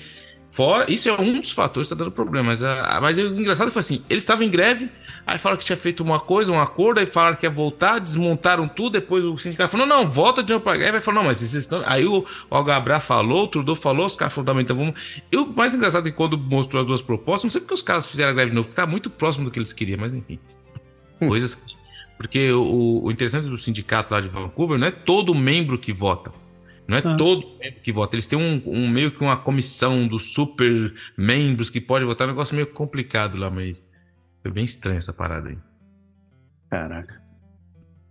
fora. 0.49 0.91
Isso 0.91 1.07
é 1.09 1.19
um 1.19 1.39
dos 1.39 1.51
fatores 1.51 1.87
que 1.87 1.93
está 1.93 2.03
dando 2.03 2.13
problema. 2.13 2.49
Mas, 2.49 2.63
a, 2.63 2.99
mas 3.01 3.17
o 3.17 3.21
engraçado 3.21 3.71
foi 3.71 3.79
assim: 3.79 4.03
eles 4.09 4.23
estavam 4.23 4.43
em 4.45 4.49
greve, 4.49 4.89
aí 5.25 5.37
falaram 5.37 5.59
que 5.59 5.65
tinha 5.65 5.77
feito 5.77 6.01
uma 6.01 6.19
coisa, 6.19 6.51
um 6.51 6.59
acordo, 6.59 6.99
aí 6.99 7.05
falaram 7.05 7.35
que 7.35 7.45
ia 7.45 7.49
voltar, 7.49 7.99
desmontaram 7.99 8.67
tudo. 8.67 8.93
Depois 8.93 9.23
o 9.23 9.37
sindicato 9.37 9.71
falou: 9.71 9.87
não, 9.87 10.09
volta 10.09 10.43
de 10.43 10.51
novo 10.51 10.63
para 10.63 10.73
a 10.73 10.77
greve. 10.77 10.97
Aí 10.97 11.03
falou: 11.03 11.21
não, 11.21 11.27
mas 11.27 11.37
vocês 11.39 11.53
estão. 11.53 11.83
Aí 11.85 12.05
o, 12.05 12.19
o 12.19 12.55
Algabra 12.55 12.99
falou, 12.99 13.43
o 13.43 13.47
Trudeau 13.47 13.75
falou, 13.75 14.05
os 14.05 14.15
caras 14.15 14.33
falaram: 14.33 14.61
então 14.61 14.75
vamos. 14.75 15.21
E 15.31 15.37
o 15.37 15.47
mais 15.47 15.73
engraçado 15.73 16.07
é 16.07 16.11
que 16.11 16.17
quando 16.17 16.37
mostrou 16.37 16.81
as 16.81 16.87
duas 16.87 17.01
propostas, 17.01 17.43
não 17.43 17.49
sei 17.49 17.61
porque 17.61 17.73
os 17.73 17.81
caras 17.81 18.05
fizeram 18.05 18.31
a 18.31 18.33
greve 18.33 18.51
de 18.51 18.55
novo, 18.55 18.69
que 18.69 18.75
tá 18.75 18.85
muito 18.85 19.09
próximo 19.09 19.45
do 19.45 19.51
que 19.51 19.59
eles 19.59 19.73
queriam, 19.73 19.99
mas 19.99 20.13
enfim. 20.13 20.39
Hum. 21.21 21.29
Coisas 21.29 21.55
que 21.55 21.75
porque 22.17 22.51
o, 22.51 23.03
o, 23.03 23.11
interessante 23.11 23.47
do 23.47 23.57
sindicato 23.57 24.13
lá 24.13 24.21
de 24.21 24.29
Vancouver 24.29 24.77
não 24.77 24.87
é 24.87 24.91
todo 24.91 25.35
membro 25.35 25.77
que 25.77 25.93
vota. 25.93 26.31
Não 26.87 26.97
é 26.97 27.01
ah. 27.03 27.15
todo 27.17 27.57
membro 27.59 27.81
que 27.81 27.91
vota. 27.91 28.15
Eles 28.15 28.27
têm 28.27 28.39
um, 28.39 28.61
um, 28.65 28.87
meio 28.87 29.11
que 29.11 29.21
uma 29.21 29.35
comissão 29.35 30.07
dos 30.07 30.33
super 30.33 30.93
membros 31.17 31.69
que 31.69 31.81
pode 31.81 32.05
votar. 32.05 32.27
É 32.27 32.31
um 32.31 32.33
negócio 32.33 32.55
meio 32.55 32.67
complicado 32.67 33.37
lá, 33.37 33.49
mas 33.49 33.83
foi 34.45 34.51
bem 34.51 34.63
estranho 34.63 34.99
essa 34.99 35.11
parada 35.11 35.49
aí. 35.49 35.57
Caraca. 36.69 37.19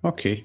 Ok. 0.03 0.45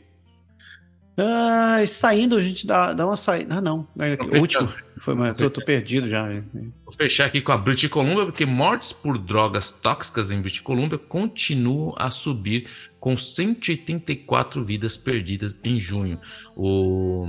Ah, 1.18 1.84
saindo, 1.88 2.38
a 2.38 2.44
gente 2.44 2.68
dá, 2.68 2.94
dá 2.94 3.08
uma 3.08 3.16
saída. 3.16 3.56
Ah, 3.56 3.62
não. 3.62 3.88
É, 3.98 4.16
o 4.38 4.40
último. 4.40 4.72
Foi, 5.00 5.16
mas 5.16 5.36
tô, 5.36 5.50
tô, 5.50 5.66
perdido 5.66 6.08
já. 6.08 6.30
Vou 6.30 6.94
fechar 6.96 7.26
aqui 7.26 7.42
com 7.42 7.52
a 7.52 7.58
British 7.58 7.90
Columbia, 7.90 8.26
porque 8.26 8.46
mortes 8.46 8.94
por 8.94 9.18
drogas 9.18 9.72
tóxicas 9.72 10.30
em 10.30 10.40
British 10.40 10.60
Columbia 10.60 11.00
continuam 11.00 11.96
a 11.98 12.12
subir, 12.12 12.70
com 13.00 13.18
184 13.18 14.64
vidas 14.64 14.96
perdidas 14.96 15.60
em 15.64 15.80
junho. 15.80 16.22
O 16.56 17.26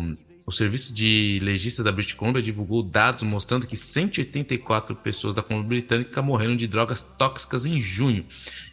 o 0.51 0.53
Serviço 0.53 0.93
de 0.93 1.39
Legista 1.45 1.81
da 1.85 1.93
British 1.93 2.15
Columbia 2.15 2.43
divulgou 2.43 2.83
dados 2.83 3.23
mostrando 3.23 3.69
que 3.69 3.77
184 3.77 4.97
pessoas 4.97 5.33
da 5.33 5.43
Colômbia 5.43 5.69
Britânica 5.69 6.21
morreram 6.21 6.57
de 6.57 6.67
drogas 6.67 7.05
tóxicas 7.05 7.65
em 7.65 7.79
junho, 7.79 8.27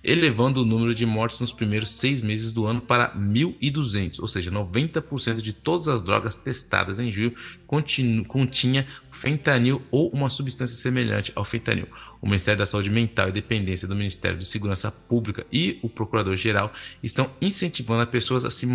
elevando 0.03 0.63
o 0.63 0.65
número 0.65 0.95
de 0.95 1.05
mortes 1.05 1.39
nos 1.39 1.53
primeiros 1.53 1.91
seis 1.91 2.23
meses 2.23 2.51
do 2.51 2.65
ano 2.65 2.81
para 2.81 3.15
1.200, 3.15 4.19
ou 4.19 4.27
seja, 4.27 4.49
90% 4.51 5.35
de 5.35 5.53
todas 5.53 5.87
as 5.87 6.01
drogas 6.01 6.35
testadas 6.35 6.99
em 6.99 7.11
junho 7.11 7.31
continha 7.67 8.87
fentanil 9.17 9.81
ou 9.89 10.09
uma 10.09 10.29
substância 10.29 10.75
semelhante 10.75 11.31
ao 11.35 11.43
fentanil. 11.43 11.87
O 12.21 12.27
Ministério 12.27 12.59
da 12.59 12.65
Saúde 12.65 12.89
Mental 12.89 13.27
e 13.29 13.31
Dependência 13.31 13.87
do 13.87 13.95
Ministério 13.95 14.37
de 14.37 14.45
Segurança 14.45 14.91
Pública 14.91 15.45
e 15.51 15.79
o 15.81 15.89
Procurador-Geral 15.89 16.71
estão 17.01 17.31
incentivando 17.41 18.01
as 18.01 18.09
pessoas 18.09 18.45
a 18.45 18.51
se, 18.51 18.67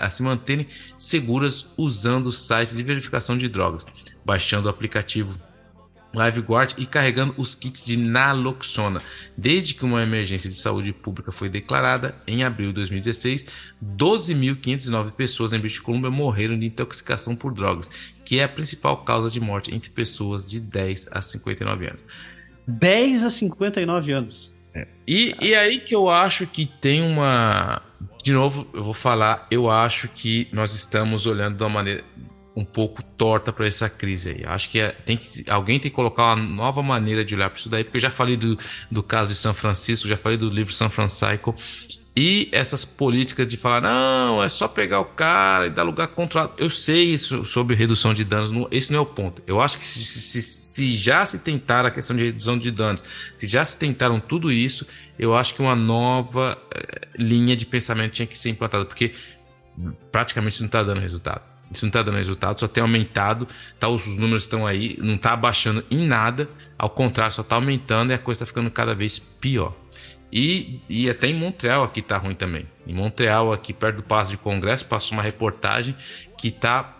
a 0.00 0.08
se 0.08 0.22
manterem 0.22 0.68
seguras 0.96 1.66
usando 1.76 2.30
sites 2.30 2.76
de 2.76 2.82
verificação 2.82 3.36
de 3.36 3.48
drogas, 3.48 3.84
baixando 4.24 4.68
o 4.68 4.70
aplicativo 4.70 5.38
LiveGuard 6.14 6.76
e 6.78 6.86
carregando 6.86 7.34
os 7.36 7.54
kits 7.54 7.84
de 7.84 7.96
naloxona. 7.96 9.02
Desde 9.36 9.74
que 9.74 9.84
uma 9.84 10.02
emergência 10.02 10.48
de 10.48 10.56
saúde 10.56 10.92
pública 10.92 11.32
foi 11.32 11.48
declarada 11.48 12.14
em 12.26 12.44
abril 12.44 12.68
de 12.68 12.74
2016, 12.74 13.46
12.509 13.84 15.10
pessoas 15.12 15.52
em 15.52 15.58
British 15.58 15.80
Columbia 15.80 16.10
morreram 16.10 16.58
de 16.58 16.66
intoxicação 16.66 17.34
por 17.34 17.52
drogas, 17.52 17.90
que 18.34 18.40
é 18.40 18.44
a 18.44 18.48
principal 18.48 18.96
causa 18.96 19.30
de 19.30 19.40
morte 19.40 19.72
entre 19.72 19.90
pessoas 19.90 20.50
de 20.50 20.58
10 20.58 21.08
a 21.12 21.22
59 21.22 21.86
anos. 21.86 22.04
10 22.66 23.22
a 23.22 23.30
59 23.30 24.12
anos. 24.12 24.52
É. 24.74 24.88
E, 25.06 25.36
e 25.40 25.54
aí 25.54 25.78
que 25.78 25.94
eu 25.94 26.10
acho 26.10 26.44
que 26.44 26.66
tem 26.66 27.00
uma. 27.00 27.80
De 28.24 28.32
novo, 28.32 28.66
eu 28.74 28.82
vou 28.82 28.92
falar, 28.92 29.46
eu 29.52 29.70
acho 29.70 30.08
que 30.08 30.48
nós 30.50 30.74
estamos 30.74 31.26
olhando 31.26 31.56
de 31.56 31.62
uma 31.62 31.68
maneira 31.68 32.02
um 32.56 32.64
pouco 32.64 33.02
torta 33.02 33.52
para 33.52 33.66
essa 33.66 33.88
crise 33.88 34.30
aí. 34.30 34.44
Acho 34.46 34.70
que, 34.70 34.78
é, 34.78 34.90
tem 34.90 35.16
que 35.16 35.50
alguém 35.50 35.80
tem 35.80 35.90
que 35.90 35.94
colocar 35.94 36.34
uma 36.34 36.36
nova 36.36 36.82
maneira 36.82 37.24
de 37.24 37.34
olhar 37.34 37.50
para 37.50 37.58
isso 37.58 37.68
daí, 37.68 37.82
porque 37.82 37.96
eu 37.96 38.00
já 38.00 38.10
falei 38.10 38.36
do, 38.36 38.56
do 38.90 39.02
caso 39.02 39.32
de 39.32 39.38
São 39.38 39.52
Francisco, 39.52 40.06
já 40.06 40.16
falei 40.16 40.38
do 40.38 40.48
livro 40.48 40.72
São 40.72 40.88
Francisco, 40.88 41.54
e 42.16 42.48
essas 42.52 42.84
políticas 42.84 43.48
de 43.48 43.56
falar, 43.56 43.80
não, 43.80 44.40
é 44.40 44.48
só 44.48 44.68
pegar 44.68 45.00
o 45.00 45.04
cara 45.04 45.66
e 45.66 45.70
dar 45.70 45.82
lugar 45.82 46.06
controlado. 46.06 46.52
Eu 46.56 46.70
sei 46.70 47.06
isso 47.06 47.44
sobre 47.44 47.74
redução 47.74 48.14
de 48.14 48.22
danos, 48.22 48.52
não, 48.52 48.68
esse 48.70 48.92
não 48.92 49.00
é 49.00 49.02
o 49.02 49.06
ponto. 49.06 49.42
Eu 49.48 49.60
acho 49.60 49.76
que 49.78 49.84
se, 49.84 50.04
se, 50.04 50.40
se 50.40 50.94
já 50.94 51.26
se 51.26 51.40
tentar 51.40 51.84
a 51.84 51.90
questão 51.90 52.16
de 52.16 52.22
redução 52.22 52.56
de 52.56 52.70
danos, 52.70 53.02
se 53.36 53.48
já 53.48 53.64
se 53.64 53.76
tentaram 53.76 54.20
tudo 54.20 54.52
isso, 54.52 54.86
eu 55.18 55.34
acho 55.34 55.56
que 55.56 55.62
uma 55.62 55.74
nova 55.74 56.56
eh, 56.72 57.08
linha 57.18 57.56
de 57.56 57.66
pensamento 57.66 58.12
tinha 58.12 58.26
que 58.26 58.38
ser 58.38 58.50
implantada, 58.50 58.84
porque 58.84 59.12
praticamente 60.12 60.60
não 60.60 60.66
está 60.66 60.84
dando 60.84 61.00
resultado. 61.00 61.53
Isso 61.70 61.84
não 61.84 61.88
está 61.88 62.02
dando 62.02 62.16
resultado, 62.16 62.60
só 62.60 62.68
tem 62.68 62.82
aumentado, 62.82 63.48
tá, 63.80 63.88
os 63.88 64.18
números 64.18 64.44
estão 64.44 64.66
aí, 64.66 64.96
não 65.00 65.14
está 65.16 65.32
abaixando 65.32 65.84
em 65.90 66.06
nada, 66.06 66.48
ao 66.78 66.90
contrário, 66.90 67.32
só 67.32 67.42
está 67.42 67.56
aumentando 67.56 68.12
e 68.12 68.14
a 68.14 68.18
coisa 68.18 68.38
está 68.38 68.46
ficando 68.46 68.70
cada 68.70 68.94
vez 68.94 69.18
pior. 69.18 69.74
E, 70.32 70.80
e 70.88 71.08
até 71.08 71.28
em 71.28 71.34
Montreal 71.34 71.84
aqui 71.84 72.02
tá 72.02 72.18
ruim 72.18 72.34
também. 72.34 72.66
Em 72.86 72.92
Montreal, 72.92 73.52
aqui 73.52 73.72
perto 73.72 73.96
do 73.96 74.02
Palácio 74.02 74.32
de 74.32 74.38
Congresso, 74.38 74.84
passou 74.86 75.16
uma 75.16 75.22
reportagem 75.22 75.94
que 76.36 76.50
tá 76.50 76.94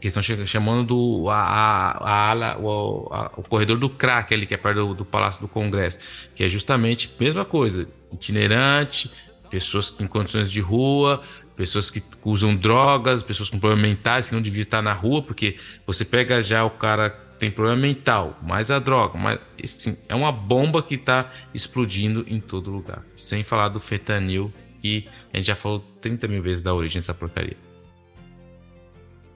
que 0.00 0.08
estão 0.08 0.20
chamando 0.20 0.84
do 0.84 1.30
a, 1.30 1.36
a, 1.36 2.32
a, 2.32 2.58
o, 2.58 3.08
a, 3.12 3.30
o 3.36 3.42
corredor 3.42 3.78
do 3.78 3.88
crack 3.88 4.34
ali, 4.34 4.46
que 4.46 4.54
é 4.54 4.56
perto 4.56 4.88
do, 4.88 4.94
do, 4.94 5.04
Palácio 5.04 5.40
do 5.40 5.46
Congresso, 5.46 6.00
que 6.34 6.42
é 6.42 6.48
justamente 6.48 7.08
a 7.16 7.22
mesma 7.22 7.44
coisa, 7.44 7.86
itinerante, 8.12 9.12
pessoas 9.48 9.94
em 10.00 10.08
condições 10.08 10.50
de 10.50 10.60
rua, 10.60 11.22
pessoas 11.56 11.90
que 11.90 12.02
usam 12.24 12.54
drogas, 12.54 13.22
pessoas 13.22 13.50
com 13.50 13.58
problemas 13.58 13.88
mentais 13.88 14.28
que 14.28 14.34
não 14.34 14.42
deviam 14.42 14.62
estar 14.62 14.82
na 14.82 14.92
rua, 14.92 15.22
porque 15.22 15.56
você 15.86 16.04
pega 16.04 16.42
já 16.42 16.64
o 16.64 16.70
cara 16.70 17.10
que 17.10 17.38
tem 17.38 17.50
problema 17.50 17.80
mental, 17.80 18.38
mais 18.42 18.70
a 18.70 18.78
droga, 18.78 19.18
mas 19.18 19.38
assim, 19.62 19.96
é 20.08 20.14
uma 20.14 20.30
bomba 20.30 20.82
que 20.82 20.94
está 20.94 21.32
explodindo 21.52 22.24
em 22.28 22.40
todo 22.40 22.70
lugar. 22.70 23.04
Sem 23.16 23.42
falar 23.42 23.68
do 23.68 23.80
fentanil, 23.80 24.52
que 24.80 25.08
a 25.32 25.36
gente 25.36 25.46
já 25.46 25.56
falou 25.56 25.84
30 26.00 26.28
mil 26.28 26.42
vezes 26.42 26.62
da 26.62 26.74
origem 26.74 26.98
dessa 27.00 27.14
porcaria. 27.14 27.56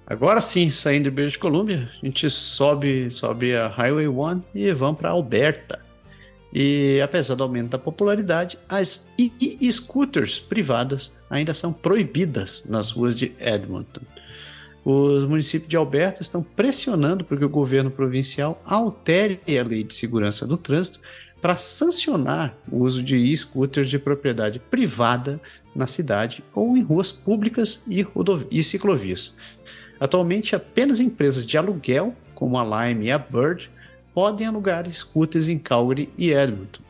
Agora 0.06 0.40
sim, 0.40 0.70
saindo 0.70 1.04
de 1.04 1.10
British 1.10 1.36
Columbia, 1.36 1.90
a 2.00 2.06
gente 2.06 2.30
sobe, 2.30 3.10
sobe 3.10 3.56
a 3.56 3.66
Highway 3.66 4.06
1 4.06 4.42
e 4.54 4.72
vamos 4.72 4.98
para 4.98 5.10
Alberta. 5.10 5.85
E 6.52 7.00
apesar 7.00 7.34
do 7.34 7.42
aumento 7.42 7.70
da 7.70 7.78
popularidade, 7.78 8.58
as 8.68 9.08
e-scooters 9.18 10.38
privadas 10.38 11.12
ainda 11.28 11.52
são 11.52 11.72
proibidas 11.72 12.64
nas 12.68 12.90
ruas 12.90 13.16
de 13.16 13.32
Edmonton. 13.38 14.00
Os 14.84 15.24
municípios 15.24 15.68
de 15.68 15.76
Alberta 15.76 16.22
estão 16.22 16.42
pressionando 16.42 17.24
para 17.24 17.36
que 17.36 17.44
o 17.44 17.48
governo 17.48 17.90
provincial 17.90 18.62
altere 18.64 19.40
a 19.48 19.62
lei 19.62 19.82
de 19.82 19.92
segurança 19.92 20.46
do 20.46 20.56
trânsito 20.56 21.00
para 21.40 21.56
sancionar 21.56 22.56
o 22.70 22.84
uso 22.84 23.02
de 23.02 23.16
e-scooters 23.16 23.90
de 23.90 23.98
propriedade 23.98 24.58
privada 24.58 25.40
na 25.74 25.86
cidade 25.86 26.42
ou 26.54 26.76
em 26.76 26.82
ruas 26.82 27.12
públicas 27.12 27.82
e, 27.86 28.06
e 28.50 28.62
ciclovias. 28.62 29.34
Atualmente, 29.98 30.54
apenas 30.54 31.00
empresas 31.00 31.44
de 31.44 31.58
aluguel, 31.58 32.14
como 32.34 32.58
a 32.58 32.86
Lime 32.88 33.06
e 33.06 33.10
a 33.10 33.18
Bird, 33.18 33.70
podem 34.16 34.46
alugar 34.46 34.88
scooters 34.88 35.46
em 35.46 35.58
Calgary 35.58 36.08
e 36.16 36.32
Edmonton. 36.32 36.80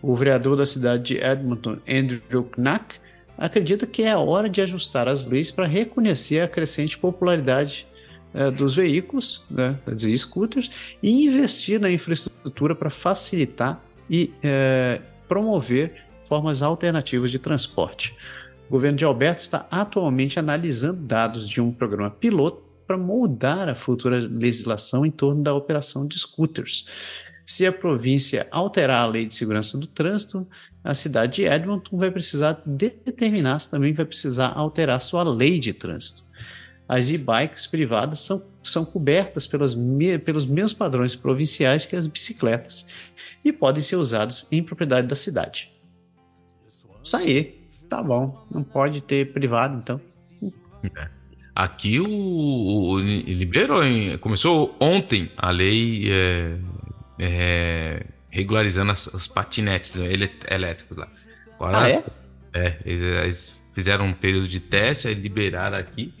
O 0.00 0.14
vereador 0.14 0.56
da 0.56 0.64
cidade 0.64 1.02
de 1.02 1.18
Edmonton, 1.18 1.78
Andrew 1.88 2.44
Knack, 2.52 3.00
acredita 3.36 3.84
que 3.84 4.04
é 4.04 4.12
a 4.12 4.20
hora 4.20 4.48
de 4.48 4.60
ajustar 4.60 5.08
as 5.08 5.24
leis 5.24 5.50
para 5.50 5.66
reconhecer 5.66 6.38
a 6.38 6.46
crescente 6.46 6.96
popularidade 6.96 7.84
eh, 8.32 8.48
dos 8.52 8.76
veículos, 8.76 9.42
né, 9.50 9.76
das 9.84 10.02
scooters, 10.02 10.96
e 11.02 11.24
investir 11.24 11.80
na 11.80 11.90
infraestrutura 11.90 12.76
para 12.76 12.90
facilitar 12.90 13.84
e 14.08 14.32
eh, 14.40 15.00
promover 15.26 16.04
formas 16.28 16.62
alternativas 16.62 17.32
de 17.32 17.40
transporte. 17.40 18.14
O 18.68 18.70
governo 18.70 18.98
de 18.98 19.04
Alberta 19.04 19.42
está 19.42 19.66
atualmente 19.68 20.38
analisando 20.38 21.00
dados 21.00 21.48
de 21.48 21.60
um 21.60 21.72
programa 21.72 22.08
piloto 22.08 22.71
para 22.86 22.98
moldar 22.98 23.68
a 23.68 23.74
futura 23.74 24.18
legislação 24.18 25.04
em 25.06 25.10
torno 25.10 25.42
da 25.42 25.54
operação 25.54 26.06
de 26.06 26.18
scooters. 26.18 26.86
Se 27.44 27.66
a 27.66 27.72
província 27.72 28.46
alterar 28.50 29.02
a 29.02 29.06
lei 29.06 29.26
de 29.26 29.34
segurança 29.34 29.76
do 29.76 29.86
trânsito, 29.86 30.46
a 30.82 30.94
cidade 30.94 31.36
de 31.36 31.44
Edmonton 31.44 31.96
vai 31.96 32.10
precisar 32.10 32.62
determinar 32.64 33.58
se 33.58 33.70
também 33.70 33.92
vai 33.92 34.04
precisar 34.04 34.52
alterar 34.54 35.00
sua 35.00 35.22
lei 35.22 35.58
de 35.58 35.72
trânsito. 35.72 36.22
As 36.88 37.10
e-bikes 37.10 37.66
privadas 37.66 38.20
são, 38.20 38.44
são 38.62 38.84
cobertas 38.84 39.46
pelas, 39.46 39.74
pelos 40.24 40.46
mesmos 40.46 40.72
padrões 40.72 41.16
provinciais 41.16 41.86
que 41.86 41.96
as 41.96 42.06
bicicletas 42.06 42.86
e 43.44 43.52
podem 43.52 43.82
ser 43.82 43.96
usadas 43.96 44.46
em 44.52 44.62
propriedade 44.62 45.06
da 45.06 45.16
cidade. 45.16 45.72
Isso 47.02 47.16
aí, 47.16 47.60
tá 47.88 48.02
bom. 48.02 48.46
Não 48.50 48.62
pode 48.62 49.02
ter 49.02 49.32
privado, 49.32 49.76
então. 49.78 50.00
É. 50.96 51.21
Aqui 51.54 52.00
o, 52.00 52.06
o, 52.08 52.98
liberou, 52.98 53.84
hein? 53.84 54.16
começou 54.18 54.74
ontem 54.80 55.30
a 55.36 55.50
lei 55.50 56.10
é, 56.10 56.56
é, 57.18 58.06
regularizando 58.30 58.90
as, 58.90 59.06
os 59.08 59.26
patinetes 59.26 59.94
elétricos 60.48 60.96
lá. 60.96 61.08
Agora, 61.54 61.78
ah, 61.82 61.90
é? 61.90 62.04
É, 62.54 62.78
eles, 62.86 63.02
eles, 63.02 63.62
fizeram 63.74 64.06
um 64.06 64.12
período 64.12 64.48
de 64.48 64.60
teste, 64.60 65.08
aí 65.08 65.14
liberaram 65.14 65.76
aqui. 65.76 66.12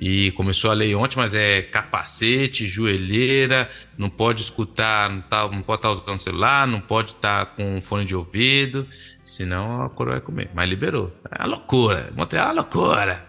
E 0.00 0.30
começou 0.32 0.70
a 0.70 0.74
lei 0.74 0.94
ontem, 0.94 1.16
mas 1.16 1.34
é 1.34 1.60
capacete, 1.60 2.66
joelheira, 2.66 3.68
não 3.96 4.08
pode 4.08 4.42
escutar, 4.42 5.10
não, 5.10 5.20
tá, 5.22 5.48
não 5.48 5.60
pode 5.60 5.80
estar 5.80 5.88
tá 5.88 5.90
usando 5.90 6.20
celular, 6.20 6.68
não 6.68 6.80
pode 6.80 7.12
estar 7.12 7.46
tá 7.46 7.52
com 7.52 7.80
fone 7.80 8.04
de 8.04 8.14
ouvido, 8.14 8.86
senão 9.24 9.82
a 9.82 9.90
coroa 9.90 10.14
vai 10.14 10.20
comer. 10.20 10.50
Mas 10.54 10.68
liberou. 10.68 11.12
É 11.32 11.42
uma 11.42 11.48
loucura. 11.48 12.12
Montreal 12.14 12.44
é 12.44 12.48
uma 12.48 12.54
loucura. 12.62 13.27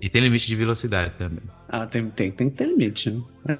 E 0.00 0.08
tem 0.08 0.22
limite 0.22 0.46
de 0.46 0.54
velocidade 0.54 1.16
também. 1.16 1.42
Ah, 1.68 1.86
tem, 1.86 2.08
tem, 2.10 2.30
tem 2.30 2.50
que 2.50 2.56
ter 2.56 2.66
limite, 2.66 3.10
né? 3.44 3.58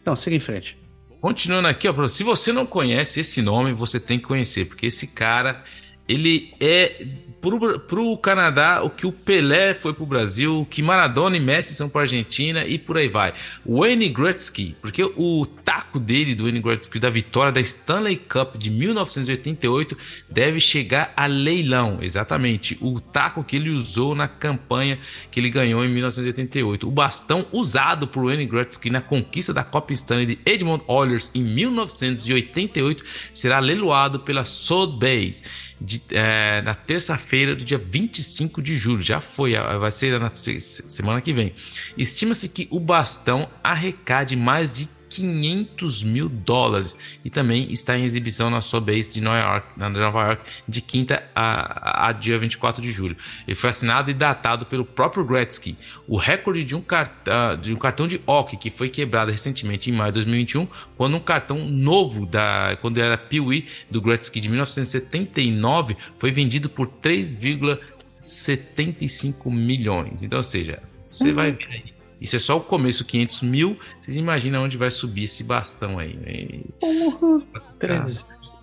Então, 0.00 0.14
siga 0.14 0.36
em 0.36 0.40
frente. 0.40 0.78
Continuando 1.20 1.66
aqui, 1.66 1.88
ó, 1.88 2.06
se 2.06 2.22
você 2.22 2.52
não 2.52 2.64
conhece 2.64 3.20
esse 3.20 3.42
nome, 3.42 3.72
você 3.72 3.98
tem 3.98 4.18
que 4.18 4.24
conhecer, 4.24 4.66
porque 4.66 4.86
esse 4.86 5.08
cara, 5.08 5.64
ele 6.08 6.54
é 6.60 7.04
pro, 7.40 7.80
pro 7.80 8.16
Canadá 8.18 8.82
o 8.82 8.90
que 8.90 9.06
o 9.06 9.12
Pelé 9.12 9.74
foi 9.74 9.92
pro 9.92 10.06
Brasil, 10.06 10.60
o 10.60 10.66
que 10.66 10.82
Maradona 10.82 11.36
e 11.36 11.40
Messi 11.40 11.74
são 11.74 11.88
pra 11.88 12.02
Argentina 12.02 12.64
e 12.64 12.78
por 12.78 12.96
aí 12.96 13.08
vai. 13.08 13.32
O 13.64 13.80
Wayne 13.80 14.08
Gretzky, 14.08 14.76
porque 14.80 15.02
o 15.04 15.46
taco 15.64 15.98
dele, 15.98 16.34
do 16.34 16.44
Wayne 16.44 16.60
Gretzky, 16.60 16.98
da 16.98 17.10
vitória 17.10 17.52
da 17.52 17.60
Stanley 17.60 18.16
Cup 18.16 18.56
de 18.56 18.70
1988, 18.70 19.96
deve 20.28 20.60
chegar 20.60 21.12
a 21.16 21.26
leilão. 21.26 21.98
Exatamente, 22.00 22.76
o 22.80 23.00
taco 23.00 23.44
que 23.44 23.56
ele 23.56 23.70
usou 23.70 24.14
na 24.14 24.28
campanha 24.28 24.98
que 25.30 25.40
ele 25.40 25.50
ganhou 25.50 25.84
em 25.84 25.88
1988. 25.88 26.86
O 26.88 26.90
bastão 26.90 27.46
usado 27.52 28.08
por 28.08 28.24
Wayne 28.24 28.46
Gretzky 28.46 28.90
na 28.90 29.00
conquista 29.00 29.52
da 29.52 29.62
Copa 29.62 29.92
Stanley 29.92 30.26
de 30.26 30.38
Edmond 30.44 30.84
Oilers 30.86 31.30
em 31.34 31.42
1988 31.42 33.04
será 33.34 33.58
leiloado 33.58 34.20
pela 34.20 34.44
Sotheby's 34.44 35.42
de, 35.80 36.02
é, 36.10 36.62
na 36.62 36.74
terça-feira 36.74 37.54
do 37.54 37.64
dia 37.64 37.78
25 37.78 38.62
de 38.62 38.74
julho. 38.74 39.02
Já 39.02 39.20
foi, 39.20 39.54
vai 39.54 39.92
ser 39.92 40.18
na 40.18 40.32
semana 40.34 41.20
que 41.20 41.32
vem. 41.32 41.52
Estima-se 41.96 42.48
que 42.48 42.66
o 42.70 42.80
bastão 42.80 43.48
arrecade 43.62 44.36
mais 44.36 44.74
de 44.74 44.88
500 45.16 46.02
mil 46.02 46.28
dólares 46.28 46.94
e 47.24 47.30
também 47.30 47.72
está 47.72 47.96
em 47.96 48.04
exibição 48.04 48.50
na 48.50 48.60
sua 48.60 48.82
base 48.82 49.14
de 49.14 49.22
Nova 49.22 49.38
York, 49.38 49.68
na 49.76 49.88
Nova 49.88 50.24
York 50.24 50.42
de 50.68 50.82
quinta 50.82 51.24
a, 51.34 52.08
a, 52.08 52.12
dia 52.12 52.38
24 52.38 52.82
de 52.82 52.92
julho. 52.92 53.16
Ele 53.48 53.54
foi 53.54 53.70
assinado 53.70 54.10
e 54.10 54.14
datado 54.14 54.66
pelo 54.66 54.84
próprio 54.84 55.24
Gretzky. 55.24 55.74
O 56.06 56.18
recorde 56.18 56.62
de 56.64 56.76
um, 56.76 56.82
cart, 56.82 57.10
uh, 57.26 57.56
de 57.56 57.72
um 57.72 57.76
cartão 57.76 58.06
de 58.06 58.20
hockey 58.26 58.58
que 58.58 58.68
foi 58.68 58.90
quebrado 58.90 59.30
recentemente 59.30 59.90
em 59.90 59.94
maio 59.94 60.12
de 60.12 60.16
2021, 60.16 60.68
quando 60.98 61.16
um 61.16 61.20
cartão 61.20 61.64
novo 61.64 62.26
da 62.26 62.76
quando 62.82 62.98
era 62.98 63.16
Pee-wee 63.16 63.64
do 63.90 64.02
Gretzky 64.02 64.38
de 64.38 64.50
1979 64.50 65.96
foi 66.18 66.30
vendido 66.30 66.68
por 66.68 66.88
3,75 66.88 69.50
milhões. 69.50 70.22
Então, 70.22 70.38
ou 70.38 70.42
seja, 70.42 70.82
você 71.02 71.30
uhum. 71.30 71.34
vai 71.34 71.52
ver 71.52 71.68
aí 71.70 71.95
isso 72.26 72.36
é 72.36 72.38
só 72.40 72.56
o 72.56 72.60
começo, 72.60 73.04
500 73.04 73.42
mil. 73.42 73.78
Vocês 74.00 74.16
imaginam 74.16 74.64
onde 74.64 74.76
vai 74.76 74.90
subir 74.90 75.24
esse 75.24 75.44
bastão 75.44 75.98
aí. 75.98 76.64
Porra! 76.80 77.42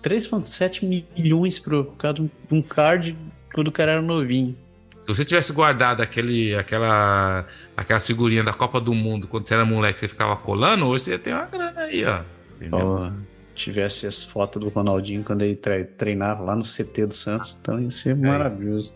3,7 0.02 0.84
milhões 1.16 1.58
por 1.58 1.86
causa 1.96 2.22
de 2.22 2.30
um 2.50 2.60
card 2.60 3.16
quando 3.54 3.68
o 3.68 3.72
cara 3.72 3.92
era 3.92 4.02
novinho. 4.02 4.54
Se 5.00 5.08
você 5.08 5.24
tivesse 5.24 5.52
guardado 5.52 6.02
aquele, 6.02 6.54
aquela, 6.54 7.46
aquela 7.74 8.00
figurinha 8.00 8.44
da 8.44 8.52
Copa 8.52 8.80
do 8.80 8.94
Mundo 8.94 9.26
quando 9.26 9.46
você 9.46 9.54
era 9.54 9.64
moleque, 9.64 9.98
você 9.98 10.08
ficava 10.08 10.36
colando, 10.36 10.86
hoje 10.86 11.04
você 11.04 11.10
ia 11.12 11.18
ter 11.18 11.32
uma 11.32 11.46
grana 11.46 11.80
aí, 11.80 12.04
ó. 12.04 12.22
Oh, 12.70 13.10
tivesse 13.54 14.06
as 14.06 14.22
fotos 14.22 14.60
do 14.60 14.68
Ronaldinho 14.68 15.22
quando 15.22 15.42
ele 15.42 15.56
treinava 15.96 16.42
lá 16.42 16.56
no 16.56 16.64
CT 16.64 17.06
do 17.06 17.14
Santos, 17.14 17.58
então 17.60 17.80
ia 17.80 17.90
ser 17.90 18.10
é. 18.10 18.14
maravilhoso. 18.14 18.92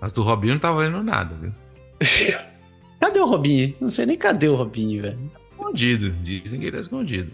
As 0.00 0.12
do 0.12 0.22
Robinho 0.22 0.54
não 0.54 0.60
tava 0.60 0.76
valendo 0.76 1.02
nada, 1.02 1.34
viu? 1.34 1.52
Cadê 3.04 3.20
o 3.20 3.26
Robinho? 3.26 3.74
Não 3.78 3.90
sei 3.90 4.06
nem 4.06 4.16
cadê 4.16 4.48
o 4.48 4.54
Robinho, 4.54 5.02
velho. 5.02 5.30
Escondido. 5.52 6.10
Dizem 6.24 6.58
que 6.58 6.66
ele 6.68 6.78
é 6.78 6.80
escondido. 6.80 7.30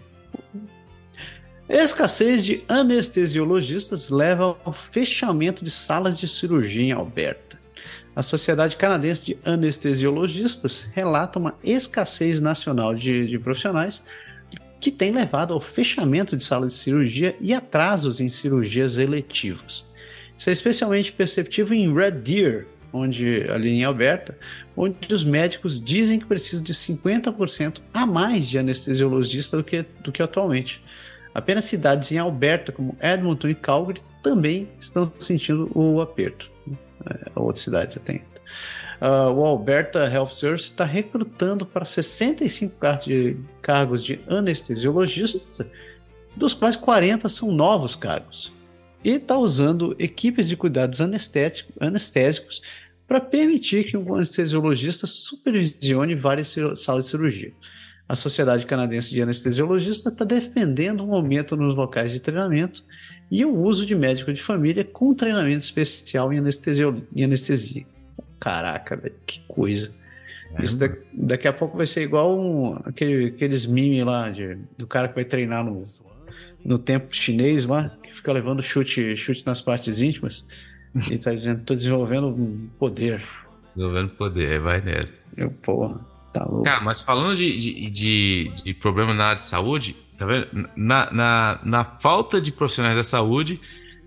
Escassez 1.69 2.43
de 2.43 2.61
anestesiologistas 2.67 4.09
leva 4.09 4.59
ao 4.65 4.73
fechamento 4.73 5.63
de 5.63 5.71
salas 5.71 6.19
de 6.19 6.27
cirurgia 6.27 6.83
em 6.83 6.91
Alberta. 6.91 7.57
A 8.13 8.21
Sociedade 8.21 8.75
Canadense 8.75 9.23
de 9.23 9.37
Anestesiologistas 9.45 10.91
relata 10.93 11.39
uma 11.39 11.55
escassez 11.63 12.41
nacional 12.41 12.93
de, 12.93 13.25
de 13.25 13.39
profissionais 13.39 14.03
que 14.77 14.91
tem 14.91 15.13
levado 15.13 15.53
ao 15.53 15.61
fechamento 15.61 16.35
de 16.35 16.43
salas 16.43 16.73
de 16.73 16.79
cirurgia 16.79 17.33
e 17.39 17.53
atrasos 17.53 18.19
em 18.19 18.27
cirurgias 18.27 18.97
eletivas. 18.97 19.89
Isso 20.37 20.49
é 20.49 20.51
especialmente 20.51 21.13
perceptível 21.13 21.77
em 21.77 21.93
Red 21.93 22.11
Deer, 22.11 22.67
onde 22.93 23.45
ali 23.49 23.69
em 23.69 23.83
Alberta, 23.83 24.37
onde 24.75 25.13
os 25.13 25.23
médicos 25.23 25.79
dizem 25.83 26.19
que 26.19 26.25
precisam 26.25 26.63
de 26.63 26.73
50% 26.73 27.81
a 27.93 28.05
mais 28.05 28.49
de 28.49 28.57
anestesiologista 28.57 29.57
do 29.57 29.63
que, 29.63 29.85
do 30.03 30.11
que 30.11 30.21
atualmente. 30.21 30.83
Apenas 31.33 31.65
cidades 31.65 32.11
em 32.11 32.17
Alberta, 32.17 32.71
como 32.71 32.97
Edmonton 33.01 33.47
e 33.47 33.55
Calgary, 33.55 34.01
também 34.21 34.69
estão 34.79 35.11
sentindo 35.19 35.71
o 35.73 36.01
aperto. 36.01 36.51
É, 37.05 37.31
outras 37.35 37.63
cidades 37.63 37.97
até 37.97 38.21
Uh, 39.01 39.33
o 39.33 39.43
Alberta 39.43 40.05
Health 40.05 40.29
Service 40.31 40.65
está 40.65 40.85
recrutando 40.85 41.65
para 41.65 41.83
65 41.83 42.75
de, 43.03 43.35
cargos 43.59 44.03
de 44.03 44.19
anestesiologista, 44.27 45.67
dos 46.35 46.53
quais 46.53 46.75
40 46.75 47.27
são 47.27 47.51
novos 47.51 47.95
cargos 47.95 48.53
e 49.03 49.11
está 49.11 49.37
usando 49.37 49.95
equipes 49.97 50.47
de 50.47 50.55
cuidados 50.55 50.99
anestésicos 51.01 52.61
para 53.07 53.19
permitir 53.19 53.85
que 53.85 53.97
um 53.97 54.15
anestesiologista 54.15 55.05
supervisione 55.05 56.15
várias 56.15 56.55
salas 56.75 57.05
de 57.05 57.11
cirurgia. 57.11 57.51
A 58.07 58.15
Sociedade 58.15 58.65
Canadense 58.65 59.11
de 59.11 59.21
Anestesiologistas 59.21 60.11
está 60.11 60.25
defendendo 60.25 61.05
um 61.05 61.13
aumento 61.13 61.55
nos 61.55 61.75
locais 61.75 62.11
de 62.11 62.19
treinamento 62.19 62.83
e 63.31 63.45
o 63.45 63.57
uso 63.57 63.85
de 63.85 63.95
médico 63.95 64.33
de 64.33 64.41
família 64.41 64.83
com 64.83 65.13
treinamento 65.13 65.63
especial 65.63 66.31
em, 66.33 66.43
em 67.15 67.23
anestesia. 67.23 67.85
Caraca, 68.39 68.97
velho, 68.97 69.15
que 69.25 69.41
coisa. 69.47 69.93
É, 70.55 70.63
Isso 70.63 70.77
daqui, 70.77 70.99
daqui, 71.13 71.47
a 71.47 71.53
pouco 71.53 71.77
vai 71.77 71.87
ser 71.87 72.01
igual 72.01 72.37
um, 72.37 72.75
aquele, 72.83 73.27
aqueles 73.27 73.65
memes 73.65 74.03
lá 74.03 74.29
de, 74.29 74.57
do 74.77 74.85
cara 74.85 75.07
que 75.07 75.15
vai 75.15 75.23
treinar 75.23 75.63
no, 75.63 75.87
no 76.63 76.77
tempo 76.77 77.15
chinês 77.15 77.65
lá, 77.65 77.89
que 78.03 78.15
fica 78.15 78.31
levando 78.31 78.61
chute, 78.61 79.15
chute 79.15 79.45
nas 79.45 79.61
partes 79.61 80.01
íntimas. 80.01 80.45
E 81.09 81.17
tá 81.17 81.33
dizendo, 81.33 81.63
tô 81.63 81.73
desenvolvendo 81.73 82.69
poder. 82.77 83.23
Desenvolvendo 83.75 84.09
poder, 84.09 84.59
vai 84.59 84.81
nessa. 84.81 85.21
Eu, 85.37 85.49
porra, 85.49 85.99
tá 86.33 86.43
louco. 86.43 86.63
Cara, 86.63 86.81
mas 86.81 87.01
falando 87.01 87.35
de, 87.35 87.57
de, 87.57 87.89
de, 87.89 88.51
de 88.63 88.73
problema 88.73 89.13
na 89.13 89.27
área 89.27 89.41
de 89.41 89.47
saúde, 89.47 89.95
tá 90.17 90.25
vendo? 90.25 90.47
Na, 90.75 91.11
na, 91.11 91.59
na 91.63 91.83
falta 91.85 92.41
de 92.41 92.51
profissionais 92.51 92.95
da 92.95 93.03
saúde, 93.03 93.59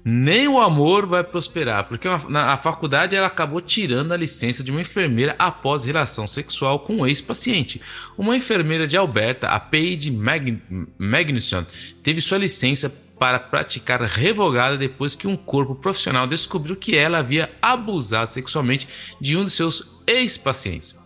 nem 0.05 0.47
o 0.47 0.61
amor 0.61 1.07
vai 1.07 1.25
prosperar, 1.25 1.85
porque 1.85 2.07
a 2.07 2.57
faculdade 2.59 3.17
ela 3.17 3.27
acabou 3.27 3.63
tirando 3.63 4.13
a 4.13 4.17
licença 4.17 4.63
de 4.63 4.71
uma 4.71 4.83
enfermeira 4.83 5.35
após 5.39 5.85
relação 5.85 6.27
sexual 6.27 6.81
com 6.81 6.97
um 6.97 7.07
ex-paciente. 7.07 7.81
Uma 8.19 8.37
enfermeira 8.37 8.87
de 8.87 8.99
Alberta, 8.99 9.49
a 9.49 9.59
Paige 9.59 10.11
Mag 10.11 10.61
Magnuson, 10.99 11.65
teve 12.03 12.21
sua 12.21 12.37
licença 12.37 12.95
para 13.19 13.41
praticar 13.41 14.03
revogada 14.03 14.77
depois 14.77 15.17
que 15.17 15.27
um 15.27 15.37
corpo 15.37 15.75
profissional 15.75 16.27
descobriu 16.27 16.77
que 16.77 16.95
ela 16.95 17.19
havia 17.19 17.51
abusado 17.63 18.35
sexualmente 18.35 18.87
de 19.19 19.39
um 19.39 19.45
de 19.45 19.51
seus 19.51 19.89
ex-pacientes. 20.07 20.97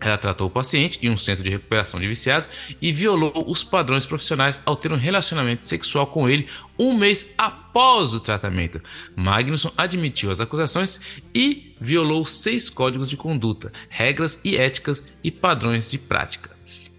Ela 0.00 0.16
tratou 0.16 0.46
o 0.46 0.50
paciente 0.50 1.00
em 1.02 1.10
um 1.10 1.16
centro 1.16 1.42
de 1.42 1.50
recuperação 1.50 1.98
de 1.98 2.06
viciados 2.06 2.48
e 2.80 2.92
violou 2.92 3.44
os 3.46 3.64
padrões 3.64 4.06
profissionais 4.06 4.62
ao 4.64 4.76
ter 4.76 4.92
um 4.92 4.96
relacionamento 4.96 5.68
sexual 5.68 6.06
com 6.06 6.28
ele 6.28 6.46
um 6.78 6.96
mês 6.96 7.30
após 7.36 7.57
o 7.74 8.20
tratamento. 8.20 8.80
Magnusson 9.14 9.72
admitiu 9.76 10.30
as 10.30 10.40
acusações 10.40 11.00
e 11.34 11.74
violou 11.80 12.24
seis 12.26 12.68
códigos 12.68 13.08
de 13.08 13.16
conduta, 13.16 13.72
regras 13.88 14.40
e 14.44 14.56
éticas 14.56 15.04
e 15.22 15.30
padrões 15.30 15.90
de 15.90 15.98
prática. 15.98 16.58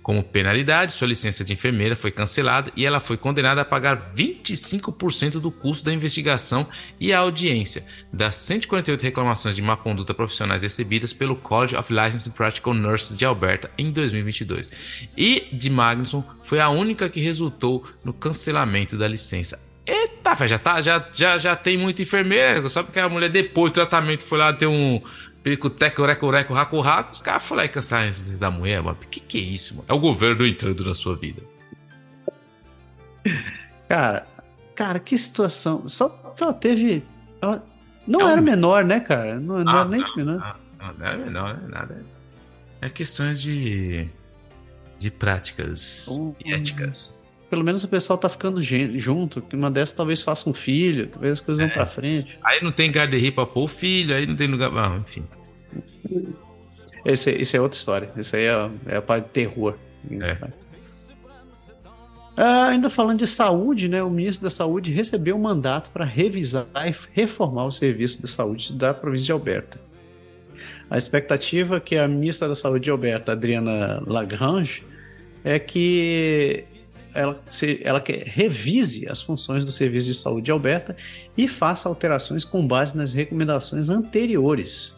Como 0.09 0.23
penalidade, 0.23 0.93
sua 0.93 1.07
licença 1.07 1.45
de 1.45 1.53
enfermeira 1.53 1.95
foi 1.95 2.09
cancelada 2.09 2.71
e 2.75 2.83
ela 2.83 2.99
foi 2.99 3.15
condenada 3.15 3.61
a 3.61 3.65
pagar 3.65 4.09
25% 4.11 5.39
do 5.39 5.51
custo 5.51 5.85
da 5.85 5.93
investigação 5.93 6.65
e 6.99 7.13
a 7.13 7.19
audiência 7.19 7.85
das 8.11 8.33
148 8.33 9.03
reclamações 9.03 9.55
de 9.55 9.61
má 9.61 9.77
conduta 9.77 10.11
profissionais 10.11 10.63
recebidas 10.63 11.13
pelo 11.13 11.35
College 11.35 11.75
of 11.75 11.93
Licensed 11.93 12.33
Practical 12.33 12.73
Nurses 12.73 13.19
de 13.19 13.23
Alberta 13.23 13.69
em 13.77 13.91
2022. 13.91 14.71
E 15.15 15.47
de 15.53 15.69
Magnusson 15.69 16.23
foi 16.41 16.59
a 16.59 16.69
única 16.69 17.07
que 17.07 17.19
resultou 17.19 17.85
no 18.03 18.11
cancelamento 18.11 18.97
da 18.97 19.07
licença. 19.07 19.68
Eita, 19.89 20.47
já, 20.47 20.59
tá, 20.59 20.81
já, 20.81 21.03
já, 21.11 21.37
já 21.37 21.55
tem 21.55 21.77
muita 21.77 22.03
enfermeira, 22.03 22.67
só 22.69 22.83
porque 22.83 22.99
a 22.99 23.09
mulher 23.09 23.29
depois 23.29 23.71
do 23.71 23.75
tratamento 23.75 24.23
foi 24.23 24.37
lá 24.37 24.53
ter 24.53 24.67
um 24.67 25.01
pericuteco, 25.41 26.03
ureco, 26.03 26.27
ureco, 26.27 26.53
raco, 26.53 26.79
raco, 26.79 27.13
os 27.13 27.21
caras 27.23 27.43
foram 27.43 27.61
lá 27.61 27.65
e 27.65 27.69
cancelaram 27.69 28.11
da 28.37 28.51
mulher, 28.51 28.83
mano. 28.83 28.97
Que 29.09 29.19
que 29.19 29.37
é 29.39 29.41
isso, 29.41 29.75
mano? 29.75 29.85
É 29.87 29.93
o 29.93 29.99
governo 29.99 30.45
entrando 30.45 30.85
na 30.85 30.93
sua 30.93 31.15
vida. 31.15 31.41
Cara, 33.87 34.27
cara, 34.75 34.99
que 34.99 35.17
situação. 35.17 35.87
Só 35.87 36.09
que 36.09 36.43
ela 36.43 36.53
teve. 36.53 37.03
Ela 37.41 37.65
não 38.05 38.27
é 38.27 38.33
era 38.33 38.41
um... 38.41 38.43
menor, 38.43 38.85
né, 38.85 38.99
cara? 38.99 39.39
Não, 39.39 39.63
não 39.63 39.73
ah, 39.75 39.79
era 39.79 39.89
nem 39.89 40.01
não, 40.01 40.15
menor. 40.15 40.59
Não, 40.77 40.93
não, 40.93 41.05
era 41.05 41.17
menor, 41.17 41.57
não 41.57 41.67
é 41.67 41.71
nada. 41.71 42.05
É 42.81 42.89
questões 42.89 43.41
de. 43.41 44.07
de 44.99 45.09
práticas 45.09 46.07
um, 46.09 46.35
e 46.45 46.53
éticas 46.53 47.18
pelo 47.49 47.63
menos 47.63 47.83
o 47.83 47.87
pessoal 47.87 48.17
tá 48.17 48.29
ficando 48.29 48.61
junto, 48.61 49.41
que 49.41 49.55
uma 49.55 49.71
dessas 49.71 49.95
talvez 49.95 50.21
faça 50.21 50.49
um 50.49 50.53
filho, 50.53 51.07
talvez 51.07 51.33
as 51.33 51.41
coisas 51.41 51.63
é. 51.63 51.67
vão 51.67 51.73
pra 51.73 51.85
frente. 51.85 52.37
Aí 52.43 52.59
não 52.61 52.71
tem 52.71 52.91
garderie 52.91 53.31
pra 53.31 53.45
pôr 53.45 53.63
o 53.63 53.67
filho, 53.67 54.15
aí 54.15 54.27
não 54.27 54.35
tem 54.35 54.47
lugar. 54.47 54.71
Ah, 54.75 54.99
enfim. 55.01 55.25
Esse, 57.03 57.31
esse 57.31 57.57
é 57.57 57.61
outra 57.61 57.77
história. 57.77 58.11
Esse 58.15 58.35
aí 58.35 58.45
é, 58.45 58.69
é 58.85 58.97
a 58.97 59.01
parte 59.01 59.25
de 59.25 59.31
terror. 59.31 59.75
É. 60.11 60.37
Ah, 62.37 62.67
ainda 62.67 62.89
falando 62.89 63.19
de 63.19 63.27
saúde, 63.27 63.89
né, 63.89 64.01
o 64.01 64.09
ministro 64.09 64.45
da 64.45 64.49
Saúde 64.49 64.93
recebeu 64.93 65.35
um 65.35 65.41
mandato 65.41 65.91
para 65.91 66.05
revisar 66.05 66.67
e 66.87 66.95
reformar 67.13 67.65
o 67.65 67.71
serviço 67.71 68.21
de 68.21 68.29
saúde 68.29 68.73
da 68.73 68.93
província 68.93 69.25
de 69.25 69.31
Alberta. 69.33 69.81
A 70.89 70.97
expectativa 70.97 71.81
que 71.81 71.97
a 71.97 72.07
ministra 72.07 72.47
da 72.47 72.55
Saúde 72.55 72.85
de 72.85 72.91
Alberta, 72.91 73.33
Adriana 73.33 74.01
Lagrange, 74.05 74.85
é 75.43 75.59
que 75.59 76.63
ela, 77.13 77.41
se, 77.49 77.79
ela 77.83 78.03
revise 78.25 79.09
as 79.09 79.21
funções 79.21 79.65
do 79.65 79.71
Serviço 79.71 80.07
de 80.07 80.13
Saúde 80.13 80.45
de 80.45 80.51
Alberta 80.51 80.95
e 81.37 81.47
faça 81.47 81.89
alterações 81.89 82.43
com 82.43 82.65
base 82.65 82.95
nas 82.95 83.13
recomendações 83.13 83.89
anteriores. 83.89 84.95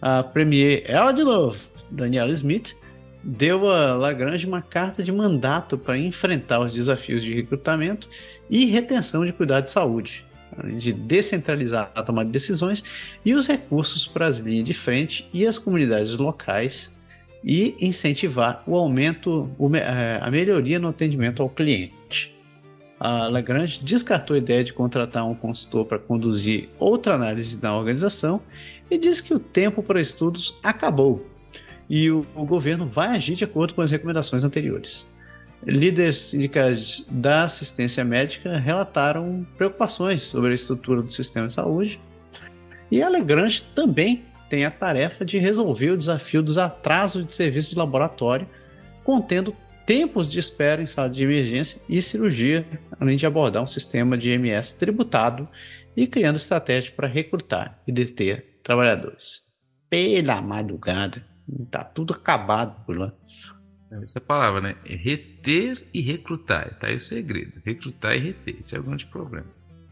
A 0.00 0.22
Premier 0.22 0.84
ela 0.86 1.12
de 1.12 1.24
novo, 1.24 1.58
Daniela 1.90 2.30
Smith, 2.30 2.76
deu 3.22 3.68
a 3.68 3.94
Lagrange 3.94 4.46
uma 4.46 4.62
carta 4.62 5.02
de 5.02 5.10
mandato 5.10 5.76
para 5.76 5.98
enfrentar 5.98 6.60
os 6.60 6.72
desafios 6.72 7.22
de 7.22 7.34
recrutamento 7.34 8.08
e 8.48 8.66
retenção 8.66 9.26
de 9.26 9.32
cuidado 9.32 9.64
de 9.64 9.72
saúde, 9.72 10.24
de 10.76 10.92
descentralizar 10.92 11.90
a 11.94 12.02
tomada 12.02 12.26
de 12.26 12.32
decisões 12.32 13.18
e 13.24 13.34
os 13.34 13.46
recursos 13.46 14.06
para 14.06 14.26
as 14.26 14.38
linhas 14.38 14.64
de 14.64 14.74
frente 14.74 15.28
e 15.32 15.46
as 15.46 15.58
comunidades 15.58 16.16
locais 16.16 16.96
e 17.42 17.76
incentivar 17.80 18.62
o 18.66 18.76
aumento, 18.76 19.50
é, 19.74 20.18
a 20.20 20.30
melhoria 20.30 20.78
no 20.78 20.88
atendimento 20.88 21.42
ao 21.42 21.48
cliente. 21.48 22.36
A 23.00 23.28
Lagrange 23.28 23.80
descartou 23.82 24.34
a 24.34 24.38
ideia 24.38 24.64
de 24.64 24.72
contratar 24.72 25.24
um 25.24 25.34
consultor 25.34 25.84
para 25.86 25.98
conduzir 25.98 26.68
outra 26.78 27.14
análise 27.14 27.60
da 27.60 27.76
organização 27.76 28.42
e 28.90 28.98
diz 28.98 29.20
que 29.20 29.32
o 29.32 29.38
tempo 29.38 29.82
para 29.82 30.00
estudos 30.00 30.58
acabou 30.62 31.24
e 31.88 32.10
o, 32.10 32.26
o 32.34 32.44
governo 32.44 32.86
vai 32.86 33.08
agir 33.08 33.34
de 33.34 33.44
acordo 33.44 33.74
com 33.74 33.82
as 33.82 33.90
recomendações 33.90 34.42
anteriores. 34.42 35.08
Líderes 35.64 36.18
sindicais 36.18 37.06
da 37.10 37.44
assistência 37.44 38.04
médica 38.04 38.58
relataram 38.58 39.46
preocupações 39.56 40.22
sobre 40.22 40.50
a 40.50 40.54
estrutura 40.54 41.02
do 41.02 41.10
sistema 41.10 41.48
de 41.48 41.54
saúde 41.54 42.00
e 42.90 43.02
a 43.02 43.08
Lagrange 43.08 43.64
também 43.74 44.24
tem 44.48 44.64
a 44.64 44.70
tarefa 44.70 45.24
de 45.24 45.38
resolver 45.38 45.90
o 45.90 45.96
desafio 45.96 46.42
dos 46.42 46.58
atrasos 46.58 47.24
de 47.24 47.32
serviço 47.32 47.70
de 47.70 47.78
laboratório, 47.78 48.48
contendo 49.04 49.54
tempos 49.86 50.30
de 50.30 50.38
espera 50.38 50.82
em 50.82 50.86
sala 50.86 51.08
de 51.08 51.22
emergência 51.22 51.80
e 51.88 52.02
cirurgia, 52.02 52.66
além 53.00 53.16
de 53.16 53.26
abordar 53.26 53.62
um 53.62 53.66
sistema 53.66 54.18
de 54.18 54.30
MS 54.30 54.78
tributado 54.78 55.48
e 55.96 56.06
criando 56.06 56.36
estratégia 56.36 56.92
para 56.92 57.08
recrutar 57.08 57.80
e 57.86 57.92
deter 57.92 58.60
trabalhadores. 58.62 59.44
Pela 59.88 60.42
madrugada, 60.42 61.24
tá 61.70 61.82
tudo 61.82 62.12
acabado 62.12 62.84
por 62.84 62.98
lá. 62.98 63.12
Essa 64.02 64.20
palavra, 64.20 64.60
né? 64.60 64.76
É 64.84 64.94
reter 64.94 65.88
e 65.94 66.02
recrutar. 66.02 66.78
Tá 66.78 66.88
aí 66.88 66.96
o 66.96 67.00
segredo. 67.00 67.62
Recrutar 67.64 68.14
e 68.14 68.18
reter. 68.18 68.58
Esse 68.60 68.76
é 68.76 68.78
o 68.78 68.82
grande 68.82 69.06
problema. 69.06 69.46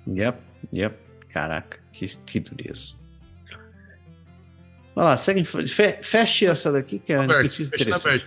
Yep, 0.07 0.39
yep. 0.75 0.97
Caraca, 1.31 1.81
que, 1.93 2.07
que 2.19 2.41
dureza. 2.41 3.06
Vai 4.97 5.05
lá, 5.05 5.17
segue, 5.19 5.45
feche 5.45 6.47
essa 6.47 6.73
daqui 6.73 6.99
que 6.99 7.13
é 7.13 7.23
interessante. 7.23 8.27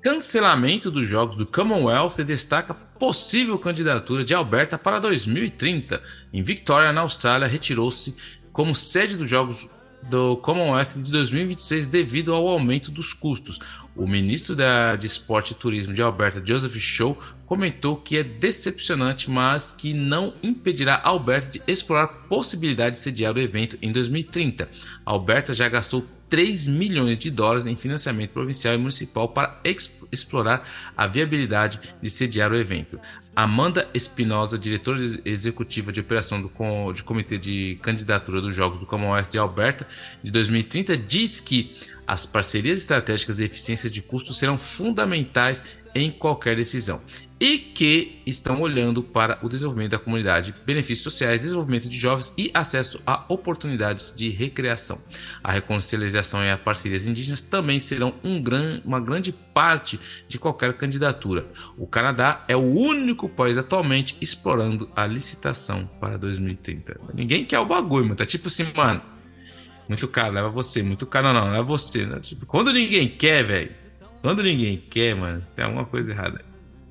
Cancelamento 0.00 0.90
dos 0.90 1.06
jogos 1.06 1.36
do 1.36 1.44
Commonwealth 1.44 2.16
destaca 2.24 2.72
possível 2.72 3.58
candidatura 3.58 4.24
de 4.24 4.32
Alberta 4.32 4.78
para 4.78 4.98
2030. 4.98 6.02
Em 6.32 6.42
Victoria, 6.42 6.94
na 6.94 7.02
Austrália, 7.02 7.46
retirou-se 7.46 8.16
como 8.54 8.74
sede 8.74 9.18
dos 9.18 9.28
Jogos 9.28 9.68
do 10.04 10.38
Commonwealth 10.38 10.94
de 10.96 11.12
2026 11.12 11.88
devido 11.88 12.32
ao 12.32 12.48
aumento 12.48 12.90
dos 12.90 13.12
custos. 13.12 13.58
O 13.96 14.06
ministro 14.06 14.54
da, 14.54 14.94
de 14.94 15.06
Esporte 15.06 15.52
e 15.52 15.54
Turismo 15.54 15.94
de 15.94 16.02
Alberta, 16.02 16.42
Joseph 16.44 16.76
Show, 16.76 17.18
comentou 17.46 17.96
que 17.96 18.18
é 18.18 18.22
decepcionante, 18.22 19.30
mas 19.30 19.72
que 19.72 19.94
não 19.94 20.34
impedirá 20.42 21.00
Alberta 21.02 21.48
de 21.48 21.62
explorar 21.66 22.04
a 22.04 22.08
possibilidade 22.08 22.96
de 22.96 23.00
sediar 23.00 23.34
o 23.34 23.40
evento 23.40 23.78
em 23.80 23.90
2030. 23.90 24.68
Alberta 25.04 25.54
já 25.54 25.68
gastou 25.68 26.04
3 26.28 26.66
milhões 26.66 27.18
de 27.18 27.30
dólares 27.30 27.66
em 27.66 27.76
financiamento 27.76 28.30
provincial 28.30 28.74
e 28.74 28.78
municipal 28.78 29.28
para 29.28 29.60
explorar 30.10 30.68
a 30.96 31.06
viabilidade 31.06 31.80
de 32.02 32.10
sediar 32.10 32.50
o 32.50 32.56
evento. 32.56 33.00
Amanda 33.34 33.88
Espinosa, 33.94 34.58
diretora 34.58 34.98
executiva 35.24 35.92
de 35.92 36.00
operação 36.00 36.40
do 36.40 36.48
comitê 37.04 37.38
de 37.38 37.78
candidatura 37.82 38.40
dos 38.40 38.54
Jogos 38.54 38.80
do 38.80 38.86
Commonwealth 38.86 39.30
de 39.30 39.38
Alberta 39.38 39.86
de 40.22 40.30
2030, 40.30 40.96
diz 40.96 41.38
que 41.38 41.70
as 42.06 42.26
parcerias 42.26 42.78
estratégicas 42.80 43.38
e 43.38 43.44
eficiências 43.44 43.92
de 43.92 44.02
custo 44.02 44.32
serão 44.32 44.56
fundamentais 44.56 45.62
em 45.94 46.10
qualquer 46.10 46.54
decisão 46.56 47.00
e 47.40 47.58
que 47.58 48.22
estão 48.26 48.60
olhando 48.60 49.02
para 49.02 49.38
o 49.42 49.48
desenvolvimento 49.48 49.92
da 49.92 49.98
comunidade, 49.98 50.54
benefícios 50.64 51.02
sociais, 51.02 51.40
desenvolvimento 51.40 51.88
de 51.88 51.98
jovens 51.98 52.34
e 52.36 52.50
acesso 52.52 53.00
a 53.06 53.24
oportunidades 53.28 54.14
de 54.14 54.30
recreação. 54.30 55.00
A 55.42 55.52
reconciliação 55.52 56.42
e 56.42 56.50
as 56.50 56.60
parcerias 56.60 57.06
indígenas 57.06 57.42
também 57.42 57.78
serão 57.78 58.14
um 58.22 58.40
gran, 58.40 58.80
uma 58.84 59.00
grande 59.00 59.32
parte 59.32 60.00
de 60.28 60.38
qualquer 60.38 60.74
candidatura. 60.74 61.46
O 61.76 61.86
Canadá 61.86 62.44
é 62.48 62.56
o 62.56 62.74
único 62.74 63.28
país 63.28 63.58
atualmente 63.58 64.16
explorando 64.20 64.90
a 64.94 65.06
licitação 65.06 65.88
para 66.00 66.18
2030. 66.18 67.00
Ninguém 67.14 67.44
quer 67.44 67.58
o 67.58 67.66
bagulho, 67.66 68.04
mano. 68.04 68.16
Tá 68.16 68.26
tipo 68.26 68.48
assim, 68.48 68.66
mano. 68.74 69.15
Muito 69.88 70.08
caro, 70.08 70.34
leva 70.34 70.48
você. 70.48 70.82
Muito 70.82 71.06
caro, 71.06 71.32
não, 71.32 71.34
não, 71.34 71.52
leva 71.52 71.62
você. 71.62 72.04
Né? 72.04 72.18
Tipo, 72.20 72.46
quando 72.46 72.72
ninguém 72.72 73.08
quer, 73.08 73.44
velho. 73.44 73.70
Quando 74.20 74.42
ninguém 74.42 74.82
quer, 74.90 75.14
mano, 75.14 75.46
tem 75.54 75.64
alguma 75.64 75.84
coisa 75.84 76.10
errada. 76.10 76.44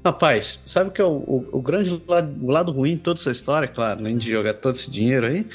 Rapaz, 0.06 0.62
sabe 0.66 0.92
que 0.92 1.02
é 1.02 1.04
o, 1.04 1.18
o, 1.18 1.50
o 1.54 1.62
grande 1.62 2.02
lado, 2.08 2.46
o 2.46 2.52
lado 2.52 2.72
ruim 2.72 2.96
de 2.96 3.02
toda 3.02 3.20
essa 3.20 3.32
história, 3.32 3.68
claro, 3.68 4.00
além 4.00 4.18
de 4.18 4.30
jogar 4.30 4.54
todo 4.54 4.76
esse 4.76 4.92
dinheiro 4.92 5.26
aí, 5.26 5.48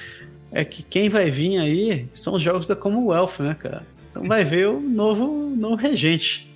é 0.50 0.64
que 0.64 0.82
quem 0.82 1.08
vai 1.08 1.30
vir 1.30 1.58
aí 1.58 2.08
são 2.12 2.34
os 2.34 2.42
jogos 2.42 2.66
da 2.66 2.74
Commonwealth, 2.74 3.38
né, 3.38 3.54
cara? 3.54 3.86
Então 4.10 4.26
vai 4.26 4.44
ver 4.44 4.66
o 4.68 4.80
novo, 4.80 5.54
novo 5.56 5.76
regente. 5.76 6.52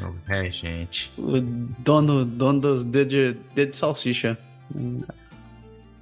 Novo 0.00 0.16
regente. 0.26 1.12
O 1.18 1.40
dono, 1.40 2.24
dono 2.24 2.60
dos 2.60 2.84
dedos 2.84 3.12
de, 3.12 3.36
de 3.66 3.76
salsicha. 3.76 4.38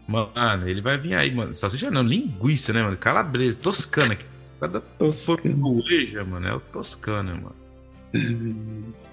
Mano, 0.07 0.69
ele 0.69 0.81
vai 0.81 0.97
vir 0.97 1.15
aí, 1.15 1.35
mano. 1.35 1.53
Salsicha 1.55 1.91
não, 1.91 2.03
linguiça, 2.03 2.73
né, 2.73 2.83
mano? 2.83 2.97
Calabresa, 2.97 3.59
toscana. 3.59 4.17
Cada 4.61 4.83
formuleja, 5.13 6.25
mano, 6.25 6.47
é 6.47 6.55
o 6.55 6.61
toscana, 6.61 7.35
mano. 7.35 7.67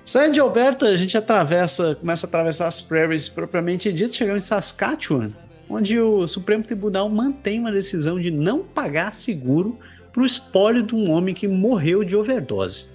Saindo 0.06 0.34
de 0.34 0.40
Alberta, 0.40 0.86
a 0.88 0.96
gente 0.96 1.18
atravessa, 1.18 1.96
começa 1.96 2.26
a 2.26 2.30
atravessar 2.30 2.68
as 2.68 2.82
prairies 2.82 3.28
propriamente 3.28 3.92
dito, 3.92 4.16
chegamos 4.16 4.44
em 4.44 4.46
Saskatchewan, 4.46 5.32
onde 5.70 6.00
o 6.00 6.28
Supremo 6.28 6.64
Tribunal 6.64 7.10
mantém 7.10 7.60
uma 7.60 7.72
decisão 7.72 8.20
de 8.20 8.30
não 8.30 8.60
pagar 8.60 9.14
seguro 9.14 9.78
para 10.12 10.22
o 10.22 10.26
espólio 10.26 10.84
de 10.84 10.94
um 10.94 11.10
homem 11.10 11.34
que 11.34 11.48
morreu 11.48 12.04
de 12.04 12.16
overdose. 12.16 12.92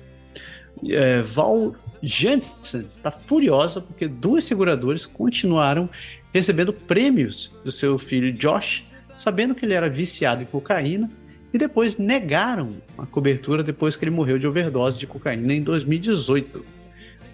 É, 0.88 1.22
Val 1.22 1.74
Jansen 2.02 2.82
está 2.96 3.10
furiosa 3.10 3.80
porque 3.80 4.06
duas 4.06 4.44
seguradoras 4.44 5.04
continuaram 5.04 5.90
recebendo 6.32 6.72
prêmios 6.72 7.52
do 7.64 7.72
seu 7.72 7.98
filho 7.98 8.32
Josh, 8.32 8.84
sabendo 9.14 9.54
que 9.54 9.64
ele 9.64 9.74
era 9.74 9.88
viciado 9.88 10.42
em 10.42 10.46
cocaína, 10.46 11.10
e 11.52 11.58
depois 11.58 11.96
negaram 11.96 12.76
a 12.96 13.06
cobertura 13.06 13.62
depois 13.62 13.96
que 13.96 14.04
ele 14.04 14.10
morreu 14.10 14.38
de 14.38 14.46
overdose 14.46 14.98
de 14.98 15.06
cocaína 15.06 15.54
em 15.54 15.62
2018. 15.62 16.64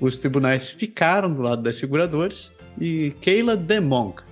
os 0.01 0.19
tribunais 0.19 0.71
ficaram 0.71 1.33
do 1.33 1.41
lado 1.41 1.63
das 1.63 1.77
seguradoras 1.77 2.53
e 2.81 3.13
Kayla 3.23 3.57
DeMonk, 3.57 4.23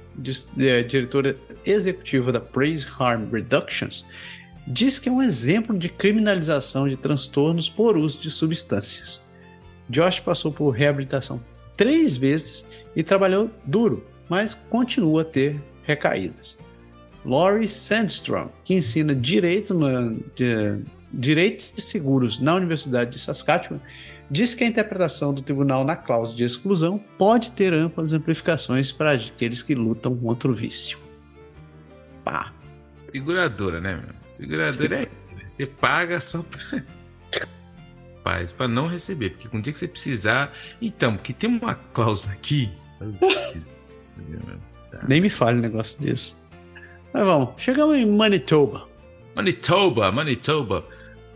é, 0.59 0.83
diretora 0.83 1.37
executiva 1.65 2.33
da 2.33 2.41
Praise 2.41 2.87
Harm 2.99 3.31
Reductions, 3.31 4.05
diz 4.67 4.99
que 4.99 5.09
é 5.09 5.13
um 5.13 5.23
exemplo 5.23 5.77
de 5.79 5.89
criminalização 5.89 6.89
de 6.89 6.97
transtornos 6.97 7.69
por 7.69 7.97
uso 7.97 8.21
de 8.21 8.31
substâncias. 8.31 9.23
Josh 9.89 10.21
passou 10.21 10.53
por 10.53 10.71
reabilitação 10.71 11.43
três 11.77 12.17
vezes 12.17 12.67
e 12.95 13.03
trabalhou 13.03 13.51
duro, 13.65 14.05
mas 14.33 14.55
continua 14.71 15.21
a 15.21 15.25
ter 15.27 15.63
recaídas. 15.83 16.57
Laurie 17.23 17.69
Sandstrom, 17.69 18.49
que 18.65 18.73
ensina 18.73 19.15
direito, 19.15 19.79
de, 20.35 20.81
direito 21.13 21.75
de 21.75 21.83
seguros 21.83 22.39
na 22.39 22.55
Universidade 22.55 23.11
de 23.11 23.19
Saskatchewan, 23.19 23.79
diz 24.31 24.55
que 24.55 24.65
a 24.65 24.67
interpretação 24.67 25.35
do 25.35 25.43
tribunal 25.43 25.85
na 25.85 25.97
cláusula 25.97 26.35
de 26.35 26.45
exclusão 26.45 26.97
pode 27.19 27.53
ter 27.53 27.75
amplas 27.75 28.15
amplificações 28.15 28.91
para 28.91 29.13
aqueles 29.13 29.63
que 29.63 29.75
lutam 29.75 30.17
contra 30.17 30.51
o 30.51 30.55
vício. 30.55 30.99
Pá. 32.25 32.55
Seguradora, 33.05 33.83
né, 33.83 33.97
meu? 33.97 34.15
Seguradora 34.31 35.03
é. 35.03 35.09
Você 35.47 35.67
paga 35.67 36.19
só 36.21 36.43
pra. 36.43 36.83
Paz, 38.25 38.51
para 38.51 38.67
não 38.67 38.87
receber, 38.87 39.31
porque 39.31 39.55
um 39.55 39.61
dia 39.61 39.75
que 39.75 39.79
você 39.79 39.89
precisar. 39.89 40.55
Então, 40.81 41.17
porque 41.17 41.35
tem 41.35 41.51
uma 41.51 41.75
cláusula 41.75 42.33
aqui. 42.33 42.73
Nem 45.09 45.21
me 45.21 45.31
fale 45.31 45.59
um 45.59 45.63
negócio 45.63 46.01
desse. 46.01 46.37
Mas 47.13 47.25
vamos, 47.25 47.51
chegamos 47.57 47.97
em 47.97 48.07
Manitoba. 48.07 48.89
Manitoba, 49.35 50.11
Manitoba. 50.13 50.85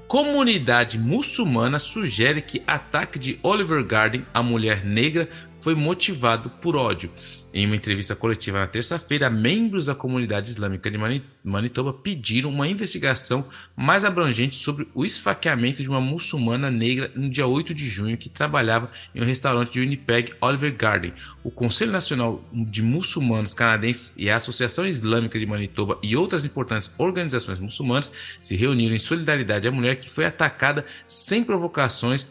Comunidade 0.07 0.99
muçulmana 0.99 1.79
sugere 1.79 2.41
que 2.41 2.63
ataque 2.67 3.19
de 3.19 3.41
Oliver 3.43 3.85
Garden, 3.85 4.25
a 4.33 4.43
mulher 4.43 4.85
negra, 4.85 5.29
foi 5.59 5.75
motivado 5.75 6.51
por 6.51 6.77
ódio. 6.77 7.11
Em 7.53 7.67
uma 7.67 7.77
entrevista 7.77 8.15
coletiva 8.15 8.59
na 8.59 8.67
terça-feira, 8.67 9.31
membros 9.31 9.87
da 9.87 9.95
comunidade 9.95 10.49
islâmica 10.49 10.91
de 10.91 10.99
Manitoba 11.43 11.93
pediram 11.93 12.51
uma 12.51 12.69
investigação 12.69 13.47
mais 13.75 14.05
abrangente 14.05 14.57
sobre 14.57 14.87
o 14.95 15.05
esfaqueamento 15.05 15.83
de 15.83 15.89
uma 15.89 16.01
muçulmana 16.01 16.71
negra 16.71 17.11
no 17.15 17.31
dia 17.31 17.47
8 17.47 17.75
de 17.75 17.89
junho 17.89 18.19
que 18.19 18.29
trabalhava 18.29 18.91
em 19.15 19.21
um 19.21 19.25
restaurante 19.25 19.73
de 19.73 19.81
Winnipeg, 19.81 20.35
Oliver 20.41 20.75
Garden. 20.77 21.13
O 21.43 21.51
Conselho 21.51 21.93
Nacional 21.93 22.45
de 22.53 22.83
Muçulmanos 22.83 23.55
Canadenses 23.55 24.13
e 24.17 24.29
a 24.29 24.37
Associação 24.37 24.87
Islâmica 24.87 25.39
de 25.39 25.47
Manitoba 25.47 25.99
e 26.03 26.17
outras 26.17 26.45
importantes 26.45 26.91
organizações 26.99 27.59
muçulmanas 27.59 28.13
se 28.43 28.55
reuniram 28.55 28.95
em 28.95 28.99
solidariedade 28.99 29.67
à 29.67 29.73
mulher 29.73 29.97
que 29.97 30.11
foi 30.11 30.27
atacada 30.27 30.85
sem 31.09 31.43
provocações 31.43 32.29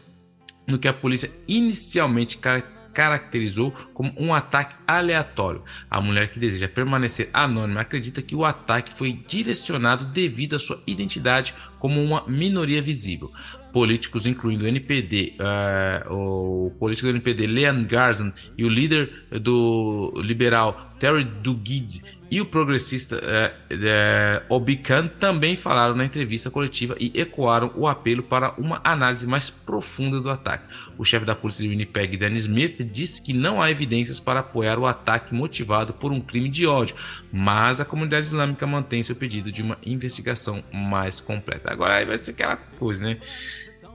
no 0.68 0.80
que 0.80 0.88
a 0.88 0.94
polícia 0.94 1.32
inicialmente 1.48 2.38
caracterizou 2.38 2.75
caracterizou 2.96 3.72
como 3.94 4.14
um 4.18 4.34
ataque 4.34 4.74
aleatório. 4.88 5.62
A 5.92 6.00
mulher 6.00 6.32
que 6.32 6.40
deseja 6.40 6.70
permanecer 6.70 7.30
anônima 7.34 7.82
acredita 7.82 8.22
que 8.22 8.36
o 8.36 8.46
ataque 8.46 8.94
foi 8.94 9.12
direcionado 9.28 10.06
devido 10.06 10.56
à 10.56 10.60
sua 10.60 10.82
identidade 10.88 11.54
como 11.78 12.02
uma 12.02 12.26
minoria 12.26 12.82
visível. 12.82 13.30
Políticos, 13.74 14.26
incluindo 14.26 14.64
o 14.64 14.68
NPD, 14.68 15.36
uh, 15.38 15.44
eh, 15.44 16.06
o 16.10 16.72
político 16.80 17.08
do 17.08 17.12
NPD 17.12 17.46
Leon 17.46 17.84
Garzon 17.84 18.32
e 18.58 18.64
o 18.64 18.70
líder 18.70 19.28
do 19.30 20.14
liberal 20.16 20.96
Terry 20.98 21.26
Duguid 21.26 22.02
e 22.30 22.42
o 22.42 22.46
progressista 22.46 23.20
é, 23.24 23.54
é, 23.70 24.44
Obican 24.50 25.08
também 25.08 25.56
falaram 25.56 25.96
na 25.96 26.04
entrevista 26.04 26.50
coletiva 26.50 26.96
e 27.00 27.12
ecoaram 27.14 27.72
o 27.76 27.88
apelo 27.88 28.24
para 28.24 28.54
uma 28.58 28.82
análise 28.84 29.28
mais 29.28 29.50
profunda 29.50 30.20
do 30.20 30.30
ataque. 30.30 30.66
O 30.98 31.06
chefe 31.06 31.26
da 31.26 31.36
polícia 31.36 31.62
de 31.62 31.70
Winnipeg, 31.70 32.18
Dan 32.18 32.34
Smith, 32.34 32.82
disse 32.92 33.22
que 33.22 33.32
não 33.32 33.62
há 33.62 33.70
evidências 33.70 34.20
para 34.20 34.40
apoiar 34.40 34.80
o 34.80 34.86
ataque 34.86 35.36
motivado 35.36 35.94
por 35.94 36.12
um 36.12 36.20
crime 36.20 36.50
de 36.50 36.66
ódio, 36.66 36.96
mas 37.32 37.80
a 37.80 37.86
comunidade 37.86 38.26
islâmica 38.26 38.66
mantém 38.66 39.04
seu 39.04 39.16
pedido 39.16 39.52
de 39.52 39.62
uma 39.62 39.78
investigação 39.86 40.64
mais 40.74 41.22
completa. 41.22 41.72
Agora 41.72 41.96
aí 41.96 42.06
vai 42.06 42.18
ser 42.18 42.32
aquela 42.32 42.58
coisa, 42.58 43.06
né? 43.06 43.18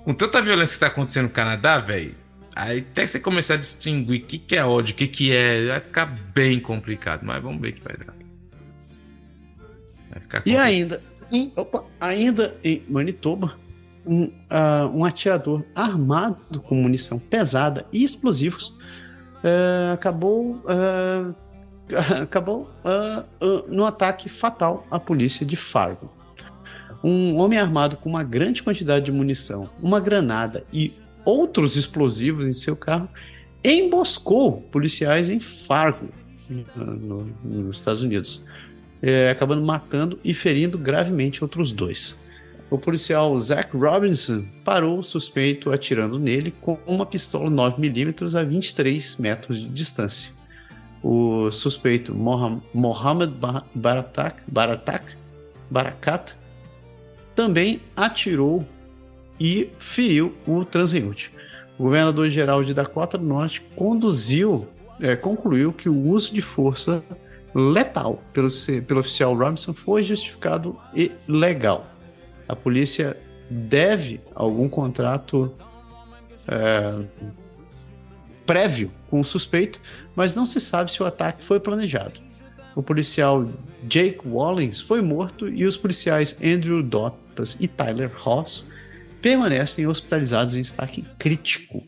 Com 0.04 0.14
tanta 0.14 0.40
violência 0.40 0.72
que 0.72 0.76
está 0.76 0.86
acontecendo 0.86 1.24
no 1.24 1.30
Canadá, 1.30 1.78
velho, 1.78 2.14
Aí 2.54 2.80
até 2.80 3.06
você 3.06 3.20
começar 3.20 3.54
a 3.54 3.56
distinguir 3.58 4.22
o 4.22 4.26
que, 4.26 4.38
que 4.38 4.56
é 4.56 4.64
ódio, 4.64 4.92
o 4.92 4.96
que, 4.96 5.06
que 5.06 5.34
é, 5.34 5.66
vai 5.66 5.80
ficar 5.80 6.06
bem 6.06 6.58
complicado, 6.58 7.20
mas 7.22 7.40
vamos 7.40 7.60
ver 7.60 7.68
o 7.68 7.72
que 7.74 7.82
vai 7.82 7.96
dar. 7.96 8.19
E 10.46 10.56
ainda, 10.56 11.02
em, 11.30 11.52
opa, 11.56 11.84
ainda 12.00 12.56
em 12.64 12.82
Manitoba, 12.88 13.56
um, 14.06 14.24
uh, 14.24 14.88
um, 14.94 15.04
atirador 15.04 15.62
armado 15.74 16.60
com 16.60 16.74
munição 16.74 17.18
pesada 17.18 17.86
e 17.92 18.02
explosivos 18.02 18.70
uh, 19.44 19.92
acabou, 19.92 20.62
uh, 20.64 21.34
acabou 22.22 22.70
no 23.68 23.84
ataque 23.84 24.28
fatal 24.28 24.86
à 24.90 24.98
polícia 24.98 25.44
de 25.44 25.56
Fargo. 25.56 26.10
Um 27.02 27.38
homem 27.38 27.58
armado 27.58 27.96
com 27.96 28.08
uma 28.08 28.22
grande 28.22 28.62
quantidade 28.62 29.06
de 29.06 29.12
munição, 29.12 29.70
uma 29.82 30.00
granada 30.00 30.64
e 30.72 30.92
outros 31.24 31.76
explosivos 31.76 32.46
em 32.46 32.52
seu 32.52 32.76
carro 32.76 33.08
emboscou 33.64 34.60
policiais 34.70 35.30
em 35.30 35.40
Fargo, 35.40 36.08
no, 36.76 37.24
nos 37.44 37.78
Estados 37.78 38.02
Unidos 38.02 38.44
é, 39.02 39.30
acabando 39.30 39.64
matando 39.64 40.18
e 40.24 40.34
ferindo 40.34 40.78
gravemente 40.78 41.42
outros 41.42 41.72
dois. 41.72 42.18
O 42.70 42.78
policial 42.78 43.36
Zach 43.38 43.76
Robinson 43.76 44.44
parou 44.64 44.98
o 44.98 45.02
suspeito 45.02 45.72
atirando 45.72 46.18
nele 46.18 46.54
com 46.60 46.78
uma 46.86 47.04
pistola 47.04 47.50
9mm 47.50 48.38
a 48.38 48.44
23 48.44 49.16
metros 49.16 49.58
de 49.58 49.68
distância. 49.68 50.32
O 51.02 51.50
suspeito 51.50 52.14
Mohamed 52.14 53.34
Baratak, 53.74 54.42
Baratak, 54.46 55.16
Barakat 55.68 56.36
também 57.34 57.80
atirou 57.96 58.64
e 59.40 59.70
feriu 59.78 60.36
o 60.46 60.64
transeunte. 60.64 61.32
O 61.78 61.84
governador-geral 61.84 62.62
de 62.62 62.74
Dakota 62.74 63.16
do 63.16 63.24
Norte 63.24 63.62
conduziu, 63.74 64.68
é, 65.00 65.16
concluiu 65.16 65.72
que 65.72 65.88
o 65.88 65.96
uso 65.96 66.34
de 66.34 66.42
força 66.42 67.02
letal 67.54 68.22
pelo, 68.32 68.48
pelo 68.86 69.00
oficial 69.00 69.34
Robinson 69.34 69.74
foi 69.74 70.02
justificado 70.02 70.78
e 70.94 71.12
legal. 71.26 71.86
A 72.48 72.54
polícia 72.54 73.16
deve 73.48 74.20
algum 74.34 74.68
contrato 74.68 75.52
é, 76.46 77.04
prévio 78.46 78.90
com 79.08 79.20
o 79.20 79.24
suspeito, 79.24 79.80
mas 80.14 80.34
não 80.34 80.46
se 80.46 80.60
sabe 80.60 80.92
se 80.92 81.02
o 81.02 81.06
ataque 81.06 81.42
foi 81.42 81.60
planejado. 81.60 82.20
O 82.74 82.82
policial 82.82 83.48
Jake 83.88 84.20
Wallings 84.26 84.80
foi 84.80 85.02
morto 85.02 85.48
e 85.48 85.64
os 85.64 85.76
policiais 85.76 86.38
Andrew 86.42 86.82
Dottas 86.82 87.56
e 87.60 87.66
Tyler 87.66 88.10
Ross 88.14 88.68
permanecem 89.20 89.86
hospitalizados 89.86 90.54
em 90.54 90.62
destaque 90.62 91.04
crítico. 91.18 91.82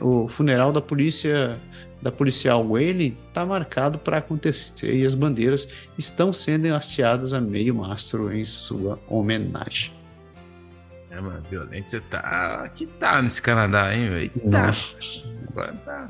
O, 0.00 0.28
funeral 0.28 0.72
da 0.72 0.80
polícia 0.80 1.58
da 2.02 2.10
policial 2.10 2.66
Whaley 2.66 3.16
está 3.28 3.46
marcado 3.46 3.98
para 3.98 4.18
acontecer 4.18 4.92
e 4.92 5.06
as 5.06 5.14
bandeiras 5.14 5.88
estão 5.96 6.32
sendo 6.32 6.74
hasteadas 6.74 7.32
a 7.32 7.40
meio 7.40 7.76
mastro 7.76 8.32
em 8.32 8.44
sua 8.44 8.98
homenagem. 9.06 9.92
É, 11.10 11.20
mano, 11.20 11.42
violência 11.48 12.02
tá. 12.10 12.68
Que 12.74 12.86
tá 12.86 13.22
nesse 13.22 13.40
Canadá, 13.40 13.94
hein, 13.94 14.10
velho? 14.10 14.30
Tá. 14.50 14.70
Agora 15.48 15.72
tá. 15.84 16.08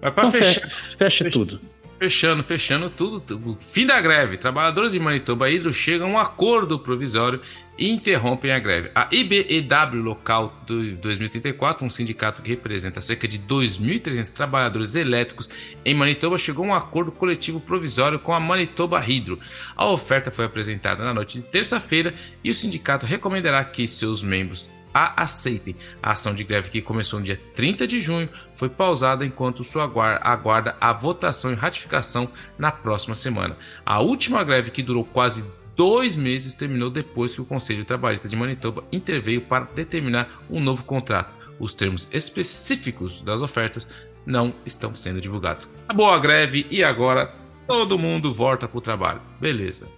Vai 0.00 0.10
pra 0.10 0.26
então, 0.26 0.32
fechar. 0.32 0.68
Fecha, 0.68 0.96
fecha 0.98 1.30
tudo. 1.30 1.60
Fechando, 1.98 2.42
fechando 2.42 2.88
tudo, 2.88 3.20
tudo. 3.20 3.58
Fim 3.60 3.84
da 3.84 4.00
greve. 4.00 4.38
Trabalhadores 4.38 4.92
de 4.92 4.98
Manitoba 4.98 5.50
Hidro 5.50 5.70
chegam 5.70 6.08
a 6.08 6.10
um 6.10 6.18
acordo 6.18 6.78
provisório 6.78 7.42
interrompem 7.80 8.52
a 8.52 8.58
greve. 8.58 8.90
A 8.94 9.08
IBEW 9.10 10.02
local 10.02 10.54
do 10.66 10.96
2034, 10.96 11.86
um 11.86 11.88
sindicato 11.88 12.42
que 12.42 12.50
representa 12.50 13.00
cerca 13.00 13.26
de 13.26 13.38
2.300 13.38 14.32
trabalhadores 14.32 14.94
elétricos 14.94 15.48
em 15.82 15.94
Manitoba, 15.94 16.36
chegou 16.36 16.66
a 16.66 16.68
um 16.68 16.74
acordo 16.74 17.10
coletivo 17.10 17.58
provisório 17.58 18.18
com 18.18 18.34
a 18.34 18.40
Manitoba 18.40 18.98
Hydro. 18.98 19.40
A 19.74 19.86
oferta 19.86 20.30
foi 20.30 20.44
apresentada 20.44 21.02
na 21.02 21.14
noite 21.14 21.38
de 21.38 21.44
terça-feira 21.44 22.14
e 22.44 22.50
o 22.50 22.54
sindicato 22.54 23.06
recomendará 23.06 23.64
que 23.64 23.88
seus 23.88 24.22
membros 24.22 24.70
a 24.92 25.22
aceitem. 25.22 25.76
A 26.02 26.12
ação 26.12 26.34
de 26.34 26.44
greve 26.44 26.68
que 26.68 26.82
começou 26.82 27.20
no 27.20 27.24
dia 27.24 27.40
30 27.54 27.86
de 27.86 28.00
junho 28.00 28.28
foi 28.54 28.68
pausada 28.68 29.24
enquanto 29.24 29.64
sua 29.64 29.84
aguarda 29.84 30.76
a 30.80 30.92
votação 30.92 31.52
e 31.52 31.54
ratificação 31.54 32.28
na 32.58 32.72
próxima 32.72 33.14
semana. 33.14 33.56
A 33.86 34.00
última 34.00 34.42
greve, 34.44 34.70
que 34.70 34.82
durou 34.82 35.04
quase 35.04 35.44
dois 35.80 36.14
meses, 36.14 36.52
terminou 36.52 36.90
depois 36.90 37.34
que 37.34 37.40
o 37.40 37.44
Conselho 37.46 37.86
Trabalhista 37.86 38.28
de 38.28 38.36
Manitoba 38.36 38.84
interveio 38.92 39.40
para 39.40 39.64
determinar 39.64 40.44
um 40.50 40.60
novo 40.60 40.84
contrato. 40.84 41.32
Os 41.58 41.74
termos 41.74 42.06
específicos 42.12 43.22
das 43.22 43.40
ofertas 43.40 43.88
não 44.26 44.52
estão 44.66 44.94
sendo 44.94 45.22
divulgados. 45.22 45.70
Acabou 45.84 46.10
a 46.10 46.18
greve 46.18 46.66
e 46.70 46.84
agora 46.84 47.34
todo 47.66 47.98
mundo 47.98 48.30
volta 48.30 48.68
para 48.68 48.76
o 48.76 48.80
trabalho. 48.82 49.22
Beleza. 49.40 49.88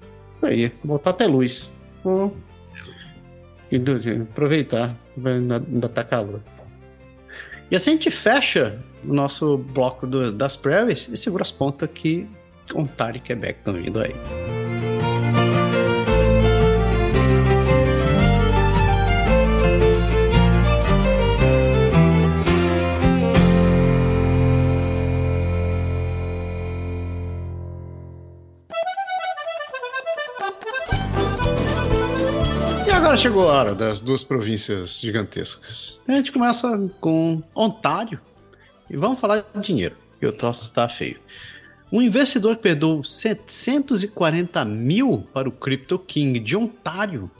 Aí, 0.40 0.72
botar 0.84 1.10
até 1.10 1.26
luz. 1.26 1.76
Hum 2.04 2.30
e 3.72 3.76
aproveitar, 4.20 4.94
ainda, 5.16 5.88
tá 5.88 6.04
calor. 6.04 6.42
E 7.70 7.74
assim 7.74 7.90
a 7.90 7.92
gente 7.94 8.10
fecha 8.10 8.78
o 9.02 9.12
nosso 9.12 9.56
bloco 9.56 10.06
do, 10.06 10.30
das 10.30 10.54
prairies 10.54 11.08
e 11.08 11.16
segura 11.16 11.42
as 11.42 11.50
pontas 11.50 11.88
que 11.92 12.28
Ontário 12.74 13.16
e 13.16 13.20
Quebec 13.20 13.58
estão 13.60 13.72
vindo 13.72 13.98
aí. 13.98 14.14
Chegou 33.22 33.48
a 33.48 33.54
hora 33.54 33.72
das 33.72 34.00
duas 34.00 34.24
províncias 34.24 34.98
gigantescas. 35.00 36.00
A 36.08 36.12
gente 36.14 36.32
começa 36.32 36.90
com 37.00 37.40
Ontário 37.54 38.20
e 38.90 38.96
vamos 38.96 39.20
falar 39.20 39.46
de 39.54 39.60
dinheiro, 39.60 39.94
que 40.18 40.26
o 40.26 40.32
troço 40.32 40.72
tá 40.72 40.88
feio. 40.88 41.20
Um 41.92 42.02
investidor 42.02 42.56
perdeu 42.56 43.04
740 43.04 44.64
mil 44.64 45.24
para 45.32 45.48
o 45.48 45.52
Crypto 45.52 46.00
King 46.00 46.40
de 46.40 46.56
Ontário 46.56 47.30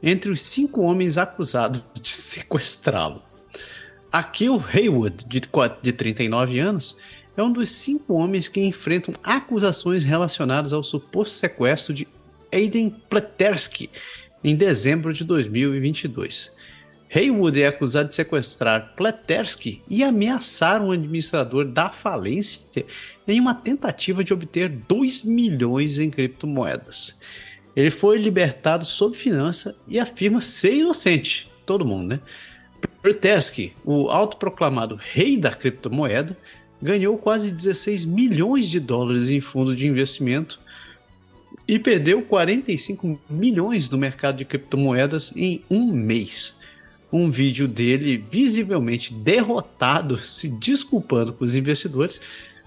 entre 0.00 0.30
os 0.30 0.40
cinco 0.40 0.82
homens 0.82 1.18
acusados 1.18 1.84
de 1.92 2.08
sequestrá-lo. 2.08 3.20
Akil 4.12 4.62
Haywood, 4.72 5.26
de, 5.26 5.42
de 5.82 5.92
39 5.92 6.60
anos, 6.60 6.96
é 7.36 7.42
um 7.42 7.50
dos 7.50 7.72
cinco 7.72 8.14
homens 8.14 8.46
que 8.46 8.60
enfrentam 8.60 9.12
acusações 9.24 10.04
relacionadas 10.04 10.72
ao 10.72 10.84
suposto 10.84 11.34
sequestro 11.34 11.92
de 11.92 12.06
Aiden 12.52 12.90
Pletersky, 13.10 13.90
em 14.44 14.56
dezembro 14.56 15.12
de 15.12 15.24
2022. 15.24 16.52
Haywood 17.14 17.60
é 17.60 17.66
acusado 17.66 18.08
de 18.08 18.14
sequestrar 18.14 18.94
Pletersky 18.96 19.82
e 19.88 20.02
ameaçar 20.02 20.82
um 20.82 20.90
administrador 20.90 21.66
da 21.66 21.90
falência 21.90 22.86
em 23.28 23.38
uma 23.38 23.54
tentativa 23.54 24.24
de 24.24 24.32
obter 24.32 24.70
2 24.70 25.24
milhões 25.24 25.98
em 25.98 26.08
criptomoedas. 26.08 27.18
Ele 27.76 27.90
foi 27.90 28.18
libertado 28.18 28.84
sob 28.84 29.16
finança 29.16 29.76
e 29.86 29.98
afirma 29.98 30.40
ser 30.40 30.74
inocente. 30.74 31.50
Todo 31.66 31.84
mundo, 31.84 32.08
né? 32.08 32.20
Pletersky, 33.02 33.72
o 33.84 34.08
autoproclamado 34.08 34.98
rei 34.98 35.36
da 35.36 35.52
criptomoeda, 35.52 36.36
ganhou 36.80 37.16
quase 37.16 37.52
16 37.52 38.04
milhões 38.04 38.68
de 38.68 38.80
dólares 38.80 39.30
em 39.30 39.40
fundo 39.40 39.76
de 39.76 39.86
investimento 39.86 40.58
e 41.66 41.78
perdeu 41.78 42.22
45 42.22 43.20
milhões 43.28 43.88
no 43.88 43.98
mercado 43.98 44.36
de 44.36 44.44
criptomoedas 44.44 45.32
em 45.36 45.62
um 45.70 45.92
mês. 45.92 46.56
Um 47.12 47.30
vídeo 47.30 47.68
dele 47.68 48.16
visivelmente 48.16 49.12
derrotado, 49.12 50.16
se 50.18 50.48
desculpando 50.48 51.32
com 51.32 51.44
os 51.44 51.54
investidores, 51.54 52.20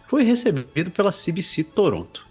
foi 0.05 0.23
recebido 0.23 0.91
pela 0.91 1.11
CBC 1.11 1.63
Toronto. 1.63 2.25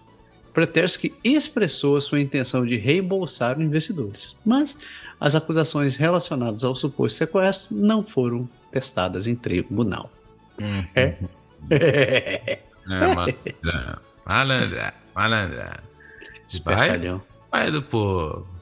Pretersky 0.52 1.12
expressou 1.24 1.96
a 1.96 2.00
sua 2.00 2.20
intenção 2.20 2.64
de 2.64 2.76
reembolsar 2.76 3.58
os 3.58 3.64
investidores, 3.64 4.36
mas 4.46 4.78
as 5.20 5.34
acusações 5.34 5.96
relacionadas 5.96 6.62
ao 6.62 6.76
suposto 6.76 7.18
sequestro 7.18 7.74
não 7.74 8.04
foram 8.04 8.48
testadas 8.70 9.26
em 9.26 9.34
tribunal. 9.34 10.08
Uhum. 10.60 10.84
É? 10.94 11.16
é, 11.70 12.58
malandra, 14.24 14.94
malandra, 15.14 15.82
Vai, 17.50 17.62
vai 17.62 17.70
do 17.70 17.82
povo. 17.82 18.54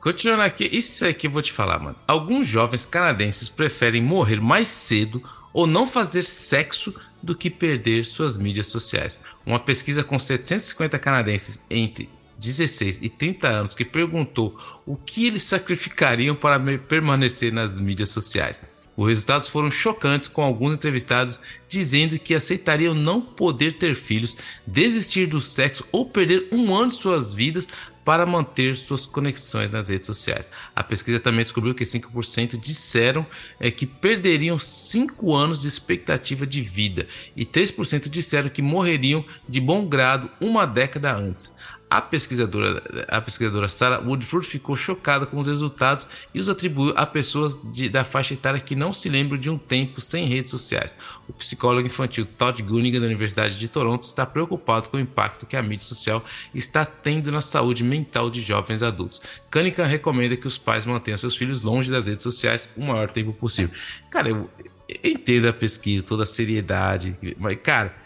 Continuando 0.00 0.42
aqui, 0.42 0.68
isso 0.72 1.06
aqui 1.06 1.28
eu 1.28 1.30
vou 1.30 1.42
te 1.42 1.52
falar, 1.52 1.78
mano. 1.78 1.96
Alguns 2.08 2.48
jovens 2.48 2.84
canadenses 2.84 3.48
preferem 3.48 4.02
morrer 4.02 4.40
mais 4.40 4.66
cedo 4.66 5.22
ou 5.52 5.66
não 5.66 5.86
fazer 5.86 6.24
sexo 6.24 6.92
do 7.22 7.36
que 7.36 7.48
perder 7.48 8.04
suas 8.04 8.36
mídias 8.36 8.66
sociais. 8.66 9.18
Uma 9.46 9.60
pesquisa 9.60 10.02
com 10.02 10.18
750 10.18 10.98
canadenses 10.98 11.62
entre 11.70 12.08
16 12.36 13.00
e 13.02 13.08
30 13.08 13.48
anos 13.48 13.74
que 13.76 13.84
perguntou 13.84 14.58
o 14.84 14.96
que 14.96 15.26
eles 15.26 15.44
sacrificariam 15.44 16.34
para 16.34 16.58
permanecer 16.78 17.52
nas 17.52 17.78
mídias 17.78 18.10
sociais. 18.10 18.60
Os 18.96 19.08
resultados 19.08 19.48
foram 19.48 19.70
chocantes, 19.70 20.28
com 20.28 20.42
alguns 20.42 20.74
entrevistados 20.74 21.40
dizendo 21.68 22.18
que 22.18 22.34
aceitariam 22.34 22.94
não 22.94 23.20
poder 23.20 23.78
ter 23.78 23.94
filhos, 23.94 24.36
desistir 24.66 25.26
do 25.26 25.40
sexo 25.40 25.84
ou 25.90 26.04
perder 26.04 26.48
um 26.52 26.74
ano 26.74 26.90
de 26.90 26.96
suas 26.96 27.32
vidas 27.32 27.66
para 28.04 28.26
manter 28.26 28.76
suas 28.76 29.06
conexões 29.06 29.70
nas 29.70 29.88
redes 29.88 30.06
sociais. 30.06 30.48
A 30.74 30.82
pesquisa 30.82 31.20
também 31.20 31.42
descobriu 31.42 31.74
que 31.74 31.84
5% 31.84 32.58
disseram 32.58 33.24
é, 33.60 33.70
que 33.70 33.86
perderiam 33.86 34.58
5 34.58 35.34
anos 35.34 35.62
de 35.62 35.68
expectativa 35.68 36.46
de 36.46 36.60
vida 36.60 37.06
e 37.36 37.46
3% 37.46 38.08
disseram 38.08 38.48
que 38.48 38.60
morreriam 38.60 39.24
de 39.48 39.60
bom 39.60 39.86
grado 39.86 40.30
uma 40.40 40.66
década 40.66 41.14
antes. 41.14 41.51
A 41.92 42.00
pesquisadora, 42.00 43.06
a 43.06 43.20
pesquisadora 43.20 43.68
Sarah 43.68 43.98
Woodford 43.98 44.46
ficou 44.46 44.74
chocada 44.74 45.26
com 45.26 45.36
os 45.36 45.46
resultados 45.46 46.08
e 46.32 46.40
os 46.40 46.48
atribuiu 46.48 46.94
a 46.96 47.04
pessoas 47.04 47.60
de, 47.70 47.86
da 47.90 48.02
faixa 48.02 48.32
etária 48.32 48.58
que 48.58 48.74
não 48.74 48.94
se 48.94 49.10
lembram 49.10 49.38
de 49.38 49.50
um 49.50 49.58
tempo 49.58 50.00
sem 50.00 50.24
redes 50.24 50.50
sociais. 50.52 50.94
O 51.28 51.34
psicólogo 51.34 51.86
infantil 51.86 52.24
Todd 52.24 52.62
Gunnigan, 52.62 52.98
da 52.98 53.04
Universidade 53.04 53.58
de 53.58 53.68
Toronto, 53.68 54.04
está 54.04 54.24
preocupado 54.24 54.88
com 54.88 54.96
o 54.96 55.00
impacto 55.00 55.44
que 55.44 55.54
a 55.54 55.60
mídia 55.60 55.84
social 55.84 56.24
está 56.54 56.86
tendo 56.86 57.30
na 57.30 57.42
saúde 57.42 57.84
mental 57.84 58.30
de 58.30 58.40
jovens 58.40 58.82
adultos. 58.82 59.20
Cunningham 59.50 59.84
recomenda 59.84 60.34
que 60.34 60.46
os 60.46 60.56
pais 60.56 60.86
mantenham 60.86 61.18
seus 61.18 61.36
filhos 61.36 61.62
longe 61.62 61.90
das 61.90 62.06
redes 62.06 62.22
sociais 62.22 62.70
o 62.74 62.86
maior 62.86 63.10
tempo 63.10 63.34
possível. 63.34 63.76
Cara, 64.10 64.30
eu, 64.30 64.50
eu 64.88 65.10
entendo 65.10 65.46
a 65.46 65.52
pesquisa, 65.52 66.02
toda 66.02 66.22
a 66.22 66.26
seriedade, 66.26 67.18
mas, 67.38 67.58
cara 67.62 68.00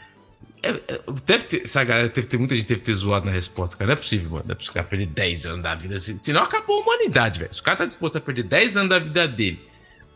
deve 1.25 1.45
ter, 1.45 1.65
essa 1.65 1.83
galera 1.85 2.09
deve 2.09 2.27
ter 2.27 2.39
muita 2.39 2.55
gente 2.55 2.69
deve 2.69 2.81
ter 2.81 2.95
zoado 2.95 3.27
na 3.27 3.33
resposta, 3.33 3.77
cara. 3.77 3.89
Não 3.89 3.95
é 3.95 3.97
possível, 3.97 4.31
mano. 4.31 4.45
Não 4.47 4.53
é 4.53 4.55
possível 4.55 4.85
perder 4.85 5.07
10 5.07 5.47
anos 5.47 5.63
da 5.63 5.75
vida. 5.75 5.99
Senão 5.99 6.43
acabou 6.43 6.81
a 6.81 6.83
humanidade, 6.83 7.41
velho. 7.41 7.53
Se 7.53 7.61
o 7.61 7.65
cara 7.65 7.79
tá 7.79 7.85
disposto 7.85 8.17
a 8.17 8.21
perder 8.21 8.45
10 8.45 8.77
anos 8.77 8.91
da 8.91 8.99
vida 8.99 9.27
dele 9.27 9.61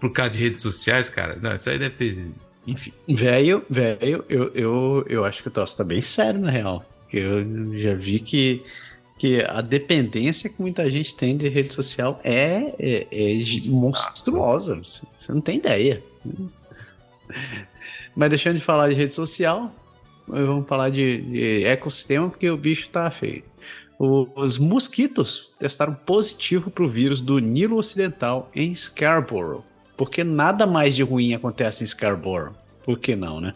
por 0.00 0.10
causa 0.12 0.30
de 0.30 0.38
redes 0.38 0.62
sociais, 0.62 1.10
cara, 1.10 1.36
não, 1.40 1.54
isso 1.54 1.68
aí 1.68 1.78
deve 1.78 1.94
ter. 1.94 2.26
Enfim. 2.66 2.92
Velho, 3.08 3.64
velho, 3.68 4.24
eu, 4.28 4.50
eu, 4.54 5.06
eu 5.08 5.24
acho 5.24 5.42
que 5.42 5.48
o 5.48 5.50
troço 5.50 5.76
tá 5.76 5.84
bem 5.84 6.00
sério, 6.00 6.40
na 6.40 6.50
real. 6.50 6.84
Eu 7.12 7.78
já 7.78 7.94
vi 7.94 8.20
que, 8.20 8.62
que 9.18 9.42
a 9.42 9.60
dependência 9.60 10.48
que 10.48 10.60
muita 10.60 10.88
gente 10.88 11.14
tem 11.14 11.36
de 11.36 11.48
rede 11.48 11.72
social 11.72 12.20
é, 12.22 12.74
é, 12.78 13.06
é 13.10 13.68
monstruosa. 13.68 14.80
Você 14.82 15.32
não 15.32 15.40
tem 15.40 15.58
ideia. 15.58 16.02
Mas 18.14 18.30
deixando 18.30 18.56
de 18.56 18.64
falar 18.64 18.88
de 18.88 18.94
rede 18.94 19.14
social, 19.14 19.72
vamos 20.30 20.66
falar 20.66 20.90
de, 20.90 21.20
de 21.20 21.64
ecossistema 21.64 22.28
porque 22.28 22.48
o 22.48 22.56
bicho 22.56 22.88
tá 22.90 23.10
feio. 23.10 23.44
Os 23.98 24.56
mosquitos 24.56 25.52
testaram 25.58 25.94
positivo 25.94 26.70
para 26.70 26.84
o 26.84 26.88
vírus 26.88 27.20
do 27.20 27.38
Nilo 27.38 27.76
Ocidental 27.76 28.50
em 28.54 28.74
Scarborough. 28.74 29.62
Porque 29.94 30.24
nada 30.24 30.66
mais 30.66 30.96
de 30.96 31.02
ruim 31.02 31.34
acontece 31.34 31.84
em 31.84 31.86
Scarborough. 31.86 32.54
Por 32.82 32.98
que 32.98 33.14
não, 33.14 33.42
né? 33.42 33.52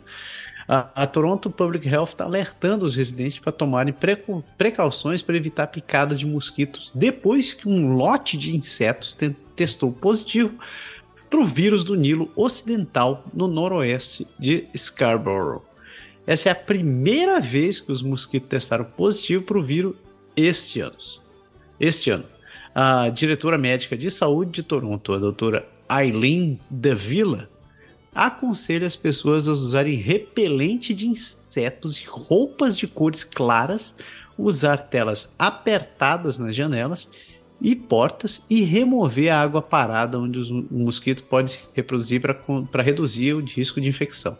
A, 0.68 1.02
a 1.02 1.06
Toronto 1.06 1.50
Public 1.50 1.88
Health 1.88 2.10
está 2.10 2.24
alertando 2.24 2.84
os 2.84 2.96
residentes 2.96 3.38
para 3.38 3.52
tomarem 3.52 3.94
precauções 4.58 5.22
para 5.22 5.36
evitar 5.36 5.66
picadas 5.68 6.18
de 6.18 6.26
mosquitos 6.26 6.92
depois 6.94 7.54
que 7.54 7.68
um 7.68 7.94
lote 7.94 8.36
de 8.36 8.54
insetos 8.56 9.16
testou 9.56 9.92
positivo 9.92 10.58
para 11.28 11.40
o 11.40 11.44
vírus 11.44 11.84
do 11.84 11.94
Nilo 11.94 12.30
Ocidental 12.36 13.24
no 13.32 13.46
noroeste 13.46 14.26
de 14.38 14.66
Scarborough. 14.76 15.62
Essa 16.26 16.48
é 16.48 16.52
a 16.52 16.56
primeira 16.56 17.38
vez 17.38 17.80
que 17.80 17.92
os 17.92 18.02
mosquitos 18.02 18.48
testaram 18.48 18.84
positivo 18.84 19.42
para 19.42 19.58
o 19.58 19.62
vírus 19.62 19.94
este 20.36 20.80
ano. 20.80 20.96
Este 21.78 22.10
ano. 22.10 22.24
A 22.74 23.08
diretora 23.10 23.58
médica 23.58 23.96
de 23.96 24.10
saúde 24.10 24.50
de 24.50 24.62
Toronto, 24.62 25.12
a 25.12 25.18
doutora 25.18 25.68
Eileen 25.88 26.58
Davila, 26.70 27.48
aconselha 28.14 28.86
as 28.86 28.96
pessoas 28.96 29.48
a 29.48 29.52
usarem 29.52 29.96
repelente 29.96 30.94
de 30.94 31.06
insetos 31.06 31.98
e 31.98 32.04
roupas 32.06 32.76
de 32.76 32.86
cores 32.86 33.22
claras, 33.22 33.94
usar 34.38 34.78
telas 34.78 35.34
apertadas 35.38 36.38
nas 36.38 36.54
janelas 36.54 37.08
e 37.60 37.76
portas 37.76 38.44
e 38.48 38.62
remover 38.62 39.30
a 39.30 39.40
água 39.40 39.62
parada 39.62 40.18
onde 40.18 40.38
o 40.52 40.66
mosquito 40.70 41.22
pode 41.24 41.52
se 41.52 41.68
reproduzir 41.74 42.20
para 42.20 42.82
reduzir 42.82 43.34
o 43.34 43.44
risco 43.44 43.80
de 43.80 43.88
infecção. 43.88 44.36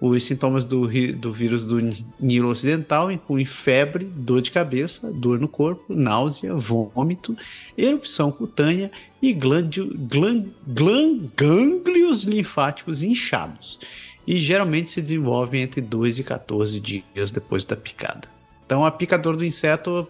Os 0.00 0.24
sintomas 0.24 0.66
do, 0.66 0.88
do 1.14 1.32
vírus 1.32 1.64
do 1.64 1.80
Nilo 2.20 2.50
Ocidental 2.50 3.10
incluem 3.10 3.46
febre, 3.46 4.04
dor 4.04 4.42
de 4.42 4.50
cabeça, 4.50 5.10
dor 5.10 5.38
no 5.40 5.48
corpo, 5.48 5.94
náusea, 5.94 6.54
vômito, 6.54 7.36
erupção 7.76 8.30
cutânea 8.30 8.90
e 9.22 9.32
glândio, 9.32 9.90
gânglios 11.34 12.24
linfáticos 12.24 13.02
inchados. 13.02 13.80
E 14.26 14.38
geralmente 14.38 14.90
se 14.90 15.00
desenvolvem 15.00 15.62
entre 15.62 15.80
2 15.80 16.18
e 16.18 16.24
14 16.24 16.80
dias 16.80 17.30
depois 17.30 17.64
da 17.64 17.76
picada. 17.76 18.28
Então, 18.66 18.84
a 18.84 18.90
picadora 18.90 19.36
do 19.36 19.44
inseto 19.44 20.06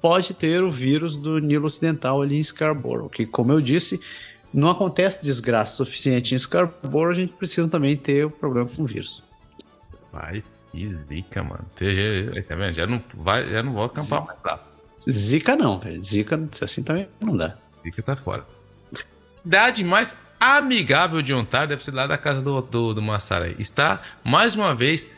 pode 0.00 0.34
ter 0.34 0.62
o 0.62 0.70
vírus 0.70 1.16
do 1.16 1.38
Nilo 1.38 1.64
Ocidental 1.64 2.20
ali 2.20 2.36
em 2.36 2.44
Scarborough, 2.44 3.08
que, 3.08 3.24
como 3.24 3.52
eu 3.52 3.60
disse, 3.60 3.98
não 4.54 4.70
acontece 4.70 5.20
desgraça 5.20 5.74
suficiente 5.74 6.32
em 6.32 6.38
Scarborough, 6.38 7.10
a 7.10 7.14
gente 7.14 7.32
precisa 7.32 7.68
também 7.68 7.96
ter 7.96 8.24
o 8.24 8.30
problema 8.30 8.68
com 8.68 8.82
o 8.84 8.86
vírus. 8.86 9.20
Mas 10.12 10.64
que 10.70 10.86
zica, 10.94 11.42
mano. 11.42 11.66
Tá 11.74 12.54
vendo? 12.54 12.72
Já 12.72 12.86
não, 12.86 13.02
vai, 13.14 13.50
já 13.50 13.64
não 13.64 13.72
vou 13.72 13.82
acampar 13.82 14.24
mais 14.24 14.38
lá. 14.44 14.64
Zica 15.10 15.56
não, 15.56 15.80
velho. 15.80 16.00
Zica 16.00 16.48
assim 16.62 16.84
também 16.84 17.08
não 17.20 17.36
dá. 17.36 17.56
Zica 17.82 18.00
tá 18.00 18.14
fora. 18.14 18.46
Cidade 19.26 19.82
mais 19.82 20.16
amigável 20.38 21.20
de 21.20 21.34
Ontário 21.34 21.70
deve 21.70 21.82
ser 21.82 21.90
lá 21.90 22.06
da 22.06 22.16
casa 22.16 22.40
do, 22.40 22.60
do, 22.60 22.94
do 22.94 23.02
Massara. 23.02 23.52
Está, 23.58 24.00
mais 24.22 24.54
uma 24.54 24.72
vez, 24.72 25.08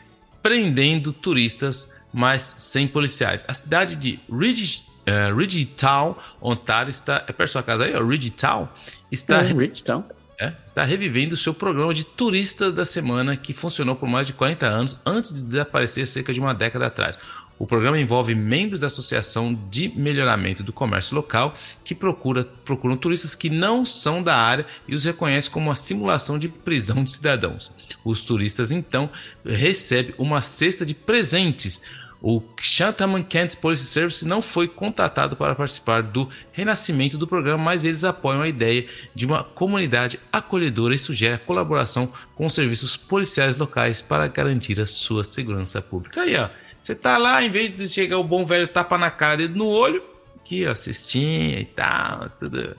prendendo 0.41 1.13
turistas, 1.13 1.93
mas 2.11 2.55
sem 2.57 2.87
policiais. 2.87 3.45
A 3.47 3.53
cidade 3.53 3.95
de 3.95 4.19
Ridge, 4.31 4.83
uh, 5.07 5.35
Ridgetown, 5.35 6.15
Ontário, 6.41 6.89
está. 6.89 7.23
É 7.27 7.31
perto 7.31 7.39
da 7.39 7.47
sua 7.47 7.63
casa 7.63 7.85
aí, 7.85 7.95
ó, 7.95 8.03
Ridgetown? 8.03 8.67
Está. 9.11 9.41
É, 9.43 9.53
Ridgetown. 9.53 10.03
É, 10.39 10.53
está 10.65 10.83
revivendo 10.83 11.33
o 11.33 11.37
seu 11.37 11.51
programa 11.51 11.93
de 11.95 12.05
turista 12.05 12.71
da 12.71 12.85
semana 12.85 13.35
que 13.35 13.55
funcionou 13.55 13.95
por 13.95 14.07
mais 14.07 14.27
de 14.27 14.33
40 14.33 14.67
anos 14.67 14.99
antes 15.03 15.33
de 15.33 15.45
desaparecer 15.45 16.05
cerca 16.07 16.31
de 16.31 16.39
uma 16.39 16.53
década 16.53 16.85
atrás. 16.85 17.15
O 17.59 17.65
programa 17.65 17.99
envolve 17.99 18.35
membros 18.35 18.79
da 18.79 18.85
Associação 18.85 19.59
de 19.71 19.89
Melhoramento 19.95 20.61
do 20.61 20.71
Comércio 20.71 21.15
Local 21.15 21.55
que 21.83 21.95
procura, 21.95 22.43
procuram 22.63 22.95
turistas 22.95 23.33
que 23.33 23.49
não 23.49 23.83
são 23.83 24.21
da 24.21 24.35
área 24.35 24.65
e 24.87 24.93
os 24.93 25.05
reconhece 25.05 25.49
como 25.49 25.69
uma 25.69 25.75
simulação 25.75 26.37
de 26.37 26.47
prisão 26.47 27.03
de 27.03 27.09
cidadãos. 27.09 27.71
Os 28.05 28.23
turistas 28.23 28.69
então 28.69 29.09
recebem 29.43 30.13
uma 30.19 30.41
cesta 30.43 30.85
de 30.85 30.93
presentes. 30.93 31.81
O 32.21 32.41
Chatham 32.59 33.21
Kent 33.23 33.57
Police 33.57 33.85
Service 33.85 34.27
não 34.27 34.41
foi 34.41 34.67
contatado 34.67 35.35
para 35.35 35.53
participar 35.53 36.01
do 36.01 36.29
renascimento 36.51 37.17
do 37.17 37.27
programa, 37.27 37.63
mas 37.63 37.83
eles 37.83 38.03
apoiam 38.03 38.41
a 38.41 38.47
ideia 38.47 38.85
de 39.13 39.25
uma 39.25 39.43
comunidade 39.43 40.19
acolhedora 40.31 40.95
e 40.95 40.99
sugerem 40.99 41.35
a 41.35 41.39
colaboração 41.39 42.11
com 42.35 42.45
os 42.45 42.53
serviços 42.53 42.97
policiais 42.97 43.57
locais 43.57 44.01
para 44.01 44.27
garantir 44.27 44.79
a 44.79 44.87
sua 44.87 45.23
segurança 45.23 45.81
pública. 45.81 46.21
Aí, 46.21 46.35
ó 46.35 46.49
você 46.87 46.95
tá 46.95 47.17
lá, 47.17 47.43
em 47.43 47.49
vez 47.49 47.73
de 47.73 47.85
chegar 47.89 48.17
o 48.17 48.23
bom 48.23 48.45
velho 48.45 48.65
tapa 48.65 48.97
na 48.97 49.11
cara, 49.11 49.35
dedo 49.35 49.57
no 49.57 49.67
olho, 49.67 50.01
aqui, 50.37 50.65
ó, 50.65 50.73
cestinha 50.73 51.59
e 51.59 51.65
tal, 51.65 52.29
tudo. 52.39 52.77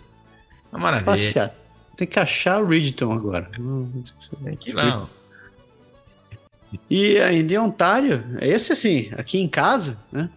Uma 0.73 0.81
maravilha. 0.81 1.05
Passear. 1.05 1.55
Tem 1.95 2.07
que 2.07 2.19
achar 2.19 2.63
o 2.63 2.67
Ridgeton 2.67 3.13
agora. 3.13 3.51
Tem 4.43 4.57
que 4.57 4.73
lá. 4.73 5.07
E 6.89 7.19
ainda 7.19 7.55
em 7.55 7.59
Ontário, 7.59 8.25
esse 8.41 8.73
assim, 8.73 9.11
aqui 9.17 9.39
em 9.39 9.49
casa, 9.49 9.99
né? 10.13 10.29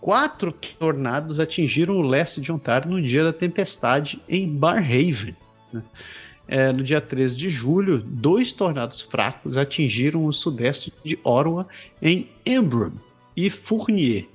Quatro 0.00 0.52
tornados 0.78 1.40
atingiram 1.40 1.96
o 1.96 2.02
leste 2.02 2.40
de 2.40 2.52
Ontário 2.52 2.90
no 2.90 3.02
dia 3.02 3.24
da 3.24 3.32
tempestade 3.32 4.20
em 4.28 4.48
Barhaven. 4.48 5.36
Né? 5.72 5.82
É, 6.46 6.72
no 6.72 6.82
dia 6.82 7.00
13 7.00 7.36
de 7.36 7.50
julho, 7.50 7.98
dois 7.98 8.52
tornados 8.52 9.02
fracos 9.02 9.56
atingiram 9.56 10.24
o 10.24 10.32
sudeste 10.32 10.92
de 11.04 11.18
Ottawa 11.22 11.66
em 12.00 12.30
Embrun, 12.46 12.92
e 13.36 13.50
Fournier, 13.50 14.26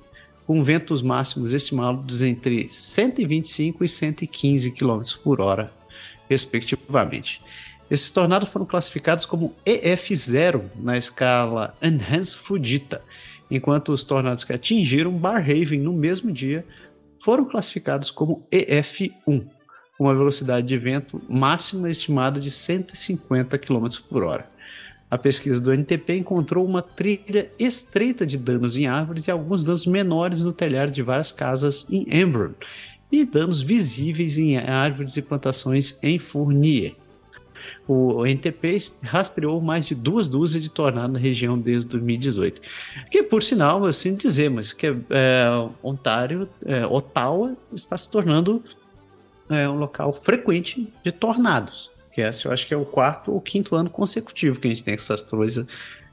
com 0.46 0.62
ventos 0.62 1.02
máximos 1.02 1.52
estimados 1.52 2.22
entre 2.22 2.68
125 2.68 3.84
e 3.84 3.88
115 3.88 4.70
km 4.70 5.00
por 5.22 5.40
hora, 5.40 5.72
respectivamente. 6.28 7.40
Esses 7.90 8.10
tornados 8.10 8.48
foram 8.48 8.64
classificados 8.64 9.26
como 9.26 9.54
EF0 9.66 10.62
na 10.76 10.96
escala 10.96 11.74
Enhanced 11.82 12.38
Fujita, 12.38 13.02
enquanto 13.50 13.92
os 13.92 14.04
tornados 14.04 14.42
que 14.42 14.52
atingiram 14.52 15.12
Barhaven 15.12 15.80
no 15.80 15.92
mesmo 15.92 16.32
dia 16.32 16.64
foram 17.22 17.44
classificados 17.44 18.10
como 18.10 18.46
EF1, 18.50 19.12
com 19.96 20.04
uma 20.04 20.14
velocidade 20.14 20.66
de 20.66 20.76
vento 20.76 21.20
máxima 21.28 21.90
estimada 21.90 22.40
de 22.40 22.50
150 22.50 23.58
km 23.58 23.86
por 24.08 24.24
hora. 24.24 24.48
A 25.10 25.18
pesquisa 25.18 25.60
do 25.60 25.72
NTP 25.72 26.16
encontrou 26.16 26.66
uma 26.66 26.82
trilha 26.82 27.50
estreita 27.58 28.26
de 28.26 28.36
danos 28.36 28.76
em 28.76 28.86
árvores 28.86 29.28
e 29.28 29.30
alguns 29.30 29.62
danos 29.62 29.86
menores 29.86 30.42
no 30.42 30.52
telhado 30.52 30.90
de 30.90 31.02
várias 31.02 31.30
casas 31.30 31.86
em 31.88 32.06
Embrun 32.10 32.52
e 33.12 33.24
danos 33.24 33.62
visíveis 33.62 34.36
em 34.36 34.56
árvores 34.56 35.16
e 35.16 35.22
plantações 35.22 35.98
em 36.02 36.18
Fournier. 36.18 36.96
O 37.86 38.26
NTP 38.26 38.76
rastreou 39.02 39.60
mais 39.60 39.86
de 39.86 39.94
duas 39.94 40.28
dúzias 40.28 40.62
de 40.62 40.70
tornados 40.70 41.12
na 41.12 41.18
região 41.18 41.58
desde 41.58 41.88
2018. 41.90 42.60
Que, 43.10 43.22
por 43.22 43.42
sinal, 43.42 43.84
assim 43.84 44.14
dizer, 44.14 44.50
mas 44.50 44.72
que 44.72 44.86
é, 44.86 45.68
Ontário, 45.82 46.48
é, 46.64 46.86
Ottawa, 46.86 47.56
está 47.72 47.96
se 47.96 48.10
tornando 48.10 48.62
é, 49.48 49.68
um 49.68 49.76
local 49.76 50.12
frequente 50.12 50.92
de 51.04 51.12
tornados. 51.12 51.90
Que 52.12 52.20
esse 52.20 52.46
eu 52.46 52.52
acho 52.52 52.66
que 52.66 52.74
é 52.74 52.76
o 52.76 52.84
quarto 52.84 53.32
ou 53.32 53.40
quinto 53.40 53.74
ano 53.74 53.90
consecutivo 53.90 54.60
que 54.60 54.68
a 54.68 54.70
gente 54.70 54.84
tem 54.84 54.94
essas 54.94 55.22
coisas 55.24 55.66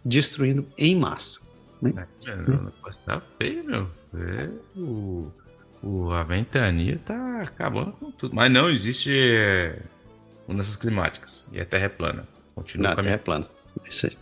destruindo 0.04 0.66
em 0.78 0.96
massa. 0.96 1.42
Né? 1.82 1.94
É, 2.28 3.00
tá 3.06 3.22
feio, 3.38 3.64
meu. 3.64 3.90
É, 4.14 4.50
o, 4.76 5.32
o, 5.82 6.12
a 6.12 6.24
ventania 6.24 7.00
tá 7.06 7.42
acabando 7.42 7.92
com 7.94 8.12
tudo. 8.12 8.36
Mas 8.36 8.52
não 8.52 8.70
existe 8.70 9.12
mudanças 10.52 10.76
climáticas. 10.76 11.50
E 11.54 11.60
a 11.60 11.66
Terra 11.66 11.86
é 11.86 11.90
plana. 11.90 12.28
Continua 12.56 12.88
não, 12.88 12.94
a 12.94 12.96
Terra 12.96 13.16
é 13.16 13.18
plana. 13.18 13.48
Isso 13.90 14.08
aí. 14.08 14.18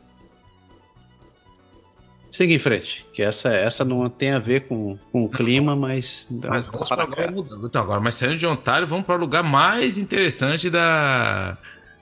Siga 2.31 2.53
em 2.53 2.59
frente, 2.59 3.07
que 3.11 3.23
essa, 3.23 3.49
essa 3.49 3.83
não 3.83 4.07
tem 4.07 4.31
a 4.31 4.39
ver 4.39 4.61
com, 4.61 4.97
com 5.11 5.23
o 5.23 5.29
clima, 5.29 5.75
mas. 5.75 6.27
mas 6.29 6.67
vamos 6.67 6.87
para 6.87 7.03
agora, 7.03 7.33
então, 7.65 7.81
agora, 7.81 7.99
mas 7.99 8.15
saindo 8.15 8.37
de 8.37 8.45
Ontário, 8.45 8.87
vamos 8.87 9.05
para 9.05 9.15
o 9.15 9.17
lugar 9.17 9.43
mais 9.43 9.97
interessante 9.97 10.69
da, 10.69 11.57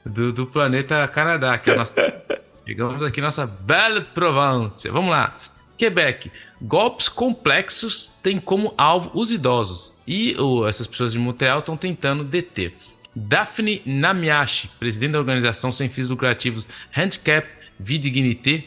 do, 0.06 0.34
do 0.34 0.46
planeta 0.46 1.08
Canadá, 1.08 1.58
que 1.58 1.70
é 1.70 1.74
a 1.74 1.78
nossa. 1.78 1.94
Chegamos 2.68 3.02
aqui 3.02 3.22
nossa 3.22 3.48
Belle 3.48 4.02
Provence. 4.14 4.90
Vamos 4.90 5.12
lá. 5.12 5.38
Quebec. 5.78 6.30
Golpes 6.62 7.08
complexos 7.08 8.14
têm 8.22 8.40
como 8.40 8.74
alvo 8.78 9.12
os 9.14 9.32
idosos 9.32 9.96
e 10.06 10.36
oh, 10.38 10.68
essas 10.68 10.88
pessoas 10.88 11.14
de 11.14 11.20
Montreal 11.20 11.60
estão 11.60 11.78
tentando 11.78 12.26
deter. 12.26 12.74
Daphne 13.20 13.82
Namiashi, 13.84 14.70
presidente 14.80 15.14
da 15.14 15.20
organização 15.20 15.72
sem 15.72 15.90
fins 15.90 16.08
lucrativos 16.08 16.68
Handicap 16.96 17.48
Vie 17.80 17.98
Dignité, 17.98 18.64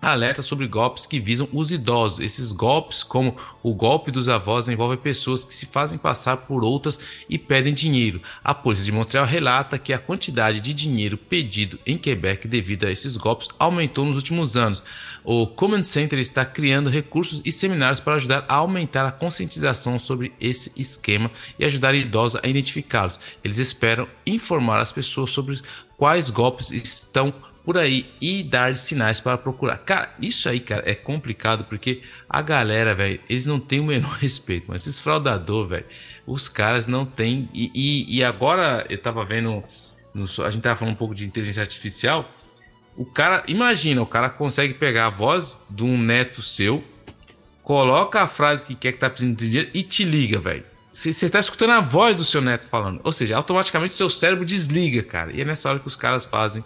alerta 0.00 0.42
sobre 0.42 0.68
golpes 0.68 1.06
que 1.06 1.18
visam 1.18 1.48
os 1.52 1.72
idosos. 1.72 2.20
Esses 2.20 2.52
golpes, 2.52 3.02
como 3.02 3.34
o 3.62 3.74
golpe 3.74 4.10
dos 4.10 4.28
avós, 4.28 4.68
envolvem 4.68 4.98
pessoas 4.98 5.42
que 5.42 5.54
se 5.54 5.64
fazem 5.64 5.98
passar 5.98 6.36
por 6.36 6.62
outras 6.62 7.00
e 7.30 7.38
pedem 7.38 7.72
dinheiro. 7.72 8.20
A 8.44 8.54
polícia 8.54 8.84
de 8.84 8.92
Montreal 8.92 9.24
relata 9.24 9.78
que 9.78 9.94
a 9.94 9.98
quantidade 9.98 10.60
de 10.60 10.74
dinheiro 10.74 11.16
pedido 11.16 11.78
em 11.86 11.96
Quebec 11.96 12.46
devido 12.46 12.84
a 12.84 12.90
esses 12.90 13.16
golpes 13.16 13.48
aumentou 13.58 14.04
nos 14.04 14.16
últimos 14.16 14.54
anos. 14.54 14.82
O 15.30 15.46
Command 15.46 15.84
Center 15.84 16.18
está 16.18 16.42
criando 16.42 16.88
recursos 16.88 17.42
e 17.44 17.52
seminários 17.52 18.00
para 18.00 18.14
ajudar 18.14 18.46
a 18.48 18.54
aumentar 18.54 19.06
a 19.06 19.12
conscientização 19.12 19.98
sobre 19.98 20.32
esse 20.40 20.72
esquema 20.74 21.30
e 21.58 21.66
ajudar 21.66 21.94
idosos 21.94 22.40
a 22.42 22.48
identificá-los. 22.48 23.20
Eles 23.44 23.58
esperam 23.58 24.08
informar 24.24 24.80
as 24.80 24.90
pessoas 24.90 25.28
sobre 25.28 25.60
quais 25.98 26.30
golpes 26.30 26.70
estão 26.70 27.30
por 27.62 27.76
aí 27.76 28.10
e 28.18 28.42
dar 28.42 28.74
sinais 28.74 29.20
para 29.20 29.36
procurar. 29.36 29.76
Cara, 29.76 30.14
isso 30.18 30.48
aí, 30.48 30.60
cara, 30.60 30.90
é 30.90 30.94
complicado 30.94 31.64
porque 31.64 32.00
a 32.26 32.40
galera, 32.40 32.94
velho, 32.94 33.20
eles 33.28 33.44
não 33.44 33.60
têm 33.60 33.80
o 33.80 33.84
menor 33.84 34.16
respeito, 34.16 34.64
mas 34.68 34.86
esses 34.86 34.98
fraudador, 34.98 35.68
velho, 35.68 35.84
os 36.26 36.48
caras 36.48 36.86
não 36.86 37.04
têm. 37.04 37.50
E, 37.52 37.70
e, 37.74 38.16
e, 38.16 38.24
agora 38.24 38.86
eu 38.88 38.96
tava 38.96 39.22
vendo, 39.26 39.62
no, 40.14 40.24
a 40.42 40.50
gente 40.50 40.62
tava 40.62 40.76
falando 40.76 40.94
um 40.94 40.96
pouco 40.96 41.14
de 41.14 41.26
inteligência 41.26 41.60
artificial. 41.60 42.32
O 42.98 43.06
cara, 43.06 43.44
imagina, 43.46 44.02
o 44.02 44.06
cara 44.06 44.28
consegue 44.28 44.74
pegar 44.74 45.06
a 45.06 45.10
voz 45.10 45.56
de 45.70 45.84
um 45.84 45.96
neto 45.96 46.42
seu, 46.42 46.82
coloca 47.62 48.20
a 48.20 48.26
frase 48.26 48.66
que 48.66 48.74
quer 48.74 48.90
que 48.90 48.98
tá 48.98 49.08
precisando 49.08 49.36
de 49.36 49.48
dinheiro 49.48 49.70
e 49.72 49.84
te 49.84 50.02
liga, 50.02 50.40
velho. 50.40 50.64
Você 50.92 51.30
tá 51.30 51.38
escutando 51.38 51.70
a 51.70 51.80
voz 51.80 52.16
do 52.16 52.24
seu 52.24 52.40
neto 52.40 52.68
falando. 52.68 53.00
Ou 53.04 53.12
seja, 53.12 53.36
automaticamente 53.36 53.94
seu 53.94 54.08
cérebro 54.08 54.44
desliga, 54.44 55.00
cara. 55.04 55.30
E 55.32 55.40
é 55.40 55.44
nessa 55.44 55.70
hora 55.70 55.78
que 55.78 55.86
os 55.86 55.94
caras 55.94 56.24
fazem 56.24 56.64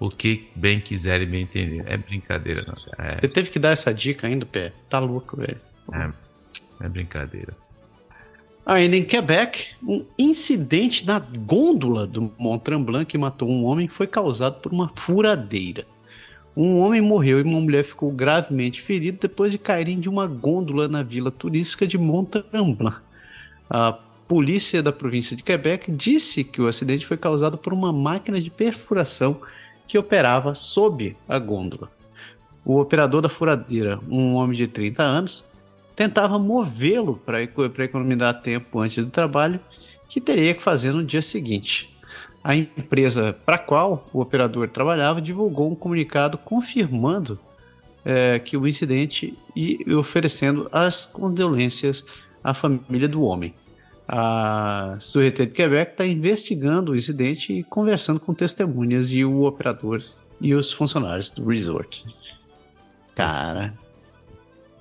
o 0.00 0.08
que 0.08 0.48
bem 0.56 0.80
quiser 0.80 1.20
e 1.20 1.26
bem 1.26 1.42
entender. 1.42 1.84
É 1.86 1.98
brincadeira, 1.98 2.64
não. 2.66 3.04
É... 3.04 3.20
Você 3.20 3.28
teve 3.28 3.50
que 3.50 3.58
dar 3.58 3.72
essa 3.72 3.92
dica 3.92 4.26
ainda, 4.26 4.46
Pé? 4.46 4.72
Tá 4.88 4.98
louco, 4.98 5.36
velho. 5.36 5.60
É, 5.92 6.10
é 6.80 6.88
brincadeira. 6.88 7.54
Ainda 8.66 8.96
em 8.96 9.04
Quebec, 9.04 9.72
um 9.86 10.06
incidente 10.18 11.06
na 11.06 11.18
gôndola 11.18 12.06
do 12.06 12.32
Mont 12.38 12.64
Tremblant 12.64 13.04
que 13.04 13.18
matou 13.18 13.48
um 13.48 13.66
homem 13.66 13.88
foi 13.88 14.06
causado 14.06 14.60
por 14.60 14.72
uma 14.72 14.90
furadeira. 14.94 15.84
Um 16.56 16.78
homem 16.78 17.00
morreu 17.00 17.40
e 17.40 17.42
uma 17.42 17.60
mulher 17.60 17.84
ficou 17.84 18.10
gravemente 18.10 18.80
ferida 18.80 19.18
depois 19.20 19.52
de 19.52 19.58
caírem 19.58 20.00
de 20.00 20.08
uma 20.08 20.26
gôndola 20.26 20.88
na 20.88 21.02
vila 21.02 21.30
turística 21.30 21.86
de 21.86 21.98
Mont 21.98 22.42
Tremblant. 22.42 23.00
A 23.68 23.98
polícia 24.26 24.82
da 24.82 24.92
província 24.92 25.36
de 25.36 25.42
Quebec 25.42 25.90
disse 25.90 26.42
que 26.42 26.62
o 26.62 26.66
acidente 26.66 27.04
foi 27.04 27.18
causado 27.18 27.58
por 27.58 27.72
uma 27.72 27.92
máquina 27.92 28.40
de 28.40 28.50
perfuração 28.50 29.42
que 29.86 29.98
operava 29.98 30.54
sob 30.54 31.14
a 31.28 31.38
gôndola. 31.38 31.90
O 32.64 32.80
operador 32.80 33.20
da 33.20 33.28
furadeira, 33.28 34.00
um 34.08 34.36
homem 34.36 34.56
de 34.56 34.66
30 34.66 35.02
anos, 35.02 35.44
tentava 35.94 36.38
movê-lo 36.38 37.16
para 37.16 37.42
economizar 37.42 38.40
tempo 38.40 38.80
antes 38.80 39.04
do 39.04 39.10
trabalho 39.10 39.60
que 40.08 40.20
teria 40.20 40.54
que 40.54 40.62
fazer 40.62 40.92
no 40.92 41.04
dia 41.04 41.22
seguinte. 41.22 41.92
a 42.42 42.54
empresa 42.54 43.34
para 43.46 43.56
qual 43.56 44.06
o 44.12 44.20
operador 44.20 44.68
trabalhava 44.68 45.22
divulgou 45.22 45.70
um 45.70 45.74
comunicado 45.74 46.36
confirmando 46.36 47.40
é, 48.04 48.38
que 48.38 48.54
o 48.54 48.68
incidente 48.68 49.36
e 49.56 49.82
oferecendo 49.94 50.68
as 50.70 51.06
condolências 51.06 52.04
à 52.42 52.52
família 52.52 53.08
do 53.08 53.22
homem. 53.22 53.54
A 54.06 54.98
Sûreté 55.00 55.46
de 55.46 55.52
Quebec 55.52 55.92
está 55.92 56.06
investigando 56.06 56.92
o 56.92 56.96
incidente 56.96 57.54
e 57.54 57.64
conversando 57.64 58.20
com 58.20 58.34
testemunhas 58.34 59.10
e 59.10 59.24
o 59.24 59.44
operador 59.44 60.02
e 60.38 60.54
os 60.54 60.70
funcionários 60.70 61.30
do 61.30 61.48
resort. 61.48 62.04
Cara. 63.14 63.72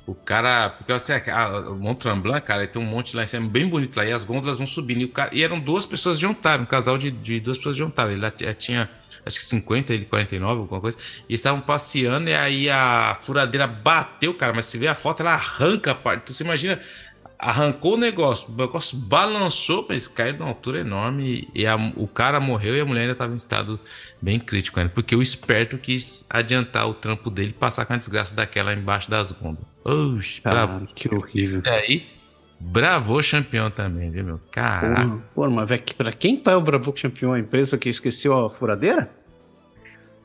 O 0.06 0.14
cara. 0.14 0.70
Porque 0.70 0.92
assim, 0.92 1.14
a, 1.14 1.70
o 1.70 1.76
Mont 1.76 2.00
Tremblant, 2.00 2.44
cara, 2.44 2.68
tem 2.68 2.82
um 2.82 2.86
monte 2.86 3.16
lá 3.16 3.24
em 3.24 3.28
cima 3.28 3.48
bem 3.48 3.68
bonito 3.68 3.96
lá. 3.96 4.06
E 4.06 4.12
as 4.12 4.26
gôndolas 4.26 4.58
vão 4.58 4.68
subindo. 4.68 5.02
E, 5.02 5.08
cara, 5.08 5.30
e 5.34 5.44
eram 5.44 5.60
duas 5.60 5.86
pessoas 5.86 6.20
de 6.20 6.26
Ontário, 6.26 6.64
um 6.64 6.68
casal 6.68 6.98
de, 6.98 7.10
de 7.10 7.40
duas 7.40 7.58
pessoas 7.58 7.76
de 7.76 7.84
Ontário. 7.84 8.14
Ele 8.14 8.54
tinha 8.56 8.90
acho 9.26 9.40
que 9.40 9.46
50, 9.46 9.94
ele 9.94 10.06
49, 10.06 10.62
alguma 10.62 10.82
coisa. 10.82 10.98
E 11.28 11.34
estavam 11.34 11.62
passeando 11.62 12.30
e 12.30 12.34
aí 12.34 12.70
a 12.70 13.16
furadeira 13.20 13.66
bateu, 13.68 14.34
cara. 14.34 14.54
Mas 14.54 14.66
se 14.66 14.78
vê 14.78 14.88
a 14.88 14.96
foto, 14.96 15.22
ela 15.22 15.34
arranca 15.34 15.92
a 15.92 15.96
parte. 15.96 16.24
Então 16.24 16.36
você 16.36 16.44
imagina 16.44 16.80
arrancou 17.44 17.96
o 17.96 17.98
negócio, 17.98 18.50
o 18.50 18.56
negócio 18.56 18.98
balançou, 18.98 19.86
mas 19.88 20.08
caiu 20.08 20.38
numa 20.38 20.48
altura 20.48 20.80
enorme 20.80 21.50
e 21.54 21.68
a, 21.68 21.76
o 21.98 22.08
cara 22.08 22.40
morreu 22.40 22.76
e 22.78 22.80
a 22.80 22.86
mulher 22.86 23.02
ainda 23.02 23.12
estava 23.14 23.34
em 23.34 23.36
estado 23.36 23.78
bem 24.22 24.40
crítico 24.40 24.80
ainda, 24.80 24.92
porque 24.94 25.14
o 25.14 25.22
esperto 25.22 25.78
quis 25.78 26.26
adiantar 26.30 26.88
o 26.88 26.94
trampo 26.94 27.30
dele 27.30 27.50
e 27.50 27.54
passar 27.54 27.86
com 27.86 27.94
a 27.94 27.98
desgraça 27.98 28.34
daquela 28.34 28.74
embaixo 28.74 29.12
das 29.12 29.34
gôndolas. 29.34 29.68
Oxe, 29.84 30.42
bravo. 30.42 30.88
que 30.96 31.14
horrível. 31.14 31.58
Isso 31.58 31.70
aí, 31.70 32.08
Bravo 32.66 33.20
campeão 33.30 33.70
também, 33.70 34.10
viu, 34.10 34.24
meu? 34.24 34.40
Caraca. 34.50 35.22
Pô, 35.36 35.50
mas 35.50 35.70
pra 35.98 36.14
quem 36.14 36.42
é 36.46 36.56
o 36.56 36.62
Bravo 36.62 36.94
campeão? 36.94 37.34
A 37.34 37.40
empresa 37.40 37.78
que 37.78 37.90
esqueceu 37.90 38.46
a 38.46 38.50
furadeira? 38.50 39.12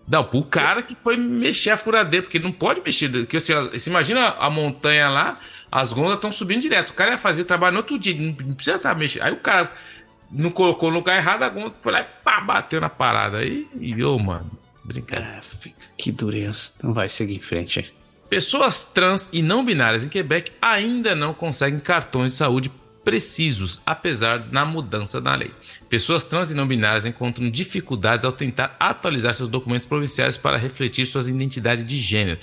Não, 0.07 0.23
pro 0.23 0.43
cara 0.45 0.81
que 0.81 0.95
foi 0.95 1.17
mexer 1.17 1.71
a 1.71 1.77
furadeira, 1.77 2.25
porque 2.25 2.39
não 2.39 2.53
pode 2.53 2.81
mexer. 2.81 3.11
Porque 3.11 3.39
assim, 3.39 3.53
você 3.73 3.91
imagina 3.91 4.29
a 4.39 4.49
montanha 4.49 5.09
lá, 5.09 5.41
as 5.71 5.93
gôndolas 5.93 6.17
estão 6.17 6.33
subindo 6.33 6.63
direto. 6.63 6.91
O 6.91 6.95
cara 6.95 7.13
ia 7.13 7.19
fazer 7.19 7.45
trabalho 7.45 7.75
no 7.75 7.79
outro 7.79 7.99
dia, 7.99 8.15
não 8.15 8.55
precisa 8.55 8.77
estar 8.77 8.95
mexendo. 8.95 9.23
Aí 9.23 9.33
o 9.33 9.37
cara 9.37 9.71
não 10.31 10.51
colocou 10.51 10.91
no 10.91 10.97
lugar 10.97 11.17
errado, 11.17 11.43
a 11.43 11.49
gôndola 11.49 11.75
foi 11.81 11.93
lá 11.93 12.01
e 12.01 12.05
pá, 12.23 12.41
bateu 12.41 12.81
na 12.81 12.89
parada. 12.89 13.39
Aí, 13.39 13.67
e 13.81 13.99
eu, 13.99 14.19
mano, 14.19 14.51
brincadeira. 14.85 15.41
É, 15.65 15.71
que 15.97 16.13
dureza. 16.13 16.73
Não 16.83 16.93
vai 16.93 17.09
seguir 17.09 17.37
em 17.37 17.41
frente. 17.41 17.95
Pessoas 18.29 18.85
trans 18.85 19.31
e 19.33 19.41
não 19.41 19.65
binárias 19.65 20.05
em 20.05 20.09
Quebec 20.09 20.53
ainda 20.61 21.15
não 21.15 21.33
conseguem 21.33 21.79
cartões 21.79 22.33
de 22.33 22.39
saúde 22.39 22.71
precisos, 23.03 23.81
apesar 23.87 24.39
da 24.39 24.67
mudança 24.67 25.19
na 25.19 25.35
lei. 25.35 25.51
Pessoas 25.89 26.25
trans 26.25 26.51
e 26.51 26.55
não 26.55 26.69
binárias 26.69 27.07
encontram 27.07 27.49
dificuldades 27.49 28.27
ao 28.27 28.33
tentar 28.33 28.77
atualizar 28.79 29.33
seus 29.33 29.49
documentos 29.49 29.87
provinciais 29.87 30.37
para 30.37 30.59
refletir 30.59 31.07
suas 31.07 31.27
identidades 31.27 31.87
de 31.87 31.97
gênero. 31.97 32.39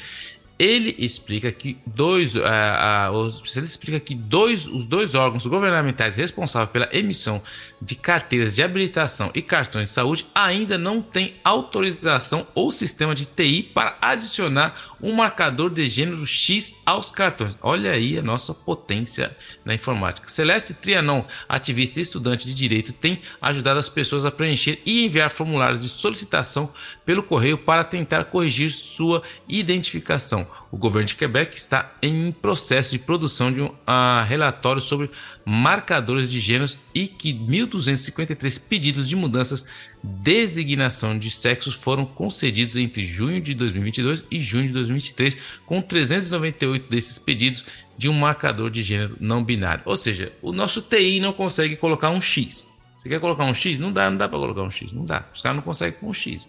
Ele 0.57 0.95
explica 0.98 1.52
que 1.52 1.77
dois, 1.86 2.36
uh, 2.36 2.40
uh, 2.40 3.44
ele 3.57 3.65
explica 3.65 3.99
que 3.99 4.15
dois, 4.15 4.68
os 4.68 4.88
dois 4.88 5.14
órgãos 5.14 5.45
governamentais 5.45 6.15
responsáveis 6.15 6.72
pela 6.72 6.90
emissão 6.95 7.41
de 7.82 7.94
carteiras 7.94 8.56
de 8.56 8.64
habilitação 8.64 9.30
e 9.36 9.41
cartões 9.41 9.90
de 9.90 9.94
saúde 9.94 10.26
ainda 10.34 10.77
não 10.77 11.02
têm 11.02 11.36
autorização 11.44 12.48
ou 12.56 12.72
sistema 12.72 13.14
de 13.14 13.26
TI 13.26 13.64
para 13.64 13.98
adicionar 14.02 14.95
um 15.02 15.14
marcador 15.14 15.69
de 15.69 15.88
gênero 15.90 16.26
X 16.26 16.73
aos 16.86 17.11
cartões. 17.11 17.57
Olha 17.61 17.91
aí 17.91 18.18
a 18.18 18.22
nossa 18.22 18.53
potência 18.53 19.36
na 19.65 19.76
informática. 19.76 20.30
Celeste 20.30 20.73
Trianon, 20.73 21.26
ativista 21.49 21.99
e 21.99 22.03
estudante 22.03 22.48
de 22.48 22.53
direito, 22.53 22.94
tem 22.94 23.22
ajudado 23.41 23.80
as 23.80 23.90
pessoas 23.90 24.23
a 24.23 24.32
preencher 24.32 24.82
e 24.86 25.06
enviar 25.06 25.30
formulários 25.30 25.82
de 25.82 25.90
solicitação 25.90 26.72
pelo 27.06 27.22
correio 27.22 27.57
para 27.57 27.84
tentar 27.84 28.23
corrigir 28.26 28.72
sua 28.72 29.22
identificação 29.49 30.44
o 30.72 30.77
governo 30.77 31.07
de 31.07 31.15
Quebec 31.15 31.57
está 31.57 31.93
em 32.01 32.31
processo 32.31 32.91
de 32.91 32.99
produção 32.99 33.51
de 33.51 33.61
um 33.61 33.67
uh, 33.67 34.23
relatório 34.27 34.81
sobre 34.81 35.09
marcadores 35.45 36.30
de 36.30 36.39
gêneros 36.39 36.80
e 36.93 37.07
que 37.07 37.34
1.253 37.34 38.61
pedidos 38.67 39.07
de 39.07 39.15
mudanças 39.15 39.65
designação 40.03 41.17
de 41.17 41.31
sexos 41.31 41.73
foram 41.73 42.05
concedidos 42.05 42.76
entre 42.76 43.03
junho 43.03 43.41
de 43.41 43.53
2022 43.53 44.26
e 44.30 44.39
junho 44.39 44.67
de 44.67 44.73
2023, 44.73 45.38
com 45.65 45.81
398 45.81 46.89
desses 46.89 47.17
pedidos 47.17 47.65
de 47.97 48.09
um 48.09 48.13
marcador 48.13 48.69
de 48.69 48.84
gênero 48.84 49.15
não 49.19 49.43
binário. 49.43 49.81
Ou 49.85 49.97
seja, 49.97 50.31
o 50.41 50.51
nosso 50.51 50.81
TI 50.81 51.19
não 51.19 51.34
consegue 51.34 51.76
colocar 51.76 52.09
um 52.09 52.22
X. 52.22 52.67
Você 52.97 53.09
quer 53.09 53.19
colocar 53.19 53.45
um 53.45 53.53
X? 53.53 53.80
Não 53.80 53.91
dá, 53.91 54.09
não 54.09 54.17
dá 54.17 54.27
para 54.27 54.38
colocar 54.38 54.63
um 54.63 54.72
X, 54.72 54.91
não 54.91 55.05
dá. 55.05 55.26
Os 55.34 55.41
caras 55.41 55.55
não 55.55 55.63
conseguem 55.63 55.99
com 55.99 56.09
um 56.09 56.13
X. 56.13 56.47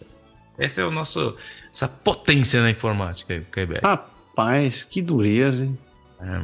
Essa 0.58 0.80
é 0.80 0.84
o 0.84 0.90
nosso 0.90 1.36
essa 1.76 1.86
potência 1.86 2.62
na 2.62 2.70
informática, 2.70 3.44
Quebec. 3.52 3.82
Rapaz, 3.84 4.82
que 4.82 5.02
dureza, 5.02 5.66
hein? 5.66 5.78
É, 6.18 6.42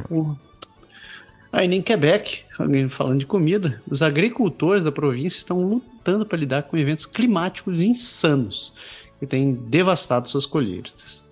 Aí 1.51 1.67
nem 1.67 1.81
Quebec, 1.81 2.43
falando 2.89 3.19
de 3.19 3.25
comida, 3.25 3.81
os 3.89 4.03
agricultores 4.03 4.83
da 4.83 4.91
província 4.91 5.39
estão 5.39 5.61
lutando 5.61 6.25
para 6.25 6.37
lidar 6.37 6.63
com 6.63 6.77
eventos 6.77 7.05
climáticos 7.07 7.81
insanos 7.81 8.73
que 9.19 9.25
têm 9.25 9.53
devastado 9.53 10.29
suas 10.29 10.45
colheitas. 10.45 11.23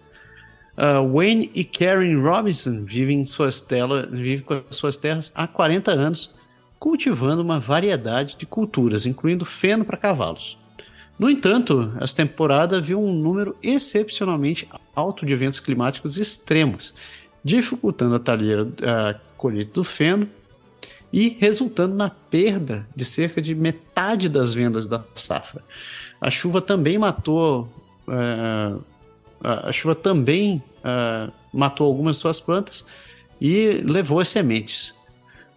Uh, 0.77 1.07
Wayne 1.15 1.51
e 1.53 1.63
Karen 1.63 2.21
Robinson 2.21 2.83
vivem, 2.85 3.23
suas 3.25 3.61
telas, 3.61 4.09
vivem 4.09 4.39
com 4.39 4.61
as 4.67 4.75
suas 4.75 4.97
terras 4.97 5.31
há 5.35 5.47
40 5.47 5.91
anos, 5.91 6.33
cultivando 6.79 7.41
uma 7.41 7.59
variedade 7.59 8.35
de 8.37 8.45
culturas, 8.47 9.05
incluindo 9.05 9.45
feno 9.45 9.85
para 9.85 9.97
cavalos. 9.97 10.57
No 11.21 11.29
entanto, 11.29 11.93
essa 12.01 12.15
temporada 12.15 12.81
viu 12.81 12.99
um 12.99 13.13
número 13.13 13.55
excepcionalmente 13.61 14.67
alto 14.95 15.23
de 15.23 15.31
eventos 15.31 15.59
climáticos 15.59 16.17
extremos, 16.17 16.95
dificultando 17.43 18.15
a 18.15 18.19
talheira 18.19 18.67
a 18.81 19.13
colheita 19.37 19.71
do 19.73 19.83
feno 19.83 20.27
e 21.13 21.37
resultando 21.39 21.93
na 21.93 22.09
perda 22.09 22.87
de 22.95 23.05
cerca 23.05 23.39
de 23.39 23.53
metade 23.53 24.27
das 24.27 24.51
vendas 24.51 24.87
da 24.87 25.05
safra. 25.13 25.61
A 26.19 26.31
chuva 26.31 26.59
também 26.59 26.97
matou 26.97 27.69
uh, 28.07 28.83
a 29.43 29.71
chuva 29.71 29.93
também 29.93 30.55
uh, 30.79 31.31
matou 31.53 31.85
algumas 31.85 32.15
de 32.15 32.23
suas 32.23 32.41
plantas 32.41 32.83
e 33.39 33.83
levou 33.87 34.19
as 34.19 34.29
sementes. 34.29 34.95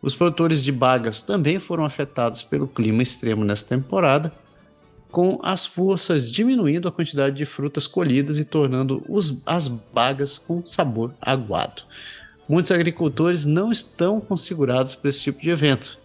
Os 0.02 0.14
produtores 0.14 0.62
de 0.62 0.70
bagas 0.70 1.22
também 1.22 1.58
foram 1.58 1.86
afetados 1.86 2.42
pelo 2.42 2.68
clima 2.68 3.02
extremo 3.02 3.46
nessa 3.46 3.66
temporada 3.66 4.30
com 5.14 5.38
as 5.44 5.64
forças 5.64 6.28
diminuindo 6.28 6.88
a 6.88 6.92
quantidade 6.92 7.36
de 7.36 7.46
frutas 7.46 7.86
colhidas 7.86 8.36
e 8.36 8.44
tornando 8.44 9.00
os, 9.08 9.38
as 9.46 9.68
bagas 9.68 10.38
com 10.38 10.66
sabor 10.66 11.14
aguado. 11.22 11.82
Muitos 12.48 12.72
agricultores 12.72 13.44
não 13.44 13.70
estão 13.70 14.20
configurados 14.20 14.96
para 14.96 15.08
esse 15.08 15.22
tipo 15.22 15.40
de 15.40 15.50
evento, 15.50 16.00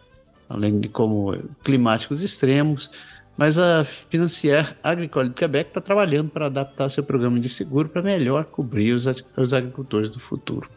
além 0.48 0.80
de 0.80 0.88
como 0.88 1.36
climáticos 1.64 2.22
extremos, 2.22 2.92
mas 3.36 3.58
a 3.58 3.84
Financière 3.84 4.76
Agricole 4.84 5.30
do 5.30 5.34
Quebec 5.34 5.72
está 5.72 5.82
trabalhando 5.82 6.30
para 6.30 6.46
adaptar 6.46 6.88
seu 6.90 7.04
programa 7.04 7.40
de 7.40 7.50
seguro 7.50 7.90
para 7.90 8.04
melhor 8.04 8.46
cobrir 8.46 8.92
os, 8.92 9.08
os 9.36 9.54
agricultores 9.56 10.12
do 10.12 10.20
futuro. 10.20 10.70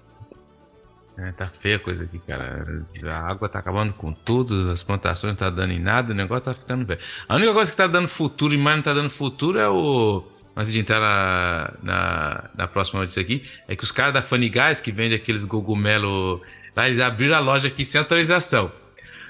É, 1.16 1.30
tá 1.32 1.46
feia 1.46 1.76
a 1.76 1.78
coisa 1.78 2.04
aqui, 2.04 2.18
cara. 2.18 2.82
A 3.04 3.30
água 3.30 3.48
tá 3.48 3.58
acabando 3.58 3.92
com 3.92 4.12
tudo, 4.12 4.70
as 4.70 4.82
plantações 4.82 5.32
não 5.32 5.36
tá 5.36 5.50
dando 5.50 5.72
em 5.72 5.78
nada, 5.78 6.12
o 6.12 6.16
negócio 6.16 6.44
tá 6.44 6.54
ficando 6.54 6.86
velho. 6.86 7.00
A 7.28 7.36
única 7.36 7.52
coisa 7.52 7.70
que 7.70 7.76
tá 7.76 7.86
dando 7.86 8.08
futuro 8.08 8.54
e 8.54 8.58
mais 8.58 8.76
não 8.76 8.82
tá 8.82 8.94
dando 8.94 9.10
futuro 9.10 9.58
é 9.58 9.68
o. 9.68 10.24
Antes 10.54 10.72
de 10.72 10.80
entrar 10.80 11.00
na, 11.00 11.72
na, 11.82 12.50
na 12.54 12.68
próxima 12.68 13.00
notícia 13.00 13.22
aqui, 13.22 13.42
é 13.66 13.74
que 13.74 13.84
os 13.84 13.92
caras 13.92 14.12
da 14.12 14.20
Funny 14.20 14.50
Guys, 14.50 14.82
que 14.82 14.92
vende 14.92 15.14
aqueles 15.14 15.46
cogumelo 15.46 16.42
lá, 16.76 16.86
eles 16.86 17.00
abriram 17.00 17.36
a 17.36 17.40
loja 17.40 17.68
aqui 17.68 17.86
sem 17.86 17.98
autorização. 17.98 18.70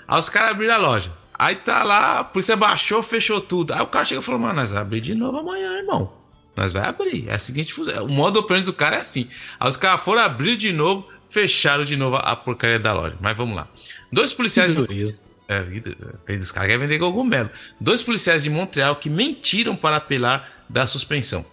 Aí 0.07 0.19
os 0.19 0.29
caras 0.29 0.51
abriram 0.51 0.75
a 0.75 0.79
loja. 0.79 1.13
Aí 1.39 1.57
tá 1.57 1.85
lá, 1.85 2.21
a 2.21 2.25
polícia 2.25 2.57
baixou, 2.57 3.03
fechou 3.03 3.41
tudo. 3.41 3.73
Aí 3.73 3.81
o 3.81 3.87
cara 3.87 4.05
chega 4.05 4.21
e 4.21 4.25
falou: 4.25 4.41
Mano, 4.41 4.55
nós 4.55 4.71
vamos 4.71 4.83
abrir 4.83 5.01
de 5.01 5.15
novo 5.15 5.39
amanhã, 5.39 5.79
irmão. 5.79 6.13
Nós 6.57 6.73
vai 6.73 6.87
abrir. 6.87 7.29
É 7.29 7.35
a 7.35 7.39
seguinte 7.39 7.75
O 7.81 8.09
modo 8.09 8.39
operante 8.39 8.67
do 8.67 8.73
cara 8.73 8.97
é 8.97 9.01
assim. 9.01 9.29
Aí 9.59 9.69
os 9.69 9.77
caras 9.77 10.03
foram 10.03 10.23
abrir 10.23 10.57
de 10.57 10.73
novo 10.73 11.09
fecharam 11.33 11.85
de 11.85 11.97
novo 11.97 12.17
a 12.17 12.37
porcaria 12.37 12.79
da 12.79 12.93
loja. 12.93 13.17
Mas 13.21 13.37
vamos 13.37 13.57
lá. 13.57 13.67
Dois 14.13 14.35
policiais. 14.35 14.75
De... 14.75 15.23
É, 15.49 16.37
os 16.39 16.53
caras 16.53 16.69
querem 16.69 16.79
vender 16.79 16.99
cogumelo. 16.99 17.51
Dois 17.81 18.03
policiais 18.03 18.43
de 18.43 18.51
Montreal 18.51 18.97
que 18.97 19.09
mentiram 19.09 19.75
para 19.75 19.97
apelar 19.97 20.65
da 20.69 20.87
suspensão. 20.87 21.45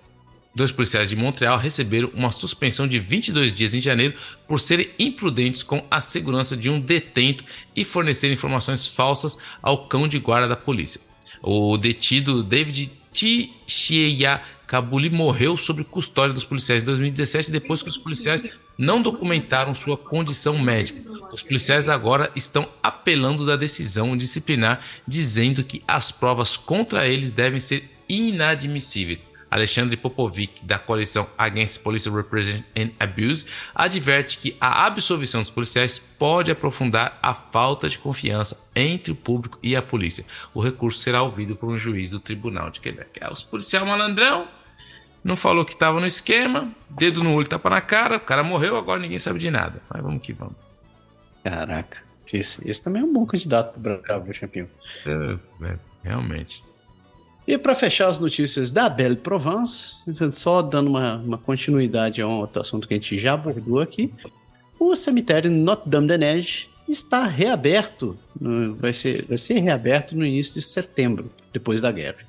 Dois 0.53 0.71
policiais 0.71 1.09
de 1.09 1.15
Montreal 1.15 1.57
receberam 1.57 2.11
uma 2.13 2.31
suspensão 2.31 2.87
de 2.87 2.99
22 2.99 3.55
dias 3.55 3.73
em 3.73 3.79
janeiro 3.79 4.15
por 4.47 4.59
serem 4.59 4.89
imprudentes 4.99 5.63
com 5.63 5.85
a 5.89 6.01
segurança 6.01 6.57
de 6.57 6.69
um 6.69 6.79
detento 6.79 7.45
e 7.75 7.85
fornecer 7.85 8.31
informações 8.31 8.87
falsas 8.87 9.37
ao 9.61 9.87
cão 9.87 10.07
de 10.07 10.19
guarda 10.19 10.47
da 10.47 10.55
polícia. 10.57 10.99
O 11.41 11.77
detido 11.77 12.43
David 12.43 12.91
Tishia 13.13 14.41
Kabuli 14.67 15.09
morreu 15.09 15.55
sob 15.55 15.83
custódia 15.83 16.33
dos 16.33 16.43
policiais 16.43 16.83
em 16.83 16.85
2017 16.85 17.51
depois 17.51 17.81
que 17.81 17.89
os 17.89 17.97
policiais 17.97 18.43
não 18.79 19.01
documentaram 19.01 19.75
sua 19.75 19.97
condição 19.97 20.57
médica. 20.57 21.01
Os 21.33 21.43
policiais 21.43 21.89
agora 21.89 22.31
estão 22.33 22.65
apelando 22.81 23.45
da 23.45 23.57
decisão 23.57 24.15
disciplinar, 24.15 24.79
dizendo 25.05 25.65
que 25.65 25.83
as 25.85 26.13
provas 26.13 26.55
contra 26.55 27.05
eles 27.05 27.33
devem 27.33 27.59
ser 27.59 27.91
inadmissíveis. 28.07 29.25
Alexandre 29.51 29.97
Popovic, 29.97 30.63
da 30.63 30.77
coalição 30.77 31.27
Against 31.37 31.81
Police 31.81 32.09
Repression 32.09 32.61
and 32.77 32.91
Abuse, 32.99 33.45
adverte 33.73 34.37
que 34.37 34.55
a 34.61 34.85
absolvição 34.85 35.41
dos 35.41 35.49
policiais 35.49 35.99
pode 36.17 36.51
aprofundar 36.51 37.17
a 37.21 37.33
falta 37.33 37.89
de 37.89 37.97
confiança 37.97 38.59
entre 38.75 39.11
o 39.11 39.15
público 39.15 39.57
e 39.61 39.75
a 39.75 39.81
polícia. 39.81 40.23
O 40.53 40.61
recurso 40.61 40.99
será 40.99 41.21
ouvido 41.21 41.55
por 41.55 41.67
um 41.67 41.79
juiz 41.79 42.11
do 42.11 42.19
Tribunal 42.19 42.69
de 42.69 42.79
Quebec. 42.79 43.09
É, 43.19 43.29
os 43.29 43.43
policiais 43.43 43.85
malandrão 43.85 44.47
não 45.23 45.35
falou 45.35 45.65
que 45.65 45.73
estava 45.73 45.99
no 45.99 46.05
esquema, 46.05 46.69
dedo 46.89 47.23
no 47.23 47.33
olho, 47.33 47.47
tapa 47.47 47.69
na 47.69 47.81
cara, 47.81 48.17
o 48.17 48.19
cara 48.19 48.43
morreu, 48.43 48.77
agora 48.77 49.01
ninguém 49.01 49.19
sabe 49.19 49.39
de 49.39 49.51
nada. 49.51 49.81
Mas 49.89 50.01
vamos 50.01 50.21
que 50.21 50.33
vamos. 50.33 50.55
Caraca, 51.43 51.97
esse, 52.31 52.69
esse 52.69 52.83
também 52.83 53.01
é 53.01 53.05
um 53.05 53.13
bom 53.13 53.25
candidato 53.25 53.79
para 53.79 54.17
o 54.17 54.39
campeão. 54.39 54.67
É, 55.05 55.65
é, 55.65 55.75
realmente. 56.03 56.63
E 57.47 57.57
para 57.57 57.73
fechar 57.73 58.07
as 58.07 58.19
notícias 58.19 58.69
da 58.69 58.87
Belle 58.87 59.15
Provence, 59.15 59.95
só 60.33 60.61
dando 60.61 60.89
uma, 60.89 61.15
uma 61.15 61.37
continuidade 61.37 62.21
a 62.21 62.27
um 62.27 62.39
outro 62.39 62.61
assunto 62.61 62.87
que 62.87 62.93
a 62.93 62.97
gente 62.97 63.17
já 63.17 63.33
abordou 63.33 63.79
aqui, 63.79 64.13
o 64.79 64.95
cemitério 64.95 65.49
Notre-Dame-de-Neige 65.49 66.69
está 66.87 67.25
reaberto, 67.25 68.17
vai 68.77 68.93
ser, 68.93 69.25
vai 69.25 69.37
ser 69.37 69.59
reaberto 69.59 70.15
no 70.15 70.25
início 70.25 70.53
de 70.53 70.61
setembro, 70.61 71.31
depois 71.51 71.81
da 71.81 71.91
guerra. 71.91 72.28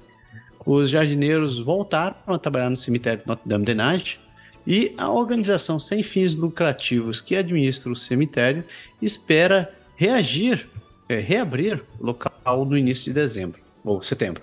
Os 0.64 0.90
jardineiros 0.90 1.58
voltaram 1.58 2.16
a 2.26 2.38
trabalhar 2.38 2.70
no 2.70 2.76
cemitério 2.76 3.22
Notre-Dame-de-Neige 3.26 4.18
e 4.66 4.94
a 4.98 5.10
organização 5.10 5.80
sem 5.80 6.02
fins 6.02 6.36
lucrativos 6.36 7.20
que 7.20 7.34
administra 7.34 7.90
o 7.90 7.96
cemitério 7.96 8.64
espera 9.00 9.72
reagir, 9.96 10.68
é, 11.08 11.18
reabrir 11.18 11.82
o 11.98 12.06
local 12.06 12.64
no 12.64 12.76
início 12.76 13.06
de 13.06 13.20
dezembro 13.20 13.60
ou 13.84 14.02
setembro. 14.02 14.42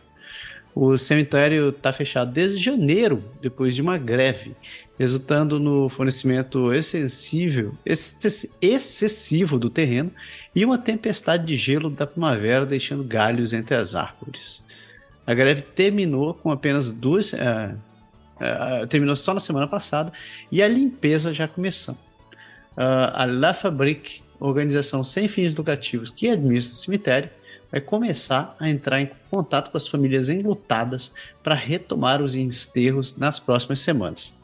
O 0.80 0.95
cemitério 0.95 1.69
está 1.69 1.91
fechado 1.91 2.31
desde 2.31 2.64
janeiro, 2.64 3.23
depois 3.41 3.73
de 3.73 3.81
uma 3.81 3.98
greve, 3.98 4.56
resultando 4.99 5.60
no 5.60 5.89
fornecimento 5.89 6.72
excessivo 8.61 9.57
do 9.57 9.72
terreno 9.72 10.11
e 10.53 10.64
uma 10.64 10.77
tempestade 10.77 11.48
de 11.48 11.57
gelo 11.57 11.89
da 11.89 12.06
primavera, 12.06 12.64
deixando 12.64 13.03
galhos 13.03 13.53
entre 13.53 13.76
as 13.76 13.95
árvores. 13.95 14.61
A 15.27 15.33
greve 15.33 15.61
terminou 15.61 16.33
com 16.33 16.49
apenas 16.49 16.89
duas. 16.89 17.33
Uh, 17.33 17.77
uh, 18.37 18.87
terminou 18.87 19.15
só 19.15 19.33
na 19.33 19.39
semana 19.39 19.67
passada 19.67 20.11
e 20.51 20.63
a 20.63 20.67
limpeza 20.67 21.33
já 21.33 21.47
começou. 21.47 21.95
Uh, 22.75 23.11
a 23.13 23.25
La 23.25 23.53
Fabrique, 23.53 24.21
organização 24.39 25.03
sem 25.03 25.27
fins 25.27 25.55
lucrativos 25.55 26.09
que 26.09 26.29
administra 26.29 26.73
o 26.73 26.77
cemitério, 26.77 27.29
vai 27.71 27.81
começar 27.81 28.55
a 28.59 28.69
entrar 28.69 29.01
em 29.01 29.09
contato 29.29 29.71
com 29.71 29.77
as 29.77 29.87
famílias 29.87 30.29
enlutadas 30.29 31.11
para 31.43 31.55
retomar 31.55 32.21
os 32.21 32.35
enterros 32.35 33.17
nas 33.17 33.39
próximas 33.39 33.79
semanas. 33.79 34.35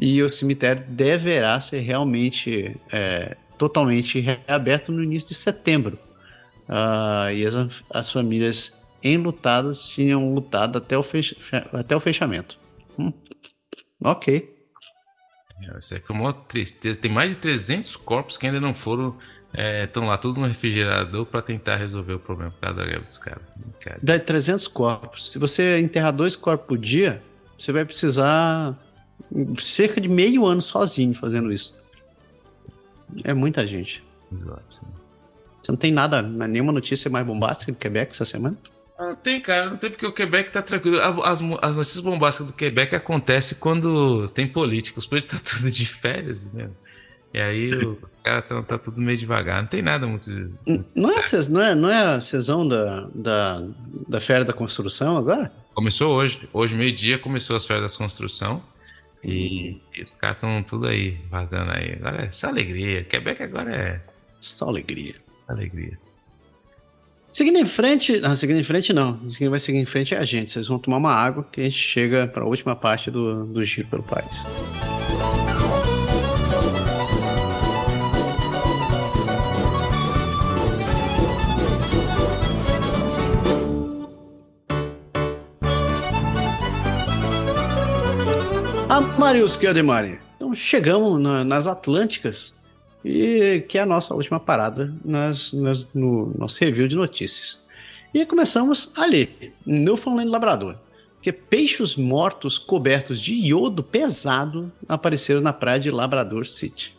E 0.00 0.22
o 0.22 0.28
cemitério 0.28 0.82
deverá 0.88 1.60
ser 1.60 1.80
realmente 1.80 2.76
é, 2.90 3.36
totalmente 3.58 4.20
reaberto 4.20 4.92
no 4.92 5.02
início 5.02 5.28
de 5.28 5.34
setembro. 5.34 5.98
Uh, 6.68 7.30
e 7.34 7.46
as, 7.46 7.54
as 7.90 8.10
famílias 8.10 8.78
enlutadas 9.04 9.86
tinham 9.86 10.34
lutado 10.34 10.78
até 10.78 10.96
o, 10.96 11.02
fecha, 11.02 11.36
até 11.72 11.94
o 11.94 12.00
fechamento. 12.00 12.58
Hum. 12.98 13.12
Ok. 14.02 14.50
É, 15.62 15.78
isso 15.78 15.94
aí 15.94 16.00
foi 16.00 16.16
uma 16.16 16.32
tristeza. 16.32 16.98
Tem 16.98 17.10
mais 17.10 17.30
de 17.30 17.36
300 17.36 17.96
corpos 17.96 18.36
que 18.36 18.46
ainda 18.46 18.60
não 18.60 18.74
foram 18.74 19.16
estão 19.84 20.02
é, 20.02 20.06
lá 20.06 20.18
tudo 20.18 20.40
no 20.40 20.46
refrigerador 20.46 21.24
para 21.26 21.40
tentar 21.40 21.76
resolver 21.76 22.14
o 22.14 22.18
problema 22.18 22.50
por 22.50 22.60
causa 22.60 22.76
da 22.76 22.84
greve 22.84 23.04
dos 23.04 23.18
caras. 23.18 23.42
Dá 24.02 24.18
300 24.18 24.66
corpos. 24.66 25.30
Se 25.30 25.38
você 25.38 25.78
enterrar 25.78 26.12
dois 26.12 26.34
corpos 26.34 26.66
por 26.66 26.76
dia, 26.76 27.22
você 27.56 27.70
vai 27.70 27.84
precisar 27.84 28.76
cerca 29.58 30.00
de 30.00 30.08
meio 30.08 30.44
ano 30.44 30.60
sozinho 30.60 31.14
fazendo 31.14 31.52
isso. 31.52 31.74
É 33.22 33.32
muita 33.32 33.64
gente. 33.64 34.02
Exato. 34.32 34.86
Você 35.62 35.72
não 35.72 35.76
tem 35.76 35.92
nada, 35.92 36.20
nenhuma 36.20 36.72
notícia 36.72 37.08
mais 37.08 37.24
bombástica 37.24 37.70
do 37.70 37.78
Quebec 37.78 38.10
essa 38.10 38.24
semana? 38.24 38.58
Não 38.98 39.16
tem, 39.16 39.40
cara, 39.40 39.70
não 39.70 39.76
tem 39.76 39.90
porque 39.90 40.06
o 40.06 40.12
Quebec 40.12 40.52
tá 40.52 40.62
tranquilo. 40.62 41.00
As, 41.00 41.40
as 41.62 41.76
notícias 41.76 42.00
bombásticas 42.00 42.46
do 42.46 42.52
Quebec 42.52 42.94
acontecem 42.94 43.58
quando 43.58 44.28
tem 44.28 44.46
políticos, 44.46 45.04
pois 45.04 45.24
tá 45.24 45.38
tudo 45.38 45.70
de 45.70 45.86
férias, 45.86 46.52
né? 46.52 46.70
E 47.32 47.40
aí 47.40 47.74
os 47.74 48.18
caras 48.22 48.44
estão 48.44 48.62
tá 48.62 48.78
tudo 48.78 49.02
meio 49.02 49.18
devagar. 49.18 49.60
Não 49.60 49.68
tem 49.68 49.82
nada 49.82 50.06
muito. 50.06 50.30
muito 50.64 50.86
não, 50.94 51.10
é, 51.10 51.20
não, 51.50 51.62
é, 51.62 51.74
não 51.74 51.90
é 51.90 52.14
a 52.14 52.20
sessão 52.20 52.66
da, 52.66 53.08
da, 53.12 53.66
da 54.08 54.20
Feira 54.20 54.44
da 54.44 54.52
Construção 54.52 55.16
agora? 55.16 55.50
Começou 55.74 56.14
hoje. 56.14 56.48
Hoje, 56.52 56.76
meio-dia, 56.76 57.18
começou 57.18 57.56
as 57.56 57.66
férias 57.66 57.92
da 57.92 57.98
construção. 57.98 58.62
E, 59.24 59.80
e 59.96 60.02
os 60.02 60.14
caras 60.14 60.36
estão 60.36 60.62
tudo 60.62 60.86
aí, 60.86 61.18
vazando 61.28 61.72
aí. 61.72 61.94
Agora 61.94 62.26
é 62.26 62.30
só 62.30 62.46
alegria. 62.46 63.02
Quebec 63.02 63.42
agora 63.42 63.74
é. 63.74 64.00
Só 64.38 64.68
alegria. 64.68 65.14
Alegria. 65.48 65.98
Seguindo 67.34 67.58
em 67.58 67.66
frente. 67.66 68.20
Não, 68.20 68.32
seguindo 68.32 68.60
em 68.60 68.62
frente 68.62 68.92
não. 68.92 69.18
Quem 69.36 69.48
vai 69.48 69.58
seguir 69.58 69.78
em 69.78 69.84
frente 69.84 70.14
é 70.14 70.18
a 70.18 70.24
gente. 70.24 70.52
Vocês 70.52 70.68
vão 70.68 70.78
tomar 70.78 70.98
uma 70.98 71.12
água 71.12 71.44
que 71.50 71.60
a 71.60 71.64
gente 71.64 71.76
chega 71.76 72.28
para 72.28 72.44
a 72.44 72.46
última 72.46 72.76
parte 72.76 73.10
do, 73.10 73.44
do 73.44 73.64
giro 73.64 73.88
pelo 73.88 74.04
país. 74.04 74.46
A 88.88 89.00
Marius 89.18 89.58
Mari. 89.84 90.20
Então 90.36 90.54
chegamos 90.54 91.20
na, 91.20 91.42
nas 91.42 91.66
Atlânticas, 91.66 92.54
e 93.04 93.64
que 93.68 93.76
é 93.76 93.82
a 93.82 93.86
nossa 93.86 94.14
última 94.14 94.40
parada 94.40 94.92
nas, 95.04 95.52
nas, 95.52 95.86
no 95.92 96.32
nosso 96.38 96.58
review 96.60 96.88
de 96.88 96.96
notícias. 96.96 97.60
E 98.14 98.24
começamos 98.24 98.90
ali, 98.96 99.52
Newfoundland 99.66 100.30
Labrador, 100.30 100.76
que 101.20 101.32
peixes 101.32 101.96
mortos 101.96 102.58
cobertos 102.58 103.20
de 103.20 103.34
iodo 103.34 103.82
pesado 103.82 104.72
apareceram 104.88 105.40
na 105.40 105.52
praia 105.52 105.80
de 105.80 105.90
Labrador 105.90 106.46
City. 106.46 106.96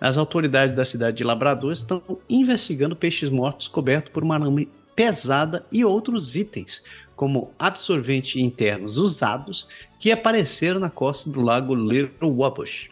As 0.00 0.18
autoridades 0.18 0.76
da 0.76 0.84
cidade 0.84 1.16
de 1.16 1.24
Labrador 1.24 1.72
estão 1.72 2.02
investigando 2.28 2.96
peixes 2.96 3.30
mortos 3.30 3.68
cobertos 3.68 4.12
por 4.12 4.22
uma 4.22 4.34
arame 4.34 4.68
pesada 4.94 5.64
e 5.70 5.84
outros 5.84 6.36
itens, 6.36 6.82
como 7.14 7.50
absorventes 7.58 8.36
internos 8.36 8.98
usados 8.98 9.68
que 9.98 10.10
apareceram 10.10 10.80
na 10.80 10.90
costa 10.90 11.30
do 11.30 11.40
lago 11.40 11.74
Little 11.74 12.30
Wabush. 12.30 12.90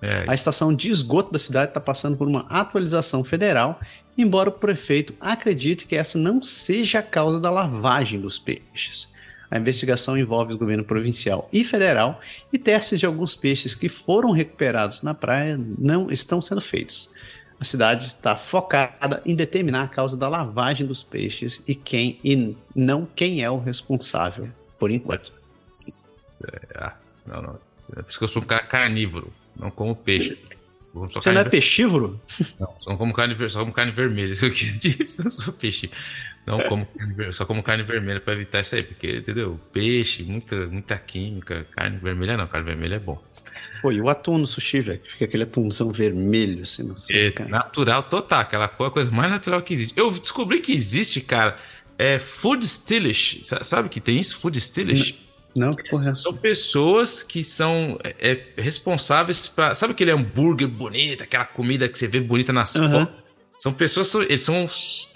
É. 0.00 0.24
A 0.28 0.34
estação 0.34 0.74
de 0.74 0.88
esgoto 0.88 1.32
da 1.32 1.38
cidade 1.38 1.70
está 1.70 1.80
passando 1.80 2.16
por 2.16 2.28
uma 2.28 2.46
atualização 2.48 3.24
federal, 3.24 3.80
embora 4.16 4.48
o 4.48 4.52
prefeito 4.52 5.14
acredite 5.20 5.86
que 5.86 5.96
essa 5.96 6.16
não 6.18 6.40
seja 6.40 7.00
a 7.00 7.02
causa 7.02 7.40
da 7.40 7.50
lavagem 7.50 8.20
dos 8.20 8.38
peixes. 8.38 9.08
A 9.50 9.58
investigação 9.58 10.16
envolve 10.16 10.52
o 10.52 10.58
governo 10.58 10.84
provincial 10.84 11.48
e 11.52 11.64
federal 11.64 12.20
e 12.52 12.58
testes 12.58 13.00
de 13.00 13.06
alguns 13.06 13.34
peixes 13.34 13.74
que 13.74 13.88
foram 13.88 14.30
recuperados 14.30 15.02
na 15.02 15.14
praia 15.14 15.58
não 15.78 16.10
estão 16.10 16.40
sendo 16.40 16.60
feitos. 16.60 17.10
A 17.58 17.64
cidade 17.64 18.06
está 18.06 18.36
focada 18.36 19.20
em 19.26 19.34
determinar 19.34 19.82
a 19.84 19.88
causa 19.88 20.16
da 20.16 20.28
lavagem 20.28 20.86
dos 20.86 21.02
peixes 21.02 21.62
e 21.66 21.74
quem 21.74 22.20
e 22.22 22.54
não 22.74 23.04
quem 23.04 23.42
é 23.42 23.50
o 23.50 23.58
responsável, 23.58 24.48
por 24.78 24.90
enquanto. 24.90 25.32
É, 26.44 26.60
ah, 26.76 26.96
não, 27.26 27.42
não. 27.42 27.58
É 27.96 28.02
por 28.02 28.10
isso 28.10 28.18
que 28.18 28.24
eu 28.24 28.28
sou 28.28 28.42
um 28.42 28.46
cara 28.46 28.64
carnívoro, 28.64 29.32
não 29.58 29.70
como 29.70 29.94
peixe. 29.94 30.38
Você 30.94 31.30
não 31.30 31.40
é 31.40 31.44
peixívoro? 31.44 32.20
Não, 32.58 32.74
só 32.80 32.96
como 32.96 33.12
carne, 33.12 33.50
só 33.50 33.60
como 33.60 33.72
carne 33.72 33.92
vermelha, 33.92 34.32
isso 34.32 34.44
eu 34.46 34.50
quis 34.50 34.78
dizer, 34.80 35.24
não 35.24 35.30
sou 35.30 35.52
peixe. 35.52 35.90
Não 36.46 36.60
como 36.60 36.86
carne, 36.86 37.32
só 37.32 37.44
como 37.44 37.62
carne 37.62 37.82
vermelha 37.82 38.20
para 38.20 38.32
evitar 38.32 38.60
isso 38.60 38.74
aí, 38.74 38.82
porque, 38.82 39.16
entendeu? 39.16 39.60
Peixe, 39.72 40.24
muita, 40.24 40.66
muita 40.66 40.96
química, 40.96 41.66
carne 41.72 41.98
vermelha 41.98 42.36
não, 42.36 42.46
carne 42.46 42.66
vermelha 42.66 42.96
é 42.96 42.98
bom. 42.98 43.22
Pô, 43.82 43.92
e 43.92 44.00
o 44.00 44.08
atum 44.08 44.38
no 44.38 44.46
sushi, 44.46 44.80
velho? 44.80 45.00
Fica 45.08 45.24
aquele 45.24 45.44
atumzão 45.44 45.90
vermelho, 45.90 46.62
assim, 46.62 46.82
no 46.82 46.94
é, 47.10 47.32
Natural 47.48 48.02
total, 48.02 48.40
aquela 48.40 48.68
coisa 48.68 49.10
mais 49.10 49.30
natural 49.30 49.62
que 49.62 49.72
existe. 49.72 49.96
Eu 49.96 50.10
descobri 50.10 50.60
que 50.60 50.72
existe, 50.72 51.20
cara, 51.20 51.56
é 51.96 52.18
food 52.18 52.64
stylish. 52.64 53.40
Sabe 53.62 53.88
que 53.88 54.00
tem 54.00 54.18
isso? 54.18 54.38
Food 54.38 54.58
stylish? 54.58 55.12
Não, 55.12 55.27
que 55.74 55.88
porra 55.88 56.10
é 56.10 56.14
São 56.14 56.34
pessoas 56.34 57.22
que 57.22 57.42
são 57.42 57.98
é, 58.02 58.40
responsáveis 58.56 59.48
para. 59.48 59.74
Sabe 59.74 59.92
aquele 59.92 60.10
hambúrguer 60.10 60.68
bonito, 60.68 61.22
aquela 61.22 61.44
comida 61.44 61.88
que 61.88 61.98
você 61.98 62.06
vê 62.06 62.20
bonita 62.20 62.52
nas 62.52 62.74
uhum. 62.74 62.90
fotos? 62.90 63.28
São 63.58 63.72
pessoas, 63.72 64.14
eles 64.14 64.44
são 64.44 64.66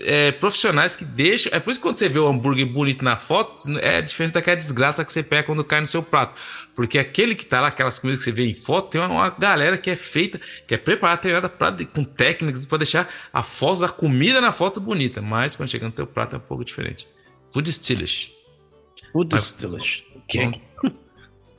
é, 0.00 0.32
profissionais 0.32 0.96
que 0.96 1.04
deixam. 1.04 1.52
É 1.54 1.60
por 1.60 1.70
isso 1.70 1.78
que 1.78 1.84
quando 1.84 1.96
você 1.96 2.08
vê 2.08 2.18
o 2.18 2.26
hambúrguer 2.26 2.66
bonito 2.66 3.04
na 3.04 3.16
foto, 3.16 3.56
é 3.78 4.02
diferente 4.02 4.34
daquela 4.34 4.56
desgraça 4.56 5.04
que 5.04 5.12
você 5.12 5.22
pega 5.22 5.44
quando 5.44 5.62
cai 5.62 5.80
no 5.80 5.86
seu 5.86 6.02
prato. 6.02 6.40
Porque 6.74 6.98
aquele 6.98 7.36
que 7.36 7.46
tá 7.46 7.60
lá, 7.60 7.68
aquelas 7.68 8.00
comidas 8.00 8.18
que 8.18 8.24
você 8.24 8.32
vê 8.32 8.44
em 8.44 8.54
foto, 8.54 8.90
tem 8.90 9.00
uma, 9.00 9.08
uma 9.08 9.30
galera 9.30 9.78
que 9.78 9.88
é 9.88 9.94
feita, 9.94 10.40
que 10.66 10.74
é 10.74 10.76
preparada, 10.76 11.22
treinada 11.22 11.48
pra, 11.48 11.72
com 11.94 12.02
técnicas 12.02 12.66
para 12.66 12.78
deixar 12.78 13.08
a 13.32 13.44
foto 13.44 13.82
da 13.82 13.88
comida 13.88 14.40
na 14.40 14.50
foto 14.50 14.80
bonita. 14.80 15.22
Mas 15.22 15.54
quando 15.54 15.68
chega 15.68 15.86
no 15.86 15.92
teu 15.92 16.06
prato 16.06 16.34
é 16.34 16.38
um 16.38 16.42
pouco 16.42 16.64
diferente. 16.64 17.06
Food 17.48 17.70
Stylish. 17.70 18.32
Food 19.12 19.36
Stylish. 19.36 20.04
Okay. 20.24 20.60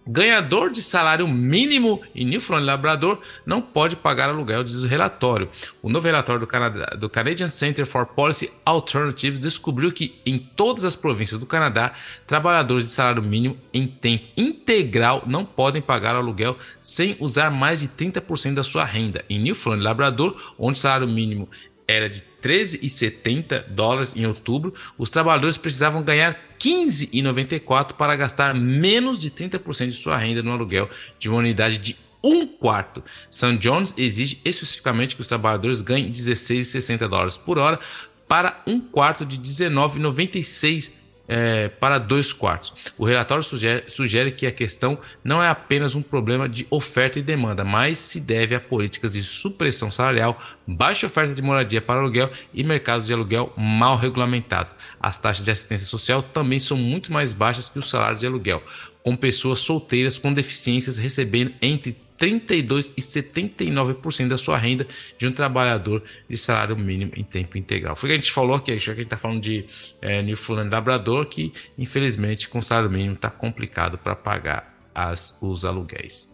Ganhador 0.06 0.70
de 0.70 0.82
salário 0.82 1.26
mínimo 1.26 2.02
em 2.14 2.26
Newfoundland 2.26 2.64
e 2.64 2.68
Labrador 2.68 3.22
não 3.46 3.62
pode 3.62 3.96
pagar 3.96 4.28
aluguel, 4.28 4.62
diz 4.62 4.76
o 4.76 4.88
relatório. 4.88 5.50
O 5.82 5.90
novo 5.90 6.06
relatório 6.06 6.42
do, 6.42 6.48
Canadá, 6.48 6.88
do 6.98 7.10
Canadian 7.10 7.48
Center 7.48 7.86
for 7.86 8.06
Policy 8.06 8.52
Alternatives 8.66 9.40
descobriu 9.40 9.94
que 9.94 10.20
em 10.26 10.38
todas 10.38 10.84
as 10.84 10.98
províncias 10.98 11.40
do 11.40 11.46
Canadá, 11.46 11.94
trabalhadores 12.28 12.84
de 12.84 12.90
salário 12.92 13.24
mínimo 13.24 13.58
em 13.74 13.88
tempo 13.88 14.26
integral 14.36 15.24
não 15.26 15.46
podem 15.46 15.82
pagar 15.82 16.16
aluguel 16.16 16.58
sem 16.78 17.16
usar 17.22 17.50
mais 17.50 17.80
de 17.80 17.88
30% 17.88 18.56
da 18.56 18.64
sua 18.64 18.84
renda. 18.84 19.24
Em 19.30 19.40
Newfoundland 19.40 19.84
e 19.84 19.86
Labrador, 19.86 20.54
onde 20.60 20.78
o 20.78 20.82
salário 20.82 21.08
mínimo 21.08 21.48
era 21.88 22.10
de 22.10 22.24
13,70 22.42 23.68
dólares 23.70 24.16
em 24.16 24.26
outubro, 24.26 24.74
os 24.98 25.10
trabalhadores 25.10 25.58
precisavam 25.58 26.02
ganhar 26.02 26.40
15,94 26.60 27.94
para 27.94 28.16
gastar 28.16 28.54
menos 28.54 29.20
de 29.20 29.30
30% 29.30 29.88
de 29.88 29.94
sua 29.94 30.18
renda 30.18 30.42
no 30.42 30.52
aluguel 30.52 30.90
de 31.20 31.30
uma 31.30 31.40
unidade 31.40 31.78
de 31.78 31.98
um 32.24 32.48
quarto. 32.48 33.04
St. 33.30 33.58
John's 33.58 33.94
exige 33.98 34.40
especificamente 34.46 35.16
que 35.16 35.22
os 35.22 35.28
trabalhadores 35.28 35.82
ganhem 35.82 36.12
16,60 36.12 37.08
dólares 37.08 37.38
por 37.38 37.58
hora 37.58 37.80
para 38.28 38.64
um 38.66 38.80
quarto 38.80 39.26
de 39.26 39.38
19,96 39.40 40.92
é, 41.28 41.70
para 41.70 41.98
dois 41.98 42.34
quartos. 42.34 42.74
O 42.98 43.06
relatório 43.06 43.44
sugere, 43.44 43.84
sugere, 43.88 44.32
que 44.32 44.46
a 44.46 44.52
questão 44.52 44.98
não 45.24 45.42
é 45.42 45.48
apenas 45.48 45.96
um 45.96 46.02
problema 46.02 46.48
de 46.50 46.68
oferta 46.70 47.20
e 47.20 47.22
demanda, 47.22 47.64
mas 47.64 48.00
se 48.00 48.20
deve 48.20 48.56
a 48.56 48.60
políticas 48.60 49.14
de 49.14 49.24
supressão 49.24 49.90
salarial, 49.90 50.40
baixa 50.68 51.08
oferta 51.08 51.34
de 51.34 51.42
moradia 51.42 51.82
para 51.82 52.00
aluguel 52.00 52.30
e 52.54 52.64
mercados 52.64 53.08
de 53.08 53.14
aluguel 53.14 53.54
mal 53.58 53.96
regulamentados. 53.96 54.76
As 55.00 55.18
taxas 55.18 55.46
de 55.46 55.52
assistência 55.52 55.88
social 55.88 56.22
também 56.22 56.60
são 56.60 56.78
muito 56.78 57.12
mais 57.12 57.34
baixas 57.34 57.70
que 57.70 57.80
o 57.80 57.84
salário 57.84 58.18
de 58.18 58.26
aluguel, 58.26 58.62
com 59.04 59.16
pessoas 59.16 59.60
solteiras 59.60 60.18
com 60.18 60.34
deficiências 60.34 60.98
recebendo 60.98 61.54
entre 61.62 61.98
32% 62.24 62.94
e 62.96 63.02
79% 63.02 64.28
da 64.28 64.38
sua 64.38 64.58
renda 64.58 64.88
de 65.18 65.28
um 65.28 65.32
trabalhador 65.32 66.02
de 66.30 66.38
salário 66.38 66.78
mínimo 66.78 67.12
em 67.16 67.24
tempo 67.24 67.58
integral. 67.58 67.96
Foi 67.96 68.08
o 68.08 68.12
que 68.12 68.14
a 68.14 68.20
gente 68.20 68.32
falou 68.32 68.56
aqui, 68.56 68.78
já 68.80 68.94
que 68.94 69.00
a 69.00 69.04
gente 69.04 69.04
está 69.04 69.18
falando 69.18 69.42
de 69.42 69.66
é, 70.02 70.22
Newfoundland 70.22 70.70
Labrador, 70.70 71.26
que 71.26 71.52
infelizmente 71.78 72.48
com 72.48 72.62
salário 72.62 72.90
mínimo 72.90 73.16
está 73.16 73.30
complicado 73.30 73.98
para 73.98 74.16
pagar 74.16 74.74
as, 74.96 75.38
os 75.42 75.66
aluguéis. 75.66 76.34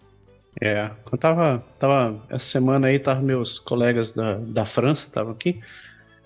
É, 0.61 0.89
eu 1.11 1.17
tava, 1.17 1.63
tava 1.79 2.21
essa 2.29 2.45
semana 2.45 2.87
aí, 2.87 2.99
tava 2.99 3.21
meus 3.21 3.59
colegas 3.59 4.13
da, 4.13 4.35
da 4.35 4.65
França, 4.65 5.07
estavam 5.07 5.31
aqui, 5.31 5.59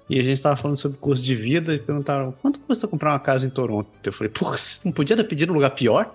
e 0.09 0.19
a 0.19 0.23
gente 0.23 0.33
estava 0.33 0.55
falando 0.55 0.77
sobre 0.77 0.97
custo 0.97 1.25
de 1.25 1.35
vida 1.35 1.73
e 1.73 1.79
perguntaram 1.79 2.33
quanto 2.41 2.59
custa 2.59 2.87
comprar 2.87 3.11
uma 3.11 3.19
casa 3.19 3.45
em 3.45 3.49
Toronto? 3.49 3.89
Eu 4.03 4.11
falei, 4.11 4.31
pô, 4.31 4.53
não 4.83 4.91
podia 4.91 5.15
ter 5.15 5.23
pedido 5.23 5.51
um 5.51 5.55
lugar 5.55 5.69
pior? 5.71 6.13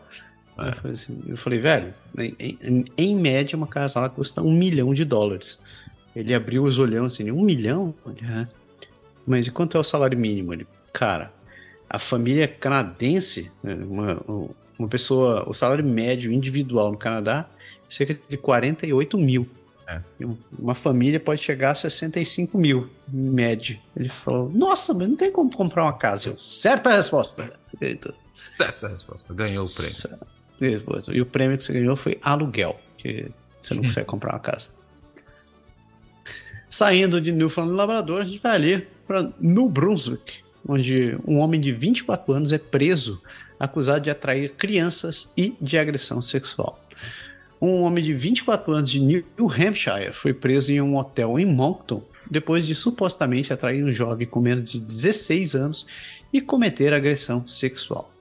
É. 0.58 0.68
Eu, 0.68 0.72
falei 0.74 0.92
assim, 0.92 1.22
eu 1.26 1.36
falei, 1.36 1.58
velho, 1.60 1.94
em, 2.18 2.34
em, 2.38 2.84
em, 2.96 3.16
média 3.16 3.56
uma 3.56 3.66
casa 3.66 4.00
lá 4.00 4.08
custa 4.08 4.42
um 4.42 4.52
milhão 4.52 4.92
de 4.92 5.04
dólares. 5.04 5.58
Ele 6.16 6.34
abriu 6.34 6.64
os 6.64 6.78
olhões 6.78 7.12
assim, 7.12 7.30
um 7.30 7.42
milhão? 7.42 7.94
Falei, 8.02 8.46
Mas 9.26 9.46
e 9.46 9.50
quanto 9.50 9.76
é 9.76 9.80
o 9.80 9.84
salário 9.84 10.18
mínimo? 10.18 10.52
Ele, 10.52 10.66
cara, 10.92 11.32
a 11.88 11.98
família 11.98 12.48
canadense, 12.48 13.50
né, 13.62 13.74
uma, 13.74 14.20
uma 14.78 14.88
pessoa, 14.88 15.48
o 15.48 15.54
salário 15.54 15.84
médio 15.84 16.32
individual 16.32 16.90
no 16.90 16.98
Canadá 16.98 17.48
é 17.88 17.92
cerca 17.94 18.18
de 18.28 18.36
48 18.36 19.16
mil. 19.16 19.48
É. 19.86 20.02
Uma 20.58 20.74
família 20.74 21.18
pode 21.18 21.42
chegar 21.42 21.70
a 21.70 21.74
65 21.74 22.58
mil, 22.58 22.90
em 23.10 23.30
média. 23.30 23.78
Ele 23.96 24.10
falou: 24.10 24.50
Nossa, 24.50 24.92
mas 24.92 25.08
não 25.08 25.16
tem 25.16 25.32
como 25.32 25.50
comprar 25.50 25.84
uma 25.84 25.94
casa. 25.94 26.28
Eu, 26.28 26.36
certa 26.36 26.94
resposta. 26.94 27.54
Certa 28.36 28.88
resposta. 28.88 29.32
Ganhou 29.32 29.64
o 29.64 29.68
prêmio. 29.68 30.37
Certo. 30.58 31.14
E 31.14 31.20
o 31.20 31.26
prêmio 31.26 31.56
que 31.56 31.64
você 31.64 31.72
ganhou 31.72 31.96
foi 31.96 32.18
aluguel, 32.22 32.78
que 32.96 33.30
você 33.60 33.74
não 33.74 33.82
consegue 33.84 34.06
comprar 34.06 34.32
uma 34.32 34.40
casa. 34.40 34.70
Saindo 36.68 37.20
de 37.20 37.32
Newfoundland 37.32 37.74
e 37.74 37.78
Labrador, 37.78 38.20
a 38.20 38.24
gente 38.24 38.38
vai 38.38 38.54
ali 38.54 38.86
para 39.06 39.30
New 39.40 39.68
Brunswick, 39.68 40.40
onde 40.66 41.16
um 41.26 41.38
homem 41.38 41.60
de 41.60 41.72
24 41.72 42.32
anos 42.32 42.52
é 42.52 42.58
preso 42.58 43.22
acusado 43.58 44.02
de 44.02 44.10
atrair 44.10 44.52
crianças 44.52 45.32
e 45.36 45.54
de 45.60 45.78
agressão 45.78 46.20
sexual. 46.20 46.78
Um 47.60 47.82
homem 47.82 48.04
de 48.04 48.14
24 48.14 48.72
anos 48.72 48.90
de 48.90 49.00
New 49.00 49.24
Hampshire 49.40 50.12
foi 50.12 50.32
preso 50.32 50.70
em 50.70 50.80
um 50.80 50.96
hotel 50.96 51.38
em 51.38 51.46
Moncton 51.46 52.02
depois 52.30 52.66
de 52.66 52.74
supostamente 52.74 53.52
atrair 53.52 53.82
um 53.82 53.92
jovem 53.92 54.26
com 54.26 54.40
menos 54.40 54.70
de 54.70 54.80
16 54.80 55.54
anos 55.54 55.86
e 56.32 56.40
cometer 56.40 56.92
agressão 56.92 57.46
sexual. 57.48 58.12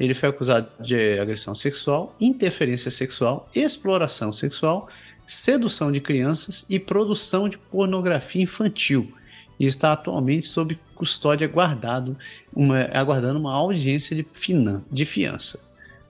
Ele 0.00 0.14
foi 0.14 0.30
acusado 0.30 0.66
de 0.80 1.18
agressão 1.18 1.54
sexual, 1.54 2.16
interferência 2.18 2.90
sexual, 2.90 3.46
exploração 3.54 4.32
sexual, 4.32 4.88
sedução 5.26 5.92
de 5.92 6.00
crianças 6.00 6.64
e 6.70 6.78
produção 6.78 7.50
de 7.50 7.58
pornografia 7.58 8.42
infantil. 8.42 9.12
E 9.58 9.66
está 9.66 9.92
atualmente 9.92 10.46
sob 10.46 10.78
custódia 10.94 11.46
guardado, 11.46 12.16
uma, 12.56 12.88
aguardando 12.94 13.38
uma 13.38 13.54
audiência 13.54 14.16
de, 14.16 14.26
finan, 14.32 14.82
de 14.90 15.04
fiança. 15.04 15.62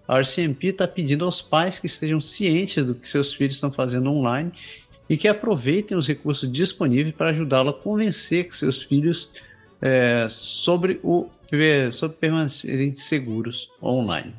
A 0.07 0.21
RCMP 0.21 0.69
está 0.69 0.87
pedindo 0.87 1.25
aos 1.25 1.43
pais 1.43 1.81
que 1.81 1.87
estejam 1.87 2.21
cientes 2.21 2.85
do 2.85 2.95
que 2.95 3.09
seus 3.09 3.35
filhos 3.35 3.57
estão 3.57 3.73
fazendo 3.73 4.09
online 4.09 4.53
e 5.09 5.17
que 5.17 5.27
aproveitem 5.27 5.97
os 5.97 6.07
recursos 6.07 6.51
disponíveis 6.51 7.15
para 7.15 7.31
ajudá-lo 7.31 7.71
a 7.71 7.75
convencer 7.75 8.55
seus 8.55 8.81
filhos 8.81 9.33
é, 9.83 10.29
sobre 10.31 11.01
o 11.03 11.29
sobre 11.93 12.17
permanecerem 12.19 12.93
seguros 12.93 13.71
online. 13.83 14.35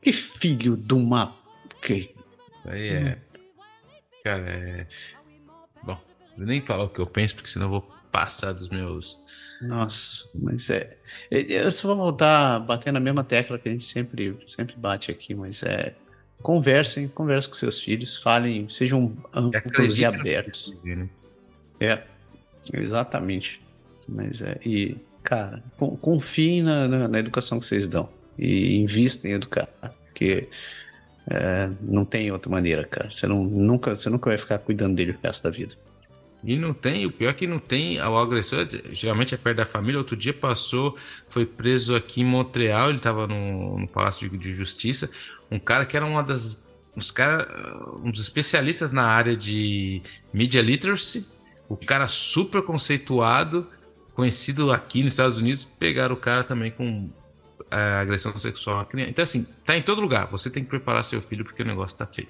Que 0.00 0.12
filho 0.12 0.76
de 0.76 0.94
uma. 0.94 1.34
Que... 1.80 2.14
Isso 2.50 2.68
aí 2.68 2.88
é. 2.88 3.18
Cara, 4.24 4.50
é. 4.50 4.86
Bom, 5.82 5.98
nem 6.36 6.62
falar 6.62 6.84
o 6.84 6.88
que 6.88 7.00
eu 7.00 7.06
penso, 7.06 7.34
porque 7.34 7.48
senão 7.48 7.66
eu 7.66 7.70
vou 7.70 7.92
passar 8.10 8.52
dos 8.52 8.68
meus. 8.68 9.18
Nossa, 9.60 10.28
mas 10.34 10.68
é. 10.70 10.96
Eu 11.30 11.70
só 11.70 11.88
vou 11.88 11.96
voltar 11.96 12.56
a 12.56 12.58
bater 12.58 12.92
na 12.92 13.00
mesma 13.00 13.24
tecla 13.24 13.58
que 13.58 13.68
a 13.68 13.72
gente 13.72 13.84
sempre, 13.84 14.36
sempre 14.48 14.76
bate 14.76 15.10
aqui, 15.10 15.34
mas 15.34 15.62
é. 15.62 15.94
Conversem, 16.42 17.06
conversem 17.06 17.48
com 17.48 17.56
seus 17.56 17.78
filhos, 17.78 18.16
falem, 18.16 18.68
sejam 18.68 19.16
amplos 19.32 20.00
e 20.00 20.04
abertos. 20.04 20.76
Né? 20.82 21.08
É, 21.78 22.02
exatamente. 22.72 23.62
Mas 24.08 24.42
é. 24.42 24.58
E 24.66 24.96
cara, 25.22 25.62
confiem 26.00 26.62
na, 26.62 26.88
na, 26.88 27.08
na, 27.08 27.18
educação 27.18 27.60
que 27.60 27.66
vocês 27.66 27.88
dão 27.88 28.08
e 28.38 28.76
invistem 28.76 29.32
em 29.32 29.34
educar, 29.34 29.68
porque 30.06 30.48
é, 31.30 31.70
não 31.80 32.04
tem 32.04 32.30
outra 32.32 32.50
maneira, 32.50 32.84
cara. 32.84 33.10
Você, 33.10 33.26
não, 33.26 33.44
nunca, 33.44 33.94
você 33.94 34.10
nunca 34.10 34.30
vai 34.30 34.38
ficar 34.38 34.58
cuidando 34.58 34.96
dele 34.96 35.12
o 35.12 35.18
resto 35.22 35.44
da 35.44 35.50
vida. 35.50 35.74
E 36.44 36.56
não 36.56 36.74
tem, 36.74 37.06
o 37.06 37.12
pior 37.12 37.30
é 37.30 37.34
que 37.34 37.46
não 37.46 37.60
tem, 37.60 38.00
o 38.00 38.18
agressor 38.18 38.66
geralmente 38.90 39.32
é 39.32 39.38
perto 39.38 39.58
da 39.58 39.66
família. 39.66 39.98
Outro 39.98 40.16
dia 40.16 40.34
passou, 40.34 40.96
foi 41.28 41.46
preso 41.46 41.94
aqui 41.94 42.22
em 42.22 42.24
Montreal, 42.24 42.88
ele 42.88 42.98
estava 42.98 43.28
no, 43.28 43.78
no 43.78 43.88
Palácio 43.88 44.28
de, 44.28 44.36
de 44.36 44.52
Justiça. 44.52 45.08
Um 45.50 45.58
cara 45.58 45.86
que 45.86 45.96
era 45.96 46.04
uma 46.04 46.22
das. 46.22 46.72
Uns 46.96 47.10
cara, 47.10 47.48
um 48.02 48.10
dos 48.10 48.20
especialistas 48.20 48.92
na 48.92 49.04
área 49.04 49.36
de 49.36 50.02
media 50.32 50.60
literacy, 50.60 51.26
o 51.68 51.76
cara 51.76 52.06
super 52.06 52.60
conceituado, 52.60 53.66
conhecido 54.14 54.72
aqui 54.72 55.02
nos 55.02 55.12
Estados 55.12 55.38
Unidos, 55.38 55.68
pegaram 55.78 56.14
o 56.14 56.18
cara 56.18 56.44
também 56.44 56.70
com 56.70 57.10
é, 57.70 57.76
agressão 58.00 58.36
sexual 58.36 58.80
à 58.80 58.84
criança. 58.84 59.10
Então, 59.10 59.22
assim, 59.22 59.46
tá 59.64 59.76
em 59.76 59.82
todo 59.82 60.00
lugar. 60.00 60.26
Você 60.26 60.50
tem 60.50 60.62
que 60.62 60.68
preparar 60.68 61.02
seu 61.02 61.22
filho 61.22 61.44
porque 61.44 61.62
o 61.62 61.66
negócio 61.66 61.96
tá 61.96 62.06
feio. 62.06 62.28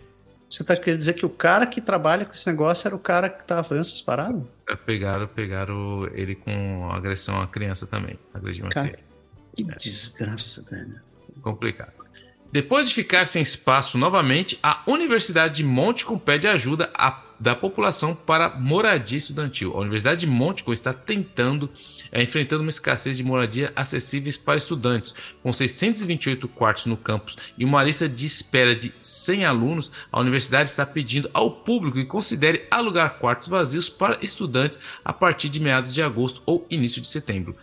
Você 0.49 0.63
tá 0.65 0.75
querendo 0.75 0.99
dizer 0.99 1.15
que 1.15 1.25
o 1.25 1.31
cara 1.31 1.67
que 1.67 1.81
trabalha 1.81 2.27
com 2.27 2.33
esse 2.33 2.47
negócio 2.47 2.87
era 2.87 2.95
o 2.95 2.99
cara 2.99 3.31
que 3.31 3.43
tava 3.43 3.63
fazendo 3.63 3.81
essas 3.81 4.03
paradas? 4.03 4.43
É, 4.69 4.77
pegaram, 4.77 5.27
pegaram 5.27 6.07
ele 6.13 6.35
com 6.35 6.91
agressão 6.93 7.41
à 7.41 7.49
criança 7.49 7.87
também. 7.87 8.19
Agrediu 8.35 8.65
uma 8.65 8.71
cara, 8.71 8.89
criança. 8.89 9.09
Que 9.57 9.63
é. 9.63 9.77
desgraça, 9.77 10.71
velho. 10.71 11.01
Complicado. 11.41 11.93
Depois 12.53 12.87
de 12.87 12.95
ficar 12.95 13.27
sem 13.27 13.41
espaço 13.41 13.97
novamente, 13.97 14.59
a 14.63 14.83
Universidade 14.87 15.55
de 15.55 15.65
Montcalm 15.65 16.19
pede 16.19 16.47
ajuda 16.47 16.91
a 16.93 17.11
da 17.43 17.57
população 17.57 18.15
para 18.15 18.51
moradia 18.51 19.19
estudantil. 19.19 19.73
A 19.75 19.81
Universidade 19.81 20.21
de 20.21 20.27
Montico 20.29 20.73
está 20.73 20.93
tentando, 20.93 21.69
é, 22.13 22.23
enfrentando 22.23 22.63
uma 22.63 22.71
escassez 22.71 23.17
de 23.17 23.25
moradia 23.25 23.73
acessíveis 23.75 24.37
para 24.37 24.57
estudantes. 24.57 25.13
Com 25.43 25.53
628 25.53 26.47
quartos 26.47 26.87
no 26.87 26.97
campus 26.97 27.37
e 27.59 27.65
uma 27.65 27.83
lista 27.83 28.09
de 28.09 28.27
espera 28.27 28.77
de 28.77 28.95
100 29.01 29.45
alunos, 29.45 29.91
a 30.13 30.21
universidade 30.21 30.71
está 30.71 30.87
pedindo 30.87 31.29
ao 31.35 31.51
público 31.51 31.97
que 31.97 32.05
considere 32.05 32.65
alugar 32.71 33.19
quartos 33.19 33.49
vazios 33.49 33.89
para 33.89 34.19
estudantes 34.23 34.79
a 35.05 35.13
partir 35.13 35.49
de 35.49 35.59
meados 35.59 35.93
de 35.93 36.01
agosto 36.01 36.41
ou 36.47 36.65
início 36.71 37.03
de 37.03 37.09
setembro. 37.09 37.57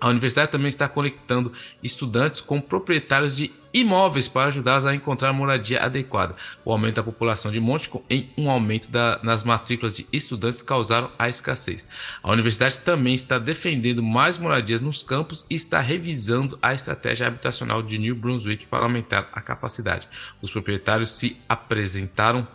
A 0.00 0.08
universidade 0.08 0.50
também 0.50 0.68
está 0.68 0.88
conectando 0.88 1.52
estudantes 1.82 2.40
com 2.40 2.58
proprietários 2.62 3.36
de 3.36 3.52
imóveis 3.72 4.28
para 4.28 4.48
ajudá-los 4.48 4.86
a 4.86 4.94
encontrar 4.94 5.32
moradia 5.32 5.82
adequada. 5.82 6.34
O 6.64 6.72
aumento 6.72 6.96
da 6.96 7.02
população 7.02 7.50
de 7.50 7.60
Montico 7.60 8.04
em 8.08 8.30
um 8.36 8.50
aumento 8.50 8.90
da, 8.90 9.18
nas 9.22 9.44
matrículas 9.44 9.96
de 9.96 10.06
estudantes 10.12 10.62
causaram 10.62 11.10
a 11.18 11.28
escassez. 11.28 11.88
A 12.22 12.30
universidade 12.30 12.80
também 12.80 13.14
está 13.14 13.38
defendendo 13.38 14.02
mais 14.02 14.38
moradias 14.38 14.82
nos 14.82 15.02
campos 15.02 15.46
e 15.48 15.54
está 15.54 15.80
revisando 15.80 16.58
a 16.60 16.74
estratégia 16.74 17.26
habitacional 17.26 17.82
de 17.82 17.98
New 17.98 18.14
Brunswick 18.14 18.66
para 18.66 18.84
aumentar 18.84 19.28
a 19.32 19.40
capacidade. 19.40 20.08
Os 20.40 20.50
proprietários 20.50 21.12
se 21.12 21.36
apresentaram 21.48 22.46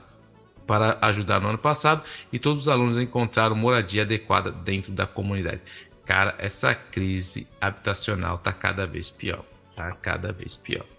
para 0.67 0.97
ajudar 1.01 1.39
no 1.39 1.47
ano 1.47 1.57
passado 1.57 2.03
e 2.31 2.37
todos 2.37 2.63
os 2.63 2.69
alunos 2.69 2.97
encontraram 2.97 3.55
moradia 3.55 4.01
adequada 4.01 4.51
dentro 4.51 4.91
da 4.91 5.07
comunidade. 5.07 5.61
Cara, 6.05 6.35
essa 6.37 6.75
crise 6.75 7.47
habitacional 7.59 8.37
tá 8.37 8.51
cada 8.51 8.85
vez 8.85 9.09
pior. 9.09 9.43
Tá 9.75 9.91
cada 9.91 10.31
vez 10.31 10.57
pior. 10.57 10.96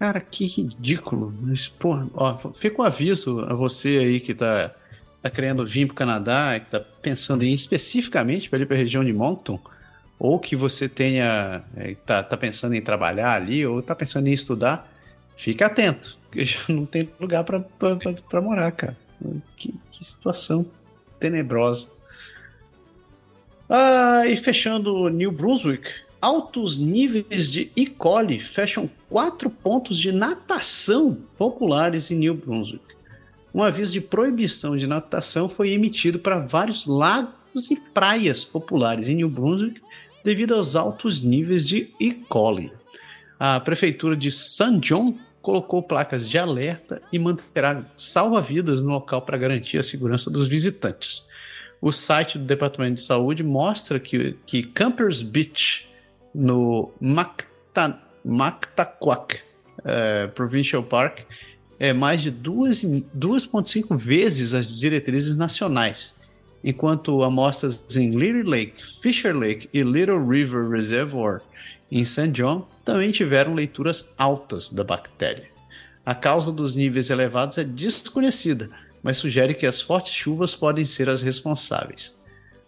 Cara, 0.00 0.18
que 0.18 0.46
ridículo. 0.46 1.30
Mas, 1.42 1.68
porra, 1.68 2.08
ó, 2.14 2.34
fica 2.54 2.80
um 2.80 2.84
aviso 2.84 3.44
a 3.44 3.52
você 3.52 3.98
aí 3.98 4.18
que 4.18 4.32
tá, 4.32 4.74
tá 5.20 5.28
querendo 5.28 5.64
vir 5.66 5.84
pro 5.88 5.94
Canadá, 5.94 6.58
que 6.58 6.70
tá 6.70 6.80
pensando 6.80 7.44
em 7.44 7.52
especificamente 7.52 8.48
para 8.48 8.60
ir 8.60 8.66
pra 8.66 8.78
região 8.78 9.04
de 9.04 9.12
Moncton, 9.12 9.60
ou 10.18 10.38
que 10.38 10.56
você 10.56 10.88
tenha. 10.88 11.62
É, 11.76 11.94
tá, 12.06 12.22
tá 12.22 12.34
pensando 12.34 12.74
em 12.74 12.80
trabalhar 12.80 13.34
ali, 13.34 13.66
ou 13.66 13.82
tá 13.82 13.94
pensando 13.94 14.26
em 14.26 14.32
estudar, 14.32 14.90
fica 15.36 15.66
atento, 15.66 16.16
porque 16.24 16.44
já 16.44 16.60
não 16.72 16.86
tem 16.86 17.06
lugar 17.20 17.44
para 17.44 18.40
morar, 18.40 18.72
cara. 18.72 18.96
Que, 19.54 19.74
que 19.92 20.02
situação 20.02 20.64
tenebrosa. 21.18 21.90
Ah, 23.68 24.22
e 24.26 24.34
fechando 24.34 25.10
New 25.10 25.30
Brunswick, 25.30 25.90
altos 26.20 26.78
níveis 26.78 27.50
de 27.50 27.70
E. 27.76 27.86
coli 27.86 28.38
fecham 28.38 28.90
quatro 29.08 29.48
pontos 29.48 29.98
de 29.98 30.12
natação 30.12 31.18
populares 31.36 32.10
em 32.10 32.16
New 32.16 32.34
Brunswick. 32.34 32.84
Um 33.54 33.62
aviso 33.62 33.92
de 33.92 34.00
proibição 34.00 34.76
de 34.76 34.86
natação 34.86 35.48
foi 35.48 35.70
emitido 35.70 36.18
para 36.18 36.38
vários 36.38 36.86
lagos 36.86 37.70
e 37.70 37.76
praias 37.76 38.44
populares 38.44 39.08
em 39.08 39.16
New 39.16 39.28
Brunswick 39.28 39.80
devido 40.22 40.54
aos 40.54 40.76
altos 40.76 41.22
níveis 41.22 41.66
de 41.66 41.90
E. 42.00 42.12
coli. 42.12 42.72
A 43.38 43.58
prefeitura 43.58 44.16
de 44.16 44.30
St. 44.30 44.78
John 44.80 45.16
colocou 45.40 45.82
placas 45.82 46.28
de 46.28 46.38
alerta 46.38 47.00
e 47.12 47.18
manterá 47.18 47.84
salva-vidas 47.96 48.82
no 48.82 48.90
local 48.90 49.22
para 49.22 49.38
garantir 49.38 49.78
a 49.78 49.82
segurança 49.82 50.30
dos 50.30 50.46
visitantes. 50.46 51.26
O 51.80 51.90
site 51.90 52.38
do 52.38 52.44
Departamento 52.44 52.94
de 52.94 53.00
Saúde 53.00 53.42
mostra 53.42 53.98
que, 53.98 54.36
que 54.44 54.62
Campers 54.62 55.22
Beach, 55.22 55.88
no 56.34 56.90
Macta, 57.00 58.00
Mactaquac 58.24 59.38
é, 59.84 60.26
Provincial 60.28 60.82
Park, 60.82 61.20
é 61.78 61.92
mais 61.92 62.20
de 62.20 62.30
2,5 62.30 63.96
vezes 63.96 64.52
as 64.52 64.78
diretrizes 64.78 65.36
nacionais, 65.36 66.14
enquanto 66.62 67.22
amostras 67.22 67.84
em 67.96 68.10
Little 68.10 68.50
Lake, 68.50 68.84
Fisher 69.00 69.34
Lake 69.34 69.68
e 69.72 69.82
Little 69.82 70.22
River 70.26 70.68
Reservoir 70.68 71.40
em 71.90 72.04
St. 72.04 72.28
John 72.28 72.68
também 72.84 73.10
tiveram 73.10 73.54
leituras 73.54 74.08
altas 74.16 74.68
da 74.68 74.84
bactéria. 74.84 75.48
A 76.04 76.14
causa 76.14 76.52
dos 76.52 76.74
níveis 76.74 77.10
elevados 77.10 77.58
é 77.58 77.64
desconhecida, 77.64 78.70
mas 79.02 79.16
sugere 79.16 79.54
que 79.54 79.66
as 79.66 79.80
fortes 79.80 80.12
chuvas 80.12 80.54
podem 80.54 80.84
ser 80.84 81.08
as 81.08 81.22
responsáveis. 81.22 82.19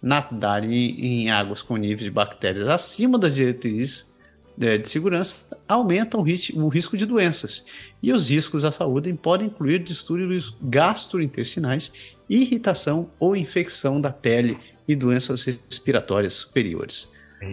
Nadar 0.02 0.64
em, 0.64 1.22
em 1.22 1.30
águas 1.30 1.62
com 1.62 1.76
níveis 1.76 2.02
de 2.02 2.10
bactérias 2.10 2.66
acima 2.66 3.18
das 3.18 3.34
diretrizes 3.34 4.12
de, 4.56 4.78
de 4.78 4.88
segurança 4.88 5.46
aumenta 5.68 6.18
o, 6.18 6.22
rit, 6.22 6.52
o 6.56 6.68
risco 6.68 6.96
de 6.96 7.06
doenças, 7.06 7.64
e 8.02 8.12
os 8.12 8.28
riscos 8.28 8.64
à 8.64 8.72
saúde 8.72 9.12
podem 9.14 9.46
incluir 9.46 9.78
distúrbios 9.78 10.56
gastrointestinais, 10.60 12.14
irritação 12.28 13.10
ou 13.18 13.36
infecção 13.36 14.00
da 14.00 14.10
pele 14.10 14.58
e 14.86 14.96
doenças 14.96 15.42
respiratórias 15.44 16.34
superiores. 16.34 17.10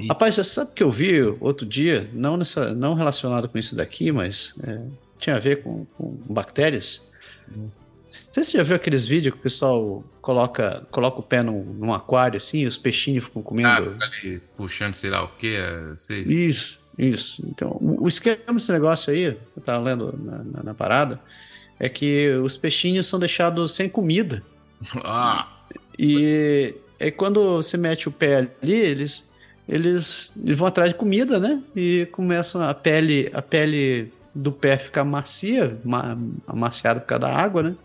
Rapaz, 0.07 0.35
você 0.35 0.43
sabe 0.43 0.71
que 0.75 0.83
eu 0.83 0.91
vi 0.91 1.19
outro 1.39 1.65
dia, 1.65 2.07
não, 2.13 2.37
nessa, 2.37 2.75
não 2.75 2.93
relacionado 2.93 3.49
com 3.49 3.57
isso 3.57 3.75
daqui, 3.75 4.11
mas 4.11 4.53
é, 4.61 4.81
tinha 5.17 5.35
a 5.35 5.39
ver 5.39 5.63
com, 5.63 5.85
com 5.97 6.15
bactérias. 6.29 7.07
Hum. 7.51 7.69
Você 8.09 8.57
já 8.57 8.63
viu 8.63 8.75
aqueles 8.75 9.07
vídeos 9.07 9.35
que 9.35 9.39
o 9.39 9.43
pessoal 9.43 10.03
coloca, 10.19 10.87
coloca 10.89 11.19
o 11.19 11.23
pé 11.23 11.43
num, 11.43 11.63
num 11.63 11.93
aquário 11.93 12.37
assim 12.37 12.61
e 12.61 12.65
os 12.65 12.75
peixinhos 12.75 13.25
ficam 13.25 13.43
comendo? 13.43 13.95
Ah, 14.01 14.05
ali 14.05 14.41
puxando 14.57 14.95
sei 14.95 15.11
lá 15.11 15.23
o 15.23 15.27
que. 15.37 15.55
Sei. 15.95 16.23
Isso, 16.23 16.79
isso. 16.97 17.45
Então, 17.47 17.77
o 17.79 18.07
esquema 18.07 18.53
desse 18.53 18.71
negócio 18.71 19.13
aí, 19.13 19.25
eu 19.25 19.61
tava 19.63 19.83
lendo 19.83 20.17
na, 20.17 20.37
na, 20.43 20.63
na 20.63 20.73
parada, 20.73 21.21
é 21.79 21.87
que 21.87 22.33
os 22.43 22.57
peixinhos 22.57 23.05
são 23.05 23.19
deixados 23.19 23.73
sem 23.73 23.87
comida. 23.87 24.43
Ah! 25.03 25.47
E 26.01 26.73
aí 26.99 27.11
quando 27.11 27.57
você 27.57 27.77
mete 27.77 28.07
o 28.07 28.11
pé 28.11 28.37
ali, 28.61 28.73
eles, 28.73 29.29
eles, 29.67 30.31
eles 30.41 30.57
vão 30.57 30.67
atrás 30.67 30.91
de 30.91 30.97
comida, 30.97 31.37
né? 31.37 31.61
E 31.75 32.07
começam 32.11 32.63
a 32.63 32.73
pele, 32.73 33.29
a 33.33 33.41
pele 33.41 34.11
do 34.33 34.51
pé 34.51 34.77
ficar 34.77 35.03
macia, 35.03 35.77
amaciada 36.47 36.99
por 36.99 37.07
causa 37.07 37.21
da 37.21 37.33
água, 37.33 37.63
né? 37.63 37.75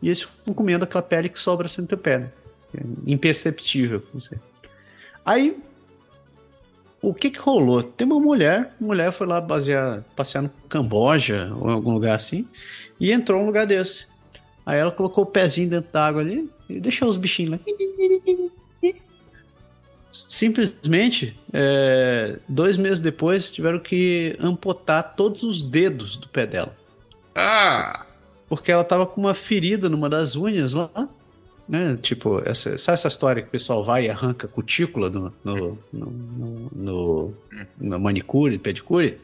E 0.00 0.08
eles 0.08 0.22
ficam 0.22 0.54
comendo 0.54 0.84
aquela 0.84 1.02
pele 1.02 1.28
que 1.28 1.38
sobra 1.38 1.66
assim 1.66 1.82
no 1.82 1.88
teu 1.88 1.98
pé, 1.98 2.18
né? 2.18 2.32
É 2.76 2.80
imperceptível. 3.06 4.02
Você. 4.14 4.38
Aí, 5.24 5.56
o 7.00 7.12
que 7.12 7.30
que 7.30 7.38
rolou? 7.38 7.82
Tem 7.82 8.06
uma 8.06 8.18
mulher, 8.18 8.74
a 8.80 8.84
mulher 8.84 9.12
foi 9.12 9.26
lá 9.26 9.40
basear, 9.40 10.02
passear 10.16 10.42
no 10.42 10.50
Camboja 10.68 11.52
ou 11.54 11.70
em 11.70 11.74
algum 11.74 11.92
lugar 11.92 12.16
assim, 12.16 12.46
e 12.98 13.12
entrou 13.12 13.40
num 13.40 13.46
lugar 13.46 13.66
desse. 13.66 14.08
Aí 14.64 14.78
ela 14.78 14.92
colocou 14.92 15.24
o 15.24 15.26
pezinho 15.26 15.68
dentro 15.68 15.92
da 15.92 16.06
água 16.06 16.22
ali 16.22 16.48
e 16.68 16.80
deixou 16.80 17.08
os 17.08 17.16
bichinhos 17.16 17.52
lá 17.52 17.58
simplesmente, 20.12 21.38
é, 21.52 22.38
dois 22.48 22.76
meses 22.76 23.00
depois, 23.00 23.50
tiveram 23.50 23.78
que 23.78 24.36
amputar 24.38 25.14
todos 25.16 25.42
os 25.42 25.62
dedos 25.62 26.16
do 26.16 26.28
pé 26.28 26.46
dela. 26.46 26.76
Ah! 27.34 28.04
Porque 28.48 28.70
ela 28.70 28.84
tava 28.84 29.06
com 29.06 29.20
uma 29.20 29.34
ferida 29.34 29.88
numa 29.88 30.08
das 30.10 30.36
unhas 30.36 30.74
lá, 30.74 30.90
né? 31.66 31.98
Tipo, 32.02 32.42
essa, 32.44 32.76
sabe 32.76 32.94
essa 32.94 33.08
história 33.08 33.42
que 33.42 33.48
o 33.48 33.52
pessoal 33.52 33.82
vai 33.82 34.06
e 34.06 34.10
arranca 34.10 34.46
cutícula 34.46 35.08
no, 35.08 35.32
no, 35.42 35.78
no, 35.90 36.06
no, 36.10 36.70
no, 36.74 37.34
no 37.80 38.00
manicure, 38.00 38.58
pedicure? 38.58 39.18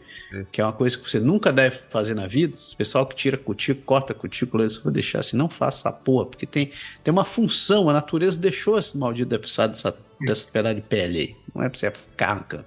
que 0.53 0.61
é 0.61 0.65
uma 0.65 0.73
coisa 0.73 0.97
que 0.97 1.09
você 1.09 1.19
nunca 1.19 1.53
deve 1.53 1.79
fazer 1.89 2.15
na 2.15 2.27
vida. 2.27 2.57
O 2.73 2.77
pessoal 2.77 3.07
que 3.07 3.17
tira 3.17 3.37
cutícula, 3.37 3.85
corta 3.85 4.15
cutícula, 4.15 4.65
eu 4.65 4.83
vou 4.83 4.93
deixar 4.93 5.21
assim, 5.21 5.37
não 5.37 5.49
faça 5.49 5.89
essa 5.89 5.93
porra, 5.93 6.27
porque 6.27 6.47
tem, 6.47 6.71
tem 7.03 7.13
uma 7.13 7.25
função, 7.25 7.89
a 7.89 7.93
natureza 7.93 8.39
deixou 8.39 8.79
esse 8.79 8.97
maldito 8.97 9.39
precisar 9.39 9.69
dessa, 9.69 9.97
dessa 10.21 10.47
pedaço 10.51 10.75
de 10.77 10.83
pele 10.83 11.19
aí. 11.19 11.37
Não 11.55 11.63
é 11.63 11.69
pra 11.69 11.79
você 11.79 11.91
ficar 11.91 12.31
arrancando. 12.31 12.67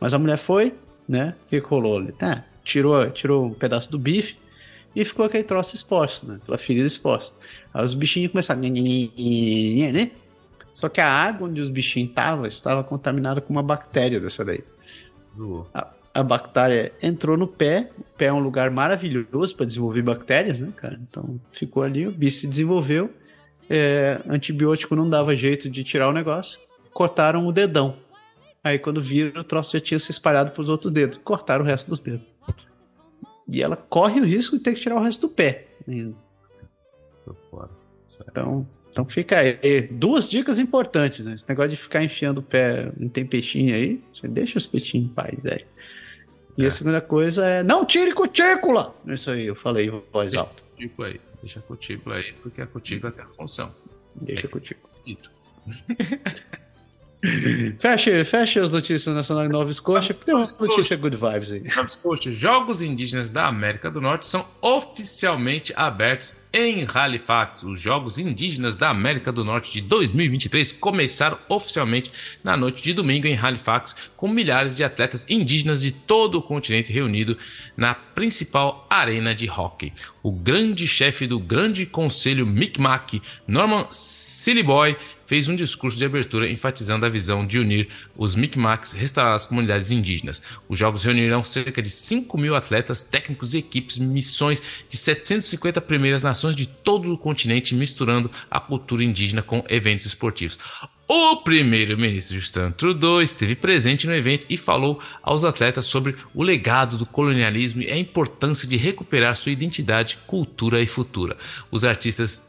Mas 0.00 0.14
a 0.14 0.18
mulher 0.18 0.38
foi, 0.38 0.74
né? 1.08 1.34
O 1.46 1.48
que, 1.48 1.60
que 1.60 1.66
rolou 1.66 1.98
ali? 1.98 2.14
É, 2.20 2.42
tirou, 2.64 3.08
tirou 3.10 3.46
um 3.46 3.54
pedaço 3.54 3.90
do 3.90 3.98
bife 3.98 4.36
e 4.94 5.04
ficou 5.04 5.26
aquele 5.26 5.44
troço 5.44 5.74
exposto, 5.74 6.26
né? 6.26 6.38
Aquela 6.42 6.58
ferida 6.58 6.86
exposta. 6.86 7.36
Aí 7.72 7.84
os 7.84 7.94
bichinhos 7.94 8.32
começaram. 8.32 8.62
Né? 8.62 10.10
Só 10.74 10.88
que 10.88 11.00
a 11.00 11.08
água 11.08 11.48
onde 11.48 11.60
os 11.60 11.68
bichinhos 11.68 12.10
estavam 12.10 12.46
estava 12.46 12.82
contaminada 12.82 13.40
com 13.40 13.52
uma 13.52 13.62
bactéria 13.62 14.18
dessa 14.20 14.44
daí. 14.44 14.64
A, 15.74 15.88
a 16.14 16.22
bactéria 16.22 16.92
entrou 17.02 17.36
no 17.36 17.46
pé. 17.46 17.90
O 17.98 18.04
pé 18.16 18.26
é 18.26 18.32
um 18.32 18.40
lugar 18.40 18.70
maravilhoso 18.70 19.54
para 19.54 19.66
desenvolver 19.66 20.02
bactérias, 20.02 20.60
né, 20.60 20.72
cara? 20.74 20.98
Então 21.08 21.38
ficou 21.52 21.82
ali, 21.82 22.06
o 22.06 22.10
bicho 22.10 22.40
se 22.40 22.46
desenvolveu. 22.46 23.10
É, 23.68 24.20
antibiótico 24.28 24.94
não 24.96 25.08
dava 25.10 25.34
jeito 25.34 25.68
de 25.68 25.84
tirar 25.84 26.08
o 26.08 26.12
negócio. 26.12 26.58
Cortaram 26.96 27.46
o 27.46 27.52
dedão. 27.52 27.98
Aí 28.64 28.78
quando 28.78 29.02
viram, 29.02 29.38
o 29.38 29.44
troço 29.44 29.74
já 29.74 29.80
tinha 29.80 29.98
se 29.98 30.10
espalhado 30.10 30.50
para 30.52 30.62
os 30.62 30.70
outros 30.70 30.90
dedos. 30.90 31.20
Cortaram 31.22 31.62
o 31.62 31.66
resto 31.68 31.90
dos 31.90 32.00
dedos. 32.00 32.26
E 33.46 33.62
ela 33.62 33.76
corre 33.76 34.18
o 34.18 34.24
risco 34.24 34.56
de 34.56 34.62
ter 34.62 34.72
que 34.72 34.80
tirar 34.80 34.96
o 34.96 35.02
resto 35.02 35.28
do 35.28 35.34
pé. 35.34 35.66
Então, 38.30 38.66
então 38.90 39.04
fica 39.04 39.40
aí. 39.40 39.82
Duas 39.90 40.30
dicas 40.30 40.58
importantes, 40.58 41.26
né? 41.26 41.34
Esse 41.34 41.46
negócio 41.46 41.72
de 41.72 41.76
ficar 41.76 42.02
enfiando 42.02 42.38
o 42.38 42.42
pé, 42.42 42.90
não 42.96 43.10
tem 43.10 43.26
peixinho 43.26 43.74
aí, 43.74 44.02
você 44.10 44.26
deixa 44.26 44.56
os 44.56 44.66
peixinhos 44.66 45.10
em 45.10 45.12
paz, 45.12 45.38
velho. 45.42 45.66
E 46.56 46.64
é. 46.64 46.66
a 46.66 46.70
segunda 46.70 47.02
coisa 47.02 47.46
é, 47.46 47.62
não 47.62 47.84
tire 47.84 48.14
cutícula! 48.14 48.96
Isso 49.06 49.30
aí, 49.30 49.44
eu 49.44 49.54
falei 49.54 49.88
em 49.88 50.02
voz 50.10 50.34
alta. 50.34 50.62
Cutícula 50.70 51.08
aí, 51.08 51.20
deixa 51.42 51.58
a 51.58 51.62
cutícula 51.62 52.16
aí, 52.16 52.32
porque 52.42 52.62
a 52.62 52.66
cutícula 52.66 53.12
tem 53.12 53.22
a 53.22 53.28
função. 53.28 53.70
Deixa 54.14 54.48
contigo. 54.48 54.80
fecha, 57.78 58.24
fecha 58.24 58.62
as 58.62 58.72
notícias 58.72 59.14
nacionais 59.14 59.48
Nova 59.48 59.70
Escócia, 59.70 60.14
porque 60.14 60.26
tem 60.26 60.34
uma 60.34 60.44
notícia 60.60 60.96
good 60.96 61.16
vibes 61.16 61.52
aí. 61.52 61.62
Nova 61.62 61.86
Escócia, 61.86 62.32
Jogos 62.32 62.82
Indígenas 62.82 63.30
da 63.30 63.46
América 63.46 63.90
do 63.90 64.00
Norte 64.00 64.26
são 64.26 64.46
oficialmente 64.60 65.72
abertos 65.76 66.38
em 66.52 66.86
Halifax. 66.92 67.62
Os 67.62 67.80
Jogos 67.80 68.18
Indígenas 68.18 68.76
da 68.76 68.90
América 68.90 69.32
do 69.32 69.44
Norte 69.44 69.72
de 69.72 69.80
2023 69.80 70.72
começaram 70.72 71.38
oficialmente 71.48 72.12
na 72.42 72.56
noite 72.56 72.82
de 72.82 72.92
domingo 72.92 73.26
em 73.26 73.36
Halifax, 73.36 73.96
com 74.16 74.28
milhares 74.28 74.76
de 74.76 74.84
atletas 74.84 75.26
indígenas 75.28 75.82
de 75.82 75.92
todo 75.92 76.38
o 76.38 76.42
continente 76.42 76.92
reunido 76.92 77.36
na 77.76 77.94
principal 77.94 78.86
arena 78.88 79.34
de 79.34 79.48
hockey. 79.48 79.92
O 80.22 80.32
grande 80.32 80.86
chefe 80.88 81.26
do 81.26 81.38
Grande 81.38 81.84
Conselho 81.86 82.46
Micmac, 82.46 83.22
Norman 83.46 83.86
Sillyboy, 83.90 84.96
fez 85.26 85.48
um 85.48 85.56
discurso 85.56 85.98
de 85.98 86.04
abertura 86.04 86.48
enfatizando 86.48 87.04
a 87.04 87.08
visão 87.08 87.46
de 87.46 87.58
unir 87.58 87.88
os 88.16 88.34
Micmacs 88.34 88.94
e 88.94 88.98
restaurar 88.98 89.34
as 89.34 89.44
comunidades 89.44 89.90
indígenas. 89.90 90.40
Os 90.68 90.78
Jogos 90.78 91.04
reunirão 91.04 91.44
cerca 91.44 91.82
de 91.82 91.90
5 91.90 92.38
mil 92.38 92.54
atletas, 92.54 93.02
técnicos 93.02 93.54
e 93.54 93.58
equipes, 93.58 93.98
missões 93.98 94.62
de 94.88 94.96
750 94.96 95.80
primeiras 95.80 96.22
nações 96.22 96.56
de 96.56 96.66
todo 96.66 97.12
o 97.12 97.18
continente, 97.18 97.74
misturando 97.74 98.30
a 98.50 98.60
cultura 98.60 99.04
indígena 99.04 99.42
com 99.42 99.64
eventos 99.68 100.06
esportivos. 100.06 100.58
O 101.08 101.36
primeiro-ministro 101.36 102.36
Justin 102.36 102.72
Trudeau 102.72 103.22
esteve 103.22 103.54
presente 103.54 104.08
no 104.08 104.14
evento 104.14 104.44
e 104.50 104.56
falou 104.56 105.00
aos 105.22 105.44
atletas 105.44 105.86
sobre 105.86 106.16
o 106.34 106.42
legado 106.42 106.98
do 106.98 107.06
colonialismo 107.06 107.82
e 107.82 107.92
a 107.92 107.96
importância 107.96 108.66
de 108.66 108.76
recuperar 108.76 109.36
sua 109.36 109.52
identidade, 109.52 110.18
cultura 110.26 110.82
e 110.82 110.86
futura. 110.86 111.36
Os 111.70 111.84
artistas 111.84 112.44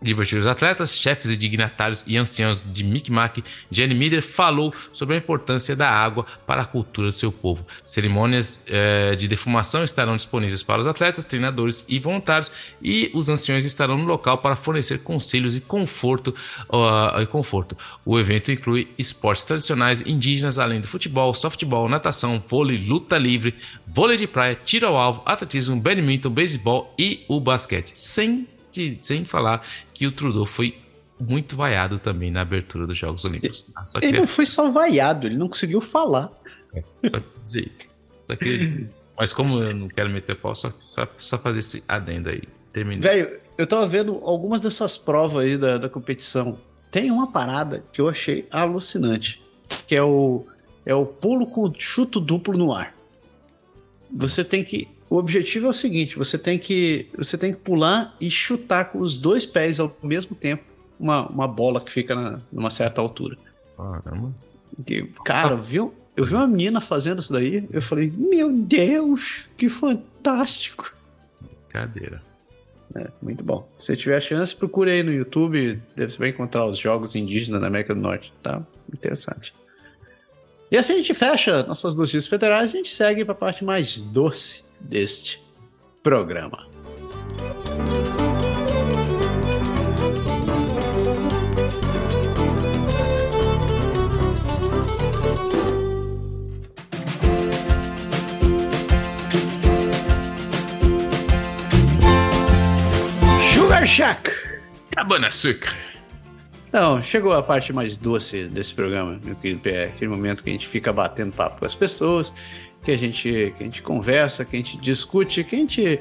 divertir 0.00 0.38
os 0.38 0.46
atletas, 0.46 0.96
chefes 0.96 1.30
e 1.30 1.36
dignatários 1.36 2.04
e 2.06 2.16
anciãos 2.16 2.62
de 2.64 2.84
Micmac, 2.84 3.42
Jenny 3.70 3.94
Miller 3.94 4.22
falou 4.22 4.74
sobre 4.92 5.14
a 5.14 5.18
importância 5.18 5.74
da 5.74 5.90
água 5.90 6.26
para 6.46 6.62
a 6.62 6.64
cultura 6.66 7.08
do 7.08 7.12
seu 7.12 7.32
povo. 7.32 7.66
Cerimônias 7.84 8.62
eh, 8.66 9.14
de 9.16 9.26
defumação 9.26 9.82
estarão 9.84 10.16
disponíveis 10.16 10.62
para 10.62 10.80
os 10.80 10.86
atletas, 10.86 11.24
treinadores 11.24 11.84
e 11.88 11.98
voluntários, 11.98 12.52
e 12.82 13.10
os 13.14 13.28
anciões 13.28 13.64
estarão 13.64 13.96
no 13.96 14.04
local 14.04 14.38
para 14.38 14.54
fornecer 14.54 14.98
conselhos 14.98 15.56
e 15.56 15.60
conforto. 15.60 16.34
Uh, 16.68 17.20
e 17.20 17.26
conforto. 17.26 17.76
O 18.04 18.18
evento 18.18 18.52
inclui 18.52 18.88
esportes 18.98 19.44
tradicionais 19.44 20.02
indígenas, 20.02 20.58
além 20.58 20.80
do 20.80 20.86
futebol, 20.86 21.32
softball, 21.34 21.88
natação, 21.88 22.42
vôlei, 22.46 22.78
luta 22.78 23.16
livre, 23.16 23.54
vôlei 23.86 24.16
de 24.16 24.26
praia, 24.26 24.58
tiro 24.62 24.86
ao 24.86 24.96
alvo, 24.96 25.22
atletismo, 25.24 25.80
badminton, 25.80 26.30
beisebol 26.30 26.92
e 26.98 27.24
o 27.28 27.40
basquete. 27.40 27.92
Sem 27.94 28.46
de, 28.76 28.98
sem 29.00 29.24
falar 29.24 29.66
que 29.92 30.06
o 30.06 30.12
Trudeau 30.12 30.46
foi 30.46 30.78
muito 31.18 31.56
vaiado 31.56 31.98
também 31.98 32.30
na 32.30 32.42
abertura 32.42 32.86
dos 32.86 32.96
Jogos 32.96 33.24
Olímpicos. 33.24 33.64
Tá? 33.64 33.84
Ele 33.94 34.00
queria... 34.00 34.20
não 34.20 34.26
foi 34.26 34.44
só 34.44 34.70
vaiado, 34.70 35.26
ele 35.26 35.36
não 35.36 35.48
conseguiu 35.48 35.80
falar. 35.80 36.30
É, 36.74 36.82
só 37.08 37.20
dizer 37.40 37.70
isso. 37.70 37.94
Só 38.26 38.36
queria... 38.36 38.88
Mas 39.18 39.32
como 39.32 39.60
eu 39.60 39.74
não 39.74 39.88
quero 39.88 40.10
meter 40.10 40.36
pau, 40.36 40.54
só, 40.54 40.70
só, 40.78 41.08
só 41.16 41.38
fazer 41.38 41.60
esse 41.60 41.82
adendo 41.88 42.28
aí. 42.28 42.42
Terminei. 42.70 43.00
Velho, 43.00 43.40
eu 43.56 43.66
tava 43.66 43.86
vendo 43.86 44.20
algumas 44.22 44.60
dessas 44.60 44.98
provas 44.98 45.46
aí 45.46 45.56
da, 45.56 45.78
da 45.78 45.88
competição. 45.88 46.58
Tem 46.90 47.10
uma 47.10 47.32
parada 47.32 47.82
que 47.90 48.00
eu 48.00 48.08
achei 48.10 48.46
alucinante, 48.50 49.42
que 49.86 49.96
é 49.96 50.02
o, 50.02 50.44
é 50.84 50.94
o 50.94 51.06
pulo 51.06 51.46
com 51.46 51.72
chuto 51.78 52.20
duplo 52.20 52.58
no 52.58 52.74
ar. 52.74 52.94
Você 54.12 54.44
tem 54.44 54.62
que 54.62 54.86
o 55.08 55.16
objetivo 55.16 55.66
é 55.66 55.70
o 55.70 55.72
seguinte: 55.72 56.16
você 56.16 56.38
tem 56.38 56.58
que 56.58 57.08
você 57.16 57.38
tem 57.38 57.52
que 57.52 57.60
pular 57.60 58.16
e 58.20 58.30
chutar 58.30 58.86
com 58.86 59.00
os 59.00 59.16
dois 59.16 59.46
pés 59.46 59.78
ao 59.78 59.94
mesmo 60.02 60.34
tempo 60.34 60.64
uma, 60.98 61.28
uma 61.28 61.46
bola 61.46 61.80
que 61.80 61.92
fica 61.92 62.14
na, 62.14 62.38
numa 62.50 62.70
certa 62.70 63.00
altura. 63.00 63.36
Caramba. 63.76 64.34
cara, 65.24 65.56
viu? 65.56 65.94
Eu 66.16 66.24
vi 66.24 66.34
uma 66.34 66.46
menina 66.46 66.80
fazendo 66.80 67.20
isso 67.20 67.32
daí, 67.32 67.68
eu 67.70 67.82
falei, 67.82 68.10
meu 68.16 68.50
Deus, 68.50 69.50
que 69.54 69.68
fantástico. 69.68 70.94
Cadeira. 71.68 72.22
É, 72.94 73.08
muito 73.20 73.44
bom. 73.44 73.68
Se 73.78 73.94
tiver 73.96 74.18
chance, 74.20 74.56
procure 74.56 74.90
aí 74.90 75.02
no 75.02 75.12
YouTube, 75.12 75.82
deve 75.94 76.16
vai 76.16 76.30
encontrar 76.30 76.66
os 76.66 76.78
jogos 76.78 77.14
indígenas 77.14 77.60
na 77.60 77.66
América 77.66 77.94
do 77.94 78.00
Norte, 78.00 78.32
tá? 78.42 78.62
Interessante. 78.90 79.52
E 80.70 80.76
assim 80.78 80.94
a 80.94 80.96
gente 80.96 81.12
fecha 81.12 81.62
nossas 81.64 81.94
notícias 81.94 82.26
federais 82.26 82.72
e 82.72 82.76
a 82.76 82.76
gente 82.78 82.94
segue 82.94 83.22
para 83.22 83.32
a 83.32 83.36
parte 83.36 83.62
mais 83.62 84.00
doce 84.00 84.65
deste 84.80 85.42
programa. 86.02 86.66
Sugar 103.52 103.86
Shack. 103.86 104.30
Cabana 104.90 105.28
Açúcar. 105.28 105.76
Não, 106.72 107.00
chegou 107.00 107.32
a 107.32 107.42
parte 107.42 107.72
mais 107.72 107.96
doce 107.96 108.44
desse 108.48 108.74
programa, 108.74 109.18
meu 109.22 109.34
querido 109.36 109.60
Pé. 109.60 109.84
Aquele 109.84 110.10
momento 110.10 110.44
que 110.44 110.50
a 110.50 110.52
gente 110.52 110.68
fica 110.68 110.92
batendo 110.92 111.32
papo 111.32 111.60
com 111.60 111.64
as 111.64 111.74
pessoas 111.74 112.32
que 112.86 112.92
a 112.92 112.96
gente, 112.96 113.52
que 113.58 113.64
a 113.64 113.64
gente 113.64 113.82
conversa, 113.82 114.44
que 114.44 114.54
a 114.54 114.58
gente 114.60 114.76
discute, 114.76 115.42
que 115.42 115.56
a 115.56 115.58
gente 115.58 115.98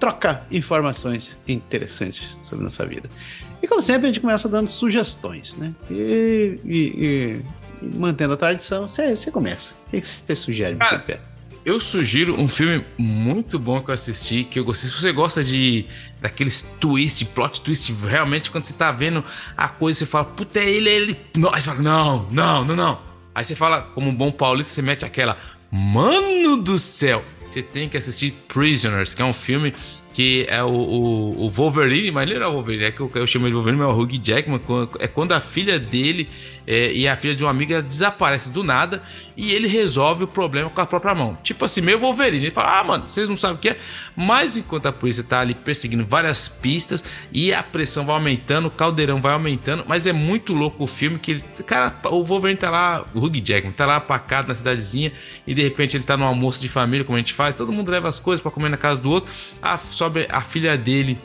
troca 0.00 0.42
informações 0.50 1.38
interessantes 1.46 2.38
sobre 2.42 2.64
nossa 2.64 2.86
vida. 2.86 3.10
E 3.62 3.68
como 3.68 3.82
sempre, 3.82 4.06
a 4.06 4.08
gente 4.08 4.20
começa 4.20 4.48
dando 4.48 4.68
sugestões, 4.68 5.54
né? 5.54 5.74
E, 5.90 6.58
e, 6.64 7.42
e, 7.82 7.86
mantendo 7.94 8.32
a 8.32 8.36
tradição, 8.38 8.88
você 8.88 9.30
começa. 9.30 9.74
O 9.86 9.90
que, 9.90 10.08
você 10.08 10.34
sugere, 10.34 10.76
Cara, 10.76 10.98
Pepe? 10.98 11.20
Eu 11.62 11.78
sugiro 11.78 12.40
um 12.40 12.48
filme 12.48 12.86
muito 12.96 13.58
bom 13.58 13.82
que 13.82 13.90
eu 13.90 13.94
assisti, 13.94 14.44
que 14.44 14.58
eu 14.58 14.64
gostei. 14.64 14.88
Se 14.88 14.96
você 14.96 15.12
gosta 15.12 15.44
de 15.44 15.84
daqueles 16.22 16.66
twist, 16.80 17.22
plot 17.26 17.60
twist, 17.60 17.92
realmente 17.92 18.50
quando 18.50 18.64
você 18.64 18.72
tá 18.72 18.90
vendo 18.90 19.22
a 19.54 19.68
coisa, 19.68 19.98
você 19.98 20.06
fala, 20.06 20.24
puta, 20.24 20.58
é 20.58 20.70
ele, 20.70 20.88
é 20.88 20.92
ele. 20.94 21.20
Não, 21.36 21.52
aí 21.52 21.60
você 21.60 21.68
fala, 21.68 21.82
não, 21.82 22.26
não, 22.30 22.64
não, 22.64 22.76
não. 22.76 23.14
Aí 23.34 23.44
você 23.44 23.54
fala, 23.54 23.82
como 23.94 24.08
um 24.08 24.14
bom 24.14 24.30
paulista, 24.30 24.72
você 24.72 24.80
mete 24.80 25.04
aquela 25.04 25.36
Mano 25.76 26.56
do 26.62 26.78
céu! 26.78 27.24
Você 27.50 27.60
tem 27.60 27.88
que 27.88 27.96
assistir 27.96 28.32
Prisoners, 28.46 29.12
que 29.12 29.20
é 29.20 29.24
um 29.24 29.32
filme 29.32 29.74
que 30.12 30.46
é 30.48 30.62
o, 30.62 30.68
o, 30.68 31.46
o 31.46 31.50
Wolverine, 31.50 32.12
mas 32.12 32.30
ele 32.30 32.38
não 32.38 32.46
é 32.46 32.48
o 32.48 32.52
Wolverine, 32.52 32.84
é 32.84 32.92
que 32.92 33.00
eu, 33.00 33.10
eu 33.12 33.26
chamo 33.26 33.48
de 33.48 33.52
Wolverine, 33.52 33.82
mas 33.82 33.88
é 33.88 33.92
o 33.92 34.00
Hugh 34.00 34.20
Jackman, 34.22 34.60
é 35.00 35.08
quando 35.08 35.32
a 35.32 35.40
filha 35.40 35.76
dele 35.76 36.28
é, 36.66 36.92
e 36.92 37.06
a 37.06 37.16
filha 37.16 37.34
de 37.34 37.44
uma 37.44 37.50
amiga 37.50 37.82
desaparece 37.82 38.50
do 38.50 38.62
nada 38.62 39.02
e 39.36 39.52
ele 39.52 39.68
resolve 39.68 40.24
o 40.24 40.28
problema 40.28 40.70
com 40.70 40.80
a 40.80 40.86
própria 40.86 41.14
mão. 41.14 41.36
Tipo 41.42 41.64
assim, 41.64 41.80
meio 41.80 41.98
Wolverine. 41.98 42.46
Ele 42.46 42.54
fala: 42.54 42.80
Ah, 42.80 42.84
mano, 42.84 43.06
vocês 43.06 43.28
não 43.28 43.36
sabem 43.36 43.56
o 43.56 43.58
que 43.58 43.70
é. 43.70 43.78
Mas 44.16 44.56
enquanto 44.56 44.86
a 44.86 44.92
polícia 44.92 45.22
tá 45.22 45.40
ali 45.40 45.54
perseguindo 45.54 46.06
várias 46.06 46.48
pistas 46.48 47.04
e 47.32 47.52
a 47.52 47.62
pressão 47.62 48.06
vai 48.06 48.14
aumentando, 48.14 48.68
o 48.68 48.70
caldeirão 48.70 49.20
vai 49.20 49.32
aumentando. 49.32 49.84
Mas 49.86 50.06
é 50.06 50.12
muito 50.12 50.54
louco 50.54 50.84
o 50.84 50.86
filme 50.86 51.18
que 51.18 51.32
ele. 51.32 51.44
Cara, 51.66 51.94
o 52.04 52.22
Wolverine 52.22 52.58
tá 52.58 52.70
lá, 52.70 53.04
o 53.12 53.18
Hugh 53.18 53.42
Jackman, 53.44 53.72
tá 53.72 53.84
lá 53.84 53.96
apacado 53.96 54.48
na 54.48 54.54
cidadezinha 54.54 55.12
e 55.46 55.54
de 55.54 55.62
repente 55.62 55.96
ele 55.96 56.04
tá 56.04 56.16
no 56.16 56.24
almoço 56.24 56.60
de 56.60 56.68
família, 56.68 57.04
como 57.04 57.16
a 57.16 57.20
gente 57.20 57.34
faz. 57.34 57.54
Todo 57.54 57.72
mundo 57.72 57.90
leva 57.90 58.08
as 58.08 58.20
coisas 58.20 58.42
para 58.42 58.50
comer 58.50 58.68
na 58.68 58.76
casa 58.76 59.00
do 59.00 59.10
outro. 59.10 59.30
A, 59.60 59.76
sobe 59.76 60.26
a 60.30 60.40
filha 60.40 60.76
dele 60.78 61.18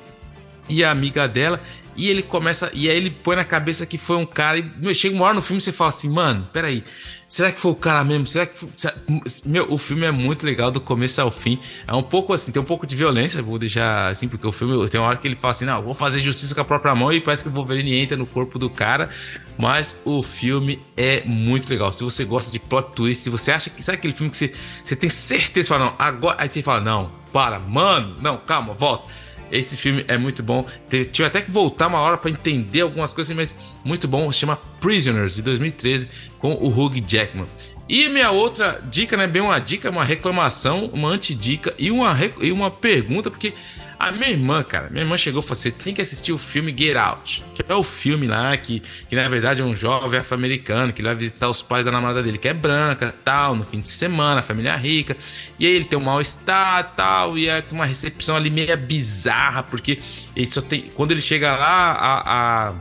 e 0.67 0.83
a 0.83 0.91
amiga 0.91 1.27
dela 1.27 1.61
e 1.99 2.09
ele 2.09 2.23
começa. 2.23 2.71
E 2.73 2.89
aí 2.89 2.95
ele 2.95 3.11
põe 3.11 3.35
na 3.35 3.43
cabeça 3.43 3.85
que 3.85 3.97
foi 3.97 4.15
um 4.15 4.25
cara. 4.25 4.57
E 4.57 4.95
chega 4.95 5.13
uma 5.13 5.25
hora 5.25 5.33
no 5.33 5.41
filme 5.41 5.57
e 5.57 5.61
você 5.61 5.73
fala 5.73 5.89
assim, 5.89 6.09
mano, 6.09 6.47
peraí. 6.53 6.81
Será 7.27 7.51
que 7.51 7.59
foi 7.59 7.71
o 7.71 7.75
cara 7.75 8.05
mesmo? 8.05 8.25
Será 8.25 8.45
que. 8.45 8.55
Foi, 8.55 8.69
será, 8.77 8.95
meu, 9.45 9.69
o 9.69 9.77
filme 9.77 10.05
é 10.05 10.11
muito 10.11 10.45
legal 10.45 10.71
do 10.71 10.79
começo 10.79 11.21
ao 11.21 11.29
fim. 11.29 11.59
É 11.85 11.93
um 11.93 12.01
pouco 12.01 12.33
assim, 12.33 12.53
tem 12.53 12.61
um 12.61 12.65
pouco 12.65 12.87
de 12.87 12.95
violência, 12.95 13.41
vou 13.41 13.59
deixar 13.59 14.07
assim, 14.07 14.29
porque 14.29 14.47
o 14.47 14.51
filme 14.51 14.87
tem 14.89 14.99
uma 14.99 15.09
hora 15.09 15.17
que 15.17 15.27
ele 15.27 15.35
fala 15.35 15.51
assim: 15.51 15.65
não, 15.65 15.83
vou 15.83 15.93
fazer 15.93 16.19
justiça 16.21 16.55
com 16.55 16.61
a 16.61 16.65
própria 16.65 16.95
mão 16.95 17.11
e 17.11 17.19
parece 17.19 17.43
que 17.43 17.49
o 17.49 17.51
Wolverine 17.51 17.99
entra 17.99 18.15
no 18.15 18.25
corpo 18.25 18.57
do 18.57 18.69
cara. 18.69 19.09
Mas 19.57 19.99
o 20.05 20.23
filme 20.23 20.81
é 20.95 21.21
muito 21.25 21.69
legal. 21.69 21.91
Se 21.91 22.01
você 22.01 22.23
gosta 22.23 22.49
de 22.49 22.59
plot 22.59 22.93
twist, 22.95 23.23
se 23.25 23.29
você 23.29 23.51
acha 23.51 23.69
que. 23.69 23.83
Sabe 23.83 23.97
aquele 23.97 24.13
filme 24.13 24.31
que 24.31 24.37
você, 24.37 24.53
você 24.83 24.95
tem 24.95 25.09
certeza, 25.09 25.67
você 25.67 25.73
fala, 25.73 25.85
não, 25.85 25.95
agora. 25.99 26.37
Aí 26.39 26.49
você 26.49 26.63
fala, 26.63 26.79
não, 26.79 27.11
para, 27.33 27.59
mano, 27.59 28.15
não, 28.21 28.37
calma, 28.37 28.73
volta. 28.73 29.11
Esse 29.51 29.77
filme 29.77 30.05
é 30.07 30.17
muito 30.17 30.43
bom. 30.43 30.65
Tive 31.11 31.27
até 31.27 31.41
que 31.41 31.51
voltar 31.51 31.87
uma 31.87 31.99
hora 31.99 32.17
para 32.17 32.29
entender 32.29 32.81
algumas 32.81 33.13
coisas, 33.13 33.35
mas 33.35 33.55
muito 33.83 34.07
bom. 34.07 34.31
Chama 34.31 34.57
Prisoners, 34.79 35.35
de 35.35 35.41
2013, 35.41 36.09
com 36.39 36.53
o 36.53 36.67
Hugh 36.67 37.01
Jackman. 37.05 37.47
E 37.87 38.07
minha 38.09 38.29
outra 38.29 38.81
dica, 38.89 39.17
né? 39.17 39.25
Bem 39.25 39.41
uma 39.41 39.57
dica, 39.57 39.89
uma 39.89 40.03
reclamação, 40.03 40.85
uma 40.93 41.09
antidica 41.09 41.73
e 41.77 41.89
uma, 41.89 42.15
e 42.39 42.51
uma 42.51 42.69
pergunta, 42.69 43.31
porque 43.31 43.53
a 43.99 44.11
minha 44.11 44.29
irmã, 44.29 44.63
cara, 44.63 44.89
minha 44.89 45.03
irmã 45.03 45.17
chegou 45.17 45.41
e 45.41 45.43
falou: 45.43 45.57
você 45.57 45.69
tem 45.69 45.93
que 45.93 46.01
assistir 46.01 46.31
o 46.31 46.37
filme 46.37 46.73
Get 46.75 46.95
Out, 46.95 47.43
que 47.53 47.61
é 47.67 47.75
o 47.75 47.83
filme 47.83 48.27
lá 48.27 48.55
que, 48.55 48.81
que 49.09 49.15
na 49.15 49.27
verdade 49.27 49.61
é 49.61 49.65
um 49.65 49.75
jovem 49.75 50.19
afro-americano 50.21 50.93
que 50.93 51.03
vai 51.03 51.13
visitar 51.13 51.49
os 51.49 51.61
pais 51.61 51.83
da 51.83 51.91
namorada 51.91 52.23
dele, 52.23 52.37
que 52.37 52.47
é 52.47 52.53
branca, 52.53 53.13
tal, 53.25 53.55
no 53.55 53.63
fim 53.63 53.81
de 53.81 53.87
semana, 53.89 54.41
família 54.41 54.75
rica. 54.77 55.17
E 55.59 55.65
aí 55.65 55.73
ele 55.73 55.85
tem 55.85 55.99
um 55.99 56.03
mal-estar, 56.03 56.95
tal, 56.95 57.37
e 57.37 57.49
é 57.49 57.61
uma 57.73 57.85
recepção 57.85 58.37
ali 58.37 58.49
meio 58.49 58.75
bizarra, 58.77 59.63
porque 59.63 59.99
ele 60.33 60.47
só 60.47 60.61
tem. 60.61 60.83
Quando 60.95 61.11
ele 61.11 61.21
chega 61.21 61.55
lá, 61.57 61.91
a, 61.91 62.69
a 62.69 62.73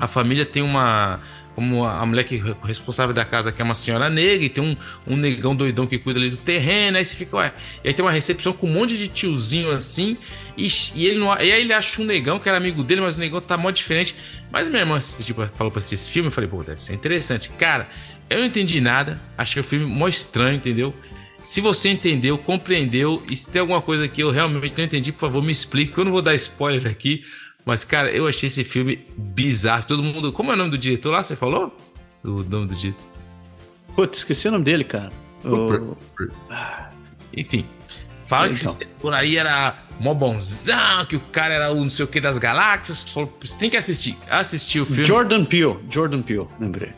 a 0.00 0.08
família 0.08 0.46
tem 0.46 0.62
uma 0.62 1.20
como 1.54 1.84
a, 1.84 2.04
mulher 2.06 2.24
que 2.24 2.36
é 2.36 2.66
responsável 2.66 3.14
da 3.14 3.24
casa, 3.24 3.52
que 3.52 3.60
é 3.60 3.64
uma 3.64 3.74
senhora 3.74 4.08
negra, 4.08 4.44
e 4.44 4.48
tem 4.48 4.62
um, 4.62 4.76
um 5.06 5.16
negão 5.16 5.54
doidão 5.54 5.86
que 5.86 5.98
cuida 5.98 6.18
ali 6.18 6.30
do 6.30 6.36
terreno, 6.36 6.96
aí 6.96 7.04
você 7.04 7.16
fica, 7.16 7.36
ué. 7.36 7.52
E 7.84 7.88
aí 7.88 7.94
tem 7.94 8.04
uma 8.04 8.12
recepção 8.12 8.52
com 8.52 8.66
um 8.66 8.72
monte 8.72 8.96
de 8.96 9.08
tiozinho 9.08 9.70
assim, 9.72 10.16
e, 10.56 10.68
e 10.94 11.06
ele 11.06 11.18
não, 11.18 11.32
e 11.34 11.52
aí 11.52 11.60
ele 11.60 11.72
acha 11.72 12.00
um 12.00 12.04
negão 12.04 12.38
que 12.38 12.48
era 12.48 12.58
amigo 12.58 12.82
dele, 12.82 13.00
mas 13.00 13.16
o 13.16 13.20
negão 13.20 13.40
tá 13.40 13.56
mó 13.56 13.70
diferente. 13.70 14.14
Mas 14.50 14.68
minha 14.68 14.80
irmã 14.80 14.98
tipo, 15.20 15.46
falou 15.56 15.70
pra 15.70 15.78
assistir 15.78 15.94
esse 15.94 16.10
filme, 16.10 16.28
eu 16.28 16.32
falei, 16.32 16.48
pô, 16.48 16.62
deve 16.62 16.82
ser 16.82 16.94
interessante. 16.94 17.50
Cara, 17.50 17.88
eu 18.28 18.38
não 18.38 18.46
entendi 18.46 18.80
nada, 18.80 19.20
achei 19.36 19.60
o 19.60 19.64
filme 19.64 19.86
mó 19.86 20.08
estranho, 20.08 20.56
entendeu? 20.56 20.94
Se 21.42 21.60
você 21.60 21.88
entendeu, 21.88 22.36
compreendeu, 22.36 23.22
e 23.28 23.34
se 23.34 23.50
tem 23.50 23.60
alguma 23.60 23.80
coisa 23.80 24.06
que 24.06 24.22
eu 24.22 24.30
realmente 24.30 24.76
não 24.76 24.84
entendi, 24.84 25.10
por 25.10 25.20
favor, 25.20 25.42
me 25.42 25.50
explique, 25.50 25.96
eu 25.96 26.04
não 26.04 26.12
vou 26.12 26.20
dar 26.20 26.34
spoiler 26.34 26.86
aqui, 26.90 27.24
mas, 27.64 27.84
cara, 27.84 28.10
eu 28.10 28.26
achei 28.26 28.46
esse 28.46 28.64
filme 28.64 29.06
bizarro. 29.16 29.84
Todo 29.84 30.02
mundo. 30.02 30.32
Como 30.32 30.50
é 30.50 30.54
o 30.54 30.56
nome 30.56 30.70
do 30.70 30.78
diretor 30.78 31.10
lá? 31.10 31.22
Você 31.22 31.36
falou? 31.36 31.76
O 32.24 32.42
nome 32.42 32.66
do 32.66 32.74
diretor. 32.74 33.04
Putz, 33.94 34.18
esqueci 34.18 34.48
o 34.48 34.50
nome 34.50 34.64
dele, 34.64 34.84
cara. 34.84 35.12
O... 35.44 35.96
Enfim. 37.36 37.66
Fala 38.26 38.48
então. 38.48 38.74
que 38.74 38.86
por 38.86 39.12
aí 39.12 39.36
era 39.36 39.76
mó 39.98 40.14
bonzão, 40.14 41.04
que 41.04 41.16
o 41.16 41.20
cara 41.32 41.54
era 41.54 41.72
o 41.72 41.80
não 41.80 41.90
sei 41.90 42.04
o 42.04 42.08
que 42.08 42.20
das 42.20 42.38
galáxias. 42.38 43.10
Falou, 43.10 43.36
você 43.40 43.58
tem 43.58 43.68
que 43.68 43.76
assistir. 43.76 44.16
Assistir 44.30 44.80
o 44.80 44.86
filme. 44.86 45.04
Jordan 45.04 45.44
Peele. 45.44 45.78
Jordan 45.90 46.22
Peele, 46.22 46.46
lembrei. 46.60 46.92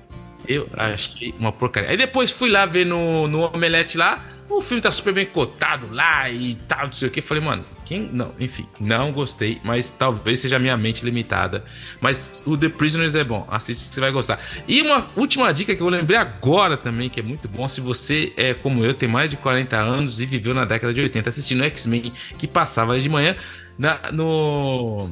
Eu 0.47 0.69
achei 0.75 1.35
uma 1.39 1.53
porcaria. 1.53 1.91
Aí 1.91 1.97
depois 1.97 2.31
fui 2.31 2.51
lá 2.51 2.67
ver 2.67 2.85
no, 2.85 3.29
no 3.29 3.55
Omelete 3.55 3.97
lá 3.97 4.23
o 4.59 4.61
filme 4.61 4.83
tá 4.83 4.91
super 4.91 5.13
bem 5.13 5.27
cotado 5.27 5.89
lá 5.91 6.29
e 6.31 6.55
tal, 6.69 6.85
não 6.85 6.93
sei 6.93 7.09
o 7.09 7.11
que. 7.11 7.23
Falei, 7.23 7.43
mano, 7.43 7.65
quem. 7.85 8.09
Não, 8.13 8.35
enfim, 8.39 8.67
não 8.81 9.13
gostei, 9.13 9.61
mas 9.65 9.91
talvez 9.91 10.41
seja 10.41 10.59
minha 10.59 10.77
mente 10.77 11.05
limitada. 11.05 11.65
Mas 12.01 12.43
o 12.47 12.57
The 12.57 12.69
Prisoners 12.69 13.15
é 13.15 13.25
bom, 13.25 13.47
assiste 13.51 13.89
que 13.89 13.95
você 13.95 14.01
vai 14.01 14.11
gostar. 14.11 14.41
E 14.67 14.83
uma 14.83 15.09
última 15.17 15.53
dica 15.53 15.75
que 15.75 15.83
eu 15.83 15.89
lembrei 15.89 16.19
agora 16.19 16.77
também, 16.77 17.09
que 17.09 17.21
é 17.21 17.23
muito 17.23 17.49
bom, 17.49 17.67
se 17.67 17.81
você 17.81 18.33
é 18.37 18.55
como 18.55 18.85
eu, 18.85 18.95
tem 18.95 19.09
mais 19.09 19.31
de 19.31 19.37
40 19.37 19.77
anos 19.77 20.21
e 20.21 20.27
viveu 20.27 20.55
na 20.55 20.65
década 20.65 20.93
de 20.93 21.01
80 21.01 21.29
assistindo 21.29 21.65
X-Men 21.65 22.13
que 22.39 22.47
passava 22.47 22.99
de 22.99 23.09
manhã 23.09 23.37
na, 23.79 24.13
no 24.13 25.11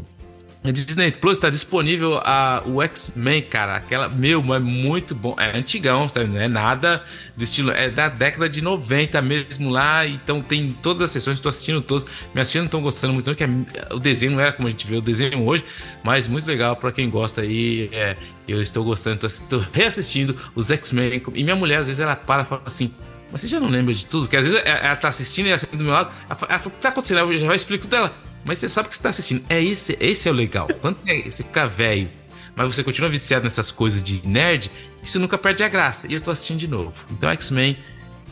Disney 0.62 1.10
Plus 1.10 1.38
está 1.38 1.48
disponível 1.48 2.20
a, 2.22 2.62
o 2.66 2.82
X-Men, 2.82 3.42
cara. 3.42 3.76
Aquela, 3.76 4.10
meu, 4.10 4.54
é 4.54 4.58
muito 4.58 5.14
bom. 5.14 5.34
É 5.38 5.56
antigão, 5.56 6.06
sabe? 6.06 6.26
Não 6.26 6.38
é 6.38 6.48
nada 6.48 7.02
do 7.34 7.44
estilo. 7.44 7.70
É 7.70 7.88
da 7.88 8.10
década 8.10 8.46
de 8.46 8.60
90 8.60 9.22
mesmo 9.22 9.70
lá. 9.70 10.06
Então 10.06 10.42
tem 10.42 10.70
todas 10.82 11.02
as 11.02 11.10
sessões, 11.10 11.38
estou 11.38 11.48
assistindo 11.48 11.80
todas. 11.80 12.06
Minhas 12.34 12.52
filhas 12.52 12.64
não 12.64 12.66
estão 12.66 12.82
gostando 12.82 13.14
muito, 13.14 13.24
porque 13.24 13.44
o 13.90 13.98
desenho 13.98 14.32
não 14.32 14.40
era 14.40 14.52
como 14.52 14.68
a 14.68 14.70
gente 14.70 14.86
vê 14.86 14.96
o 14.96 15.00
desenho 15.00 15.46
hoje. 15.46 15.64
Mas 16.04 16.28
muito 16.28 16.46
legal 16.46 16.76
para 16.76 16.92
quem 16.92 17.08
gosta 17.08 17.40
aí. 17.40 17.88
É, 17.90 18.14
eu 18.46 18.60
estou 18.60 18.84
gostando, 18.84 19.26
estou 19.26 19.64
reassistindo 19.72 20.36
os 20.54 20.70
X-Men. 20.70 21.22
E 21.34 21.42
minha 21.42 21.56
mulher, 21.56 21.78
às 21.78 21.86
vezes, 21.86 22.00
ela 22.00 22.14
para 22.14 22.42
e 22.42 22.44
fala 22.44 22.62
assim. 22.66 22.92
Mas 23.32 23.40
você 23.40 23.48
já 23.48 23.60
não 23.60 23.68
lembra 23.68 23.94
de 23.94 24.06
tudo? 24.06 24.24
Porque 24.24 24.36
às 24.36 24.44
vezes 24.44 24.60
ela 24.64 24.96
tá 24.96 25.08
assistindo 25.08 25.46
e 25.46 25.50
ela 25.50 25.58
senta 25.58 25.74
do 25.74 25.84
meu 25.84 25.92
lado. 25.94 26.12
Ela 26.28 26.36
fala, 26.36 26.56
o 26.66 26.70
que 26.70 26.80
tá 26.82 26.90
acontecendo? 26.90 27.20
Eu 27.20 27.38
já 27.38 27.46
vai 27.46 27.56
explicar 27.56 27.82
tudo 27.82 27.90
dela. 27.92 28.29
Mas 28.44 28.58
você 28.58 28.68
sabe 28.68 28.88
que 28.88 28.94
você 28.94 29.00
está 29.00 29.08
assistindo. 29.10 29.44
É 29.48 29.62
esse, 29.62 29.96
esse 30.00 30.28
é 30.28 30.32
o 30.32 30.34
legal. 30.34 30.68
Quando 30.80 30.98
você 31.00 31.42
fica 31.42 31.66
velho, 31.66 32.10
mas 32.54 32.74
você 32.74 32.82
continua 32.82 33.10
viciado 33.10 33.44
nessas 33.44 33.70
coisas 33.70 34.02
de 34.02 34.26
nerd, 34.26 34.70
isso 35.02 35.18
nunca 35.18 35.38
perde 35.38 35.62
a 35.62 35.68
graça. 35.68 36.06
E 36.08 36.14
eu 36.14 36.20
tô 36.20 36.30
assistindo 36.30 36.58
de 36.58 36.68
novo. 36.68 36.92
Então, 37.10 37.30
X-Men, 37.30 37.76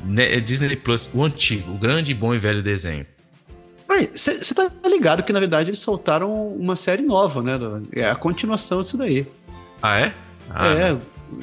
né, 0.05 0.40
Disney 0.40 0.76
Plus, 0.76 1.09
o 1.12 1.24
antigo, 1.24 1.72
o 1.72 1.78
grande, 1.78 2.14
bom 2.14 2.35
e 2.35 2.39
velho 2.39 2.62
desenho. 2.62 3.06
Você 4.14 4.55
tá 4.55 4.70
ligado 4.85 5.22
que, 5.22 5.32
na 5.32 5.40
verdade, 5.40 5.70
eles 5.70 5.80
soltaram 5.80 6.48
uma 6.48 6.76
série 6.76 7.02
nova, 7.02 7.43
né? 7.43 7.59
É 7.93 8.09
a 8.09 8.14
continuação 8.14 8.82
disso 8.82 8.98
daí. 8.98 9.26
Ah, 9.82 9.98
é? 9.98 10.14
Ah, 10.51 10.68
é, 10.68 10.98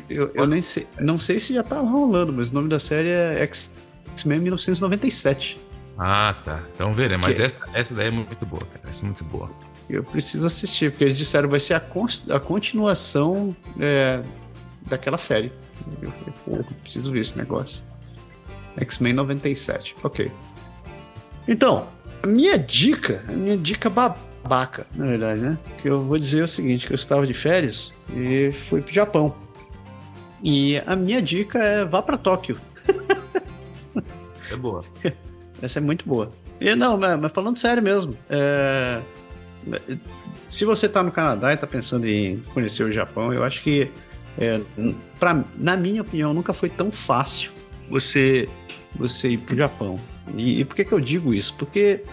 eu, 0.10 0.32
eu, 0.34 0.48
nem 0.48 0.62
sei, 0.62 0.88
não 1.00 1.18
sei 1.18 1.40
se 1.40 1.54
já 1.54 1.64
tá 1.64 1.80
rolando, 1.80 2.32
mas 2.32 2.52
o 2.52 2.54
nome 2.54 2.70
da 2.70 2.80
série 2.80 3.10
é 3.10 3.42
X-Men 3.42 4.40
1997. 4.40 5.60
Ah, 5.98 6.36
tá. 6.44 6.64
Então 6.74 6.94
veremos. 6.94 7.26
Mas 7.26 7.40
essa, 7.40 7.62
essa 7.74 7.96
daí 7.96 8.08
é 8.08 8.12
muito 8.12 8.46
boa, 8.46 8.64
cara. 8.66 8.90
Essa 8.90 9.04
é 9.04 9.06
muito 9.06 9.24
boa. 9.24 9.50
Eu 9.90 10.04
preciso 10.04 10.46
assistir, 10.48 10.92
porque 10.92 11.04
eles 11.04 11.18
disseram 11.18 11.48
que 11.48 11.52
vai 11.52 11.60
ser 11.60 11.76
a, 11.76 11.84
a 12.36 12.40
continuação 12.40 13.56
é, 13.80 14.22
daquela 14.82 15.18
série. 15.18 15.52
Eu, 16.02 16.12
eu, 16.48 16.56
eu 16.58 16.66
preciso 16.82 17.12
ver 17.12 17.20
esse 17.20 17.38
negócio. 17.38 17.84
X-Men 18.78 19.14
97. 19.14 19.96
Ok. 20.04 20.32
Então, 21.48 21.88
a 22.24 22.28
minha 22.28 22.58
dica, 22.58 23.24
a 23.28 23.32
minha 23.32 23.58
dica 23.58 23.90
babaca, 23.90 24.88
na 24.96 25.06
verdade, 25.06 25.42
né? 25.42 25.58
Que 25.78 25.90
eu 25.90 26.04
vou 26.04 26.18
dizer 26.18 26.44
o 26.44 26.48
seguinte, 26.48 26.88
que 26.88 26.94
eu 26.94 26.96
estava 26.96 27.26
de 27.26 27.34
férias 27.34 27.94
e 28.14 28.52
fui 28.52 28.82
pro 28.82 28.92
Japão. 28.92 29.36
E 30.44 30.78
a 30.86 30.96
minha 30.96 31.22
dica 31.22 31.60
é 31.60 31.86
vá 31.86 32.02
para 32.02 32.18
Tóquio. 32.18 32.58
É 34.52 34.56
boa. 34.56 34.84
Essa 35.61 35.80
é 35.80 35.82
muito 35.82 36.07
boa. 36.07 36.32
E 36.60 36.73
não, 36.76 36.98
mas, 36.98 37.32
falando 37.32 37.57
sério 37.57 37.84
mesmo, 37.84 38.18
é, 38.30 39.02
se 40.49 40.65
você 40.65 40.86
está 40.86 41.03
no 41.03 41.11
Canadá 41.11 41.52
e 41.52 41.56
está 41.56 41.68
pensando 41.68 42.07
em 42.07 42.40
conhecer 42.53 42.84
o 42.84 42.91
Japão, 42.91 43.34
eu 43.34 43.44
acho 43.44 43.61
que, 43.61 43.91
é, 44.38 44.61
pra, 45.19 45.44
na 45.57 45.76
minha 45.76 46.02
opinião, 46.02 46.34
nunca 46.34 46.53
foi 46.53 46.69
tão 46.69 46.91
fácil 46.91 47.52
você, 47.90 48.48
você 48.95 49.30
ir 49.30 49.38
para 49.38 49.53
o 49.53 49.57
Japão. 49.57 49.99
E, 50.36 50.61
e, 50.61 50.65
por 50.65 50.76
que, 50.76 50.86
que 50.86 50.91
eu 50.91 50.99
digo 50.99 51.34
isso? 51.34 51.56
Porque 51.57 52.03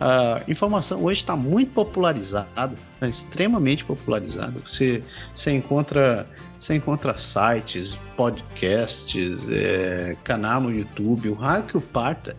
a 0.00 0.42
informação 0.46 1.04
hoje 1.04 1.20
está 1.20 1.34
muito 1.34 1.72
popularizada, 1.72 2.74
tá 3.00 3.08
extremamente 3.08 3.84
popularizada. 3.84 4.54
Você, 4.64 5.02
você 5.34 5.52
encontra 5.52 6.26
você 6.58 6.74
encontra 6.74 7.14
sites, 7.14 7.96
podcasts, 8.16 9.48
é, 9.48 10.16
canal 10.24 10.60
no 10.60 10.72
YouTube, 10.72 11.28
o 11.28 11.34
raio 11.34 11.62
que 11.62 11.76
o 11.76 11.80
parta 11.80 12.36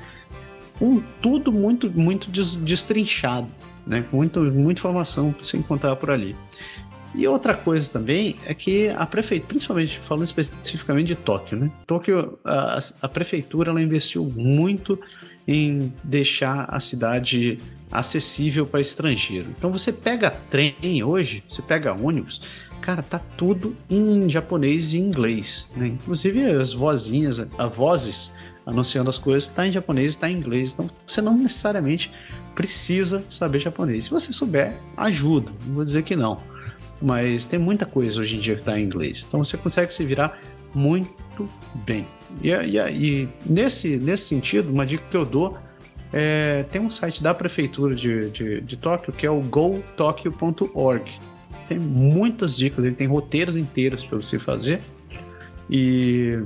um, 0.81 1.01
tudo 1.21 1.51
muito, 1.51 1.89
muito 1.91 2.29
destrinchado, 2.29 3.47
né? 3.85 4.05
Muito, 4.11 4.39
muita 4.41 4.79
informação 4.79 5.31
para 5.33 5.43
você 5.43 5.57
encontrar 5.57 5.95
por 5.95 6.11
ali. 6.11 6.35
E 7.15 7.27
outra 7.27 7.55
coisa 7.55 7.89
também 7.91 8.35
é 8.45 8.53
que 8.53 8.89
a 8.89 9.05
prefeitura, 9.05 9.47
principalmente 9.47 9.99
falando 9.99 10.25
especificamente 10.25 11.07
de 11.07 11.15
Tóquio, 11.15 11.57
né? 11.57 11.71
Tóquio, 11.87 12.37
a, 12.45 12.77
a 13.01 13.07
prefeitura 13.07 13.71
ela 13.71 13.81
investiu 13.81 14.25
muito 14.35 14.99
em 15.47 15.91
deixar 16.03 16.65
a 16.69 16.79
cidade 16.79 17.57
acessível 17.91 18.67
para 18.67 18.79
estrangeiro. 18.79 19.47
Então 19.57 19.71
você 19.71 19.91
pega 19.91 20.29
trem 20.29 21.03
hoje, 21.03 21.43
você 21.47 21.61
pega 21.61 21.93
ônibus, 21.93 22.41
cara, 22.79 23.01
tá 23.01 23.17
tudo 23.17 23.75
em 23.89 24.29
japonês 24.29 24.93
e 24.93 24.99
inglês, 24.99 25.71
né? 25.75 25.87
Inclusive 25.87 26.45
as 26.45 26.73
vozinhas, 26.73 27.39
as 27.39 27.75
vozes 27.75 28.33
anunciando 28.69 29.09
as 29.09 29.17
coisas, 29.17 29.43
está 29.43 29.67
em 29.67 29.71
japonês, 29.71 30.09
está 30.09 30.29
em 30.29 30.37
inglês. 30.37 30.73
Então 30.73 30.89
você 31.05 31.21
não 31.21 31.35
necessariamente 31.35 32.11
precisa 32.55 33.23
saber 33.29 33.59
japonês. 33.59 34.05
Se 34.05 34.11
você 34.11 34.31
souber, 34.31 34.77
ajuda. 34.95 35.51
Não 35.65 35.75
vou 35.75 35.83
dizer 35.83 36.03
que 36.03 36.15
não. 36.15 36.41
Mas 37.01 37.45
tem 37.45 37.59
muita 37.59 37.85
coisa 37.85 38.19
hoje 38.19 38.35
em 38.35 38.39
dia 38.39 38.55
que 38.55 38.61
está 38.61 38.79
em 38.79 38.83
inglês. 38.83 39.25
Então 39.27 39.43
você 39.43 39.57
consegue 39.57 39.93
se 39.93 40.03
virar 40.05 40.39
muito 40.73 41.49
bem. 41.85 42.07
E, 42.43 42.51
e, 42.51 42.77
e 42.77 43.29
nesse, 43.45 43.97
nesse 43.97 44.25
sentido, 44.25 44.71
uma 44.71 44.85
dica 44.85 45.03
que 45.09 45.17
eu 45.17 45.25
dou 45.25 45.57
é, 46.11 46.63
tem 46.71 46.81
um 46.81 46.89
site 46.89 47.21
da 47.21 47.33
prefeitura 47.33 47.95
de, 47.95 48.29
de, 48.31 48.61
de 48.61 48.77
Tóquio 48.77 49.13
que 49.13 49.25
é 49.25 49.31
o 49.31 49.41
gotokyo.org. 49.41 51.11
Tem 51.67 51.77
muitas 51.77 52.57
dicas, 52.57 52.83
ele 52.83 52.95
tem 52.95 53.07
roteiros 53.07 53.55
inteiros 53.55 54.03
para 54.03 54.17
você 54.17 54.39
fazer. 54.39 54.81
E 55.69 56.39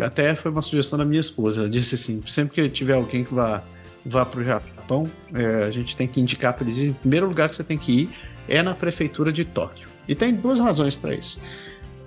até 0.00 0.34
foi 0.34 0.50
uma 0.50 0.62
sugestão 0.62 0.98
da 0.98 1.04
minha 1.04 1.20
esposa. 1.20 1.62
Ela 1.62 1.70
disse 1.70 1.94
assim: 1.94 2.22
sempre 2.26 2.54
que 2.54 2.68
tiver 2.68 2.94
alguém 2.94 3.24
que 3.24 3.34
vá, 3.34 3.62
vá 4.04 4.24
para 4.24 4.40
o 4.40 4.44
Japão, 4.44 5.10
é, 5.32 5.64
a 5.64 5.70
gente 5.70 5.96
tem 5.96 6.06
que 6.06 6.20
indicar 6.20 6.52
para 6.54 6.64
eles. 6.64 6.90
O 6.90 6.94
primeiro 6.94 7.26
lugar 7.26 7.48
que 7.48 7.56
você 7.56 7.64
tem 7.64 7.78
que 7.78 8.02
ir 8.02 8.10
é 8.48 8.62
na 8.62 8.74
prefeitura 8.74 9.32
de 9.32 9.44
Tóquio. 9.44 9.88
E 10.06 10.14
tem 10.14 10.34
duas 10.34 10.60
razões 10.60 10.94
para 10.94 11.14
isso. 11.14 11.40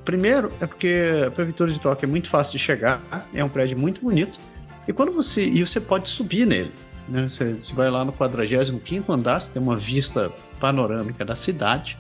Primeiro 0.06 0.52
é 0.62 0.66
porque 0.66 0.96
a 1.28 1.32
prefeitura 1.32 1.72
de 1.72 1.80
Tóquio 1.80 2.06
é 2.06 2.10
muito 2.10 2.30
fácil 2.30 2.54
de 2.54 2.60
chegar, 2.60 3.02
é 3.34 3.44
um 3.44 3.50
prédio 3.50 3.78
muito 3.78 4.02
bonito. 4.02 4.40
E 4.88 4.94
quando 4.94 5.12
você 5.12 5.46
e 5.46 5.66
você 5.66 5.82
pode 5.82 6.08
subir 6.08 6.46
nele, 6.46 6.72
né? 7.08 7.28
Você, 7.28 7.54
você 7.54 7.74
vai 7.74 7.90
lá 7.90 8.04
no 8.04 8.12
45 8.12 9.12
andar, 9.12 9.40
você 9.40 9.52
tem 9.52 9.62
uma 9.62 9.76
vista 9.76 10.32
panorâmica 10.60 11.24
da 11.26 11.36
cidade. 11.36 11.98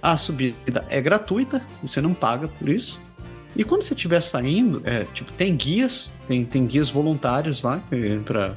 A 0.00 0.16
subida 0.16 0.84
é 0.88 1.00
gratuita, 1.00 1.64
você 1.82 2.00
não 2.00 2.14
paga 2.14 2.48
por 2.48 2.68
isso. 2.68 3.00
E 3.56 3.64
quando 3.64 3.82
você 3.82 3.94
estiver 3.94 4.20
saindo, 4.20 4.82
é, 4.84 5.04
tipo, 5.04 5.32
tem 5.32 5.56
guias, 5.56 6.12
tem, 6.26 6.44
tem 6.44 6.66
guias 6.66 6.90
voluntários 6.90 7.62
lá 7.62 7.82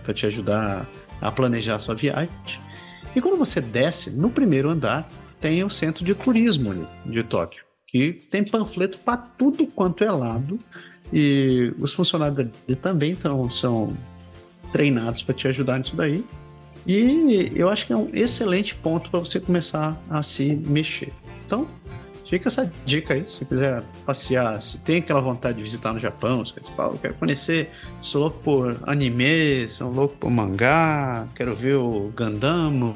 para 0.03 0.13
te 0.13 0.25
ajudar 0.25 0.87
a 1.19 1.31
planejar 1.31 1.75
a 1.75 1.79
sua 1.79 1.95
viagem. 1.95 2.29
E 3.15 3.21
quando 3.21 3.37
você 3.37 3.59
desce, 3.59 4.11
no 4.11 4.29
primeiro 4.29 4.69
andar, 4.69 5.07
tem 5.39 5.63
o 5.63 5.69
centro 5.69 6.05
de 6.05 6.13
turismo 6.13 6.87
de 7.05 7.23
Tóquio, 7.23 7.63
que 7.87 8.19
tem 8.29 8.43
panfleto 8.43 8.99
para 8.99 9.17
tudo 9.17 9.65
quanto 9.65 10.03
é 10.03 10.11
lado. 10.11 10.59
E 11.11 11.73
os 11.77 11.93
funcionários 11.93 12.49
também 12.81 13.15
tão, 13.15 13.49
são 13.49 13.95
treinados 14.71 15.23
para 15.23 15.35
te 15.35 15.47
ajudar 15.47 15.77
nisso 15.77 15.95
daí. 15.95 16.23
E 16.87 17.51
eu 17.53 17.69
acho 17.69 17.85
que 17.85 17.93
é 17.93 17.97
um 17.97 18.09
excelente 18.13 18.75
ponto 18.75 19.09
para 19.09 19.19
você 19.19 19.39
começar 19.39 20.01
a 20.09 20.23
se 20.23 20.55
mexer. 20.55 21.11
Então, 21.45 21.67
fica 22.31 22.47
essa 22.47 22.71
dica 22.85 23.13
aí, 23.13 23.25
se 23.27 23.43
quiser 23.43 23.83
passear, 24.05 24.61
se 24.61 24.79
tem 24.79 24.99
aquela 24.99 25.19
vontade 25.19 25.57
de 25.57 25.63
visitar 25.63 25.91
no 25.91 25.99
Japão, 25.99 26.45
se 26.45 26.53
quer 26.53 26.61
eu 26.77 26.97
quero 27.01 27.13
conhecer, 27.15 27.69
sou 27.99 28.21
louco 28.21 28.39
por 28.39 28.79
anime, 28.83 29.67
sou 29.67 29.91
louco 29.91 30.15
por 30.15 30.31
mangá, 30.31 31.27
quero 31.35 31.53
ver 31.53 31.75
o 31.75 32.09
Gundam 32.15 32.93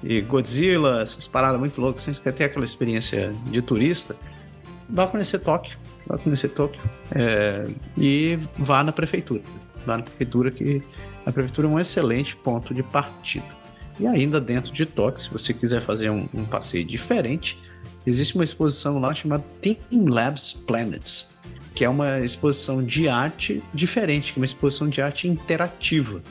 e 0.00 0.20
Godzilla, 0.20 1.02
essas 1.02 1.26
paradas 1.26 1.58
muito 1.58 1.80
loucas, 1.80 2.04
você 2.04 2.22
quer 2.22 2.30
ter 2.30 2.44
aquela 2.44 2.64
experiência 2.64 3.34
de 3.46 3.60
turista, 3.60 4.14
vá 4.88 5.08
conhecer 5.08 5.40
Tóquio, 5.40 5.76
vá 6.06 6.16
conhecer 6.16 6.50
Tóquio 6.50 6.80
é, 7.16 7.66
e 7.98 8.38
vá 8.56 8.84
na 8.84 8.92
prefeitura, 8.92 9.42
vá 9.84 9.96
na 9.96 10.04
prefeitura 10.04 10.52
que 10.52 10.80
a 11.26 11.32
prefeitura 11.32 11.66
é 11.66 11.70
um 11.70 11.80
excelente 11.80 12.36
ponto 12.36 12.72
de 12.72 12.84
partida. 12.84 13.60
E 13.98 14.06
ainda 14.06 14.40
dentro 14.40 14.72
de 14.72 14.86
Tóquio, 14.86 15.20
se 15.20 15.30
você 15.30 15.52
quiser 15.52 15.80
fazer 15.80 16.10
um, 16.10 16.28
um 16.32 16.44
passeio 16.44 16.84
diferente, 16.84 17.58
existe 18.06 18.34
uma 18.34 18.44
exposição 18.44 18.98
lá 18.98 19.14
chamada 19.14 19.44
Team 19.60 20.08
Labs 20.08 20.52
Planets, 20.52 21.30
que 21.74 21.84
é 21.84 21.88
uma 21.88 22.20
exposição 22.20 22.82
de 22.82 23.08
arte 23.08 23.62
diferente, 23.72 24.32
que 24.32 24.38
é 24.38 24.40
uma 24.40 24.46
exposição 24.46 24.88
de 24.88 25.00
arte 25.00 25.28
interativa. 25.28 26.22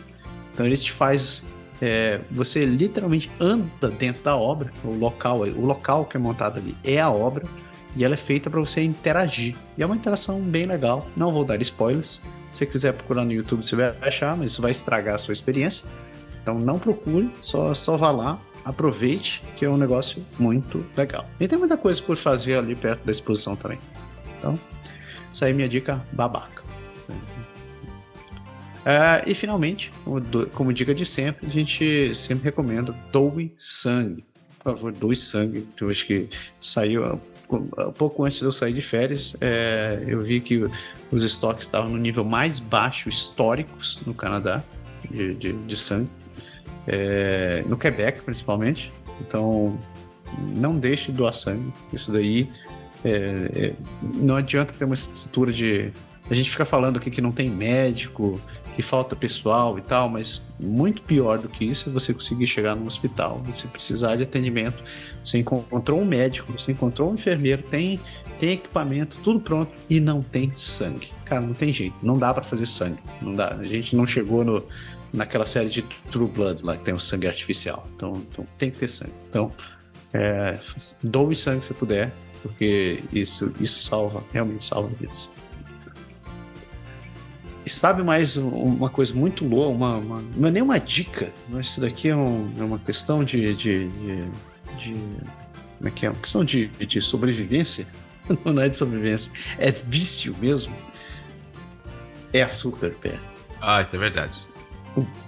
Então 0.53 0.65
ele 0.65 0.77
te 0.77 0.91
faz. 0.91 1.47
É, 1.81 2.21
você 2.29 2.63
literalmente 2.63 3.31
anda 3.39 3.89
dentro 3.89 4.21
da 4.21 4.35
obra, 4.35 4.71
o 4.83 4.91
local, 4.91 5.39
o 5.39 5.65
local 5.65 6.05
que 6.05 6.15
é 6.15 6.19
montado 6.19 6.59
ali 6.59 6.75
é 6.83 7.01
a 7.01 7.09
obra 7.09 7.43
e 7.95 8.05
ela 8.05 8.13
é 8.13 8.17
feita 8.17 8.49
para 8.49 8.59
você 8.59 8.83
interagir. 8.83 9.55
E 9.77 9.81
é 9.81 9.85
uma 9.85 9.95
interação 9.95 10.39
bem 10.39 10.65
legal. 10.65 11.07
Não 11.15 11.31
vou 11.31 11.43
dar 11.43 11.59
spoilers. 11.61 12.21
Se 12.51 12.59
você 12.59 12.65
quiser 12.65 12.93
procurar 12.93 13.25
no 13.25 13.31
YouTube, 13.31 13.65
você 13.65 13.75
vai 13.75 13.95
achar, 14.01 14.35
mas 14.37 14.51
isso 14.51 14.61
vai 14.61 14.71
estragar 14.71 15.15
a 15.15 15.17
sua 15.17 15.33
experiência. 15.33 15.87
Então 16.41 16.59
não 16.59 16.77
procure, 16.77 17.31
só, 17.41 17.73
só 17.73 17.95
vá 17.97 18.11
lá, 18.11 18.39
aproveite, 18.63 19.41
que 19.57 19.65
é 19.65 19.69
um 19.69 19.77
negócio 19.77 20.23
muito 20.39 20.85
legal. 20.95 21.29
E 21.39 21.47
tem 21.47 21.57
muita 21.57 21.77
coisa 21.77 22.01
por 22.01 22.15
fazer 22.15 22.55
ali 22.55 22.75
perto 22.75 23.05
da 23.05 23.11
exposição 23.11 23.55
também. 23.55 23.79
Então, 24.37 24.59
essa 25.31 25.45
aí 25.45 25.51
é 25.51 25.53
minha 25.53 25.69
dica 25.69 26.05
babaca. 26.11 26.63
É, 28.83 29.23
e 29.29 29.35
finalmente, 29.35 29.91
como 30.53 30.73
dica 30.73 30.93
de 30.93 31.05
sempre, 31.05 31.45
a 31.45 31.49
gente 31.49 32.13
sempre 32.15 32.45
recomenda 32.45 32.95
doe 33.11 33.53
sangue. 33.57 34.25
Por 34.59 34.75
favor, 34.75 34.91
doe 34.91 35.15
sangue. 35.15 35.67
Eu 35.79 35.89
acho 35.89 36.05
que 36.05 36.29
saiu 36.59 37.19
pouco 37.97 38.23
antes 38.23 38.39
de 38.39 38.45
eu 38.45 38.51
sair 38.51 38.73
de 38.73 38.81
férias, 38.81 39.35
é, 39.41 40.03
eu 40.07 40.21
vi 40.21 40.39
que 40.39 40.63
os 41.11 41.23
estoques 41.23 41.65
estavam 41.65 41.89
no 41.89 41.97
nível 41.97 42.23
mais 42.23 42.59
baixo 42.59 43.09
históricos 43.09 43.99
no 44.05 44.13
Canadá 44.13 44.63
de, 45.09 45.35
de, 45.35 45.53
de 45.53 45.77
sangue 45.77 46.09
é, 46.87 47.63
no 47.67 47.77
Quebec 47.77 48.21
principalmente. 48.21 48.91
Então, 49.19 49.77
não 50.55 50.77
deixe 50.77 51.11
de 51.11 51.17
doar 51.17 51.33
sangue. 51.33 51.71
Isso 51.91 52.11
daí 52.11 52.49
é, 53.03 53.09
é, 53.55 53.73
não 54.01 54.35
adianta 54.35 54.73
ter 54.73 54.85
uma 54.85 54.93
estrutura 54.93 55.51
de. 55.51 55.91
A 56.29 56.33
gente 56.33 56.49
fica 56.49 56.63
falando 56.63 56.97
aqui 56.97 57.09
que 57.09 57.19
não 57.19 57.31
tem 57.31 57.49
médico, 57.49 58.39
que 58.75 58.81
falta 58.81 59.15
pessoal 59.15 59.77
e 59.77 59.81
tal, 59.81 60.07
mas 60.07 60.41
muito 60.57 61.01
pior 61.01 61.37
do 61.37 61.49
que 61.49 61.65
isso 61.65 61.89
é 61.89 61.91
você 61.91 62.13
conseguir 62.13 62.47
chegar 62.47 62.73
no 62.73 62.85
hospital, 62.85 63.41
você 63.43 63.67
precisar 63.67 64.15
de 64.15 64.23
atendimento, 64.23 64.81
você 65.21 65.39
encontrou 65.39 65.99
um 65.99 66.05
médico, 66.05 66.51
você 66.53 66.71
encontrou 66.71 67.11
um 67.11 67.15
enfermeiro, 67.15 67.63
tem, 67.63 67.99
tem 68.39 68.51
equipamento, 68.53 69.19
tudo 69.19 69.41
pronto 69.41 69.71
e 69.89 69.99
não 69.99 70.21
tem 70.21 70.53
sangue. 70.55 71.11
Cara, 71.25 71.41
não 71.41 71.53
tem 71.53 71.73
jeito, 71.73 71.95
não 72.01 72.17
dá 72.17 72.33
para 72.33 72.43
fazer 72.43 72.65
sangue, 72.65 72.99
não 73.21 73.33
dá. 73.33 73.55
A 73.55 73.65
gente 73.65 73.93
não 73.93 74.07
chegou 74.07 74.45
no, 74.45 74.63
naquela 75.13 75.45
série 75.45 75.69
de 75.69 75.81
True 76.09 76.27
Blood 76.27 76.63
lá, 76.63 76.77
que 76.77 76.83
tem 76.83 76.93
o 76.93 76.99
sangue 76.99 77.27
artificial. 77.27 77.87
Então, 77.95 78.13
então 78.31 78.45
tem 78.57 78.71
que 78.71 78.77
ter 78.77 78.87
sangue. 78.87 79.13
Então, 79.29 79.51
é, 80.13 80.57
doe 81.01 81.35
sangue 81.35 81.63
se 81.63 81.73
puder, 81.73 82.11
porque 82.41 83.03
isso, 83.11 83.51
isso 83.59 83.81
salva, 83.81 84.23
realmente 84.31 84.65
salva 84.65 84.89
vidas. 84.99 85.29
E 87.65 87.69
sabe 87.69 88.01
mais 88.01 88.37
uma 88.37 88.89
coisa 88.89 89.13
muito 89.13 89.45
louca, 89.45 89.69
uma, 89.69 89.97
uma, 89.97 90.23
não 90.35 90.47
é 90.47 90.51
nem 90.51 90.63
uma 90.63 90.79
dica, 90.79 91.31
mas 91.47 91.67
isso 91.67 91.81
daqui 91.81 92.09
é, 92.09 92.15
um, 92.15 92.51
é 92.59 92.63
uma 92.63 92.79
questão 92.79 93.23
de, 93.23 93.53
de, 93.55 93.87
de, 93.87 94.29
de, 94.77 94.93
Como 95.77 95.87
é 95.87 95.91
que 95.91 96.05
é? 96.05 96.09
Uma 96.09 96.19
questão 96.19 96.43
de, 96.43 96.67
de 96.67 97.01
sobrevivência. 97.01 97.87
Não 98.45 98.61
é 98.61 98.69
de 98.69 98.77
sobrevivência, 98.77 99.31
é 99.59 99.71
vício 99.71 100.35
mesmo. 100.39 100.75
É 102.33 102.41
açúcar, 102.41 102.91
pé. 103.01 103.19
Ah, 103.59 103.81
isso 103.81 103.95
é 103.95 103.99
verdade. 103.99 104.50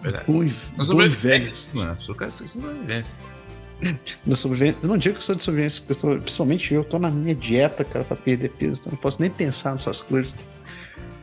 Verdade. 0.01 0.29
Um, 0.29 0.49
Na 0.77 0.85
sobrevivência. 0.85 1.53
Mano, 1.73 1.91
açúcar 1.91 2.25
é 2.25 2.29
sobrevivência. 2.29 3.17
Na 4.25 4.35
sobrevivência. 4.35 4.79
Eu 4.81 4.89
não 4.89 4.97
digo 4.97 5.15
que 5.15 5.19
eu 5.19 5.25
sou 5.25 5.35
de 5.35 5.43
sobrevivência, 5.43 5.83
principalmente 5.85 6.73
eu 6.73 6.83
tô 6.83 6.99
na 6.99 7.09
minha 7.09 7.35
dieta, 7.35 7.83
cara, 7.83 8.03
pra 8.05 8.15
perder 8.15 8.49
peso, 8.49 8.81
então 8.81 8.91
não 8.91 8.99
posso 8.99 9.21
nem 9.21 9.29
pensar 9.29 9.71
nessas 9.71 10.01
coisas. 10.01 10.35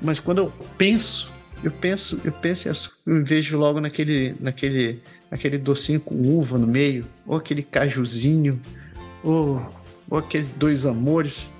Mas 0.01 0.19
quando 0.19 0.39
eu 0.39 0.53
penso, 0.79 1.33
eu 1.63 1.71
penso, 1.71 2.21
eu 2.25 2.33
penso 2.33 2.71
açúcar, 2.71 2.97
eu 3.07 3.25
vejo 3.25 3.59
logo 3.59 3.81
naquele, 3.81 4.35
naquele, 4.41 5.03
naquele 5.31 5.59
docinho 5.59 6.01
com 6.01 6.15
uva 6.15 6.57
no 6.57 6.67
meio, 6.67 7.07
ou 7.27 7.37
aquele 7.37 7.63
cajuzinho, 7.63 8.61
ou, 9.23 9.63
ou 10.09 10.19
aqueles 10.19 10.51
dois 10.51 10.87
amores. 10.87 11.55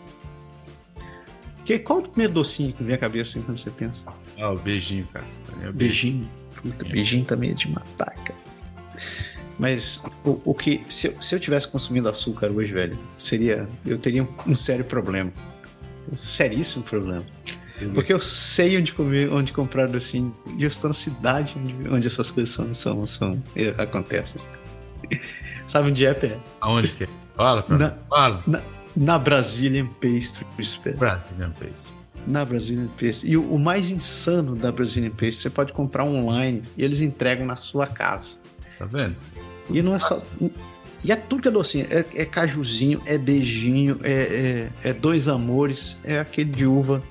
Que, 1.65 1.79
qual 1.79 1.99
o 2.01 2.09
primeiro 2.09 2.33
docinho 2.33 2.73
que 2.73 2.83
vem 2.83 2.95
à 2.95 2.99
cabeça 2.99 3.39
assim, 3.39 3.47
quando 3.47 3.59
você 3.59 3.71
pensa? 3.71 4.11
Ah, 4.39 4.51
o 4.51 4.59
beijinho, 4.59 5.07
cara. 5.13 5.27
É 5.63 5.69
o 5.69 5.73
beijinho. 5.73 5.75
beijinho. 5.75 6.40
Puta, 6.63 6.85
beijinho 6.85 7.25
também 7.25 7.51
é 7.51 7.55
de 7.55 7.69
matar, 7.69 8.15
cara. 8.25 8.39
Mas 9.59 10.03
o, 10.25 10.41
o 10.45 10.55
que. 10.55 10.83
Se 10.89 11.09
eu, 11.09 11.23
se 11.23 11.35
eu 11.35 11.41
tivesse 11.41 11.69
consumindo 11.69 12.09
açúcar 12.09 12.51
hoje, 12.51 12.73
velho, 12.73 12.99
seria. 13.19 13.69
Eu 13.85 13.99
teria 13.99 14.23
um, 14.23 14.29
um 14.47 14.57
sério 14.57 14.85
problema. 14.85 15.33
Um 16.11 16.17
seríssimo 16.17 16.83
problema. 16.83 17.25
Porque 17.95 18.13
eu 18.13 18.21
sei 18.21 18.77
onde 18.79 18.93
comer, 18.93 19.33
onde 19.33 19.53
comprar 19.53 19.89
docinho. 19.89 20.35
E 20.59 20.63
eu 20.63 20.69
estou 20.69 20.89
na 20.89 20.95
cidade 20.95 21.57
onde, 21.59 21.89
onde 21.89 22.07
essas 22.07 22.31
coisas 22.31 22.55
são, 22.55 22.75
são, 22.75 23.07
são 23.07 23.43
acontecem. 23.79 24.41
Sabe 25.67 25.91
onde 25.91 26.05
é, 26.05 26.13
Pé? 26.13 26.39
Aonde 26.61 26.89
que 26.89 27.05
é? 27.05 27.09
Fala, 27.37 27.63
pra 27.63 27.79
na, 27.79 27.91
Fala. 28.09 28.43
Na, 28.47 28.63
na 28.97 29.19
Brazilian 29.19 29.87
Pastries, 29.87 30.77
Pé. 30.77 30.93
Brazilian 30.93 31.51
Pastries 31.53 32.00
na 32.27 32.45
Brazilian 32.45 32.89
Paste. 32.89 33.27
E 33.27 33.37
o, 33.37 33.55
o, 33.55 33.59
mais 33.59 33.91
insano 33.91 34.55
da 34.55 34.71
Brazilian 34.71 35.11
Paste, 35.11 35.37
você 35.37 35.51
pode 35.51 35.73
comprar 35.73 36.05
online 36.05 36.63
e 36.77 36.85
eles 36.85 37.01
entregam 37.01 37.47
na 37.47 37.57
sua 37.57 37.87
casa. 37.87 38.39
Tá 38.79 38.85
vendo? 38.85 39.17
E 39.69 39.83
não 39.83 39.95
é 39.95 39.99
só. 39.99 40.23
E 41.05 41.13
é 41.13 41.17
tudo 41.17 41.43
que 41.43 41.49
é 41.49 41.51
docinho. 41.51 41.87
É, 41.91 42.05
é 42.15 42.25
cajuzinho, 42.25 43.01
é 43.07 43.17
beijinho, 43.17 43.99
é, 44.03 44.71
é, 44.83 44.91
é, 44.91 44.93
dois 44.93 45.29
amores, 45.29 45.99
é 46.05 46.19
aquele 46.19 46.51
de 46.51 46.67
uva. 46.67 47.03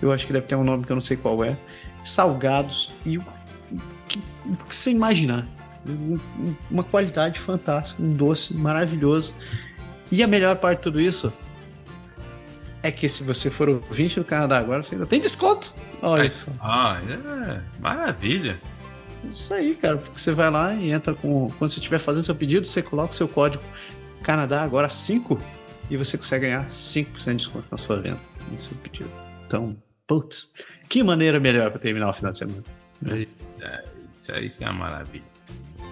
Eu 0.00 0.12
acho 0.12 0.26
que 0.26 0.32
deve 0.32 0.46
ter 0.46 0.56
um 0.56 0.64
nome 0.64 0.84
que 0.84 0.92
eu 0.92 0.96
não 0.96 1.00
sei 1.00 1.16
qual 1.16 1.42
é. 1.44 1.56
Salgados 2.04 2.92
e 3.04 3.18
o 3.18 3.24
que, 4.08 4.18
o 4.46 4.56
que 4.68 4.74
você 4.74 4.90
imaginar. 4.90 5.46
Uma 6.70 6.84
qualidade 6.84 7.40
fantástica, 7.40 8.02
um 8.02 8.12
doce 8.12 8.54
maravilhoso. 8.54 9.34
E 10.10 10.22
a 10.22 10.26
melhor 10.26 10.56
parte 10.56 10.78
de 10.78 10.82
tudo 10.82 11.00
isso 11.00 11.32
é 12.82 12.90
que 12.90 13.08
se 13.08 13.22
você 13.22 13.50
for 13.50 13.68
ouvinte 13.68 14.18
do 14.18 14.24
Canadá 14.24 14.58
agora, 14.58 14.82
você 14.82 14.94
ainda 14.94 15.06
tem 15.06 15.20
desconto. 15.20 15.72
Olha 16.00 16.26
isso. 16.26 16.50
Ah, 16.60 17.00
é 17.08 17.60
maravilha. 17.80 18.60
Isso 19.30 19.54
aí, 19.54 19.74
cara, 19.74 19.98
porque 19.98 20.18
você 20.18 20.32
vai 20.32 20.50
lá 20.50 20.74
e 20.74 20.90
entra 20.90 21.14
com. 21.14 21.48
Quando 21.58 21.70
você 21.70 21.78
estiver 21.78 21.98
fazendo 21.98 22.24
seu 22.24 22.34
pedido, 22.34 22.66
você 22.66 22.82
coloca 22.82 23.12
o 23.12 23.14
seu 23.14 23.28
código 23.28 23.62
Canadá 24.22 24.62
agora 24.62 24.88
5 24.88 25.40
e 25.88 25.96
você 25.96 26.18
consegue 26.18 26.46
ganhar 26.46 26.66
5% 26.66 27.24
de 27.30 27.36
desconto 27.36 27.66
na 27.70 27.78
sua 27.78 28.00
venda, 28.00 28.20
no 28.50 28.60
seu 28.60 28.76
pedido. 28.78 29.10
Então, 29.46 29.76
putz, 30.06 30.50
que 30.88 31.02
maneira 31.02 31.38
melhor 31.38 31.70
para 31.70 31.78
terminar 31.78 32.10
o 32.10 32.12
final 32.12 32.32
de 32.32 32.38
semana. 32.38 32.64
Né? 33.00 33.26
É, 33.60 33.84
isso 34.16 34.32
aí 34.34 34.46
isso 34.46 34.64
é 34.64 34.66
uma 34.70 34.88
maravilha. 34.88 35.24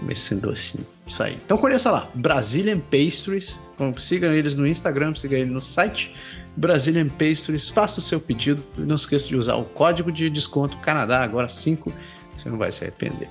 Esse 0.08 0.34
docinho. 0.34 0.86
Isso 1.06 1.22
aí. 1.22 1.34
Então 1.44 1.58
conheça 1.58 1.90
lá, 1.90 2.08
Brazilian 2.14 2.80
Pastries. 2.80 3.60
Sigam 3.98 4.32
eles 4.32 4.56
no 4.56 4.66
Instagram, 4.66 5.14
sigam 5.14 5.38
eles 5.38 5.52
no 5.52 5.60
site 5.60 6.14
Brazilian 6.56 7.08
Pastries. 7.08 7.68
Faça 7.68 8.00
o 8.00 8.02
seu 8.02 8.20
pedido. 8.20 8.62
Não 8.76 8.96
esqueça 8.96 9.28
de 9.28 9.36
usar 9.36 9.56
o 9.56 9.64
código 9.64 10.10
de 10.10 10.28
desconto 10.28 10.76
Canadá, 10.78 11.22
agora 11.22 11.48
5. 11.48 11.92
Você 12.36 12.48
não 12.48 12.58
vai 12.58 12.72
se 12.72 12.84
arrepender. 12.84 13.28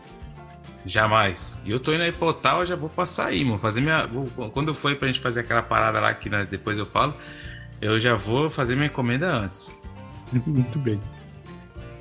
Jamais. 0.86 1.62
E 1.66 1.72
eu 1.72 1.80
tô 1.80 1.94
indo 1.94 2.04
aí 2.04 2.12
pro 2.12 2.28
Ottawa, 2.28 2.66
já 2.66 2.76
vou 2.76 2.90
passar 2.90 3.28
aí, 3.28 3.44
mano. 3.44 3.60
Fazer 3.60 3.82
minha. 3.82 4.10
Quando 4.52 4.70
eu 4.70 4.74
for 4.74 4.96
pra 4.96 5.08
gente 5.08 5.20
fazer 5.20 5.42
aquela 5.42 5.62
parada 5.62 6.00
lá 6.00 6.14
que 6.14 6.30
né, 6.30 6.48
depois 6.50 6.78
eu 6.78 6.86
falo, 6.86 7.14
eu 7.82 8.00
já 8.00 8.16
vou 8.16 8.50
fazer 8.50 8.76
minha 8.76 8.88
encomenda 8.88 9.28
antes. 9.28 9.76
Muito 10.46 10.80
bem. 10.80 11.00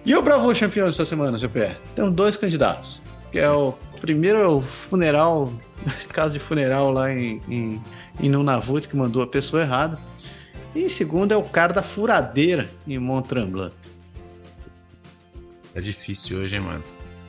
E 0.04 0.14
o 0.14 0.22
Bravo 0.22 0.54
campeão 0.58 0.86
dessa 0.86 1.04
semana, 1.04 1.36
GPR? 1.36 1.76
Tem 1.94 2.10
dois 2.10 2.36
candidatos. 2.36 3.02
Que 3.30 3.38
é 3.38 3.50
o 3.50 3.74
primeiro 4.00 4.38
é 4.38 4.46
o 4.46 4.60
funeral, 4.60 5.52
caso 6.12 6.34
de 6.34 6.38
funeral 6.38 6.90
lá 6.90 7.12
em, 7.12 7.42
em, 7.48 7.82
em 8.20 8.30
Nunavut, 8.30 8.88
que 8.88 8.96
mandou 8.96 9.22
a 9.22 9.26
pessoa 9.26 9.62
errada. 9.62 9.98
E 10.74 10.84
em 10.84 10.88
segundo 10.88 11.32
é 11.32 11.36
o 11.36 11.42
cara 11.42 11.72
da 11.72 11.82
furadeira 11.82 12.68
em 12.86 12.98
Mont 12.98 13.28
Tremblant. 13.28 13.72
É 15.74 15.80
difícil 15.80 16.38
hoje, 16.38 16.56
hein, 16.56 16.62
mano? 16.62 16.82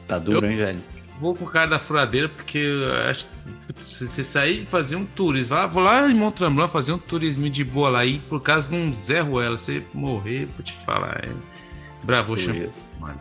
Tá 0.07 0.17
duro, 0.17 0.45
eu, 0.45 0.51
hein, 0.51 0.57
velho? 0.57 0.79
vou 1.19 1.35
com 1.35 1.45
o 1.45 1.49
cara 1.49 1.67
da 1.67 1.79
furadeira, 1.79 2.29
porque 2.29 2.57
eu 2.57 2.93
acho 3.09 3.27
que 3.75 3.83
se 3.83 4.07
você 4.07 4.23
sair 4.23 4.61
de 4.61 4.65
fazer 4.65 4.95
um 4.95 5.05
turismo, 5.05 5.55
vou 5.69 5.83
lá 5.83 6.09
em 6.09 6.15
Montremblant 6.15 6.69
fazer 6.69 6.93
um 6.93 6.97
turismo 6.97 7.49
de 7.49 7.63
boa 7.63 7.89
lá 7.89 8.05
e 8.05 8.19
por 8.19 8.41
causa 8.41 8.69
de 8.69 8.75
um 8.75 8.93
Zé 8.93 9.19
Ruela, 9.19 9.57
você 9.57 9.83
morrer, 9.93 10.47
vou 10.55 10.63
te 10.63 10.73
falar. 10.73 11.25
É... 11.25 11.29
Bravo, 12.03 12.37
champion, 12.37 12.71
mano. 12.99 13.19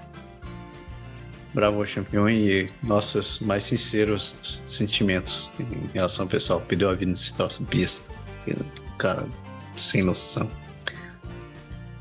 Bravo, 1.53 1.85
champion, 1.85 2.28
e 2.28 2.70
nossos 2.82 3.40
mais 3.40 3.65
sinceros 3.65 4.61
sentimentos 4.65 5.51
em 5.59 5.90
relação 5.93 6.24
ao 6.24 6.28
pessoal 6.28 6.61
que 6.61 6.69
perdeu 6.69 6.89
a 6.89 6.95
vida 6.95 7.11
nesse 7.11 7.35
troço 7.35 7.65
besta. 7.65 8.12
Cara, 8.97 9.27
sem 9.79 10.03
noção. 10.03 10.51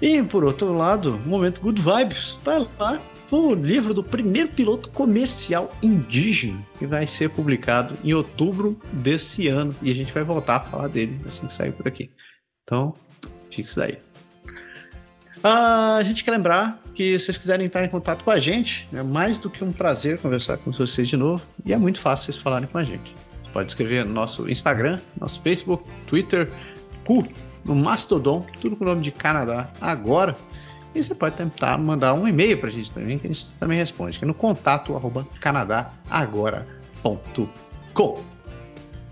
E 0.01 0.21
por 0.21 0.43
outro 0.43 0.73
lado, 0.73 1.19
momento 1.25 1.61
Good 1.61 1.81
Vibes. 1.81 2.37
Vai 2.43 2.67
lá, 2.79 3.01
o 3.31 3.53
livro 3.53 3.93
do 3.93 4.03
primeiro 4.03 4.49
piloto 4.49 4.89
comercial 4.89 5.75
indígena, 5.81 6.59
que 6.77 6.85
vai 6.85 7.05
ser 7.05 7.29
publicado 7.29 7.97
em 8.03 8.13
outubro 8.13 8.79
desse 8.91 9.47
ano. 9.47 9.75
E 9.81 9.91
a 9.91 9.95
gente 9.95 10.13
vai 10.13 10.23
voltar 10.23 10.57
a 10.57 10.59
falar 10.59 10.87
dele 10.87 11.19
assim 11.25 11.47
que 11.47 11.53
sair 11.53 11.71
por 11.71 11.87
aqui. 11.87 12.11
Então, 12.63 12.93
fique 13.49 13.67
isso 13.67 13.79
daí. 13.79 13.97
Ah, 15.43 15.95
a 15.95 16.03
gente 16.03 16.23
quer 16.23 16.31
lembrar 16.31 16.81
que 16.93 17.17
se 17.17 17.25
vocês 17.25 17.37
quiserem 17.37 17.65
entrar 17.65 17.83
em 17.83 17.89
contato 17.89 18.23
com 18.23 18.31
a 18.31 18.39
gente, 18.39 18.87
é 18.93 19.03
mais 19.03 19.37
do 19.37 19.49
que 19.49 19.63
um 19.63 19.71
prazer 19.71 20.19
conversar 20.19 20.57
com 20.57 20.71
vocês 20.71 21.07
de 21.07 21.17
novo. 21.17 21.43
E 21.65 21.73
é 21.73 21.77
muito 21.77 21.99
fácil 21.99 22.31
vocês 22.31 22.41
falarem 22.41 22.67
com 22.67 22.77
a 22.77 22.83
gente. 22.83 23.13
Você 23.43 23.51
pode 23.51 23.71
escrever 23.71 24.05
no 24.05 24.13
nosso 24.13 24.49
Instagram, 24.49 24.99
nosso 25.19 25.41
Facebook, 25.41 25.89
Twitter, 26.05 26.51
Cu, 27.05 27.27
no 27.67 27.75
Mastodon, 27.75 28.43
tudo 28.61 28.75
com 28.75 28.83
o 28.83 28.87
nome 28.87 29.01
de 29.01 29.11
Canadá 29.11 29.69
agora. 29.79 30.35
E 30.95 31.03
você 31.03 31.13
pode 31.13 31.35
tentar 31.35 31.77
mandar 31.77 32.13
um 32.13 32.27
e-mail 32.27 32.57
para 32.57 32.69
a 32.69 32.71
gente 32.71 32.91
também, 32.91 33.19
que 33.19 33.27
a 33.27 33.31
gente 33.31 33.51
também 33.59 33.77
responde, 33.77 34.17
que 34.17 34.25
é 34.25 34.27
no 34.27 34.33
contato 34.33 34.95
arroba 34.95 35.27
canadagora.com. 35.39 38.23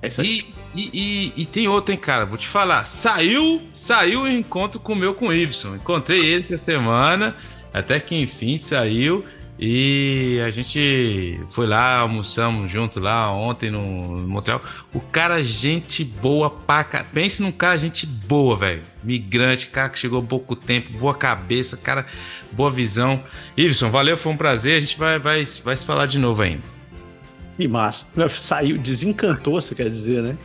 É 0.02 0.08
isso 0.08 0.22
aí. 0.22 0.46
E, 0.74 0.82
e, 0.82 0.90
e, 0.94 1.34
e, 1.42 1.46
tem 1.46 1.68
outro, 1.68 1.94
hein, 1.94 2.00
cara? 2.00 2.26
Vou 2.26 2.38
te 2.38 2.48
falar. 2.48 2.86
Saiu, 2.86 3.62
saiu 3.74 4.22
o 4.22 4.28
encontro 4.28 4.80
com 4.80 4.94
o 4.94 4.96
meu 4.96 5.14
com 5.14 5.28
o 5.28 5.34
Iveson. 5.34 5.76
Encontrei 5.76 6.26
ele 6.26 6.46
essa 6.46 6.58
semana, 6.58 7.36
até 7.74 8.00
que 8.00 8.16
enfim 8.16 8.58
saiu. 8.58 9.24
E 9.58 10.42
a 10.46 10.52
gente 10.52 11.40
foi 11.50 11.66
lá, 11.66 12.00
almoçamos 12.00 12.70
junto 12.70 13.00
lá 13.00 13.32
ontem 13.32 13.72
no, 13.72 14.20
no 14.20 14.28
Montreal. 14.28 14.62
O 14.94 15.00
cara, 15.00 15.42
gente 15.42 16.04
boa 16.04 16.50
pra 16.50 16.84
cá. 16.84 17.06
Pense 17.06 17.42
num 17.42 17.54
cara, 17.54 17.78
gente 17.78 18.06
boa, 18.06 18.58
velho. 18.58 18.82
Migrante, 19.02 19.68
cara 19.68 19.88
que 19.88 19.98
chegou 19.98 20.22
pouco 20.22 20.58
tempo, 20.58 20.98
boa 20.98 21.14
cabeça, 21.14 21.78
cara, 21.78 22.06
boa 22.52 22.70
visão. 22.70 23.24
Iveson, 23.56 23.90
valeu, 23.90 24.18
foi 24.18 24.34
um 24.34 24.38
prazer. 24.38 24.78
A 24.78 24.80
gente 24.82 24.98
vai, 25.00 25.20
vai, 25.20 25.46
vai 25.64 25.78
se 25.78 25.86
falar 25.86 26.06
de 26.06 26.20
novo 26.20 26.42
ainda. 26.42 26.64
Que 27.56 27.66
massa. 27.68 28.06
Saiu, 28.30 28.78
desencantou, 28.78 29.62
você 29.62 29.74
quer 29.74 29.90
dizer, 29.90 30.22
né? 30.22 30.38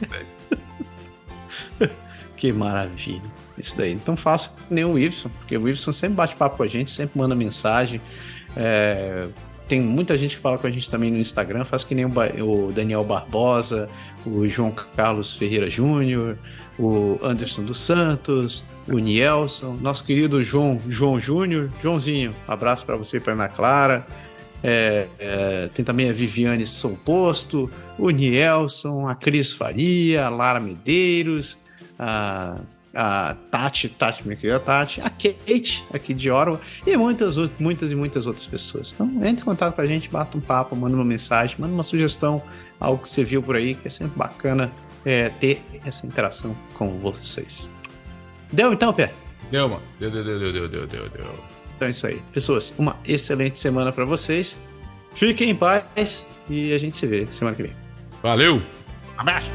Que 2.36 2.52
maravilha. 2.52 3.20
Isso 3.58 3.76
daí. 3.76 3.92
Então 3.92 4.16
faça 4.16 4.56
nem 4.70 4.82
o 4.82 4.98
Iveson, 4.98 5.28
porque 5.28 5.58
o 5.58 5.68
Iveson 5.68 5.92
sempre 5.92 6.16
bate 6.16 6.34
papo 6.36 6.56
com 6.56 6.62
a 6.62 6.66
gente, 6.66 6.90
sempre 6.90 7.18
manda 7.18 7.34
mensagem. 7.34 8.00
É, 8.56 9.28
tem 9.70 9.80
muita 9.80 10.18
gente 10.18 10.34
que 10.34 10.42
fala 10.42 10.58
com 10.58 10.66
a 10.66 10.70
gente 10.70 10.90
também 10.90 11.12
no 11.12 11.18
Instagram, 11.18 11.64
faz 11.64 11.84
que 11.84 11.94
nem 11.94 12.04
o, 12.04 12.72
Daniel 12.72 13.04
Barbosa, 13.04 13.88
o 14.26 14.44
João 14.48 14.74
Carlos 14.96 15.36
Ferreira 15.36 15.70
Júnior, 15.70 16.36
o 16.76 17.18
Anderson 17.22 17.62
dos 17.62 17.78
Santos, 17.78 18.64
o 18.88 18.98
Nielson, 18.98 19.78
nosso 19.80 20.04
querido 20.04 20.42
João 20.42 20.80
João 20.88 21.20
Júnior. 21.20 21.70
Joãozinho, 21.80 22.34
abraço 22.48 22.84
para 22.84 22.96
você 22.96 23.18
e 23.18 23.20
para 23.20 23.34
Ana 23.34 23.48
Clara. 23.48 24.04
É, 24.62 25.06
é, 25.18 25.70
tem 25.72 25.84
também 25.84 26.10
a 26.10 26.12
Viviane 26.12 26.66
São 26.66 26.94
Posto, 26.94 27.70
o 27.96 28.10
Nielson, 28.10 29.08
a 29.08 29.14
Cris 29.14 29.52
Faria, 29.52 30.26
a 30.26 30.28
Lara 30.28 30.58
Medeiros, 30.58 31.56
a 31.98 32.60
a 32.94 33.36
Tati, 33.50 33.88
Tati, 33.88 34.26
minha 34.26 34.36
querida 34.36 34.58
Tati, 34.58 35.00
a 35.00 35.10
Kate, 35.10 35.84
aqui 35.92 36.12
de 36.12 36.30
Orwa, 36.30 36.60
e 36.86 36.96
muitas, 36.96 37.36
muitas 37.58 37.90
e 37.90 37.94
muitas 37.94 38.26
outras 38.26 38.46
pessoas. 38.46 38.92
Então, 38.92 39.06
entre 39.24 39.42
em 39.42 39.44
contato 39.44 39.74
com 39.74 39.80
a 39.80 39.86
gente, 39.86 40.08
bata 40.08 40.36
um 40.36 40.40
papo, 40.40 40.74
manda 40.74 40.94
uma 40.94 41.04
mensagem, 41.04 41.56
manda 41.58 41.72
uma 41.72 41.82
sugestão, 41.82 42.42
algo 42.78 43.02
que 43.02 43.08
você 43.08 43.24
viu 43.24 43.42
por 43.42 43.56
aí, 43.56 43.74
que 43.74 43.88
é 43.88 43.90
sempre 43.90 44.18
bacana 44.18 44.72
é, 45.04 45.28
ter 45.28 45.62
essa 45.84 46.06
interação 46.06 46.56
com 46.74 46.98
vocês. 46.98 47.70
Deu 48.52 48.72
então, 48.72 48.92
Pé? 48.92 49.12
Deu, 49.50 49.68
mano. 49.68 49.82
Deu, 49.98 50.10
deu, 50.10 50.24
deu, 50.24 50.38
deu, 50.38 50.52
deu, 50.52 50.86
deu, 50.86 51.08
deu. 51.08 51.44
Então 51.76 51.88
é 51.88 51.90
isso 51.90 52.06
aí. 52.06 52.20
Pessoas, 52.32 52.74
uma 52.78 52.96
excelente 53.06 53.58
semana 53.58 53.92
para 53.92 54.04
vocês. 54.04 54.58
Fiquem 55.14 55.50
em 55.50 55.56
paz 55.56 56.26
e 56.48 56.72
a 56.72 56.78
gente 56.78 56.96
se 56.96 57.06
vê 57.06 57.26
semana 57.26 57.56
que 57.56 57.62
vem. 57.62 57.74
Valeu! 58.22 58.62
Abraço! 59.16 59.50